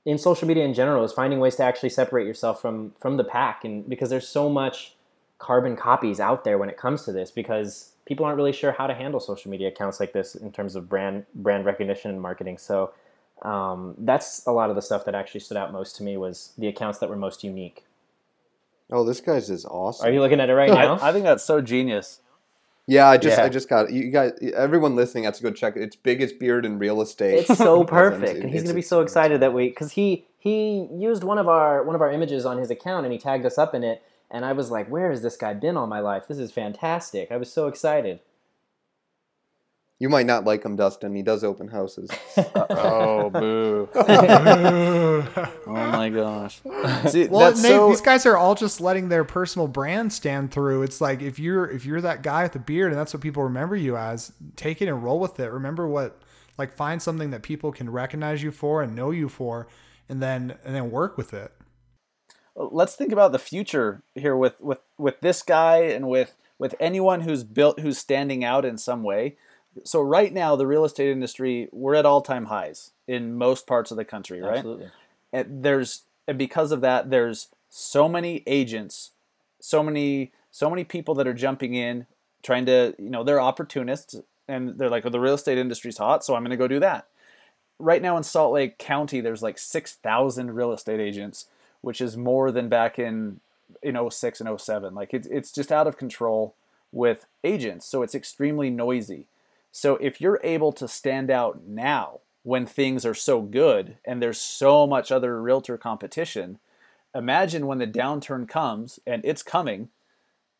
in 0.04 0.18
social 0.18 0.48
media 0.48 0.64
in 0.64 0.74
general 0.74 1.04
is 1.04 1.12
finding 1.12 1.38
ways 1.38 1.56
to 1.56 1.62
actually 1.62 1.88
separate 1.88 2.26
yourself 2.26 2.60
from 2.60 2.92
from 2.98 3.16
the 3.16 3.24
pack 3.24 3.64
and 3.64 3.88
because 3.88 4.10
there's 4.10 4.26
so 4.26 4.48
much 4.48 4.94
carbon 5.38 5.76
copies 5.76 6.20
out 6.20 6.44
there 6.44 6.58
when 6.58 6.68
it 6.68 6.76
comes 6.76 7.02
to 7.04 7.12
this 7.12 7.30
because 7.30 7.92
people 8.04 8.24
aren't 8.26 8.36
really 8.36 8.52
sure 8.52 8.72
how 8.72 8.86
to 8.86 8.94
handle 8.94 9.20
social 9.20 9.50
media 9.50 9.68
accounts 9.68 10.00
like 10.00 10.12
this 10.12 10.34
in 10.34 10.50
terms 10.50 10.74
of 10.74 10.88
brand 10.88 11.24
brand 11.34 11.64
recognition 11.64 12.10
and 12.10 12.20
marketing 12.20 12.58
so 12.58 12.92
um, 13.42 13.94
that's 13.98 14.46
a 14.46 14.52
lot 14.52 14.70
of 14.70 14.76
the 14.76 14.82
stuff 14.82 15.04
that 15.04 15.14
actually 15.14 15.40
stood 15.40 15.56
out 15.56 15.72
most 15.72 15.96
to 15.96 16.02
me 16.04 16.16
was 16.16 16.52
the 16.58 16.68
accounts 16.68 16.98
that 16.98 17.08
were 17.08 17.16
most 17.16 17.42
unique 17.44 17.84
Oh, 18.90 19.04
this 19.04 19.20
guy's 19.20 19.48
is 19.48 19.64
awesome. 19.64 20.06
are 20.06 20.12
you 20.12 20.20
looking 20.20 20.40
at 20.40 20.50
it 20.50 20.54
right 20.54 20.68
now 20.72 20.96
I, 20.96 21.10
I 21.10 21.12
think 21.12 21.24
that's 21.24 21.44
so 21.44 21.60
genius. 21.60 22.18
Yeah, 22.86 23.08
I 23.08 23.16
just 23.16 23.38
Yeah. 23.38 23.44
I 23.44 23.48
just 23.48 23.68
got 23.68 23.92
you 23.92 24.10
guys. 24.10 24.32
Everyone 24.56 24.96
listening 24.96 25.24
has 25.24 25.36
to 25.38 25.42
go 25.42 25.50
check 25.52 25.76
it. 25.76 25.82
It's 25.82 25.96
biggest 25.96 26.38
beard 26.38 26.66
in 26.66 26.78
real 26.78 27.00
estate. 27.00 27.38
it's 27.48 27.58
so 27.58 27.84
perfect 28.00 28.40
and 28.40 28.50
he's 28.50 28.62
going 28.62 28.74
to 28.74 28.74
be 28.74 28.82
so 28.82 29.00
excited 29.00 29.40
that 29.40 29.52
we 29.54 29.68
because 29.68 29.92
he 29.92 30.26
he 30.38 30.88
used 30.92 31.22
one 31.22 31.38
of 31.38 31.48
our 31.48 31.84
one 31.84 31.94
of 31.94 32.02
our 32.02 32.10
images 32.10 32.44
on 32.44 32.58
his 32.58 32.70
account 32.70 33.06
and 33.06 33.12
he 33.12 33.18
tagged 33.18 33.46
us 33.46 33.56
up 33.58 33.74
in 33.74 33.84
it 33.84 34.02
and 34.30 34.44
i 34.44 34.52
was 34.52 34.70
like 34.70 34.88
where 34.88 35.10
has 35.10 35.22
this 35.22 35.36
guy 35.36 35.54
been 35.54 35.76
all 35.76 35.86
my 35.86 36.00
life 36.00 36.26
this 36.26 36.38
is 36.38 36.50
fantastic 36.50 37.30
i 37.30 37.36
was 37.36 37.52
so 37.52 37.68
excited 37.68 38.18
You 40.02 40.08
might 40.08 40.26
not 40.26 40.44
like 40.44 40.64
him, 40.64 40.74
Dustin. 40.74 41.14
He 41.14 41.22
does 41.22 41.44
open 41.44 41.68
houses. 41.68 42.10
Oh, 42.56 43.30
boo. 43.30 43.88
oh 43.94 45.22
my 45.66 46.08
gosh. 46.08 46.60
See, 47.08 47.28
Well, 47.28 47.38
that's 47.38 47.62
Nate, 47.62 47.70
so, 47.70 47.88
these 47.88 48.00
guys 48.00 48.26
are 48.26 48.36
all 48.36 48.56
just 48.56 48.80
letting 48.80 49.10
their 49.10 49.22
personal 49.22 49.68
brand 49.68 50.12
stand 50.12 50.50
through. 50.50 50.82
It's 50.82 51.00
like 51.00 51.22
if 51.22 51.38
you're 51.38 51.70
if 51.70 51.86
you're 51.86 52.00
that 52.00 52.24
guy 52.24 52.42
with 52.42 52.52
the 52.52 52.58
beard 52.58 52.90
and 52.90 52.98
that's 52.98 53.14
what 53.14 53.20
people 53.20 53.44
remember 53.44 53.76
you 53.76 53.96
as, 53.96 54.32
take 54.56 54.82
it 54.82 54.88
and 54.88 55.04
roll 55.04 55.20
with 55.20 55.38
it. 55.38 55.52
Remember 55.52 55.86
what 55.86 56.20
like 56.58 56.72
find 56.76 57.00
something 57.00 57.30
that 57.30 57.44
people 57.44 57.70
can 57.70 57.88
recognize 57.88 58.42
you 58.42 58.50
for 58.50 58.82
and 58.82 58.96
know 58.96 59.12
you 59.12 59.28
for, 59.28 59.68
and 60.08 60.20
then 60.20 60.58
and 60.64 60.74
then 60.74 60.90
work 60.90 61.16
with 61.16 61.32
it. 61.32 61.52
let's 62.56 62.96
think 62.96 63.12
about 63.12 63.30
the 63.30 63.38
future 63.38 64.02
here 64.16 64.36
with 64.36 64.60
with 64.60 64.80
with 64.98 65.20
this 65.20 65.42
guy 65.42 65.82
and 65.82 66.08
with 66.08 66.36
with 66.58 66.74
anyone 66.80 67.20
who's 67.20 67.44
built 67.44 67.78
who's 67.78 67.98
standing 67.98 68.42
out 68.42 68.64
in 68.64 68.76
some 68.76 69.04
way 69.04 69.36
so 69.84 70.00
right 70.00 70.32
now 70.32 70.56
the 70.56 70.66
real 70.66 70.84
estate 70.84 71.10
industry 71.10 71.68
we're 71.72 71.94
at 71.94 72.06
all-time 72.06 72.46
highs 72.46 72.90
in 73.06 73.36
most 73.36 73.66
parts 73.66 73.90
of 73.90 73.96
the 73.96 74.04
country 74.04 74.40
right? 74.40 74.58
Absolutely. 74.58 74.90
And 75.32 75.62
there's 75.62 76.02
and 76.28 76.38
because 76.38 76.72
of 76.72 76.80
that 76.82 77.10
there's 77.10 77.48
so 77.70 78.08
many 78.08 78.42
agents 78.46 79.10
so 79.60 79.82
many 79.82 80.32
so 80.50 80.68
many 80.68 80.84
people 80.84 81.14
that 81.14 81.26
are 81.26 81.34
jumping 81.34 81.74
in 81.74 82.06
trying 82.42 82.66
to 82.66 82.94
you 82.98 83.10
know 83.10 83.24
they're 83.24 83.40
opportunists 83.40 84.16
and 84.48 84.78
they're 84.78 84.90
like 84.90 85.04
well, 85.04 85.10
the 85.10 85.20
real 85.20 85.34
estate 85.34 85.58
industry's 85.58 85.98
hot 85.98 86.24
so 86.24 86.34
i'm 86.34 86.42
going 86.42 86.50
to 86.50 86.56
go 86.56 86.68
do 86.68 86.80
that. 86.80 87.06
Right 87.78 88.02
now 88.02 88.16
in 88.16 88.22
salt 88.22 88.52
lake 88.52 88.78
county 88.78 89.20
there's 89.20 89.42
like 89.42 89.58
6000 89.58 90.50
real 90.52 90.72
estate 90.72 91.00
agents 91.00 91.46
which 91.80 92.00
is 92.00 92.16
more 92.16 92.52
than 92.52 92.68
back 92.68 92.98
in 92.98 93.40
in 93.82 93.98
06 94.10 94.40
and 94.40 94.60
07 94.60 94.94
like 94.94 95.14
it's, 95.14 95.26
it's 95.28 95.50
just 95.50 95.72
out 95.72 95.86
of 95.86 95.96
control 95.96 96.54
with 96.92 97.26
agents 97.42 97.86
so 97.86 98.02
it's 98.02 98.14
extremely 98.14 98.68
noisy 98.70 99.26
so 99.72 99.96
if 99.96 100.20
you're 100.20 100.40
able 100.44 100.70
to 100.72 100.86
stand 100.86 101.30
out 101.30 101.62
now 101.66 102.20
when 102.42 102.66
things 102.66 103.06
are 103.06 103.14
so 103.14 103.40
good 103.40 103.96
and 104.04 104.22
there's 104.22 104.38
so 104.38 104.86
much 104.86 105.10
other 105.10 105.40
realtor 105.40 105.78
competition, 105.78 106.58
imagine 107.14 107.66
when 107.66 107.78
the 107.78 107.86
downturn 107.86 108.46
comes 108.46 109.00
and 109.06 109.24
it's 109.24 109.42
coming, 109.42 109.88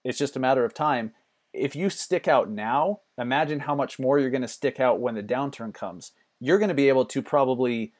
it's 0.02 0.18
just 0.18 0.34
a 0.34 0.40
matter 0.40 0.64
of 0.64 0.72
time. 0.72 1.12
If 1.52 1.76
you 1.76 1.90
stick 1.90 2.26
out 2.26 2.48
now, 2.50 3.00
imagine 3.18 3.60
how 3.60 3.74
much 3.74 3.98
more 3.98 4.18
you're 4.18 4.30
going 4.30 4.40
to 4.42 4.48
stick 4.48 4.80
out 4.80 4.98
when 4.98 5.14
the 5.14 5.22
downturn 5.22 5.74
comes. 5.74 6.12
You're 6.40 6.58
going 6.58 6.70
to 6.70 6.74
be 6.74 6.88
able 6.88 7.04
to 7.06 7.20
probably 7.20 7.92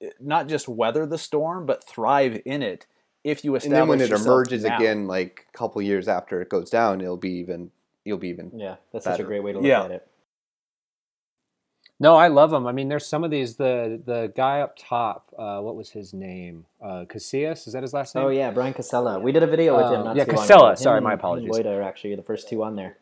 eh, 0.00 0.10
not 0.20 0.46
just 0.46 0.68
weather 0.68 1.04
the 1.04 1.18
storm, 1.18 1.66
but 1.66 1.82
thrive 1.82 2.40
in 2.44 2.62
it 2.62 2.86
if 3.24 3.44
you 3.44 3.54
and 3.56 3.62
establish 3.64 3.80
then 3.80 3.88
when 3.88 4.00
it 4.00 4.12
emerges 4.12 4.62
now. 4.62 4.76
again, 4.76 5.08
like 5.08 5.46
a 5.52 5.58
couple 5.58 5.82
years 5.82 6.06
after 6.06 6.40
it 6.40 6.48
goes 6.48 6.70
down, 6.70 7.00
it'll 7.00 7.16
be 7.16 7.32
even. 7.32 7.72
You'll 8.04 8.18
be 8.18 8.28
even. 8.28 8.52
yeah 8.54 8.76
that's 8.92 9.04
such 9.04 9.20
a 9.20 9.24
great 9.24 9.42
way 9.42 9.52
to 9.52 9.58
look 9.58 9.66
Yeah. 9.66 9.82
at 9.82 9.90
it 9.90 10.08
No, 12.00 12.14
I 12.14 12.28
love 12.28 12.50
them. 12.50 12.66
I 12.66 12.72
mean, 12.72 12.88
there's 12.88 13.06
some 13.06 13.24
of 13.24 13.30
these. 13.30 13.56
The 13.56 14.00
the 14.04 14.32
guy 14.36 14.60
up 14.60 14.76
top, 14.78 15.32
uh, 15.36 15.58
what 15.60 15.74
was 15.74 15.90
his 15.90 16.14
name? 16.14 16.64
Uh, 16.80 17.04
Casillas, 17.08 17.66
is 17.66 17.72
that 17.72 17.82
his 17.82 17.92
last 17.92 18.14
name? 18.14 18.24
oh 18.24 18.28
yeah 18.28 18.50
brian 18.52 18.72
casella 18.72 19.18
we 19.18 19.32
did 19.32 19.42
a 19.42 19.46
video 19.48 19.76
with 19.76 19.86
him 19.86 20.00
Um, 20.00 20.04
not 20.04 20.16
yeah, 20.16 20.24
Casella. 20.24 20.76
Sorry, 20.76 21.00
my 21.00 21.14
apologies. 21.14 21.50
Lloyd 21.50 21.66
are 21.66 21.82
actually 21.82 22.14
the 22.14 22.22
first 22.22 22.48
two 22.48 22.62
on 22.62 22.76
there 22.76 22.98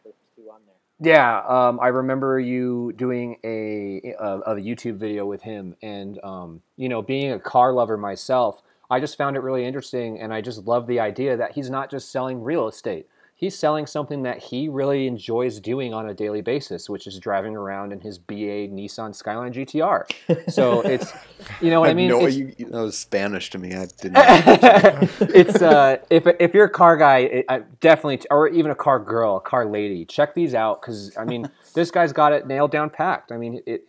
Yeah, 0.98 1.42
um, 1.46 1.78
I 1.80 1.88
remember 1.88 2.40
you 2.40 2.94
doing 2.96 3.36
a, 3.44 4.14
a 4.18 4.38
a 4.52 4.54
YouTube 4.56 4.96
video 4.96 5.26
with 5.26 5.42
him, 5.42 5.76
and 5.82 6.18
um, 6.24 6.62
you 6.76 6.88
know, 6.88 7.02
being 7.02 7.32
a 7.32 7.38
car 7.38 7.74
lover 7.74 7.98
myself, 7.98 8.62
I 8.90 8.98
just 9.00 9.18
found 9.18 9.36
it 9.36 9.40
really 9.40 9.66
interesting, 9.66 10.18
and 10.18 10.32
I 10.32 10.40
just 10.40 10.66
love 10.66 10.86
the 10.86 11.00
idea 11.00 11.36
that 11.36 11.52
he's 11.52 11.68
not 11.68 11.90
just 11.90 12.10
selling 12.10 12.42
real 12.42 12.66
estate. 12.66 13.06
He's 13.38 13.54
selling 13.58 13.84
something 13.84 14.22
that 14.22 14.38
he 14.38 14.66
really 14.66 15.06
enjoys 15.06 15.60
doing 15.60 15.92
on 15.92 16.08
a 16.08 16.14
daily 16.14 16.40
basis, 16.40 16.88
which 16.88 17.06
is 17.06 17.18
driving 17.18 17.54
around 17.54 17.92
in 17.92 18.00
his 18.00 18.16
BA 18.16 18.68
Nissan 18.68 19.14
Skyline 19.14 19.52
GTR. 19.52 20.50
So 20.50 20.80
it's, 20.84 21.12
you 21.60 21.68
know 21.68 21.80
what 21.80 21.90
I 21.90 21.94
mean? 21.94 22.08
no, 22.08 22.26
you- 22.26 22.54
that 22.58 22.70
was 22.72 22.96
Spanish 22.96 23.50
to 23.50 23.58
me. 23.58 23.74
I 23.74 23.86
didn't. 24.00 24.16
it's 25.34 25.60
uh, 25.60 25.98
if 26.08 26.26
if 26.40 26.54
you're 26.54 26.64
a 26.64 26.70
car 26.70 26.96
guy, 26.96 27.18
it, 27.18 27.44
I 27.50 27.58
definitely, 27.80 28.20
or 28.30 28.48
even 28.48 28.70
a 28.70 28.74
car 28.74 28.98
girl, 28.98 29.36
a 29.36 29.40
car 29.42 29.66
lady, 29.66 30.06
check 30.06 30.34
these 30.34 30.54
out 30.54 30.80
because 30.80 31.14
I 31.18 31.24
mean, 31.26 31.46
this 31.74 31.90
guy's 31.90 32.14
got 32.14 32.32
it 32.32 32.46
nailed 32.46 32.70
down, 32.70 32.88
packed. 32.88 33.32
I 33.32 33.36
mean, 33.36 33.60
it. 33.66 33.82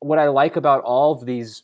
What 0.00 0.18
I 0.18 0.26
like 0.26 0.56
about 0.56 0.82
all 0.82 1.12
of 1.12 1.24
these, 1.24 1.62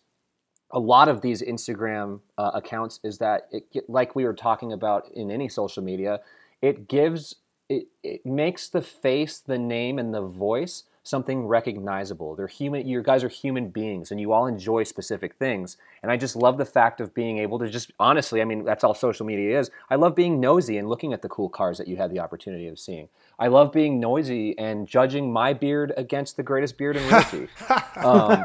a 0.70 0.78
lot 0.78 1.08
of 1.08 1.20
these 1.20 1.42
Instagram 1.42 2.20
uh, 2.38 2.52
accounts 2.54 3.00
is 3.02 3.18
that 3.18 3.48
it, 3.50 3.64
like 3.88 4.14
we 4.14 4.24
were 4.24 4.34
talking 4.34 4.72
about 4.72 5.10
in 5.12 5.32
any 5.32 5.48
social 5.48 5.82
media, 5.82 6.20
it 6.62 6.88
gives 6.88 7.36
it 7.68 7.88
it 8.02 8.24
makes 8.24 8.68
the 8.68 8.82
face, 8.82 9.38
the 9.38 9.59
name, 9.59 9.98
and 9.98 10.14
the 10.14 10.22
voice 10.22 10.84
something 11.09 11.46
recognizable. 11.46 12.36
They're 12.36 12.46
human. 12.46 12.86
You 12.86 13.02
guys 13.02 13.24
are 13.24 13.28
human 13.28 13.70
beings, 13.70 14.11
and 14.11 14.20
you 14.20 14.32
all 14.32 14.46
enjoy 14.46 14.84
specific 14.84 15.34
things. 15.36 15.76
And 16.02 16.12
I 16.12 16.16
just 16.16 16.36
love 16.36 16.59
the 16.59 16.64
fact 16.64 17.00
of 17.00 17.14
being 17.14 17.38
able 17.38 17.59
to 17.59 17.68
just 17.68 17.92
honestly. 17.98 18.40
I 18.40 18.44
mean, 18.44 18.64
that's 18.64 18.84
all 18.84 18.94
social 18.94 19.26
media 19.26 19.59
is. 19.59 19.70
I 19.90 19.96
love 19.96 20.14
being 20.14 20.40
nosy 20.40 20.78
and 20.78 20.88
looking 20.88 21.12
at 21.12 21.22
the 21.22 21.28
cool 21.28 21.48
cars 21.48 21.78
that 21.78 21.88
you 21.88 21.96
had 21.96 22.11
the 22.11 22.20
opportunity 22.20 22.68
of 22.68 22.78
seeing. 22.78 23.09
I 23.38 23.48
love 23.48 23.72
being 23.72 24.00
noisy 24.00 24.56
and 24.59 24.86
judging 24.86 25.32
my 25.32 25.52
beard 25.52 25.92
against 25.96 26.36
the 26.36 26.42
greatest 26.42 26.76
beard 26.76 26.96
in 26.96 27.06
realty. 27.09 27.48
um, 27.96 28.44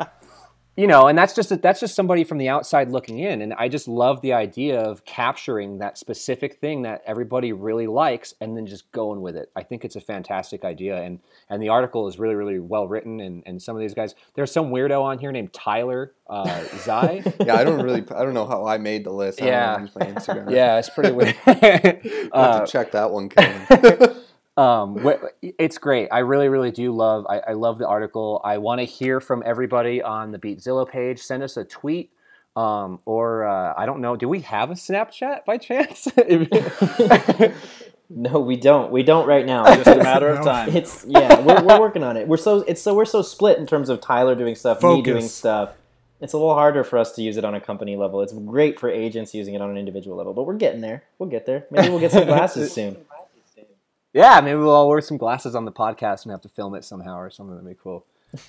you 0.75 0.87
know, 0.87 1.07
and 1.07 1.15
that's 1.17 1.33
just 1.35 1.61
that's 1.61 1.79
just 1.79 1.93
somebody 1.95 2.23
from 2.23 2.39
the 2.39 2.49
outside 2.49 2.89
looking 2.91 3.19
in, 3.19 3.41
and 3.41 3.53
I 3.53 3.67
just 3.69 3.87
love 3.87 4.21
the 4.21 4.33
idea 4.33 4.79
of 4.81 5.05
capturing 5.05 5.77
that 5.79 5.97
specific 5.97 6.59
thing 6.59 6.81
that 6.81 7.03
everybody 7.05 7.53
really 7.53 7.85
likes, 7.87 8.33
and 8.41 8.57
then 8.57 8.65
just 8.65 8.91
going 8.91 9.21
with 9.21 9.35
it. 9.35 9.51
I 9.55 9.61
think 9.63 9.85
it's 9.85 9.95
a 9.95 10.01
fantastic 10.01 10.65
idea, 10.65 11.01
and 11.01 11.19
and 11.49 11.61
the 11.61 11.69
article 11.69 12.07
is 12.07 12.17
really 12.17 12.35
really 12.35 12.59
well 12.59 12.87
written, 12.87 13.19
and 13.19 13.43
and 13.45 13.61
some 13.61 13.75
of 13.75 13.81
these 13.81 13.93
guys, 13.93 14.15
there's 14.33 14.51
some 14.51 14.71
weirdo 14.71 15.01
on 15.03 15.19
here 15.19 15.31
named 15.31 15.53
Tyler 15.53 16.13
uh, 16.27 16.63
Zey. 16.79 17.21
yeah, 17.45 17.55
I 17.55 17.63
don't 17.63 17.81
really. 17.83 18.01
I 18.15 18.23
don't 18.23 18.33
know 18.33 18.47
how 18.47 18.65
I 18.65 18.79
made 18.79 19.03
the 19.03 19.11
list. 19.11 19.41
I 19.41 19.45
Yeah. 19.45 19.73
don't 19.73 19.81
use 19.83 19.95
my 19.95 20.05
Instagram. 20.07 20.51
yeah, 20.55 20.79
it's 20.79 20.89
pretty 20.89 21.11
weird. 21.11 21.35
I'll 21.45 21.53
have 21.53 22.31
Uh, 22.33 22.65
to 22.65 22.71
check 22.71 22.91
that 22.93 23.11
one. 23.11 23.29
Kevin. 23.29 24.15
um, 24.55 25.03
it's 25.41 25.77
great. 25.77 26.09
I 26.11 26.19
really, 26.19 26.47
really 26.47 26.71
do 26.71 26.95
love. 26.95 27.25
I, 27.27 27.39
I 27.39 27.53
love 27.53 27.79
the 27.79 27.87
article. 27.87 28.39
I 28.43 28.59
want 28.59 28.79
to 28.79 28.85
hear 28.85 29.19
from 29.19 29.41
everybody 29.45 30.01
on 30.01 30.31
the 30.31 30.37
Beat 30.37 30.59
Zillow 30.59 30.87
page. 30.87 31.19
Send 31.19 31.41
us 31.41 31.57
a 31.57 31.63
tweet, 31.63 32.11
um, 32.55 32.99
or 33.05 33.45
uh, 33.45 33.73
I 33.75 33.85
don't 33.85 34.01
know. 34.01 34.15
Do 34.15 34.29
we 34.29 34.41
have 34.41 34.69
a 34.69 34.75
Snapchat 34.75 35.45
by 35.45 35.57
chance? 35.57 36.07
no 38.15 38.39
we 38.39 38.55
don't 38.55 38.91
we 38.91 39.01
don't 39.01 39.25
right 39.25 39.45
now 39.45 39.63
just 39.75 39.87
a 39.87 39.95
matter 40.03 40.29
of 40.29 40.45
time. 40.45 40.69
It's 40.75 41.03
yeah, 41.07 41.39
we're, 41.41 41.63
we're 41.63 41.79
working 41.79 42.03
on 42.03 42.15
it. 42.15 42.27
We're 42.27 42.37
so 42.37 42.59
it's 42.67 42.81
so 42.81 42.93
we're 42.93 43.05
so 43.05 43.23
split 43.23 43.57
in 43.57 43.65
terms 43.65 43.89
of 43.89 44.01
Tyler 44.01 44.35
doing 44.35 44.55
stuff, 44.55 44.83
me 44.83 45.01
doing 45.01 45.27
stuff. 45.27 45.71
It's 46.21 46.33
a 46.33 46.37
little 46.37 46.53
harder 46.53 46.83
for 46.83 46.99
us 46.99 47.11
to 47.13 47.21
use 47.21 47.37
it 47.37 47.43
on 47.43 47.53
a 47.53 47.59
company 47.59 47.97
level. 47.97 48.21
It's 48.21 48.31
great 48.31 48.79
for 48.79 48.89
agents 48.89 49.33
using 49.33 49.55
it 49.55 49.61
on 49.61 49.69
an 49.69 49.77
individual 49.77 50.15
level, 50.15 50.33
but 50.33 50.43
we're 50.43 50.55
getting 50.55 50.79
there. 50.79 51.03
We'll 51.17 51.29
get 51.29 51.45
there. 51.45 51.65
Maybe 51.69 51.89
we'll 51.89 51.99
get 51.99 52.11
some 52.11 52.25
glasses 52.25 52.71
soon. 52.71 52.97
Yeah, 54.13 54.39
maybe 54.41 54.57
we'll 54.57 54.69
all 54.71 54.89
wear 54.89 55.01
some 55.01 55.17
glasses 55.17 55.55
on 55.55 55.65
the 55.65 55.71
podcast 55.71 56.23
and 56.23 56.31
have 56.31 56.41
to 56.41 56.49
film 56.49 56.75
it 56.75 56.83
somehow 56.83 57.17
or 57.17 57.29
something. 57.29 57.55
That'd 57.55 57.69
be 57.69 57.79
cool. 57.81 58.05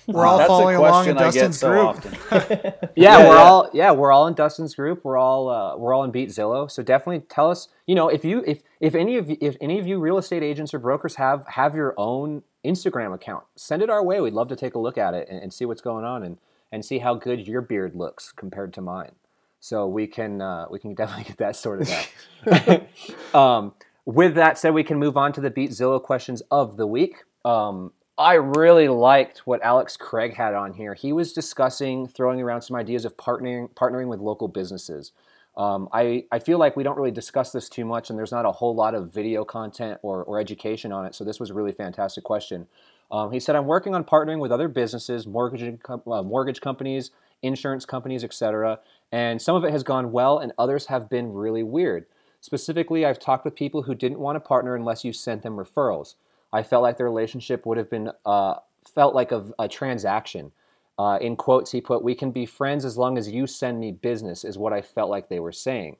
We're 0.07 0.25
all 0.25 0.39
That's 0.39 0.47
following 0.47 0.77
along 0.77 1.07
in 1.07 1.15
question 1.15 1.17
I 1.17 1.31
get 1.31 1.51
Dustin's 1.51 1.59
so 1.59 1.69
group. 1.69 1.85
often. 1.85 2.13
Yeah, 2.31 2.71
Yeah, 2.95 3.17
we're 3.29 3.35
yeah. 3.35 3.41
all 3.41 3.69
yeah, 3.73 3.91
we're 3.91 4.11
all 4.11 4.27
in 4.27 4.33
Dustin's 4.33 4.73
group. 4.73 5.03
We're 5.03 5.17
all 5.17 5.49
uh, 5.49 5.77
we're 5.77 5.93
all 5.93 6.03
in 6.03 6.11
Beat 6.11 6.29
Zillow. 6.29 6.69
So 6.69 6.81
definitely 6.81 7.25
tell 7.29 7.51
us. 7.51 7.67
You 7.85 7.93
know, 7.93 8.09
if 8.09 8.25
you 8.25 8.43
if 8.47 8.63
if 8.79 8.95
any 8.95 9.17
of 9.17 9.29
you, 9.29 9.37
if 9.41 9.55
any 9.61 9.79
of 9.79 9.85
you 9.85 9.99
real 9.99 10.17
estate 10.17 10.41
agents 10.41 10.73
or 10.73 10.79
brokers 10.79 11.15
have 11.15 11.45
have 11.49 11.75
your 11.75 11.93
own 11.97 12.41
Instagram 12.65 13.13
account, 13.13 13.43
send 13.55 13.83
it 13.83 13.89
our 13.91 14.03
way. 14.03 14.19
We'd 14.21 14.33
love 14.33 14.47
to 14.49 14.55
take 14.55 14.73
a 14.73 14.79
look 14.79 14.97
at 14.97 15.13
it 15.13 15.27
and, 15.29 15.39
and 15.41 15.53
see 15.53 15.65
what's 15.65 15.81
going 15.81 16.03
on 16.03 16.23
and 16.23 16.39
and 16.71 16.83
see 16.83 16.99
how 16.99 17.13
good 17.13 17.47
your 17.47 17.61
beard 17.61 17.95
looks 17.95 18.31
compared 18.31 18.73
to 18.73 18.81
mine. 18.81 19.11
So 19.59 19.87
we 19.87 20.07
can 20.07 20.41
uh, 20.41 20.65
we 20.69 20.79
can 20.79 20.95
definitely 20.95 21.25
get 21.25 21.37
that 21.37 21.55
sorted 21.55 21.89
out. 21.91 22.85
um, 23.35 23.73
with 24.05 24.35
that 24.35 24.57
said, 24.57 24.73
we 24.73 24.83
can 24.83 24.99
move 24.99 25.17
on 25.17 25.33
to 25.33 25.41
the 25.41 25.49
Beat 25.49 25.71
Zillow 25.71 26.01
questions 26.01 26.41
of 26.51 26.77
the 26.77 26.87
week. 26.87 27.23
Um, 27.43 27.91
I 28.17 28.35
really 28.35 28.87
liked 28.87 29.39
what 29.39 29.61
Alex 29.61 29.97
Craig 29.97 30.35
had 30.35 30.53
on 30.53 30.73
here. 30.73 30.93
He 30.93 31.11
was 31.11 31.33
discussing 31.33 32.07
throwing 32.07 32.39
around 32.39 32.61
some 32.61 32.77
ideas 32.77 33.03
of 33.03 33.17
partnering 33.17 33.69
partnering 33.73 34.07
with 34.07 34.19
local 34.19 34.47
businesses. 34.47 35.11
Um, 35.57 35.89
I, 35.91 36.25
I 36.31 36.39
feel 36.39 36.57
like 36.57 36.75
we 36.75 36.83
don't 36.83 36.97
really 36.97 37.11
discuss 37.11 37.51
this 37.51 37.69
too 37.69 37.85
much, 37.85 38.09
and 38.09 38.19
there's 38.19 38.31
not 38.31 38.45
a 38.45 38.51
whole 38.51 38.75
lot 38.75 38.93
of 38.93 39.13
video 39.13 39.45
content 39.45 39.99
or, 40.01 40.23
or 40.23 40.39
education 40.39 40.91
on 40.91 41.05
it. 41.05 41.15
So 41.15 41.23
this 41.23 41.39
was 41.39 41.49
a 41.49 41.53
really 41.53 41.71
fantastic 41.71 42.23
question. 42.25 42.67
Um, 43.11 43.31
he 43.31 43.39
said, 43.39 43.55
"I'm 43.55 43.65
working 43.65 43.95
on 43.95 44.03
partnering 44.03 44.39
with 44.39 44.51
other 44.51 44.67
businesses, 44.67 45.27
mortgage 45.27 45.77
uh, 45.87 46.23
mortgage 46.23 46.61
companies, 46.61 47.11
insurance 47.41 47.85
companies, 47.85 48.23
etc. 48.23 48.79
And 49.11 49.41
some 49.41 49.55
of 49.55 49.63
it 49.63 49.71
has 49.71 49.83
gone 49.83 50.11
well, 50.11 50.39
and 50.39 50.51
others 50.57 50.87
have 50.87 51.09
been 51.09 51.33
really 51.33 51.63
weird. 51.63 52.05
Specifically, 52.45 53.07
I've 53.07 53.17
talked 53.17 53.43
with 53.43 53.55
people 53.55 53.81
who 53.81 53.95
didn't 53.95 54.19
want 54.19 54.35
to 54.35 54.39
partner 54.39 54.75
unless 54.75 55.03
you 55.03 55.11
sent 55.13 55.41
them 55.41 55.57
referrals. 55.57 56.13
I 56.53 56.61
felt 56.61 56.83
like 56.83 56.95
the 56.95 57.03
relationship 57.03 57.65
would 57.65 57.79
have 57.79 57.89
been 57.89 58.11
uh, 58.23 58.57
felt 58.93 59.15
like 59.15 59.31
a, 59.31 59.47
a 59.57 59.67
transaction." 59.67 60.51
Uh, 60.99 61.17
in 61.19 61.35
quotes, 61.37 61.71
he 61.71 61.81
put, 61.81 62.03
We 62.03 62.13
can 62.13 62.29
be 62.29 62.45
friends 62.45 62.85
as 62.85 62.99
long 62.99 63.17
as 63.17 63.31
you 63.31 63.47
send 63.47 63.79
me 63.79 63.91
business, 63.91 64.45
is 64.45 64.59
what 64.59 64.73
I 64.73 64.83
felt 64.83 65.09
like 65.09 65.27
they 65.27 65.39
were 65.39 65.51
saying. 65.51 65.97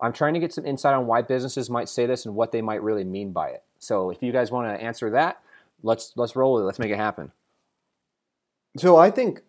I'm 0.00 0.12
trying 0.12 0.34
to 0.34 0.40
get 0.40 0.52
some 0.52 0.64
insight 0.64 0.94
on 0.94 1.08
why 1.08 1.22
businesses 1.22 1.68
might 1.68 1.88
say 1.88 2.06
this 2.06 2.24
and 2.24 2.36
what 2.36 2.52
they 2.52 2.62
might 2.62 2.84
really 2.84 3.02
mean 3.02 3.32
by 3.32 3.48
it. 3.48 3.64
So 3.80 4.10
if 4.10 4.22
you 4.22 4.30
guys 4.30 4.52
want 4.52 4.68
to 4.68 4.80
answer 4.80 5.10
that, 5.10 5.42
let's 5.82 6.12
let's 6.14 6.36
roll 6.36 6.60
it. 6.60 6.62
Let's 6.62 6.78
make 6.78 6.92
it 6.92 6.98
happen. 6.98 7.32
So 8.76 8.96
I 8.96 9.10
think 9.10 9.42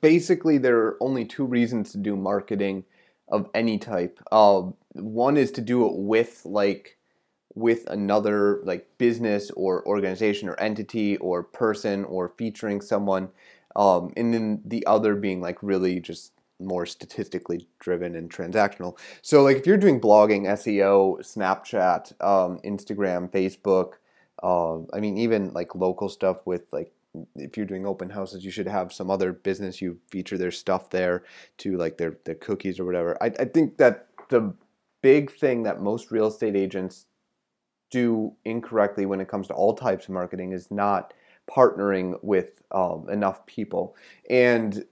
basically 0.00 0.56
there 0.56 0.78
are 0.78 0.96
only 1.02 1.26
two 1.26 1.44
reasons 1.44 1.92
to 1.92 1.98
do 1.98 2.16
marketing 2.16 2.84
of 3.28 3.48
any 3.54 3.78
type. 3.78 4.20
Uh, 4.30 4.62
one 4.92 5.36
is 5.36 5.50
to 5.52 5.60
do 5.60 5.86
it 5.86 5.92
with 5.94 6.42
like 6.44 6.96
with 7.54 7.86
another 7.88 8.60
like 8.64 8.86
business 8.98 9.50
or 9.52 9.86
organization 9.86 10.48
or 10.48 10.60
entity 10.60 11.16
or 11.16 11.42
person 11.42 12.04
or 12.04 12.28
featuring 12.36 12.80
someone 12.82 13.30
um, 13.76 14.12
and 14.16 14.32
then 14.32 14.62
the 14.64 14.84
other 14.86 15.14
being 15.14 15.40
like 15.40 15.58
really 15.62 16.00
just 16.00 16.32
more 16.58 16.86
statistically 16.86 17.68
driven 17.78 18.16
and 18.16 18.30
transactional. 18.30 18.98
So 19.20 19.42
like 19.42 19.58
if 19.58 19.66
you're 19.66 19.76
doing 19.76 20.00
blogging, 20.00 20.46
SEO, 20.46 21.20
Snapchat, 21.20 22.12
um, 22.24 22.58
Instagram, 22.64 23.30
Facebook, 23.30 23.94
uh, 24.42 24.78
I 24.94 25.00
mean 25.00 25.18
even 25.18 25.52
like 25.52 25.74
local 25.74 26.08
stuff 26.08 26.38
with 26.46 26.62
like 26.72 26.92
if 27.36 27.56
you're 27.56 27.66
doing 27.66 27.86
open 27.86 28.10
houses, 28.10 28.44
you 28.44 28.50
should 28.50 28.66
have 28.68 28.92
some 28.92 29.10
other 29.10 29.32
business 29.32 29.80
you 29.80 29.98
feature 30.10 30.38
their 30.38 30.50
stuff 30.50 30.90
there 30.90 31.24
to 31.58 31.76
like 31.76 31.98
their 31.98 32.18
their 32.24 32.34
cookies 32.34 32.78
or 32.78 32.84
whatever. 32.84 33.16
I, 33.22 33.26
I 33.26 33.44
think 33.44 33.78
that 33.78 34.08
the 34.28 34.54
big 35.02 35.30
thing 35.30 35.62
that 35.64 35.80
most 35.80 36.10
real 36.10 36.26
estate 36.26 36.56
agents 36.56 37.06
do 37.90 38.34
incorrectly 38.44 39.06
when 39.06 39.20
it 39.20 39.28
comes 39.28 39.46
to 39.48 39.54
all 39.54 39.74
types 39.74 40.06
of 40.06 40.10
marketing 40.10 40.52
is 40.52 40.70
not 40.70 41.14
partnering 41.50 42.18
with 42.22 42.62
um, 42.72 43.08
enough 43.08 43.46
people. 43.46 43.96
And 44.28 44.84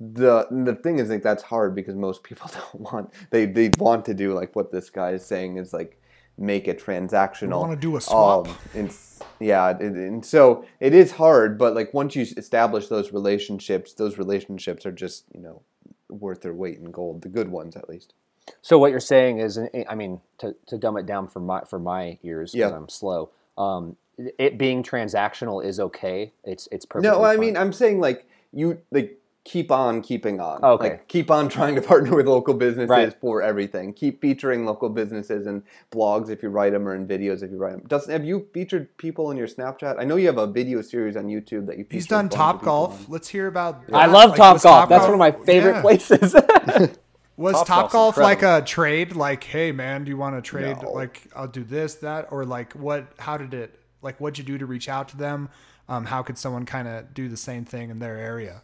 the 0.00 0.46
the 0.50 0.74
thing 0.82 0.98
is 0.98 1.10
like 1.10 1.22
that's 1.22 1.42
hard 1.42 1.74
because 1.74 1.94
most 1.94 2.22
people 2.22 2.50
don't 2.72 2.92
want 2.92 3.12
they 3.30 3.46
they 3.46 3.70
want 3.78 4.04
to 4.06 4.14
do 4.14 4.32
like 4.32 4.56
what 4.56 4.72
this 4.72 4.90
guy 4.90 5.10
is 5.12 5.24
saying 5.24 5.58
is 5.58 5.72
like 5.72 6.00
make 6.38 6.68
it 6.68 6.80
transactional. 6.80 7.64
I 7.64 7.68
want 7.68 7.72
to 7.72 7.76
do 7.86 7.96
a 7.96 8.00
swap. 8.00 8.48
Um, 8.48 8.56
and, 8.74 8.96
yeah, 9.40 9.70
and, 9.70 9.96
and 9.96 10.24
so 10.24 10.64
it 10.80 10.94
is 10.94 11.12
hard, 11.12 11.58
but 11.58 11.74
like 11.74 11.92
once 11.94 12.16
you 12.16 12.22
establish 12.36 12.88
those 12.88 13.12
relationships, 13.12 13.92
those 13.92 14.18
relationships 14.18 14.86
are 14.86 14.92
just 14.92 15.24
you 15.34 15.40
know 15.40 15.62
worth 16.08 16.42
their 16.42 16.54
weight 16.54 16.78
in 16.78 16.90
gold. 16.90 17.22
The 17.22 17.28
good 17.28 17.48
ones, 17.50 17.76
at 17.76 17.88
least. 17.88 18.14
So 18.62 18.78
what 18.78 18.90
you're 18.90 19.00
saying 19.00 19.40
is, 19.40 19.58
I 19.88 19.94
mean, 19.94 20.20
to, 20.38 20.54
to 20.68 20.78
dumb 20.78 20.96
it 20.96 21.06
down 21.06 21.28
for 21.28 21.40
my 21.40 21.60
for 21.62 21.78
my 21.78 22.18
ears 22.22 22.52
because 22.52 22.70
Yeah. 22.70 22.76
I'm 22.76 22.88
slow. 22.88 23.30
Um, 23.56 23.96
it 24.16 24.58
being 24.58 24.82
transactional 24.82 25.64
is 25.64 25.78
okay. 25.78 26.32
It's 26.44 26.68
it's 26.72 26.84
perfect. 26.86 27.12
No, 27.12 27.24
I 27.24 27.36
mean 27.36 27.56
I'm 27.56 27.72
saying 27.72 28.00
like 28.00 28.26
you 28.52 28.80
like 28.90 29.20
keep 29.48 29.70
on 29.72 30.02
keeping 30.02 30.40
on. 30.40 30.62
Okay. 30.62 30.90
Like, 30.90 31.08
keep 31.08 31.30
on 31.30 31.48
trying 31.48 31.74
to 31.74 31.80
partner 31.92 32.14
with 32.14 32.26
local 32.26 32.52
businesses 32.52 32.90
Right. 32.90 33.20
for 33.20 33.40
everything. 33.40 33.94
Keep 33.94 34.20
featuring 34.20 34.66
local 34.66 34.90
businesses 34.90 35.46
in 35.46 35.62
blogs 35.90 36.28
if 36.28 36.42
you 36.42 36.50
write 36.50 36.72
them 36.72 36.86
or 36.86 36.94
in 36.94 37.06
videos 37.08 37.42
if 37.42 37.50
you 37.50 37.56
write 37.56 37.72
them. 37.72 37.84
Dustin, 37.88 38.12
have 38.12 38.24
you 38.24 38.46
featured 38.52 38.94
people 38.98 39.30
in 39.30 39.38
your 39.38 39.46
Snapchat? 39.46 39.96
I 39.98 40.04
know 40.04 40.16
you 40.16 40.26
have 40.26 40.36
a 40.36 40.46
video 40.46 40.82
series 40.82 41.16
on 41.16 41.28
YouTube 41.28 41.66
that 41.66 41.78
you. 41.78 41.86
He's 41.90 42.06
done 42.06 42.28
Top 42.28 42.62
Golf. 42.62 43.06
on. 43.06 43.06
Let's 43.08 43.28
hear 43.28 43.46
about. 43.46 43.84
I 43.92 44.06
that. 44.06 44.12
love 44.12 44.30
Like, 44.30 44.36
Top 44.38 44.62
Golf. 44.62 44.88
That's 44.90 45.04
one 45.04 45.14
of 45.14 45.18
my 45.18 45.32
favorite 45.32 45.76
yeah. 45.76 45.80
places. 45.88 46.34
Was 47.38 47.54
Top 47.54 47.66
Top 47.66 47.90
Golf's 47.92 48.18
Golf 48.18 48.24
like 48.24 48.42
a 48.42 48.62
trade? 48.66 49.16
Like, 49.16 49.44
hey 49.44 49.72
man, 49.72 50.04
do 50.04 50.10
you 50.10 50.16
want 50.16 50.36
to 50.36 50.42
trade? 50.42 50.76
No. 50.82 50.90
Like, 50.92 51.22
I'll 51.34 51.46
do 51.48 51.62
this, 51.64 51.94
that, 51.96 52.28
or 52.32 52.44
like, 52.44 52.72
what? 52.74 53.06
How 53.18 53.38
did 53.38 53.54
it? 53.54 53.78
Like, 54.02 54.20
what'd 54.20 54.36
you 54.38 54.44
do 54.44 54.58
to 54.58 54.66
reach 54.66 54.88
out 54.88 55.08
to 55.10 55.16
them? 55.16 55.48
Um, 55.88 56.04
how 56.04 56.22
could 56.22 56.36
someone 56.36 56.66
kind 56.66 56.86
of 56.86 57.14
do 57.14 57.28
the 57.28 57.36
same 57.36 57.64
thing 57.64 57.88
in 57.90 57.98
their 58.00 58.18
area? 58.18 58.62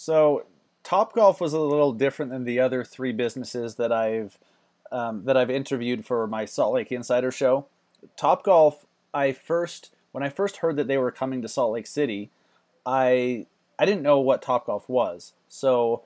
So 0.00 0.44
Top 0.84 1.12
Golf 1.12 1.40
was 1.40 1.52
a 1.52 1.58
little 1.58 1.92
different 1.92 2.30
than 2.30 2.44
the 2.44 2.60
other 2.60 2.84
three 2.84 3.10
businesses 3.10 3.74
that 3.74 3.90
I've 3.90 4.38
um, 4.92 5.24
that 5.24 5.36
I've 5.36 5.50
interviewed 5.50 6.06
for 6.06 6.24
my 6.28 6.44
Salt 6.44 6.72
Lake 6.74 6.92
Insider 6.92 7.32
show. 7.32 7.66
Top 8.16 8.44
Golf, 8.44 8.86
I 9.12 9.32
first 9.32 9.90
when 10.12 10.22
I 10.22 10.28
first 10.28 10.58
heard 10.58 10.76
that 10.76 10.86
they 10.86 10.98
were 10.98 11.10
coming 11.10 11.42
to 11.42 11.48
Salt 11.48 11.72
Lake 11.72 11.88
City, 11.88 12.30
I 12.86 13.46
I 13.76 13.86
didn't 13.86 14.02
know 14.02 14.20
what 14.20 14.40
Top 14.40 14.66
Golf 14.66 14.88
was. 14.88 15.32
So 15.48 16.02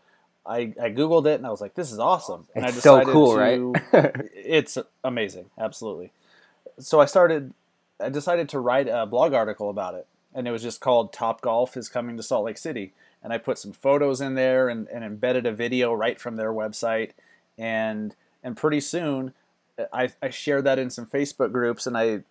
I, 0.46 0.72
I 0.82 0.88
googled 0.88 1.26
it 1.26 1.34
and 1.34 1.46
I 1.46 1.50
was 1.50 1.60
like, 1.60 1.74
"This 1.74 1.92
is 1.92 1.98
awesome!" 1.98 2.48
And 2.54 2.64
It's 2.64 2.78
I 2.78 2.80
so 2.80 2.98
decided 2.98 3.12
cool, 3.12 3.34
to, 3.34 3.72
right? 3.92 4.30
it's 4.34 4.78
amazing, 5.04 5.50
absolutely. 5.58 6.12
So 6.78 6.98
I 6.98 7.04
started. 7.04 7.52
I 8.00 8.08
decided 8.08 8.48
to 8.48 8.58
write 8.58 8.88
a 8.88 9.04
blog 9.04 9.34
article 9.34 9.68
about 9.68 9.94
it, 9.94 10.06
and 10.34 10.48
it 10.48 10.50
was 10.50 10.62
just 10.62 10.80
called 10.80 11.12
"Top 11.12 11.42
Golf 11.42 11.76
is 11.76 11.90
coming 11.90 12.16
to 12.16 12.22
Salt 12.22 12.46
Lake 12.46 12.56
City." 12.56 12.94
And 13.22 13.32
I 13.32 13.38
put 13.38 13.58
some 13.58 13.72
photos 13.72 14.20
in 14.20 14.34
there 14.34 14.68
and, 14.68 14.88
and 14.88 15.04
embedded 15.04 15.46
a 15.46 15.52
video 15.52 15.92
right 15.92 16.20
from 16.20 16.36
their 16.36 16.52
website, 16.52 17.10
and 17.56 18.16
and 18.42 18.56
pretty 18.56 18.80
soon, 18.80 19.32
I, 19.92 20.10
I 20.20 20.30
shared 20.30 20.64
that 20.64 20.78
in 20.78 20.90
some 20.90 21.06
Facebook 21.06 21.52
groups, 21.52 21.86
and 21.86 21.96
I 21.96 22.22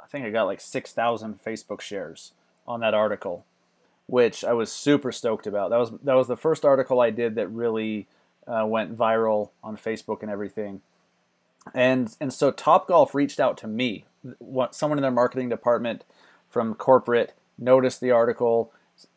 I 0.00 0.06
think 0.08 0.26
I 0.26 0.30
got 0.30 0.44
like 0.44 0.60
six 0.60 0.92
thousand 0.92 1.44
Facebook 1.44 1.80
shares 1.80 2.32
on 2.66 2.80
that 2.80 2.94
article, 2.94 3.44
which 4.06 4.44
I 4.44 4.52
was 4.52 4.72
super 4.72 5.12
stoked 5.12 5.46
about. 5.46 5.70
That 5.70 5.78
was 5.78 5.90
that 6.02 6.14
was 6.14 6.28
the 6.28 6.36
first 6.36 6.64
article 6.64 7.00
I 7.00 7.10
did 7.10 7.36
that 7.36 7.48
really 7.48 8.08
uh, 8.46 8.64
went 8.66 8.96
viral 8.96 9.50
on 9.62 9.76
Facebook 9.76 10.22
and 10.22 10.30
everything. 10.30 10.82
And 11.74 12.14
and 12.20 12.32
so 12.32 12.52
Topgolf 12.52 13.14
reached 13.14 13.40
out 13.40 13.56
to 13.58 13.66
me. 13.66 14.04
Someone 14.70 14.98
in 14.98 15.02
their 15.02 15.10
marketing 15.10 15.48
department 15.48 16.04
from 16.48 16.74
corporate 16.74 17.34
noticed 17.58 18.00
the 18.00 18.10
article, 18.10 18.72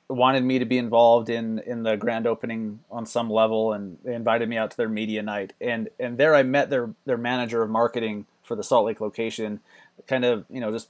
wanted 0.09 0.43
me 0.43 0.59
to 0.59 0.65
be 0.65 0.77
involved 0.77 1.29
in 1.29 1.59
in 1.59 1.83
the 1.83 1.95
grand 1.95 2.27
opening 2.27 2.79
on 2.89 3.05
some 3.05 3.29
level, 3.29 3.73
and 3.73 3.97
they 4.03 4.15
invited 4.15 4.49
me 4.49 4.57
out 4.57 4.71
to 4.71 4.77
their 4.77 4.89
media 4.89 5.21
night. 5.21 5.53
And 5.61 5.89
and 5.99 6.17
there 6.17 6.35
I 6.35 6.43
met 6.43 6.69
their 6.69 6.89
their 7.05 7.17
manager 7.17 7.61
of 7.61 7.69
marketing 7.69 8.25
for 8.43 8.55
the 8.55 8.63
Salt 8.63 8.85
Lake 8.85 8.99
location. 8.99 9.59
Kind 10.07 10.25
of 10.25 10.45
you 10.49 10.59
know 10.59 10.71
just 10.71 10.89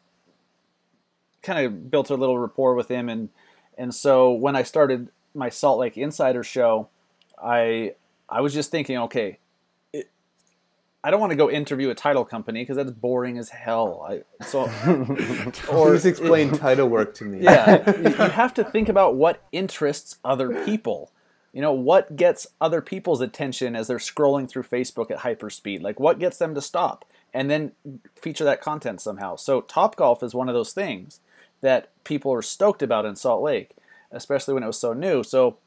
kind 1.42 1.66
of 1.66 1.90
built 1.92 2.10
a 2.10 2.16
little 2.16 2.38
rapport 2.38 2.76
with 2.76 2.90
him 2.90 3.08
and 3.08 3.30
and 3.80 3.96
so 3.96 4.32
when 4.32 4.58
I 4.58 4.64
started 4.64 5.08
my 5.34 5.48
Salt 5.48 5.80
Lake 5.80 5.98
Insider 5.98 6.44
show, 6.44 6.90
I 7.42 7.96
I 8.28 8.42
was 8.42 8.54
just 8.54 8.70
thinking, 8.72 8.98
okay, 8.98 9.40
I 11.04 11.12
don't 11.12 11.20
want 11.22 11.32
to 11.32 11.38
go 11.38 11.50
interview 11.50 11.90
a 11.90 11.96
title 11.96 12.26
company 12.26 12.62
because 12.62 12.76
that's 12.76 12.92
boring 12.92 13.38
as 13.38 13.50
hell. 13.50 14.06
I, 14.08 14.44
so 14.44 14.64
or 15.72 15.92
Please 15.92 16.06
explain 16.06 16.52
title 16.52 16.90
work 16.90 17.14
to 17.16 17.24
me. 17.24 17.42
yeah, 17.42 17.90
you, 17.98 18.04
you 18.10 18.12
have 18.12 18.54
to 18.56 18.64
think 18.64 18.90
about 18.90 19.16
what 19.16 19.42
interests 19.52 20.18
other 20.26 20.66
people. 20.66 21.12
You 21.54 21.62
know, 21.62 21.74
what 21.74 22.16
gets 22.16 22.48
other 22.62 22.82
people's 22.82 23.22
attention 23.22 23.76
as 23.76 23.88
they're 23.88 23.98
scrolling 23.98 24.50
through 24.50 24.64
Facebook 24.64 25.10
at 25.10 25.20
hyperspeed? 25.20 25.82
Like, 25.82 26.00
what 26.00 26.20
gets 26.20 26.38
them 26.38 26.54
to 26.54 26.62
stop? 26.62 27.06
And 27.34 27.50
then 27.50 27.72
feature 28.16 28.44
that 28.44 28.62
content 28.62 29.02
somehow. 29.02 29.36
So, 29.36 29.62
Top 29.62 29.96
Golf 29.96 30.22
is 30.22 30.36
one 30.36 30.50
of 30.50 30.54
those 30.54 30.74
things 30.74 31.22
that 31.62 31.90
people 32.04 32.32
are 32.34 32.42
stoked 32.42 32.82
about 32.84 33.06
in 33.06 33.16
Salt 33.16 33.42
Lake, 33.42 33.72
especially 34.12 34.54
when 34.54 34.64
it 34.64 34.68
was 34.68 34.80
so 34.80 34.94
new. 34.94 35.24
So, 35.24 35.58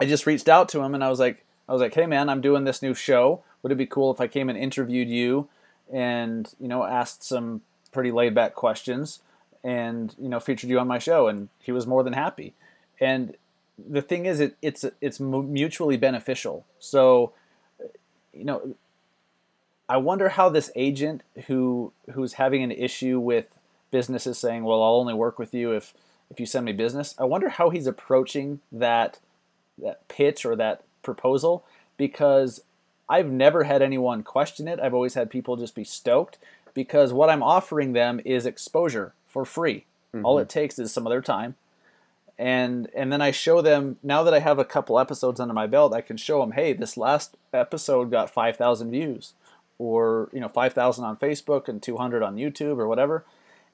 I 0.00 0.04
just 0.04 0.26
reached 0.26 0.48
out 0.48 0.68
to 0.70 0.80
him 0.80 0.94
and 0.94 1.02
I 1.02 1.08
was 1.08 1.18
like, 1.18 1.44
I 1.68 1.72
was 1.72 1.80
like, 1.80 1.94
hey 1.94 2.06
man, 2.06 2.28
I'm 2.28 2.40
doing 2.40 2.64
this 2.64 2.82
new 2.82 2.94
show. 2.94 3.42
Would 3.62 3.72
it 3.72 3.76
be 3.76 3.86
cool 3.86 4.12
if 4.12 4.20
I 4.20 4.26
came 4.26 4.48
and 4.48 4.58
interviewed 4.58 5.08
you 5.08 5.48
and, 5.92 6.52
you 6.60 6.68
know, 6.68 6.84
asked 6.84 7.24
some 7.24 7.62
pretty 7.92 8.10
laid 8.10 8.34
back 8.34 8.54
questions 8.54 9.20
and, 9.64 10.14
you 10.20 10.28
know, 10.28 10.40
featured 10.40 10.70
you 10.70 10.78
on 10.78 10.86
my 10.86 10.98
show? 10.98 11.28
And 11.28 11.48
he 11.60 11.72
was 11.72 11.86
more 11.86 12.02
than 12.02 12.12
happy. 12.12 12.54
And 13.00 13.36
the 13.78 14.02
thing 14.02 14.26
is, 14.26 14.40
it, 14.40 14.56
it's, 14.62 14.84
it's 15.00 15.20
mutually 15.20 15.96
beneficial. 15.96 16.64
So, 16.78 17.32
you 18.32 18.44
know, 18.44 18.74
I 19.88 19.96
wonder 19.96 20.30
how 20.30 20.48
this 20.48 20.70
agent 20.76 21.22
who, 21.46 21.92
who's 22.12 22.34
having 22.34 22.62
an 22.62 22.72
issue 22.72 23.18
with 23.18 23.56
businesses 23.90 24.38
saying, 24.38 24.64
well, 24.64 24.82
I'll 24.82 24.96
only 24.96 25.14
work 25.14 25.38
with 25.38 25.54
you 25.54 25.72
if, 25.72 25.94
if 26.30 26.38
you 26.38 26.46
send 26.46 26.66
me 26.66 26.72
business. 26.72 27.14
I 27.18 27.24
wonder 27.24 27.48
how 27.48 27.70
he's 27.70 27.86
approaching 27.86 28.60
that 28.70 29.18
that 29.80 30.06
pitch 30.08 30.44
or 30.44 30.56
that 30.56 30.82
proposal 31.02 31.64
because 31.96 32.60
I've 33.08 33.30
never 33.30 33.64
had 33.64 33.82
anyone 33.82 34.22
question 34.22 34.68
it. 34.68 34.80
I've 34.80 34.94
always 34.94 35.14
had 35.14 35.30
people 35.30 35.56
just 35.56 35.74
be 35.74 35.84
stoked 35.84 36.38
because 36.74 37.12
what 37.12 37.30
I'm 37.30 37.42
offering 37.42 37.92
them 37.92 38.20
is 38.24 38.46
exposure 38.46 39.14
for 39.26 39.44
free. 39.44 39.84
All 40.22 40.36
mm-hmm. 40.36 40.42
it 40.42 40.48
takes 40.48 40.78
is 40.78 40.92
some 40.92 41.06
of 41.06 41.10
their 41.10 41.22
time. 41.22 41.56
And 42.38 42.88
and 42.94 43.12
then 43.12 43.20
I 43.20 43.32
show 43.32 43.60
them 43.60 43.96
now 44.02 44.22
that 44.22 44.32
I 44.32 44.38
have 44.38 44.58
a 44.58 44.64
couple 44.64 44.98
episodes 44.98 45.40
under 45.40 45.54
my 45.54 45.66
belt, 45.66 45.92
I 45.92 46.00
can 46.00 46.16
show 46.16 46.40
them, 46.40 46.52
hey, 46.52 46.72
this 46.72 46.96
last 46.96 47.36
episode 47.52 48.12
got 48.12 48.30
five 48.30 48.56
thousand 48.56 48.92
views, 48.92 49.32
or 49.76 50.28
you 50.32 50.38
know 50.38 50.48
five 50.48 50.72
thousand 50.72 51.04
on 51.04 51.16
Facebook 51.16 51.66
and 51.66 51.82
two 51.82 51.96
hundred 51.96 52.22
on 52.22 52.36
YouTube 52.36 52.78
or 52.78 52.86
whatever, 52.86 53.24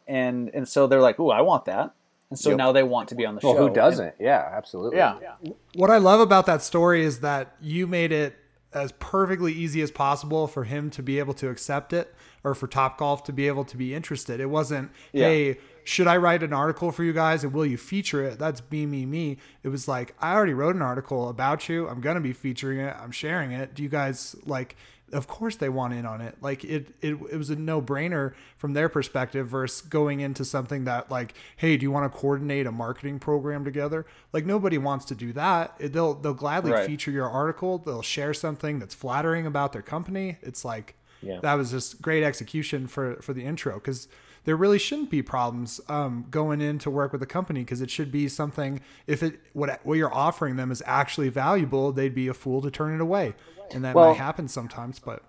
and 0.08 0.50
and 0.54 0.66
so 0.66 0.86
they're 0.86 1.02
like, 1.02 1.20
ooh, 1.20 1.28
I 1.28 1.42
want 1.42 1.66
that, 1.66 1.92
and 2.30 2.38
so 2.38 2.50
Yep. 2.50 2.58
now 2.58 2.72
they 2.72 2.82
want 2.82 3.10
to 3.10 3.14
be 3.14 3.26
on 3.26 3.34
the 3.34 3.42
Well, 3.44 3.54
show. 3.54 3.68
who 3.68 3.74
doesn't? 3.74 4.14
Yeah, 4.18 4.50
absolutely. 4.50 4.98
And- 4.98 5.20
yeah, 5.20 5.52
What 5.74 5.90
I 5.90 5.98
love 5.98 6.20
about 6.20 6.46
that 6.46 6.62
story 6.62 7.04
is 7.04 7.20
that 7.20 7.54
you 7.60 7.86
made 7.86 8.12
it 8.12 8.34
as 8.74 8.92
perfectly 8.92 9.52
easy 9.52 9.80
as 9.82 9.90
possible 9.90 10.46
for 10.46 10.64
him 10.64 10.90
to 10.90 11.02
be 11.02 11.18
able 11.18 11.34
to 11.34 11.48
accept 11.48 11.92
it 11.92 12.14
or 12.42 12.54
for 12.54 12.66
Top 12.66 12.98
Golf 12.98 13.22
to 13.24 13.32
be 13.32 13.46
able 13.46 13.64
to 13.64 13.76
be 13.76 13.94
interested. 13.94 14.40
It 14.40 14.46
wasn't, 14.50 14.90
Yeah. 15.12 15.26
hey, 15.28 15.58
should 15.84 16.06
I 16.06 16.16
write 16.16 16.42
an 16.42 16.52
article 16.52 16.90
for 16.92 17.04
you 17.04 17.12
guys 17.12 17.44
and 17.44 17.52
will 17.52 17.66
you 17.66 17.76
feature 17.76 18.22
it? 18.24 18.38
That's 18.38 18.62
me, 18.70 18.86
me, 18.86 19.06
me. 19.06 19.38
It 19.62 19.68
was 19.68 19.86
like, 19.86 20.14
I 20.20 20.34
already 20.34 20.54
wrote 20.54 20.74
an 20.74 20.82
article 20.82 21.28
about 21.28 21.68
you. 21.68 21.88
I'm 21.88 22.00
going 22.00 22.14
to 22.16 22.20
be 22.20 22.32
featuring 22.32 22.80
it. 22.80 22.94
I'm 22.98 23.10
sharing 23.12 23.52
it. 23.52 23.74
Do 23.74 23.82
you 23.82 23.88
guys 23.88 24.34
like, 24.46 24.76
of 25.14 25.26
course 25.26 25.56
they 25.56 25.68
want 25.68 25.94
in 25.94 26.04
on 26.04 26.20
it. 26.20 26.36
Like 26.42 26.64
it, 26.64 26.88
it, 27.00 27.12
it 27.32 27.36
was 27.38 27.48
a 27.50 27.56
no 27.56 27.80
brainer 27.80 28.34
from 28.58 28.72
their 28.74 28.88
perspective 28.88 29.48
versus 29.48 29.80
going 29.80 30.20
into 30.20 30.44
something 30.44 30.84
that 30.84 31.10
like, 31.10 31.34
hey, 31.56 31.76
do 31.76 31.84
you 31.84 31.90
want 31.90 32.12
to 32.12 32.18
coordinate 32.18 32.66
a 32.66 32.72
marketing 32.72 33.18
program 33.20 33.64
together? 33.64 34.04
Like 34.32 34.44
nobody 34.44 34.76
wants 34.76 35.04
to 35.06 35.14
do 35.14 35.32
that. 35.32 35.74
It- 35.78 35.92
They'll 35.92 36.14
they'll 36.14 36.34
gladly 36.34 36.72
Right. 36.72 36.86
feature 36.86 37.10
your 37.10 37.30
article. 37.30 37.78
They'll 37.78 38.02
share 38.02 38.34
something 38.34 38.78
that's 38.80 38.94
flattering 38.94 39.46
about 39.46 39.72
their 39.72 39.82
company. 39.82 40.36
It's 40.42 40.64
like 40.64 40.94
Yeah. 41.22 41.40
that 41.40 41.54
was 41.54 41.70
just 41.70 42.02
great 42.02 42.22
execution 42.24 42.86
for 42.86 43.16
for 43.22 43.32
the 43.32 43.44
intro 43.44 43.74
because 43.74 44.08
there 44.44 44.56
really 44.56 44.78
shouldn't 44.78 45.10
be 45.10 45.22
problems 45.22 45.80
um, 45.88 46.26
going 46.30 46.60
in 46.60 46.78
to 46.80 46.90
work 46.90 47.12
with 47.12 47.22
a 47.22 47.26
company 47.26 47.60
because 47.60 47.80
it 47.80 47.90
should 47.90 48.10
be 48.12 48.28
something 48.28 48.80
if 49.06 49.22
it 49.22 49.40
what 49.52 49.80
what 49.84 49.94
you're 49.98 50.12
offering 50.14 50.56
them 50.56 50.70
is 50.70 50.82
actually 50.86 51.28
valuable 51.28 51.92
they'd 51.92 52.14
be 52.14 52.28
a 52.28 52.34
fool 52.34 52.60
to 52.62 52.70
turn 52.70 52.94
it 52.94 53.00
away 53.00 53.34
and 53.72 53.84
that 53.84 53.94
Well- 53.94 54.10
might 54.10 54.18
happen 54.18 54.48
sometimes 54.48 54.98
but 54.98 55.22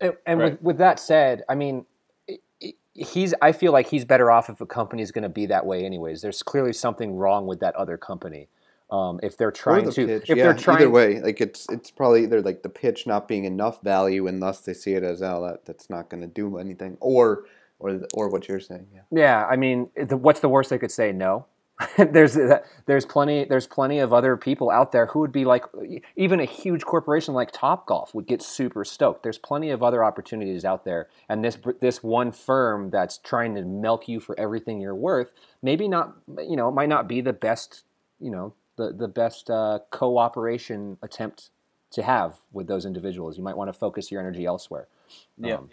And, 0.00 0.12
and 0.26 0.40
Right. 0.40 0.52
with, 0.52 0.62
with 0.62 0.78
that 0.78 0.98
said, 1.00 1.42
I 1.48 1.54
mean, 1.54 1.86
i- 2.28 2.38
i- 2.62 2.74
he's. 2.92 3.32
I 3.40 3.52
feel 3.52 3.72
like 3.72 3.86
he's 3.86 4.04
better 4.04 4.30
off 4.30 4.50
if 4.50 4.60
a 4.60 4.66
company 4.66 5.02
is 5.02 5.10
going 5.10 5.22
to 5.22 5.30
be 5.30 5.46
that 5.46 5.64
way, 5.64 5.84
anyways. 5.86 6.20
There's 6.20 6.42
clearly 6.42 6.74
something 6.74 7.16
wrong 7.16 7.46
with 7.46 7.60
that 7.60 7.74
other 7.76 7.96
company. 7.96 8.48
Um, 8.90 9.18
if 9.22 9.36
they're 9.38 9.50
trying 9.50 9.86
the 9.86 9.92
to, 9.92 10.06
pitch. 10.06 10.28
if 10.30 10.36
yeah, 10.36 10.44
they're 10.44 10.54
trying, 10.54 10.76
either 10.82 10.90
way, 10.90 11.20
like 11.22 11.40
it's 11.40 11.66
it's 11.70 11.90
probably 11.90 12.24
either 12.24 12.42
like 12.42 12.62
the 12.62 12.68
pitch 12.68 13.06
not 13.06 13.26
being 13.26 13.44
enough 13.44 13.80
value, 13.82 14.26
and 14.26 14.42
thus 14.42 14.60
they 14.60 14.74
see 14.74 14.92
it 14.92 15.02
as 15.02 15.22
oh 15.22 15.42
that 15.46 15.64
that's 15.64 15.88
not 15.88 16.10
going 16.10 16.20
to 16.20 16.26
do 16.28 16.58
anything, 16.58 16.98
or 17.00 17.46
or 17.78 18.00
or 18.14 18.28
what 18.28 18.48
you're 18.48 18.60
saying. 18.60 18.86
Yeah. 18.94 19.00
Yeah, 19.10 19.46
I 19.46 19.56
mean, 19.56 19.90
the, 19.96 20.16
what's 20.16 20.40
the 20.40 20.48
worst 20.48 20.70
they 20.70 20.78
could 20.78 20.90
say? 20.90 21.12
No. 21.12 21.46
there's 21.98 22.38
there's 22.86 23.04
plenty 23.04 23.44
there's 23.44 23.66
plenty 23.66 23.98
of 23.98 24.10
other 24.10 24.34
people 24.38 24.70
out 24.70 24.92
there 24.92 25.06
who 25.06 25.18
would 25.18 25.32
be 25.32 25.44
like 25.44 25.64
even 26.16 26.40
a 26.40 26.46
huge 26.46 26.84
corporation 26.84 27.34
like 27.34 27.52
Topgolf 27.52 28.14
would 28.14 28.26
get 28.26 28.40
super 28.40 28.82
stoked. 28.82 29.22
There's 29.22 29.36
plenty 29.36 29.68
of 29.68 29.82
other 29.82 30.02
opportunities 30.02 30.64
out 30.64 30.86
there, 30.86 31.08
and 31.28 31.44
this 31.44 31.58
this 31.80 32.02
one 32.02 32.32
firm 32.32 32.88
that's 32.88 33.18
trying 33.18 33.54
to 33.56 33.62
milk 33.62 34.08
you 34.08 34.20
for 34.20 34.38
everything 34.40 34.80
you're 34.80 34.94
worth, 34.94 35.32
maybe 35.62 35.86
not 35.86 36.16
you 36.38 36.56
know 36.56 36.68
it 36.68 36.72
might 36.72 36.88
not 36.88 37.06
be 37.06 37.20
the 37.20 37.34
best 37.34 37.84
you 38.20 38.30
know 38.30 38.54
the 38.76 38.94
the 38.94 39.08
best 39.08 39.50
uh, 39.50 39.80
cooperation 39.90 40.96
attempt 41.02 41.50
to 41.90 42.02
have 42.02 42.40
with 42.52 42.68
those 42.68 42.86
individuals. 42.86 43.36
You 43.36 43.44
might 43.44 43.56
want 43.56 43.68
to 43.68 43.78
focus 43.78 44.10
your 44.10 44.20
energy 44.20 44.46
elsewhere. 44.46 44.88
yeah. 45.38 45.56
Um, 45.56 45.68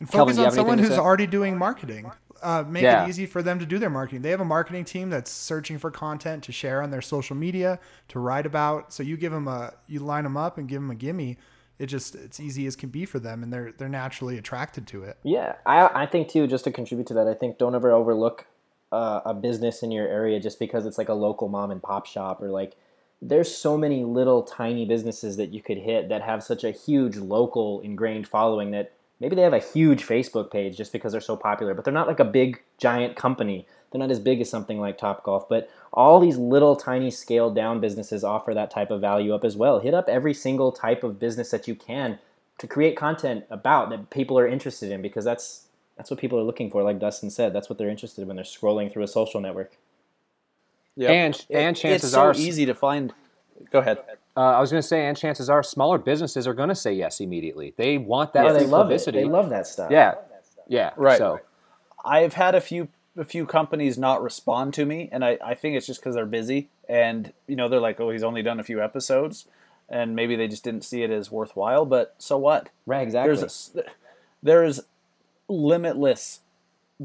And 0.00 0.10
focus 0.10 0.38
you 0.38 0.44
on 0.44 0.50
someone 0.50 0.78
who's 0.78 0.90
already 0.90 1.26
doing 1.26 1.56
marketing. 1.56 2.10
Uh, 2.42 2.64
make 2.66 2.82
Yeah. 2.82 3.04
it 3.04 3.10
easy 3.10 3.26
for 3.26 3.42
them 3.42 3.58
to 3.58 3.66
do 3.66 3.78
their 3.78 3.90
marketing. 3.90 4.22
They 4.22 4.30
have 4.30 4.40
a 4.40 4.46
marketing 4.46 4.86
team 4.86 5.10
that's 5.10 5.30
searching 5.30 5.76
for 5.78 5.90
content 5.90 6.42
to 6.44 6.52
share 6.52 6.82
on 6.82 6.90
their 6.90 7.02
social 7.02 7.36
media, 7.36 7.78
to 8.08 8.18
write 8.18 8.46
about. 8.46 8.94
So 8.94 9.02
you 9.02 9.18
give 9.18 9.30
them 9.30 9.46
a, 9.46 9.74
you 9.86 10.00
line 10.00 10.24
them 10.24 10.38
up 10.38 10.56
and 10.56 10.66
give 10.66 10.80
them 10.80 10.90
a 10.90 10.94
gimme. 10.94 11.36
It 11.78 11.86
just 11.86 12.14
it's 12.14 12.40
easy 12.40 12.66
as 12.66 12.76
can 12.76 12.88
be 12.88 13.04
for 13.04 13.18
them, 13.18 13.42
and 13.42 13.52
they're 13.52 13.72
they're 13.72 13.88
naturally 13.90 14.38
attracted 14.38 14.86
to 14.88 15.02
it. 15.02 15.18
Yeah, 15.22 15.56
I, 15.66 16.02
I 16.02 16.06
think 16.06 16.28
too. 16.28 16.46
Just 16.46 16.64
to 16.64 16.70
contribute 16.70 17.06
to 17.08 17.14
that, 17.14 17.26
I 17.26 17.34
think 17.34 17.58
don't 17.58 17.74
ever 17.74 17.90
overlook 17.90 18.46
uh, 18.92 19.20
a 19.24 19.34
business 19.34 19.82
in 19.82 19.90
your 19.90 20.06
area 20.08 20.40
just 20.40 20.58
because 20.58 20.86
it's 20.86 20.96
like 20.98 21.08
a 21.10 21.14
local 21.14 21.48
mom 21.48 21.70
and 21.70 21.82
pop 21.82 22.06
shop 22.06 22.42
or 22.42 22.48
like. 22.48 22.74
There's 23.22 23.54
so 23.54 23.76
many 23.76 24.02
little 24.02 24.42
tiny 24.42 24.86
businesses 24.86 25.36
that 25.36 25.52
you 25.52 25.60
could 25.60 25.76
hit 25.76 26.08
that 26.08 26.22
have 26.22 26.42
such 26.42 26.64
a 26.64 26.70
huge 26.70 27.16
local 27.18 27.80
ingrained 27.82 28.26
following 28.26 28.70
that 28.70 28.92
maybe 29.20 29.36
they 29.36 29.42
have 29.42 29.52
a 29.52 29.58
huge 29.58 30.04
Facebook 30.06 30.50
page 30.50 30.76
just 30.76 30.92
because 30.92 31.12
they're 31.12 31.20
so 31.20 31.36
popular, 31.36 31.74
but 31.74 31.84
they're 31.84 31.94
not 31.94 32.08
like 32.08 32.20
a 32.20 32.24
big 32.24 32.60
giant 32.78 33.16
company. 33.16 33.66
They're 33.90 33.98
not 33.98 34.10
as 34.10 34.20
big 34.20 34.40
as 34.40 34.48
something 34.48 34.80
like 34.80 34.98
Topgolf, 34.98 35.48
but 35.48 35.68
all 35.92 36.20
these 36.20 36.36
little 36.38 36.76
tiny 36.76 37.10
scaled 37.10 37.54
down 37.56 37.80
businesses 37.80 38.22
offer 38.24 38.54
that 38.54 38.70
type 38.70 38.90
of 38.90 39.00
value 39.00 39.34
up 39.34 39.44
as 39.44 39.56
well. 39.56 39.80
Hit 39.80 39.94
up 39.94 40.08
every 40.08 40.32
single 40.34 40.70
type 40.72 41.02
of 41.02 41.18
business 41.18 41.50
that 41.50 41.66
you 41.68 41.74
can 41.74 42.18
to 42.58 42.66
create 42.66 42.96
content 42.96 43.44
about 43.50 43.90
that 43.90 44.10
people 44.10 44.38
are 44.38 44.46
interested 44.46 44.90
in 44.92 45.02
because 45.02 45.24
that's 45.24 45.66
that's 45.96 46.10
what 46.10 46.18
people 46.20 46.38
are 46.38 46.42
looking 46.44 46.70
for 46.70 46.82
like 46.82 46.98
Dustin 46.98 47.28
said. 47.30 47.52
That's 47.52 47.68
what 47.68 47.78
they're 47.78 47.90
interested 47.90 48.22
in 48.22 48.28
when 48.28 48.36
they're 48.36 48.44
scrolling 48.44 48.90
through 48.90 49.02
a 49.02 49.08
social 49.08 49.40
network. 49.40 49.72
Yeah. 50.96 51.10
And- 51.10 51.46
and 51.50 51.76
It- 51.76 51.80
chances 51.80 52.04
it's 52.04 52.12
so 52.14 52.20
are- 52.20 52.34
easy 52.34 52.64
to 52.66 52.74
find. 52.74 53.12
Go 53.70 53.80
ahead. 53.80 53.98
Uh, 54.36 54.40
I 54.40 54.60
was 54.60 54.70
going 54.70 54.82
to 54.82 54.86
say, 54.86 55.06
and 55.06 55.16
chances 55.16 55.50
are, 55.50 55.62
smaller 55.62 55.98
businesses 55.98 56.46
are 56.46 56.54
going 56.54 56.68
to 56.68 56.74
say 56.74 56.92
yes 56.92 57.20
immediately. 57.20 57.74
They 57.76 57.98
want 57.98 58.32
that 58.32 58.44
Yeah, 58.44 58.52
they 58.52 58.66
love 58.66 58.90
it. 58.90 59.04
They 59.12 59.24
love 59.24 59.50
that 59.50 59.66
stuff. 59.66 59.90
Yeah, 59.90 60.14
yeah. 60.68 60.90
Right. 60.96 61.18
So 61.18 61.40
I've 62.04 62.34
had 62.34 62.54
a 62.54 62.60
few 62.60 62.88
a 63.16 63.24
few 63.24 63.44
companies 63.44 63.98
not 63.98 64.22
respond 64.22 64.72
to 64.74 64.86
me, 64.86 65.08
and 65.12 65.24
I, 65.24 65.36
I 65.44 65.54
think 65.54 65.76
it's 65.76 65.86
just 65.86 66.00
because 66.00 66.14
they're 66.14 66.26
busy, 66.26 66.68
and 66.88 67.32
you 67.46 67.56
know 67.56 67.68
they're 67.68 67.80
like, 67.80 68.00
oh, 68.00 68.10
he's 68.10 68.22
only 68.22 68.42
done 68.42 68.60
a 68.60 68.64
few 68.64 68.80
episodes, 68.82 69.46
and 69.88 70.14
maybe 70.14 70.36
they 70.36 70.46
just 70.48 70.62
didn't 70.64 70.84
see 70.84 71.02
it 71.02 71.10
as 71.10 71.30
worthwhile. 71.30 71.84
But 71.84 72.14
so 72.18 72.38
what? 72.38 72.70
Right, 72.86 73.02
exactly. 73.02 73.36
There's 73.36 73.72
a, 73.74 73.82
there's 74.42 74.80
limitless 75.48 76.40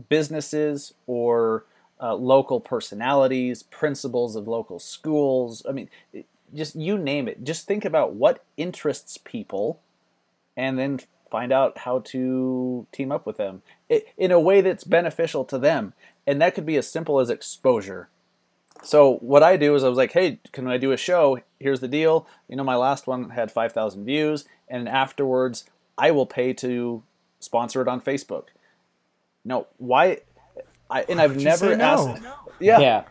businesses 0.10 0.94
or 1.08 1.66
uh, 2.02 2.14
local 2.16 2.60
personalities, 2.60 3.64
principals 3.64 4.36
of 4.36 4.48
local 4.48 4.80
schools. 4.80 5.66
I 5.68 5.72
mean, 5.72 5.90
it- 6.14 6.28
just 6.54 6.76
you 6.76 6.98
name 6.98 7.28
it. 7.28 7.44
Just 7.44 7.66
think 7.68 7.86
about 7.86 8.14
what 8.14 8.44
interests 8.58 9.18
people, 9.18 9.80
and 10.58 10.78
then 10.80 11.00
find 11.30 11.52
out 11.52 11.80
how 11.80 12.00
to 12.00 12.86
team 12.92 13.12
up 13.12 13.26
with 13.26 13.38
them 13.38 13.62
i- 13.92 14.04
in 14.18 14.32
a 14.32 14.40
way 14.40 14.62
that's 14.62 14.84
beneficial 14.84 15.44
to 15.46 15.58
them. 15.58 15.94
And 16.28 16.42
that 16.42 16.56
could 16.56 16.66
be 16.66 16.78
as 16.78 16.88
simple 16.88 17.20
as 17.20 17.30
exposure. 17.30 18.10
So 18.84 19.16
what 19.18 19.42
I 19.44 19.58
do 19.58 19.74
is 19.76 19.84
I 19.84 19.90
was 19.90 19.98
like, 19.98 20.12
hey, 20.12 20.40
can 20.52 20.68
I 20.68 20.78
do 20.78 20.92
a 20.92 20.98
show? 20.98 21.40
Here's 21.60 21.80
the 21.80 21.88
deal. 21.88 22.28
You 22.48 22.56
know, 22.56 22.64
my 22.64 22.76
last 22.76 23.08
one 23.08 23.32
had 23.32 23.52
5,000 23.52 24.06
views, 24.06 24.46
and 24.68 24.88
afterwards 24.88 25.66
I 25.98 26.12
will 26.12 26.26
pay 26.26 26.54
to 26.54 27.04
sponsor 27.40 27.82
it 27.82 27.88
on 27.88 28.02
Facebook. 28.02 28.46
No, 29.44 29.68
why? 29.78 30.20
I, 30.90 31.04
and 31.10 31.20
I've 31.22 31.38
never 31.38 31.72
say 31.72 31.76
no? 31.78 31.84
asked. 31.86 32.24
Yeah. 32.60 32.80
yeah, 32.80 33.04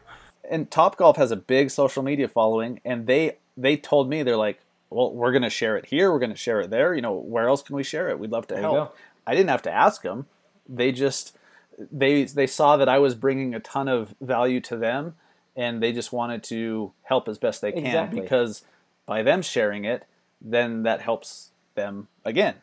And 0.51 0.70
Topgolf 0.70 1.16
has 1.16 1.30
a 1.30 1.36
big 1.36 1.70
social 1.70 2.03
media 2.03 2.28
following, 2.28 2.80
and 2.84 3.07
they 3.07 3.38
they 3.57 3.76
told 3.76 4.09
me 4.09 4.22
they're 4.22 4.36
like, 4.36 4.61
well, 4.90 5.12
we're 5.12 5.32
gonna 5.32 5.51
share 5.51 5.76
it 5.76 5.86
here, 5.86 6.12
we're 6.12 6.18
gonna 6.18 6.36
share 6.36 6.61
it 6.61 6.70
there. 6.70 6.95
You 6.95 7.03
know, 7.03 7.14
where 7.14 7.49
else 7.49 7.62
can 7.62 7.76
we 7.76 7.82
share 7.82 8.09
it? 8.09 8.18
We'd 8.18 8.30
love 8.30 8.47
to 8.49 8.57
help. 8.57 8.97
I 9.26 9.34
didn't 9.34 9.51
have 9.51 9.62
to 9.62 9.72
ask 9.72 10.03
them. 10.03 10.26
They 10.68 10.92
just 10.92 11.36
they 11.78 12.24
they 12.24 12.47
saw 12.47 12.76
that 12.76 12.88
I 12.88 12.99
was 12.99 13.14
bringing 13.14 13.55
a 13.55 13.61
ton 13.61 13.88
of 13.88 14.14
value 14.20 14.61
to 14.62 14.76
them, 14.76 15.14
and 15.57 15.82
they 15.82 15.92
just 15.92 16.12
wanted 16.12 16.42
to 16.45 16.92
help 17.03 17.28
as 17.28 17.38
best 17.38 17.61
they 17.61 17.72
can 17.72 17.86
Exactly. 17.86 18.20
because 18.20 18.62
by 19.07 19.22
them 19.22 19.42
sharing 19.42 19.84
it, 19.84 20.05
then 20.40 20.82
that 20.84 21.01
helps 21.01 21.51
them 21.74 22.09
again. 22.24 22.57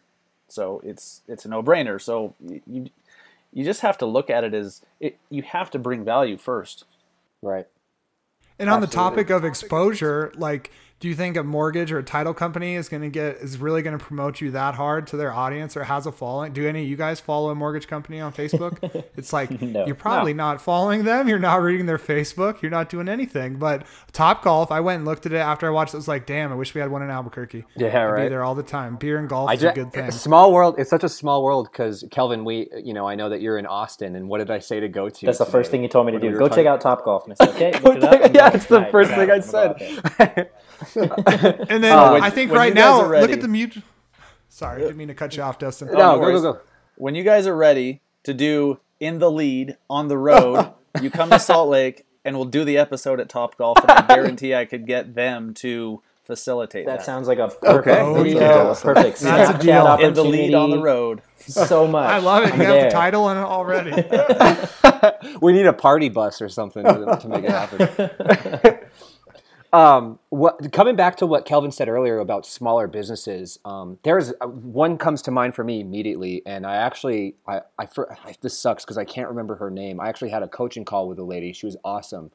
So 0.48 0.82
it's 0.84 1.22
it's 1.28 1.46
a 1.46 1.50
no 1.50 1.64
brainer. 1.64 2.00
So 2.00 2.36
you 2.40 2.90
you 3.54 3.66
just 3.66 3.82
have 3.82 3.98
to 3.98 4.06
look 4.06 4.30
at 4.30 4.44
it 4.44 4.54
as 4.54 4.82
it, 5.00 5.18
you 5.30 5.42
have 5.44 5.70
to 5.72 5.80
bring 5.80 6.04
value 6.06 6.38
first. 6.38 6.86
Right. 7.42 7.68
And 8.60 8.70
on 8.70 8.82
the 8.82 8.88
topic 8.88 9.30
of 9.30 9.44
exposure, 9.44 10.32
like, 10.36 10.72
do 11.02 11.08
you 11.10 11.16
think 11.16 11.36
a 11.36 11.44
mortgage 11.44 11.92
or 11.92 11.98
a 11.98 12.04
title 12.04 12.34
company 12.34 12.76
is 12.76 12.88
going 12.88 13.02
to 13.02 13.10
get 13.10 13.38
is 13.38 13.58
really 13.58 13.82
going 13.82 13.98
to 13.98 14.04
promote 14.04 14.40
you 14.40 14.52
that 14.52 14.76
hard 14.76 15.08
to 15.08 15.18
their 15.18 15.34
audience 15.34 15.76
or 15.76 15.84
has 15.84 16.06
a 16.06 16.12
following? 16.12 16.54
Do 16.54 16.66
any 16.68 16.84
of 16.84 16.88
you 16.88 16.96
guys 16.96 17.20
follow 17.20 17.50
a 17.50 17.56
mortgage 17.56 17.88
company 17.88 18.22
on 18.22 18.32
Facebook? 18.32 19.04
it's 19.18 19.34
like 19.34 19.60
No. 19.62 19.84
you're 19.88 19.96
probably 19.96 20.36
not 20.36 20.62
following 20.62 21.04
them. 21.04 21.28
You're 21.28 21.40
not 21.40 21.62
reading 21.64 21.88
their 21.88 21.98
Facebook. 21.98 22.62
You're 22.62 22.70
not 22.72 22.90
doing 22.90 23.10
anything. 23.10 23.56
But 23.58 23.86
Top 24.14 24.44
Golf, 24.44 24.72
I 24.72 24.80
went 24.80 24.98
and 24.98 25.06
looked 25.06 25.26
at 25.26 25.34
it 25.34 25.38
after 25.38 25.66
I 25.66 25.72
watched. 25.72 25.96
it. 25.96 25.98
I 25.98 26.00
was 26.00 26.08
like, 26.08 26.28
damn, 26.28 26.52
I 26.52 26.56
wish 26.56 26.76
we 26.76 26.82
had 26.82 26.92
one 26.92 27.02
in 27.02 27.10
Albuquerque. 27.10 27.66
Yeah, 27.76 28.12
I'd 28.14 28.22
Be 28.24 28.30
there 28.30 28.44
all 28.44 28.54
the 28.54 28.62
time. 28.62 28.96
Beer 28.98 29.18
and 29.18 29.28
golf 29.28 29.50
I 29.50 29.54
is 29.56 29.64
a 29.64 29.72
good 29.74 29.92
thing. 29.92 30.12
Small 30.12 30.54
world. 30.54 30.76
It's 30.78 30.92
such 30.92 31.04
a 31.04 31.10
small 31.10 31.44
world 31.44 31.68
because 31.72 32.06
Kelvin, 32.12 32.46
we, 32.46 32.70
you 32.84 32.94
know, 32.94 33.08
I 33.08 33.16
know 33.16 33.30
that 33.30 33.42
you're 33.42 33.58
in 33.58 33.66
Austin, 33.66 34.16
and 34.16 34.30
what 34.30 34.38
did 34.38 34.52
I 34.52 34.60
say 34.60 34.80
to 34.80 34.88
go 34.88 35.10
to? 35.10 35.26
That's 35.26 35.40
the 35.40 35.46
first 35.48 35.72
thing 35.72 35.82
you 35.82 35.90
told 35.90 36.06
me 36.06 36.12
to 36.12 36.20
When 36.20 36.22
we 36.22 36.28
do. 36.28 36.34
were 36.36 36.40
Go 36.42 36.48
talking- 36.48 36.64
check 36.66 36.70
out 36.72 36.80
Top 36.80 37.04
Golf. 37.04 37.24
And 37.24 37.34
I 37.40 37.46
said, 37.46 37.56
okay, 37.56 37.72
look 37.80 37.98
it 37.98 38.04
up. 38.04 38.34
yeah, 38.36 38.52
it's 38.54 38.68
the 38.68 38.86
first 38.92 39.10
thing. 39.10 39.32
I 39.32 39.42
I'm 39.42 40.46
gonna 40.94 41.08
go 41.08 41.16
out 41.18 41.26
there. 41.42 41.66
and 41.70 41.84
then 41.84 41.98
Uh, 41.98 42.20
I 42.22 42.30
think 42.30 42.52
right 42.52 42.74
now, 42.74 43.02
are 43.02 43.20
look 43.22 43.32
at 43.32 43.42
the 43.42 43.48
mute. 43.48 43.78
Sorry, 44.50 44.78
I 44.82 44.86
didn't 44.86 44.98
mean 44.98 45.08
to 45.08 45.14
cut 45.14 45.36
you 45.38 45.44
off, 45.44 45.60
Dustin. 45.60 45.88
no, 45.88 45.94
no 45.94 46.20
go, 46.20 46.32
go, 46.42 46.54
go. 46.54 46.60
When 46.96 47.16
you 47.16 47.24
guys 47.24 47.48
are 47.48 47.56
ready 47.56 48.02
to 48.24 48.34
do 48.34 48.80
in 49.00 49.20
the 49.20 49.32
lead 49.32 49.78
on 49.90 50.08
the 50.08 50.18
road 50.18 50.74
You 51.02 51.10
come 51.10 51.30
to 51.30 51.40
Salt 51.40 51.70
Lake, 51.70 52.06
and 52.26 52.36
we'll 52.36 52.46
do 52.46 52.66
the 52.66 52.78
episode 52.78 53.22
at 53.22 53.30
Top 53.30 53.58
Golf, 53.58 53.78
and 53.82 53.90
I 53.92 54.02
guarantee 54.08 54.54
I 54.54 54.66
could 54.66 54.86
get 54.86 55.16
them 55.16 55.54
to 55.56 56.02
facilitate 56.26 56.86
that. 56.86 56.98
That 57.00 57.06
sounds 57.06 57.30
like 57.30 57.40
a 57.40 57.48
perfect 57.48 57.88
Okay. 57.88 58.14
video, 58.24 58.42
Okay. 58.72 58.82
perfect 58.82 59.22
That's 59.22 59.50
a 59.50 59.54
Snapchat 59.54 59.62
deal. 59.62 59.98
in 60.06 60.14
the 60.14 60.24
lead 60.26 60.54
on 60.54 60.70
the 60.70 60.80
road. 60.80 61.22
So 61.38 61.88
much. 61.88 62.10
I 62.10 62.18
love 62.20 62.44
it. 62.44 62.54
I'm 62.54 62.60
You 62.60 62.68
have 62.68 62.84
the 62.84 62.90
title 62.92 63.30
in 63.30 63.38
it 63.38 63.42
already. 63.42 63.92
we 65.42 65.54
need 65.54 65.66
a 65.66 65.74
party 65.74 66.10
bus 66.10 66.42
or 66.42 66.50
something 66.50 66.84
to, 66.84 67.18
to 67.22 67.28
make 67.30 67.44
it 67.46 67.50
happen. 67.52 68.80
Um, 69.74 70.20
what, 70.30 70.74
coming 70.74 70.98
back 70.98 71.16
to 71.18 71.26
what 71.26 71.46
Kelvin 71.46 71.72
said 71.72 71.88
earlier 71.88 72.20
about 72.20 72.46
smaller 72.46 72.88
businesses, 72.88 73.58
um, 73.64 74.00
there's 74.04 74.34
uh, 74.42 74.48
one 74.48 74.98
comes 74.98 75.22
to 75.24 75.32
mind 75.32 75.56
for 75.56 75.64
me 75.64 75.80
immediately, 75.80 76.42
and 76.46 76.66
I 76.66 76.76
actually, 76.76 77.36
I, 77.48 77.62
I, 77.80 77.88
I 78.26 78.36
this 78.42 78.58
sucks 78.60 78.84
because 78.84 78.98
I 78.98 79.06
can't 79.06 79.30
remember 79.30 79.56
her 79.56 79.70
name. 79.70 80.02
I 80.02 80.10
actually 80.10 80.30
had 80.30 80.44
a 80.44 80.48
coaching 80.48 80.84
call 80.84 81.08
with 81.08 81.20
a 81.20 81.24
lady. 81.24 81.54
She 81.54 81.66
was 81.66 81.78
awesome. 81.86 82.32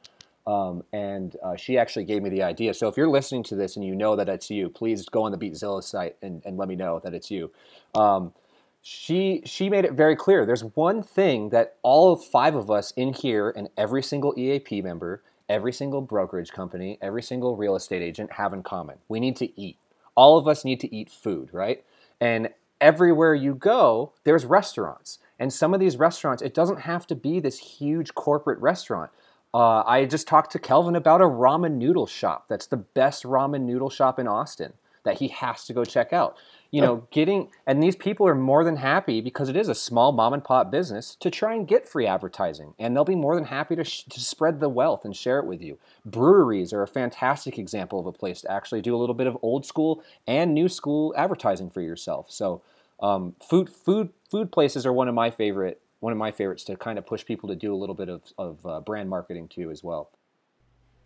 Um, 0.46 0.84
and 0.92 1.36
uh, 1.44 1.56
she 1.56 1.76
actually 1.76 2.04
gave 2.04 2.22
me 2.22 2.30
the 2.30 2.42
idea. 2.42 2.72
So 2.72 2.86
if 2.86 2.96
you're 2.96 3.08
listening 3.08 3.42
to 3.44 3.56
this 3.56 3.74
and 3.76 3.84
you 3.84 3.96
know 3.96 4.14
that 4.14 4.28
it's 4.28 4.48
you, 4.48 4.68
please 4.68 5.06
go 5.06 5.24
on 5.24 5.32
the 5.32 5.36
Beat 5.36 5.54
Zillow 5.54 5.82
site 5.82 6.16
and, 6.22 6.40
and 6.46 6.56
let 6.56 6.68
me 6.68 6.76
know 6.76 7.00
that 7.02 7.14
it's 7.14 7.30
you. 7.32 7.50
Um, 7.94 8.32
she 8.80 9.42
she 9.44 9.68
made 9.68 9.84
it 9.84 9.94
very 9.94 10.14
clear. 10.14 10.46
There's 10.46 10.62
one 10.62 11.02
thing 11.02 11.48
that 11.48 11.74
all 11.82 12.14
five 12.14 12.54
of 12.54 12.70
us 12.70 12.92
in 12.92 13.12
here 13.12 13.50
and 13.50 13.68
every 13.76 14.00
single 14.00 14.32
EAP 14.38 14.80
member, 14.82 15.20
every 15.48 15.72
single 15.72 16.00
brokerage 16.00 16.52
company, 16.52 16.98
every 17.00 17.22
single 17.22 17.56
real 17.56 17.76
estate 17.76 18.02
agent 18.02 18.32
have 18.32 18.52
in 18.52 18.62
common. 18.62 18.98
We 19.08 19.20
need 19.20 19.36
to 19.36 19.60
eat. 19.60 19.76
All 20.14 20.38
of 20.38 20.48
us 20.48 20.64
need 20.64 20.80
to 20.80 20.94
eat 20.94 21.10
food, 21.10 21.50
right? 21.52 21.84
And 22.20 22.48
everywhere 22.80 23.34
you 23.34 23.54
go, 23.54 24.12
there's 24.24 24.44
restaurants. 24.44 25.18
And 25.38 25.52
some 25.52 25.74
of 25.74 25.80
these 25.80 25.96
restaurants, 25.96 26.42
it 26.42 26.54
doesn't 26.54 26.80
have 26.80 27.06
to 27.08 27.14
be 27.14 27.40
this 27.40 27.58
huge 27.58 28.14
corporate 28.14 28.58
restaurant. 28.58 29.10
Uh, 29.52 29.82
I 29.86 30.04
just 30.06 30.26
talked 30.26 30.52
to 30.52 30.58
Kelvin 30.58 30.96
about 30.96 31.20
a 31.20 31.24
ramen 31.24 31.72
noodle 31.72 32.06
shop. 32.06 32.46
That's 32.48 32.66
the 32.66 32.76
best 32.76 33.24
ramen 33.24 33.62
noodle 33.62 33.90
shop 33.90 34.18
in 34.18 34.26
Austin 34.26 34.72
that 35.04 35.18
he 35.18 35.28
has 35.28 35.64
to 35.66 35.72
go 35.72 35.84
check 35.84 36.12
out. 36.12 36.36
You 36.70 36.80
know, 36.80 37.06
getting 37.10 37.48
and 37.66 37.82
these 37.82 37.96
people 37.96 38.26
are 38.26 38.34
more 38.34 38.64
than 38.64 38.76
happy 38.76 39.20
because 39.20 39.48
it 39.48 39.56
is 39.56 39.68
a 39.68 39.74
small 39.74 40.12
mom 40.12 40.32
and 40.32 40.44
pop 40.44 40.70
business 40.70 41.14
to 41.20 41.30
try 41.30 41.54
and 41.54 41.66
get 41.66 41.88
free 41.88 42.06
advertising, 42.06 42.74
and 42.78 42.94
they'll 42.94 43.04
be 43.04 43.14
more 43.14 43.34
than 43.34 43.44
happy 43.44 43.76
to, 43.76 43.84
sh- 43.84 44.04
to 44.04 44.20
spread 44.20 44.60
the 44.60 44.68
wealth 44.68 45.04
and 45.04 45.16
share 45.16 45.38
it 45.38 45.46
with 45.46 45.62
you. 45.62 45.78
Breweries 46.04 46.72
are 46.72 46.82
a 46.82 46.88
fantastic 46.88 47.58
example 47.58 48.00
of 48.00 48.06
a 48.06 48.12
place 48.12 48.42
to 48.42 48.50
actually 48.50 48.82
do 48.82 48.94
a 48.94 48.98
little 48.98 49.14
bit 49.14 49.26
of 49.26 49.38
old 49.42 49.64
school 49.64 50.02
and 50.26 50.54
new 50.54 50.68
school 50.68 51.14
advertising 51.16 51.70
for 51.70 51.80
yourself. 51.80 52.30
So, 52.30 52.62
um, 53.00 53.34
food 53.40 53.70
food 53.70 54.10
food 54.30 54.50
places 54.50 54.86
are 54.86 54.92
one 54.92 55.08
of 55.08 55.14
my 55.14 55.30
favorite 55.30 55.80
one 56.00 56.12
of 56.12 56.18
my 56.18 56.30
favorites 56.30 56.64
to 56.64 56.76
kind 56.76 56.98
of 56.98 57.06
push 57.06 57.24
people 57.24 57.48
to 57.48 57.56
do 57.56 57.74
a 57.74 57.76
little 57.76 57.94
bit 57.94 58.08
of, 58.08 58.22
of 58.38 58.64
uh, 58.66 58.80
brand 58.80 59.08
marketing 59.08 59.48
too 59.48 59.70
as 59.70 59.82
well. 59.82 60.10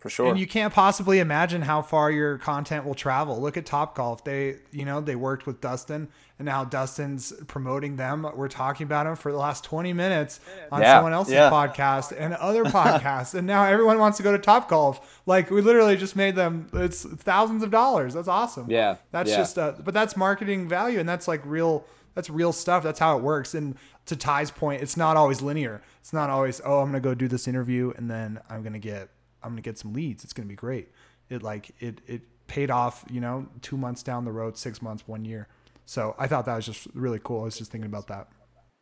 For 0.00 0.08
sure. 0.08 0.30
And 0.30 0.38
you 0.38 0.46
can't 0.46 0.72
possibly 0.72 1.18
imagine 1.18 1.60
how 1.60 1.82
far 1.82 2.10
your 2.10 2.38
content 2.38 2.86
will 2.86 2.94
travel. 2.94 3.38
Look 3.38 3.58
at 3.58 3.66
Top 3.66 3.94
Golf. 3.94 4.24
They, 4.24 4.56
you 4.72 4.86
know, 4.86 5.02
they 5.02 5.14
worked 5.14 5.44
with 5.46 5.60
Dustin, 5.60 6.08
and 6.38 6.46
now 6.46 6.64
Dustin's 6.64 7.34
promoting 7.48 7.96
them. 7.96 8.26
We're 8.34 8.48
talking 8.48 8.86
about 8.86 9.06
him 9.06 9.14
for 9.14 9.30
the 9.30 9.36
last 9.36 9.62
20 9.62 9.92
minutes 9.92 10.40
on 10.72 10.80
Yeah, 10.80 10.96
someone 10.96 11.12
else's 11.12 11.34
yeah. 11.34 11.50
podcast 11.50 12.14
and 12.18 12.32
other 12.32 12.64
podcasts, 12.80 13.34
and 13.34 13.46
now 13.46 13.64
everyone 13.64 13.98
wants 13.98 14.16
to 14.16 14.22
go 14.22 14.32
to 14.32 14.38
Top 14.38 14.70
Golf. 14.70 15.20
Like 15.26 15.50
we 15.50 15.60
literally 15.60 15.98
just 15.98 16.16
made 16.16 16.34
them. 16.34 16.70
It's 16.72 17.04
thousands 17.04 17.62
of 17.62 17.70
dollars. 17.70 18.14
That's 18.14 18.26
awesome. 18.28 18.70
Yeah, 18.70 18.96
That's 19.10 19.28
yeah. 19.28 19.36
just, 19.36 19.58
uh, 19.58 19.74
but 19.84 19.92
that's 19.92 20.16
marketing 20.16 20.66
value, 20.66 20.98
and 20.98 21.06
that's 21.08 21.28
like 21.28 21.42
real. 21.44 21.84
That's 22.14 22.28
real 22.30 22.52
stuff. 22.52 22.82
That's 22.82 22.98
how 22.98 23.16
it 23.18 23.22
works. 23.22 23.54
And 23.54 23.76
to 24.06 24.16
Ty's 24.16 24.50
point, 24.50 24.82
it's 24.82 24.96
not 24.96 25.16
always 25.16 25.42
linear. 25.42 25.80
It's 26.00 26.12
not 26.12 26.28
always, 26.28 26.60
oh, 26.64 26.80
I'm 26.80 26.86
gonna 26.88 27.00
go 27.00 27.14
do 27.14 27.28
this 27.28 27.46
interview, 27.46 27.92
and 27.96 28.10
then 28.10 28.40
I'm 28.50 28.62
gonna 28.62 28.80
get 28.80 29.10
I'm 29.42 29.50
gonna 29.50 29.62
get 29.62 29.78
some 29.78 29.92
leads. 29.92 30.24
It's 30.24 30.32
gonna 30.32 30.48
be 30.48 30.54
great. 30.54 30.90
It 31.28 31.42
like 31.42 31.70
it 31.80 32.00
it 32.06 32.22
paid 32.46 32.70
off, 32.70 33.04
you 33.10 33.20
know, 33.20 33.46
two 33.62 33.76
months 33.76 34.02
down 34.02 34.24
the 34.24 34.32
road, 34.32 34.56
six 34.56 34.82
months, 34.82 35.04
one 35.06 35.24
year. 35.24 35.46
So 35.86 36.14
I 36.18 36.26
thought 36.26 36.46
that 36.46 36.56
was 36.56 36.66
just 36.66 36.88
really 36.94 37.20
cool. 37.22 37.42
I 37.42 37.44
was 37.44 37.58
just 37.58 37.70
thinking 37.72 37.88
about 37.88 38.08
that. 38.08 38.28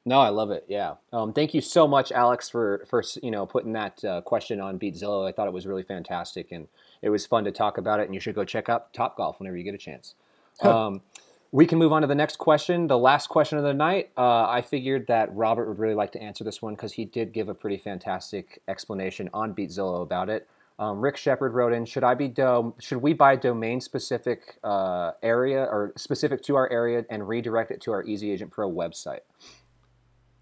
No, 0.04 0.20
I 0.20 0.30
love 0.30 0.50
it. 0.50 0.64
Yeah. 0.68 0.94
Um, 1.12 1.34
thank 1.34 1.52
you 1.52 1.60
so 1.60 1.86
much, 1.86 2.12
Alex, 2.12 2.48
for 2.48 2.84
for 2.88 3.02
you 3.22 3.30
know 3.30 3.44
putting 3.44 3.74
that 3.74 4.02
uh, 4.04 4.20
question 4.22 4.60
on 4.60 4.78
Beat 4.78 4.94
Zillow. 4.94 5.28
I 5.28 5.32
thought 5.32 5.46
it 5.48 5.52
was 5.52 5.66
really 5.66 5.82
fantastic, 5.82 6.50
and 6.50 6.66
it 7.02 7.10
was 7.10 7.26
fun 7.26 7.44
to 7.44 7.52
talk 7.52 7.76
about 7.76 8.00
it. 8.00 8.06
And 8.06 8.14
you 8.14 8.20
should 8.20 8.34
go 8.34 8.44
check 8.44 8.70
out 8.70 8.94
Top 8.94 9.18
Golf 9.18 9.38
whenever 9.38 9.56
you 9.56 9.64
get 9.64 9.74
a 9.74 9.78
chance. 9.78 10.14
Um, 10.60 11.02
we 11.50 11.66
can 11.66 11.78
move 11.78 11.92
on 11.92 12.02
to 12.02 12.08
the 12.08 12.14
next 12.14 12.36
question. 12.36 12.86
The 12.86 12.98
last 12.98 13.28
question 13.28 13.58
of 13.58 13.64
the 13.64 13.72
night. 13.72 14.10
Uh, 14.16 14.46
I 14.48 14.62
figured 14.62 15.06
that 15.06 15.34
Robert 15.34 15.68
would 15.68 15.78
really 15.78 15.94
like 15.94 16.12
to 16.12 16.22
answer 16.22 16.44
this 16.44 16.60
one 16.60 16.74
because 16.74 16.92
he 16.92 17.04
did 17.04 17.32
give 17.32 17.48
a 17.48 17.54
pretty 17.54 17.78
fantastic 17.78 18.60
explanation 18.68 19.30
on 19.32 19.52
Beat 19.52 19.70
Zillow 19.70 20.02
about 20.02 20.28
it. 20.28 20.46
Um, 20.78 21.00
Rick 21.00 21.16
Shepard 21.16 21.54
wrote 21.54 21.72
in: 21.72 21.84
Should 21.84 22.04
I 22.04 22.14
be 22.14 22.28
do- 22.28 22.74
Should 22.78 22.98
we 22.98 23.12
buy 23.12 23.34
domain 23.34 23.80
specific 23.80 24.58
uh, 24.62 25.12
area 25.22 25.64
or 25.64 25.92
specific 25.96 26.42
to 26.44 26.56
our 26.56 26.70
area 26.70 27.04
and 27.10 27.26
redirect 27.26 27.70
it 27.70 27.80
to 27.82 27.92
our 27.92 28.04
Easy 28.04 28.30
Agent 28.30 28.52
Pro 28.52 28.70
website? 28.70 29.20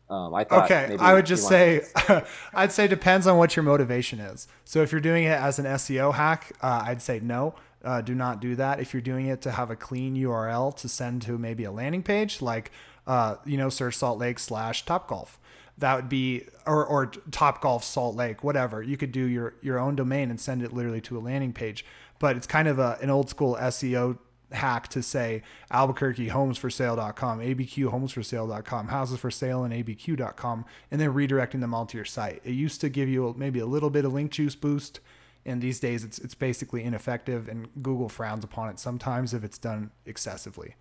Um, 0.09 0.35
I 0.35 0.45
thought 0.45 0.67
Okay, 0.67 0.87
maybe 0.89 1.01
I 1.01 1.15
would 1.15 1.27
just 1.27 1.49
say, 1.49 1.83
I'd 2.55 2.71
say 2.71 2.87
depends 2.87 3.27
on 3.27 3.39
what 3.39 3.57
your 3.57 3.65
motivation 3.65 4.21
is. 4.21 4.47
So 4.65 4.83
if 4.83 4.93
you're 4.93 5.01
doing 5.01 5.25
it 5.25 5.31
as 5.31 5.59
an 5.59 5.65
SEO 5.65 6.15
hack, 6.15 6.53
uh, 6.63 6.85
I'd 6.87 7.03
say 7.03 7.19
no. 7.19 7.55
Uh, 7.85 8.01
do 8.01 8.15
not 8.15 8.41
do 8.41 8.57
that. 8.57 8.81
If 8.81 8.93
you're 8.93 9.01
doing 9.01 9.27
it 9.27 9.43
to 9.43 9.53
have 9.53 9.71
a 9.71 9.77
clean 9.77 10.17
URL 10.17 10.75
to 10.77 10.89
send 10.89 11.23
to 11.23 11.39
maybe 11.39 11.65
a 11.65 11.71
landing 11.71 12.03
page, 12.03 12.43
like 12.43 12.73
uh, 13.07 13.37
you 13.45 13.57
know, 13.57 13.69
search 13.69 13.97
Salt 13.97 14.19
Lake 14.19 14.39
slash 14.39 14.85
Top 14.85 15.09
Golf. 15.09 15.39
That 15.79 15.95
would 15.95 16.09
be 16.09 16.45
or 16.67 16.85
or 16.85 17.07
Top 17.31 17.61
Golf 17.61 17.85
Salt 17.85 18.17
Lake, 18.17 18.43
whatever. 18.43 18.83
You 18.83 18.97
could 18.97 19.13
do 19.13 19.25
your 19.25 19.55
your 19.61 19.79
own 19.79 19.95
domain 19.95 20.31
and 20.31 20.41
send 20.41 20.63
it 20.63 20.73
literally 20.73 21.01
to 21.03 21.19
a 21.19 21.21
landing 21.21 21.53
page. 21.53 21.85
But 22.19 22.37
it's 22.37 22.47
kind 22.47 22.67
of 22.67 22.79
a, 22.79 22.99
an 23.03 23.11
old 23.11 23.29
school 23.29 23.57
SEO 23.61 24.19
hack 24.53 24.89
to 24.89 25.03
say 25.03 25.43
Albuquerque 25.71 26.29
homes 26.29 26.57
for 26.57 26.71
sale.com, 26.71 27.41
ABQ 27.41 27.89
homes 27.89 28.13
for 28.13 28.23
sale.com, 28.23 28.89
houses 28.89 29.19
for 29.19 29.31
sale 29.31 29.65
and 29.65 29.75
ABQ.com, 29.75 30.65
and 30.91 31.01
then 31.01 31.13
redirecting 31.13 31.61
them 31.61 31.75
all 31.75 31.87
to 31.87 31.99
your 31.99 32.05
site. 32.05 32.41
It 32.45 32.53
used 32.53 32.81
to 32.81 32.89
give 32.89 33.09
you 33.09 33.35
maybe 33.37 33.59
a 33.59 33.67
little 33.67 33.91
bit 33.91 34.05
of 34.05 34.13
link 34.13 34.31
juice 34.31 34.55
boost, 34.55 35.01
and 35.47 35.63
these 35.63 35.81
days 35.81 36.05
it's 36.05 36.19
it's 36.19 36.35
basically 36.35 36.83
ineffective, 36.83 37.49
and 37.49 37.69
Google 37.83 38.09
frowns 38.09 38.45
upon 38.45 38.69
it 38.69 38.79
sometimes 38.79 39.33
if 39.33 39.45
it's 39.45 39.59
done 39.59 39.91
excessively. 40.05 40.75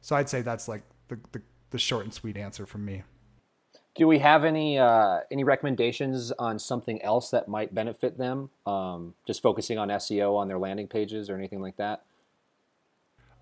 So 0.00 0.14
I'd 0.14 0.28
say 0.28 0.42
that's 0.42 0.68
like 0.68 0.82
the, 1.08 1.18
the, 1.32 1.42
the 1.70 1.78
short 1.78 2.04
and 2.04 2.12
sweet 2.12 2.36
answer 2.36 2.66
from 2.66 2.84
me. 2.84 3.02
Do 3.96 4.06
we 4.06 4.18
have 4.18 4.44
any 4.44 4.78
uh, 4.78 5.20
any 5.30 5.44
recommendations 5.44 6.30
on 6.32 6.58
something 6.58 7.00
else 7.02 7.30
that 7.30 7.48
might 7.48 7.74
benefit 7.74 8.18
them? 8.18 8.50
Um, 8.66 9.14
just 9.26 9.40
focusing 9.40 9.78
on 9.78 9.88
SEO 9.88 10.36
on 10.36 10.48
their 10.48 10.58
landing 10.58 10.88
pages 10.88 11.30
or 11.30 11.36
anything 11.36 11.60
like 11.60 11.76
that. 11.78 12.02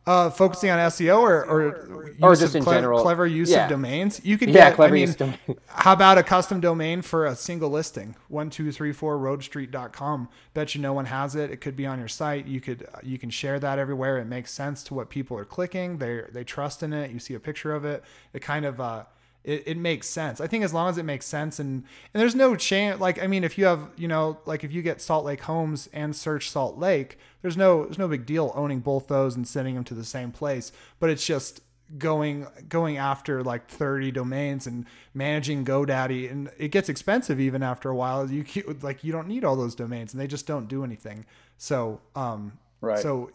Uh, 0.05 0.29
focusing 0.31 0.69
on 0.69 0.81
SEO 0.81 1.21
or 1.21 1.45
or, 1.45 2.11
Or 2.21 2.35
just 2.35 2.57
in 2.57 2.65
cle- 2.65 2.73
general. 2.73 3.03
clever 3.03 3.25
use 3.25 3.51
Yeah. 3.51 3.65
of 3.65 3.71
domains. 3.71 4.21
You 4.25 4.37
could 4.37 4.49
Yeah, 4.49 4.71
get. 4.71 4.75
clever 4.75 4.91
I 4.91 4.99
mean, 4.99 5.01
use 5.07 5.15
domain. 5.15 5.39
how 5.69 5.93
about 5.93 6.19
a 6.19 6.25
custom 6.25 6.59
domain 6.61 7.03
for 7.03 7.25
a 7.25 7.37
single 7.37 7.71
listing? 7.71 8.17
One 8.27 8.51
two 8.51 8.73
three 8.73 8.93
four 8.93 9.17
roadstreet.com. 9.17 10.29
Bet 10.55 10.75
you 10.75 10.81
no 10.81 10.93
one 10.93 11.05
has 11.07 11.37
it. 11.37 11.53
It 11.53 11.61
could 11.61 11.77
be 11.77 11.87
on 11.87 12.01
your 12.01 12.09
site. 12.09 12.47
You 12.47 12.61
could 12.61 12.89
you 13.05 13.17
can 13.17 13.31
share 13.31 13.61
that 13.61 13.79
everywhere. 13.79 14.19
It 14.19 14.27
makes 14.27 14.51
sense 14.51 14.83
to 14.85 14.95
what 14.95 15.09
people 15.09 15.39
are 15.39 15.45
clicking. 15.45 15.99
They 15.99 16.23
they 16.33 16.43
trust 16.43 16.83
in 16.83 16.93
it. 16.93 17.13
You 17.13 17.21
see 17.21 17.35
a 17.35 17.41
picture 17.41 17.73
of 17.73 17.85
it. 17.85 18.03
It 18.33 18.41
kind 18.43 18.65
of 18.65 18.81
uh, 18.81 19.05
it, 19.45 19.65
it 19.67 19.77
makes 19.77 20.09
sense. 20.09 20.41
I 20.41 20.47
think 20.47 20.65
as 20.65 20.73
long 20.73 20.89
as 20.89 20.99
it 20.99 21.05
makes 21.05 21.27
sense 21.27 21.59
and 21.59 21.85
and 22.15 22.21
there's 22.21 22.35
no 22.35 22.57
chance 22.57 23.01
like 23.01 23.23
I 23.23 23.27
mean 23.27 23.45
if 23.45 23.59
you 23.59 23.65
have, 23.65 23.91
you 23.97 24.09
know, 24.09 24.39
like 24.47 24.65
if 24.65 24.73
you 24.73 24.83
get 24.83 25.01
Salt 25.01 25.25
Lake 25.25 25.43
Homes 25.43 25.89
and 25.93 26.15
search 26.15 26.51
Salt 26.51 26.79
Lake, 26.79 27.19
there's 27.43 27.57
no 27.57 27.85
there's 27.85 27.99
no 27.99 28.09
big 28.09 28.27
deal 28.27 28.53
owning 28.55 28.81
both 28.81 29.09
those 29.09 29.37
and 29.37 29.47
sending 29.47 29.75
them 29.75 29.85
to 29.85 29.95
the 29.95 30.05
same 30.05 30.31
place, 30.33 30.73
but 31.01 31.11
it's 31.11 31.27
just 31.27 31.61
going 31.99 32.47
going 32.69 32.97
after 32.97 33.43
like 33.43 33.69
30 33.69 34.13
domains 34.13 34.67
and 34.67 34.87
managing 35.13 35.65
GoDaddy 35.65 36.31
and 36.31 36.51
it 36.57 36.69
gets 36.69 36.89
expensive 36.89 37.41
even 37.41 37.63
after 37.63 37.91
a 37.91 37.97
while. 37.97 38.31
You 38.31 38.45
ke- 38.45 38.83
like 38.83 39.05
you 39.05 39.13
don't 39.13 39.29
need 39.29 39.45
all 39.45 39.57
those 39.57 39.75
domains 39.75 40.15
and 40.15 40.21
they 40.21 40.27
just 40.27 40.47
don't 40.47 40.69
do 40.69 40.85
anything. 40.85 41.27
So, 41.59 42.01
um 42.15 42.59
Right. 42.81 42.99
so 42.99 43.31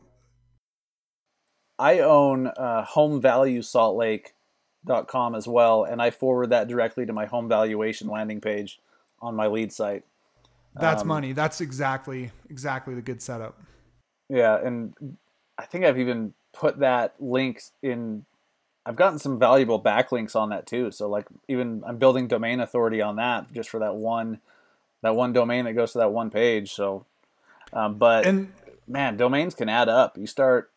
I 1.79 1.99
own 1.99 2.47
uh, 2.47 2.83
homevaluesaltlake.com 4.85 5.35
as 5.35 5.47
well, 5.47 5.83
and 5.83 6.01
I 6.01 6.09
forward 6.11 6.49
that 6.49 6.67
directly 6.67 7.05
to 7.05 7.13
my 7.13 7.25
home 7.25 7.47
valuation 7.47 8.07
landing 8.07 8.41
page 8.41 8.79
on 9.21 9.35
my 9.35 9.47
lead 9.47 9.71
site. 9.71 10.03
that's 10.79 11.01
Um, 11.01 11.07
money. 11.07 11.31
That's 11.33 11.61
exactly 11.61 12.31
exactly 12.49 12.93
the 12.93 13.01
good 13.01 13.21
setup. 13.21 13.59
Yeah, 14.29 14.57
and 14.57 15.17
I 15.57 15.65
think 15.65 15.85
I've 15.85 15.99
even 15.99 16.33
put 16.53 16.79
that 16.79 17.15
link 17.19 17.61
in. 17.81 18.25
I've 18.85 18.95
gotten 18.95 19.19
some 19.19 19.37
valuable 19.37 19.81
backlinks 19.81 20.35
on 20.35 20.49
that 20.49 20.65
too. 20.65 20.91
So 20.91 21.09
like 21.09 21.25
even 21.47 21.83
I'm 21.85 21.97
building 21.97 22.27
domain 22.27 22.59
authority 22.59 23.01
on 23.01 23.17
that 23.17 23.51
just 23.51 23.69
for 23.69 23.79
that 23.79 23.95
one, 23.95 24.39
that 25.01 25.15
one 25.15 25.33
domain 25.33 25.65
that 25.65 25.73
goes 25.73 25.91
to 25.93 25.97
that 25.99 26.11
one 26.11 26.29
page. 26.29 26.73
So, 26.73 27.05
um, 27.73 27.95
but 27.95 28.25
And 28.25 28.53
man, 28.87 29.17
domains 29.17 29.55
can 29.55 29.67
add 29.67 29.89
up. 29.89 30.17
You 30.17 30.27
start 30.27 30.71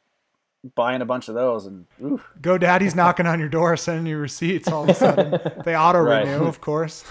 buying 0.74 1.00
a 1.02 1.06
bunch 1.06 1.28
of 1.28 1.34
those, 1.34 1.66
and 1.66 1.86
oof, 2.02 2.26
GoDaddy's 2.40 2.94
knocking 2.94 3.26
on 3.26 3.40
your 3.40 3.48
door, 3.48 3.76
sending 3.76 4.06
you 4.06 4.18
receipts 4.18 4.68
all 4.68 4.84
of 4.84 4.90
a 4.90 4.94
sudden. 4.94 5.40
They 5.64 5.76
auto 5.76 6.00
renew, 6.00 6.38
Right. 6.38 6.46
of 6.48 6.60
course. 6.60 7.04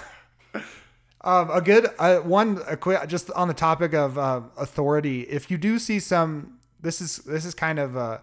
Um, 1.22 1.50
a 1.52 1.62
good 1.62 1.88
uh, 2.00 2.18
one, 2.20 2.62
a 2.68 2.78
quick, 2.78 3.06
just 3.08 3.30
on 3.32 3.47
the 3.50 3.54
topic 3.54 3.93
of 3.93 4.18
uh, 4.18 4.41
authority. 4.58 5.24
If 5.24 5.52
you 5.52 5.58
do 5.58 5.78
see 5.78 6.00
some, 6.00 6.60
this 6.80 7.02
is 7.02 7.18
this 7.18 7.43
is 7.43 7.54
kind 7.54 7.78
of 7.78 7.97
uh, 7.97 8.20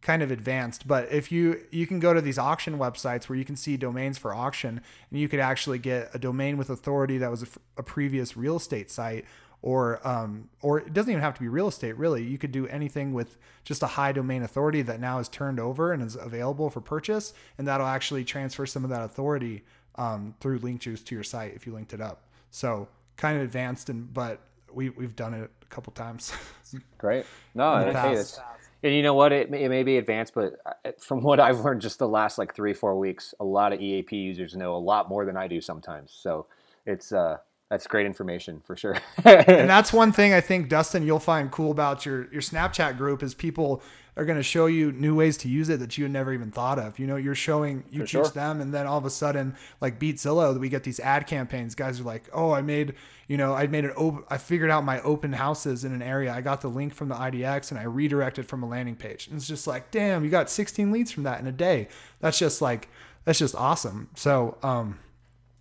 kind 0.00 0.22
of 0.22 0.32
advanced, 0.32 0.88
but 0.88 1.10
if 1.12 1.30
you 1.30 1.60
you 1.70 1.86
can 1.86 2.00
go 2.00 2.12
to 2.12 2.20
these 2.20 2.38
auction 2.38 2.78
websites 2.78 3.28
where 3.28 3.38
you 3.38 3.44
can 3.44 3.54
see 3.54 3.76
domains 3.76 4.18
for 4.18 4.34
auction, 4.34 4.80
and 5.10 5.20
you 5.20 5.28
could 5.28 5.38
actually 5.38 5.78
get 5.78 6.10
a 6.14 6.18
domain 6.18 6.56
with 6.56 6.68
authority 6.68 7.16
that 7.18 7.30
was 7.30 7.44
a, 7.44 7.46
a 7.76 7.82
previous 7.84 8.36
real 8.36 8.56
estate 8.56 8.90
site, 8.90 9.24
or 9.62 10.06
um, 10.06 10.48
or 10.60 10.80
it 10.80 10.92
doesn't 10.92 11.10
even 11.10 11.22
have 11.22 11.34
to 11.34 11.40
be 11.40 11.48
real 11.48 11.68
estate. 11.68 11.96
Really, 11.96 12.22
you 12.24 12.36
could 12.38 12.52
do 12.52 12.66
anything 12.66 13.12
with 13.12 13.38
just 13.64 13.82
a 13.82 13.86
high 13.86 14.12
domain 14.12 14.42
authority 14.42 14.82
that 14.82 15.00
now 15.00 15.18
is 15.20 15.28
turned 15.28 15.60
over 15.60 15.92
and 15.92 16.02
is 16.02 16.16
available 16.16 16.68
for 16.68 16.80
purchase, 16.80 17.32
and 17.58 17.66
that'll 17.66 17.86
actually 17.86 18.24
transfer 18.24 18.66
some 18.66 18.84
of 18.84 18.90
that 18.90 19.02
authority 19.02 19.62
um, 19.96 20.34
through 20.40 20.58
link 20.58 20.80
juice 20.80 21.02
to 21.04 21.14
your 21.14 21.24
site 21.24 21.54
if 21.54 21.66
you 21.66 21.72
linked 21.72 21.94
it 21.94 22.00
up. 22.00 22.24
So 22.50 22.88
kind 23.16 23.36
of 23.38 23.44
advanced, 23.44 23.88
and 23.88 24.12
but 24.12 24.40
we 24.72 24.90
we've 24.90 25.14
done 25.16 25.34
it 25.34 25.50
a 25.62 25.66
couple 25.66 25.92
times. 25.92 26.32
Great. 26.98 27.24
No, 27.54 27.74
In 27.76 27.80
the 27.80 27.86
hey, 27.86 27.92
past. 27.92 28.20
it's, 28.20 28.40
and 28.82 28.92
you 28.94 29.02
know 29.02 29.14
what? 29.14 29.30
It, 29.32 29.48
may- 29.50 29.62
it 29.62 29.68
may 29.68 29.84
be 29.84 29.98
advanced, 29.98 30.34
but 30.34 30.54
uh, 30.66 30.90
from 30.98 31.22
what 31.22 31.38
I've 31.38 31.60
learned 31.60 31.82
just 31.82 32.00
the 32.00 32.08
last 32.08 32.36
like 32.36 32.52
three, 32.54 32.74
four 32.74 32.98
weeks, 32.98 33.32
a 33.38 33.44
lot 33.44 33.72
of 33.72 33.80
EAP 33.80 34.16
users 34.16 34.56
know 34.56 34.74
a 34.74 34.78
lot 34.78 35.08
more 35.08 35.24
than 35.24 35.36
I 35.36 35.46
do 35.46 35.60
sometimes. 35.60 36.10
So 36.12 36.46
it's 36.84 37.12
uh, 37.12 37.36
that's 37.72 37.86
great 37.86 38.04
information 38.04 38.60
for 38.66 38.76
sure. 38.76 38.98
and 39.24 39.68
that's 39.68 39.92
one 40.02 40.12
thing 40.12 40.34
I 40.34 40.42
think 40.42 40.68
Dustin 40.68 41.06
you'll 41.06 41.18
find 41.18 41.50
cool 41.50 41.70
about 41.70 42.04
your 42.04 42.30
your 42.30 42.42
Snapchat 42.42 42.98
group 42.98 43.22
is 43.22 43.32
people 43.32 43.82
are 44.14 44.26
going 44.26 44.36
to 44.36 44.42
show 44.42 44.66
you 44.66 44.92
new 44.92 45.14
ways 45.14 45.38
to 45.38 45.48
use 45.48 45.70
it 45.70 45.80
that 45.80 45.96
you 45.96 46.04
had 46.04 46.12
never 46.12 46.34
even 46.34 46.50
thought 46.50 46.78
of. 46.78 46.98
You 46.98 47.06
know, 47.06 47.16
you're 47.16 47.34
showing 47.34 47.82
you 47.90 48.00
For 48.00 48.04
teach 48.04 48.10
sure. 48.10 48.28
them, 48.28 48.60
and 48.60 48.74
then 48.74 48.86
all 48.86 48.98
of 48.98 49.06
a 49.06 49.10
sudden, 49.10 49.56
like 49.80 49.98
Beat 49.98 50.16
Zillow, 50.16 50.60
we 50.60 50.68
get 50.68 50.84
these 50.84 51.00
ad 51.00 51.26
campaigns. 51.26 51.74
Guys 51.74 51.98
are 51.98 52.02
like, 52.04 52.28
"Oh, 52.34 52.52
I 52.52 52.60
made 52.60 52.92
you 53.26 53.38
know 53.38 53.54
I 53.54 53.66
made 53.68 53.86
an 53.86 53.92
op- 53.92 54.26
I 54.30 54.36
figured 54.36 54.68
out 54.70 54.84
my 54.84 55.00
open 55.00 55.32
houses 55.32 55.82
in 55.84 55.94
an 55.94 56.02
area. 56.02 56.30
I 56.30 56.42
got 56.42 56.60
the 56.60 56.68
link 56.68 56.92
from 56.92 57.08
the 57.08 57.14
IDX 57.14 57.70
and 57.70 57.80
I 57.80 57.84
redirected 57.84 58.44
from 58.46 58.62
a 58.62 58.68
landing 58.68 58.96
page." 58.96 59.28
And 59.28 59.36
it's 59.38 59.48
just 59.48 59.66
like, 59.66 59.90
damn, 59.90 60.24
you 60.24 60.30
got 60.30 60.50
16 60.50 60.92
leads 60.92 61.10
from 61.10 61.22
that 61.22 61.40
in 61.40 61.46
a 61.46 61.52
day. 61.52 61.88
That's 62.20 62.38
just 62.38 62.60
like 62.60 62.90
that's 63.24 63.38
just 63.38 63.54
awesome. 63.54 64.10
So, 64.14 64.58
um, 64.62 64.98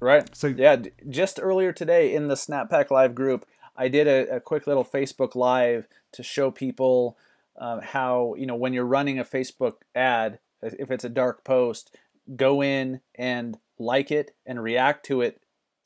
Right. 0.02 0.36
So- 0.36 0.48
yeah, 0.48 0.78
just 1.10 1.40
earlier 1.42 1.72
today 1.72 2.14
in 2.14 2.28
the 2.28 2.36
SnapPack 2.36 2.90
Live 2.92 3.16
group, 3.16 3.46
I 3.78 3.88
did 3.88 4.08
a, 4.08 4.36
a 4.36 4.40
quick 4.40 4.68
little 4.68 4.84
Facebook 4.84 5.36
Live 5.36 5.88
to 6.14 6.24
show 6.24 6.52
people 6.52 7.18
um, 7.58 7.82
how 7.82 8.34
you 8.38 8.46
know 8.46 8.56
when 8.56 8.74
you're 8.74 8.86
running 8.86 9.20
a 9.20 9.24
Facebook 9.24 9.76
ad, 9.96 10.40
if 10.62 10.90
it's 10.92 11.04
a 11.04 11.10
dark 11.10 11.44
post, 11.44 11.96
go 12.36 12.62
in 12.64 13.02
and 13.16 13.58
like 13.78 14.12
it 14.12 14.36
and 14.46 14.62
react 14.64 15.06
to 15.06 15.22
it, 15.22 15.42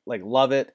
like 0.05 0.21
love 0.23 0.51
it, 0.51 0.73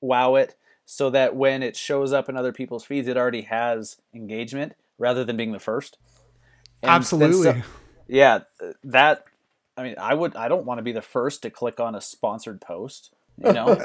wow 0.00 0.34
it, 0.34 0.54
so 0.84 1.08
that 1.10 1.34
when 1.34 1.62
it 1.62 1.76
shows 1.76 2.12
up 2.12 2.28
in 2.28 2.36
other 2.36 2.52
people's 2.52 2.84
feeds, 2.84 3.08
it 3.08 3.16
already 3.16 3.42
has 3.42 3.96
engagement 4.14 4.74
rather 4.98 5.24
than 5.24 5.36
being 5.36 5.52
the 5.52 5.58
first. 5.58 5.96
And 6.82 6.90
absolutely. 6.90 7.60
so- 7.60 7.62
yeah, 8.06 8.40
that. 8.84 9.24
I 9.82 9.84
mean, 9.84 9.94
I 9.98 10.14
would. 10.14 10.36
I 10.36 10.48
don't 10.48 10.64
want 10.64 10.78
to 10.78 10.82
be 10.82 10.92
the 10.92 11.02
first 11.02 11.42
to 11.42 11.50
click 11.50 11.80
on 11.80 11.96
a 11.96 12.00
sponsored 12.00 12.60
post. 12.60 13.12
You 13.36 13.52
know, 13.52 13.76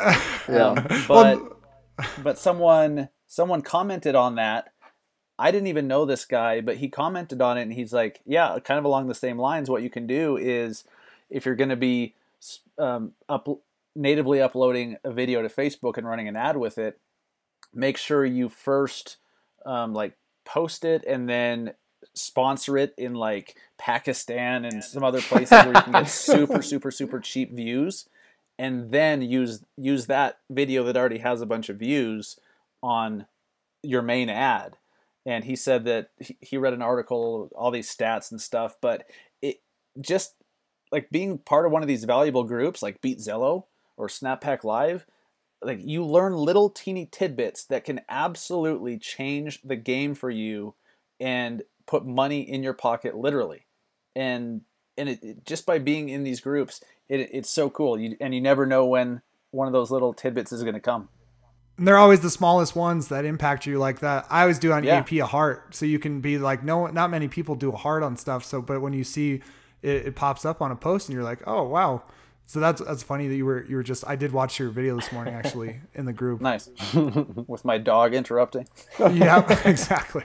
um, 0.48 0.86
but 1.08 1.40
but 2.22 2.38
someone 2.38 3.10
someone 3.26 3.62
commented 3.64 4.14
on 4.16 4.36
that. 4.36 4.72
I 5.40 5.52
didn't 5.52 5.68
even 5.68 5.88
know 5.88 6.06
this 6.06 6.26
guy, 6.26 6.62
but 6.62 6.78
he 6.78 6.88
commented 6.88 7.42
on 7.42 7.58
it, 7.58 7.64
and 7.64 7.74
he's 7.74 7.94
like, 7.94 8.22
"Yeah, 8.26 8.58
kind 8.64 8.78
of 8.78 8.86
along 8.86 9.08
the 9.08 9.16
same 9.16 9.40
lines. 9.40 9.70
What 9.70 9.82
you 9.82 9.90
can 9.90 10.06
do 10.06 10.38
is, 10.38 10.84
if 11.32 11.46
you're 11.46 11.56
going 11.56 11.70
to 11.70 11.76
be 11.76 12.14
um, 12.78 13.14
up 13.28 13.48
natively 13.96 14.40
uploading 14.40 14.98
a 15.04 15.12
video 15.12 15.42
to 15.42 15.50
Facebook 15.50 15.98
and 15.98 16.08
running 16.08 16.28
an 16.28 16.36
ad 16.36 16.58
with 16.58 16.78
it, 16.78 17.00
make 17.74 17.98
sure 17.98 18.24
you 18.24 18.50
first 18.50 19.18
um, 19.66 19.94
like 19.94 20.14
post 20.46 20.86
it 20.86 21.04
and 21.08 21.28
then 21.28 21.74
sponsor 22.14 22.78
it 22.78 22.94
in 22.98 23.14
like 23.14 23.56
Pakistan 23.78 24.66
and 24.66 24.84
some 24.84 25.04
other 25.04 25.22
places 25.22 25.52
where 25.52 25.74
you 25.74 25.82
can 25.82 25.94
get 25.94 26.04
super 26.10 26.62
super 26.62 26.92
super 26.92 27.20
cheap 27.20 27.54
views 27.54 28.08
and 28.60 28.92
then 28.92 29.22
use 29.22 29.64
use 29.78 30.08
that 30.08 30.40
video 30.50 30.84
that 30.84 30.98
already 30.98 31.20
has 31.20 31.42
a 31.42 31.46
bunch 31.46 31.70
of 31.70 31.78
views 31.78 32.40
on 32.82 33.26
your 33.84 34.02
main 34.02 34.30
ad. 34.30 34.78
And 35.26 35.44
he 35.44 35.56
said 35.56 35.84
that 35.86 36.10
he, 36.20 36.38
he 36.42 36.58
read 36.58 36.74
an 36.74 36.82
article 36.82 37.50
all 37.56 37.72
these 37.72 37.94
stats 37.94 38.32
and 38.32 38.42
stuff 38.42 38.76
but 38.82 39.06
it 39.42 39.62
just 40.00 40.36
like 40.92 41.10
being 41.10 41.38
part 41.38 41.66
of 41.66 41.72
one 41.72 41.82
of 41.82 41.88
these 41.88 42.06
valuable 42.06 42.44
groups 42.44 42.82
like 42.82 43.02
Beat 43.02 43.20
Zillow 43.20 43.66
or 43.98 44.08
SnapPack 44.08 44.64
Live 44.64 45.06
like 45.62 45.80
you 45.82 46.06
learn 46.06 46.34
little 46.34 46.70
teeny 46.70 47.08
tidbits 47.12 47.66
that 47.66 47.84
can 47.84 48.02
absolutely 48.10 48.98
change 48.98 49.62
the 49.64 49.76
game 49.76 50.14
for 50.14 50.30
you 50.30 50.76
and 51.20 51.64
put 51.88 52.06
money 52.06 52.42
in 52.42 52.62
your 52.64 52.74
pocket 52.74 53.16
literally 53.16 53.66
and 54.16 54.62
and 54.98 55.10
it, 55.10 55.24
it- 55.24 55.46
just 55.46 55.66
by 55.66 55.80
being 55.80 56.10
in 56.10 56.24
these 56.24 56.42
groups 56.42 56.84
it, 57.10 57.30
it's 57.32 57.50
so 57.50 57.70
cool 57.70 57.98
you, 58.00 58.16
and 58.22 58.36
you 58.36 58.42
never 58.42 58.66
know 58.66 58.86
when 58.86 59.22
one 59.52 59.68
of 59.68 59.74
those 59.74 59.90
little 59.92 60.14
tidbits 60.14 60.52
is 60.52 60.62
going 60.64 60.74
to 60.76 60.80
come 60.82 61.08
And 61.78 61.88
they're 61.88 61.98
always 61.98 62.20
the 62.22 62.30
smallest 62.30 62.76
ones 62.76 63.08
that 63.10 63.24
impact 63.24 63.66
you 63.68 63.78
like 63.80 64.00
that. 64.00 64.26
I 64.30 64.42
always 64.42 64.60
do 64.60 64.72
on 64.74 64.84
Yeah. 64.84 65.00
EAP 65.00 65.20
a 65.20 65.26
heart, 65.28 65.76
so 65.76 65.86
you 65.86 66.00
can 66.00 66.22
be 66.22 66.38
like, 66.40 66.64
no, 66.64 66.88
not 66.88 67.12
many 67.12 67.28
people 67.28 67.54
do 67.56 67.72
a 67.72 67.76
heart 67.78 68.02
on 68.04 68.18
stuff. 68.18 68.44
So, 68.44 68.62
but 68.64 68.82
when 68.82 68.94
you 68.94 69.04
see 69.04 69.42
it, 69.84 70.08
it 70.08 70.16
pops 70.16 70.44
up 70.44 70.60
on 70.60 70.72
a 70.72 70.76
post, 70.76 71.08
and 71.08 71.14
you're 71.14 71.24
like, 71.24 71.44
oh 71.46 71.64
wow. 71.64 72.02
So 72.48 72.60
that's 72.60 72.82
that's 72.82 73.04
funny 73.04 73.28
that 73.28 73.36
you 73.36 73.46
were 73.46 73.64
you 73.70 73.76
were 73.76 73.84
just. 73.84 74.04
I 74.08 74.16
did 74.16 74.32
watch 74.32 74.58
your 74.60 74.70
video 74.70 74.96
this 74.96 75.12
morning 75.14 75.36
actually 75.36 75.80
in 75.94 76.06
the 76.06 76.14
group. 76.14 76.42
nice 76.52 76.68
with 77.48 77.64
my 77.64 77.78
dog 77.78 78.14
interrupting 78.16 78.68
yeah, 79.12 79.46
exactly. 79.66 80.24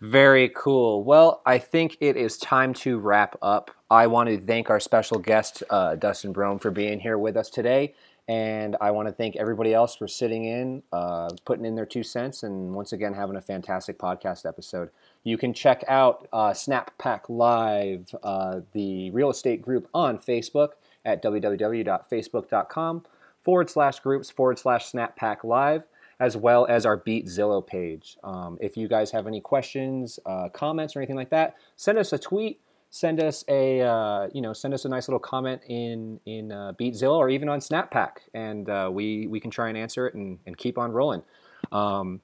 Very 0.00 0.48
cool. 0.56 1.04
Well, 1.04 1.42
I 1.44 1.58
think 1.58 1.98
it 2.00 2.16
is 2.16 2.38
time 2.38 2.72
to 2.74 2.98
wrap 2.98 3.36
up. 3.42 3.70
I 3.90 4.06
want 4.06 4.30
to 4.30 4.38
thank 4.38 4.70
our 4.70 4.80
special 4.80 5.18
guest, 5.18 5.62
uh, 5.68 5.96
Dustin 5.96 6.32
Brohm, 6.32 6.60
for 6.60 6.70
being 6.70 7.00
here 7.00 7.18
with 7.18 7.36
us 7.36 7.50
today. 7.50 7.94
And 8.26 8.76
I 8.80 8.92
want 8.92 9.08
to 9.08 9.12
thank 9.12 9.36
everybody 9.36 9.74
else 9.74 9.96
for 9.96 10.06
sitting 10.08 10.44
in, 10.44 10.82
uh, 10.92 11.30
putting 11.44 11.64
in 11.66 11.74
their 11.74 11.84
two 11.84 12.04
cents, 12.04 12.44
and 12.44 12.72
once 12.74 12.92
again 12.92 13.12
having 13.12 13.36
a 13.36 13.40
fantastic 13.40 13.98
podcast 13.98 14.46
episode. 14.46 14.90
You 15.24 15.36
can 15.36 15.52
check 15.52 15.84
out 15.88 16.28
uh, 16.32 16.50
SnapPack 16.50 17.22
Live, 17.28 18.14
uh, 18.22 18.60
the 18.72 19.10
real 19.10 19.30
estate 19.30 19.60
group 19.60 19.88
on 19.92 20.18
Facebook 20.18 20.70
at 21.04 21.22
www.facebook.com 21.22 23.04
forward 23.42 23.68
slash 23.68 23.98
groups 24.00 24.30
forward 24.30 24.58
slash 24.58 24.90
SnapPack 24.92 25.44
Live 25.44 25.82
as 26.20 26.36
well 26.36 26.66
as 26.68 26.86
our 26.86 26.98
Beat 26.98 27.26
Zillow 27.26 27.66
page. 27.66 28.18
Um, 28.22 28.58
if 28.60 28.76
you 28.76 28.86
guys 28.86 29.10
have 29.10 29.26
any 29.26 29.40
questions, 29.40 30.20
uh, 30.26 30.50
comments, 30.50 30.94
or 30.94 31.00
anything 31.00 31.16
like 31.16 31.30
that, 31.30 31.56
send 31.76 31.98
us 31.98 32.12
a 32.12 32.18
tweet. 32.18 32.60
Send 32.92 33.22
us 33.22 33.44
a 33.48 33.80
uh, 33.82 34.28
you 34.34 34.42
know 34.42 34.52
send 34.52 34.74
us 34.74 34.84
a 34.84 34.88
nice 34.88 35.06
little 35.06 35.20
comment 35.20 35.62
in 35.68 36.20
in 36.26 36.50
uh, 36.50 36.72
Beat 36.76 36.94
Zillow 36.94 37.18
or 37.18 37.30
even 37.30 37.48
on 37.48 37.60
SnapPack, 37.60 38.18
and 38.34 38.68
uh, 38.68 38.90
we 38.92 39.28
we 39.28 39.38
can 39.40 39.50
try 39.50 39.68
and 39.68 39.78
answer 39.78 40.08
it 40.08 40.14
and, 40.14 40.38
and 40.44 40.56
keep 40.58 40.76
on 40.76 40.90
rolling. 40.90 41.22
Um, 41.70 42.20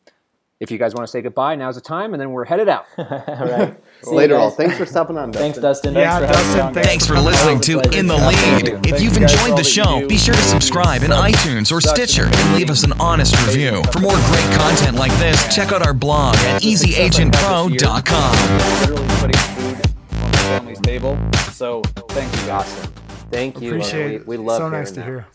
if 0.59 0.71
you 0.71 0.79
guys 0.79 0.95
want 0.95 1.07
to 1.07 1.11
say 1.11 1.21
goodbye, 1.21 1.55
now's 1.55 1.75
the 1.75 1.83
time, 1.83 2.15
and 2.15 2.21
then 2.21 2.31
we're 2.33 2.47
headed 2.47 2.67
out. 2.69 2.87
All 2.97 3.05
right. 3.07 3.77
See 4.03 4.11
Later 4.15 4.37
all. 4.37 4.51
Thanks 4.51 4.77
for 4.79 4.87
stopping 4.87 5.19
on, 5.19 5.31
Dustin. 5.31 5.43
Thanks, 5.43 5.59
Dustin. 5.59 5.95
Yeah, 5.95 6.19
for 6.21 6.27
Dustin. 6.33 6.73
Thanks, 6.75 6.89
Thanks 6.89 7.07
for 7.07 7.19
listening 7.19 7.61
to 7.61 7.81
In 7.97 8.07
the 8.07 8.15
Absolutely. 8.15 8.73
Lead. 8.73 8.87
If 8.87 9.03
you've 9.03 9.17
you 9.17 9.23
enjoyed 9.23 9.59
the 9.59 9.65
show, 9.65 10.07
be 10.09 10.17
sure 10.17 10.35
to 10.35 10.41
subscribe 10.41 11.03
in 11.03 11.11
iTunes 11.11 11.71
or 11.73 11.81
Stitcher 11.81 12.25
and 12.25 12.35
and 12.35 12.55
leave 12.57 12.71
us 12.71 12.85
an 12.85 12.93
honest 13.01 13.35
review. 13.47 13.83
For 13.93 14.01
more 14.01 14.15
great 14.17 14.51
content 14.59 14.97
like 14.97 15.13
this, 15.19 15.55
check 15.55 15.73
out 15.73 15.87
our 15.87 15.95
blog 15.95 16.35
at 16.37 16.63
easyagentpro.com. 16.63 18.81
literally 18.81 19.09
putting 19.21 19.37
food 19.37 19.77
on 20.23 20.31
the 20.31 20.37
family's 20.39 20.81
table 20.81 21.19
so 21.53 21.83
thank 22.11 22.31
you 22.33 22.47
guys 22.47 22.67
Awesome. 22.67 22.93
Thank 23.31 23.61
you. 23.61 23.71
Appreciate 23.71 24.09
We, 24.09 24.15
it. 24.17 24.27
we 24.27 24.37
love 24.37 24.59
so 24.59 24.69
nice 24.69 24.91
to 24.93 25.01
that. 25.01 25.07
hear. 25.07 25.27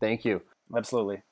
Thank 0.00 0.24
you. 0.24 0.42
absolutely 0.76 1.22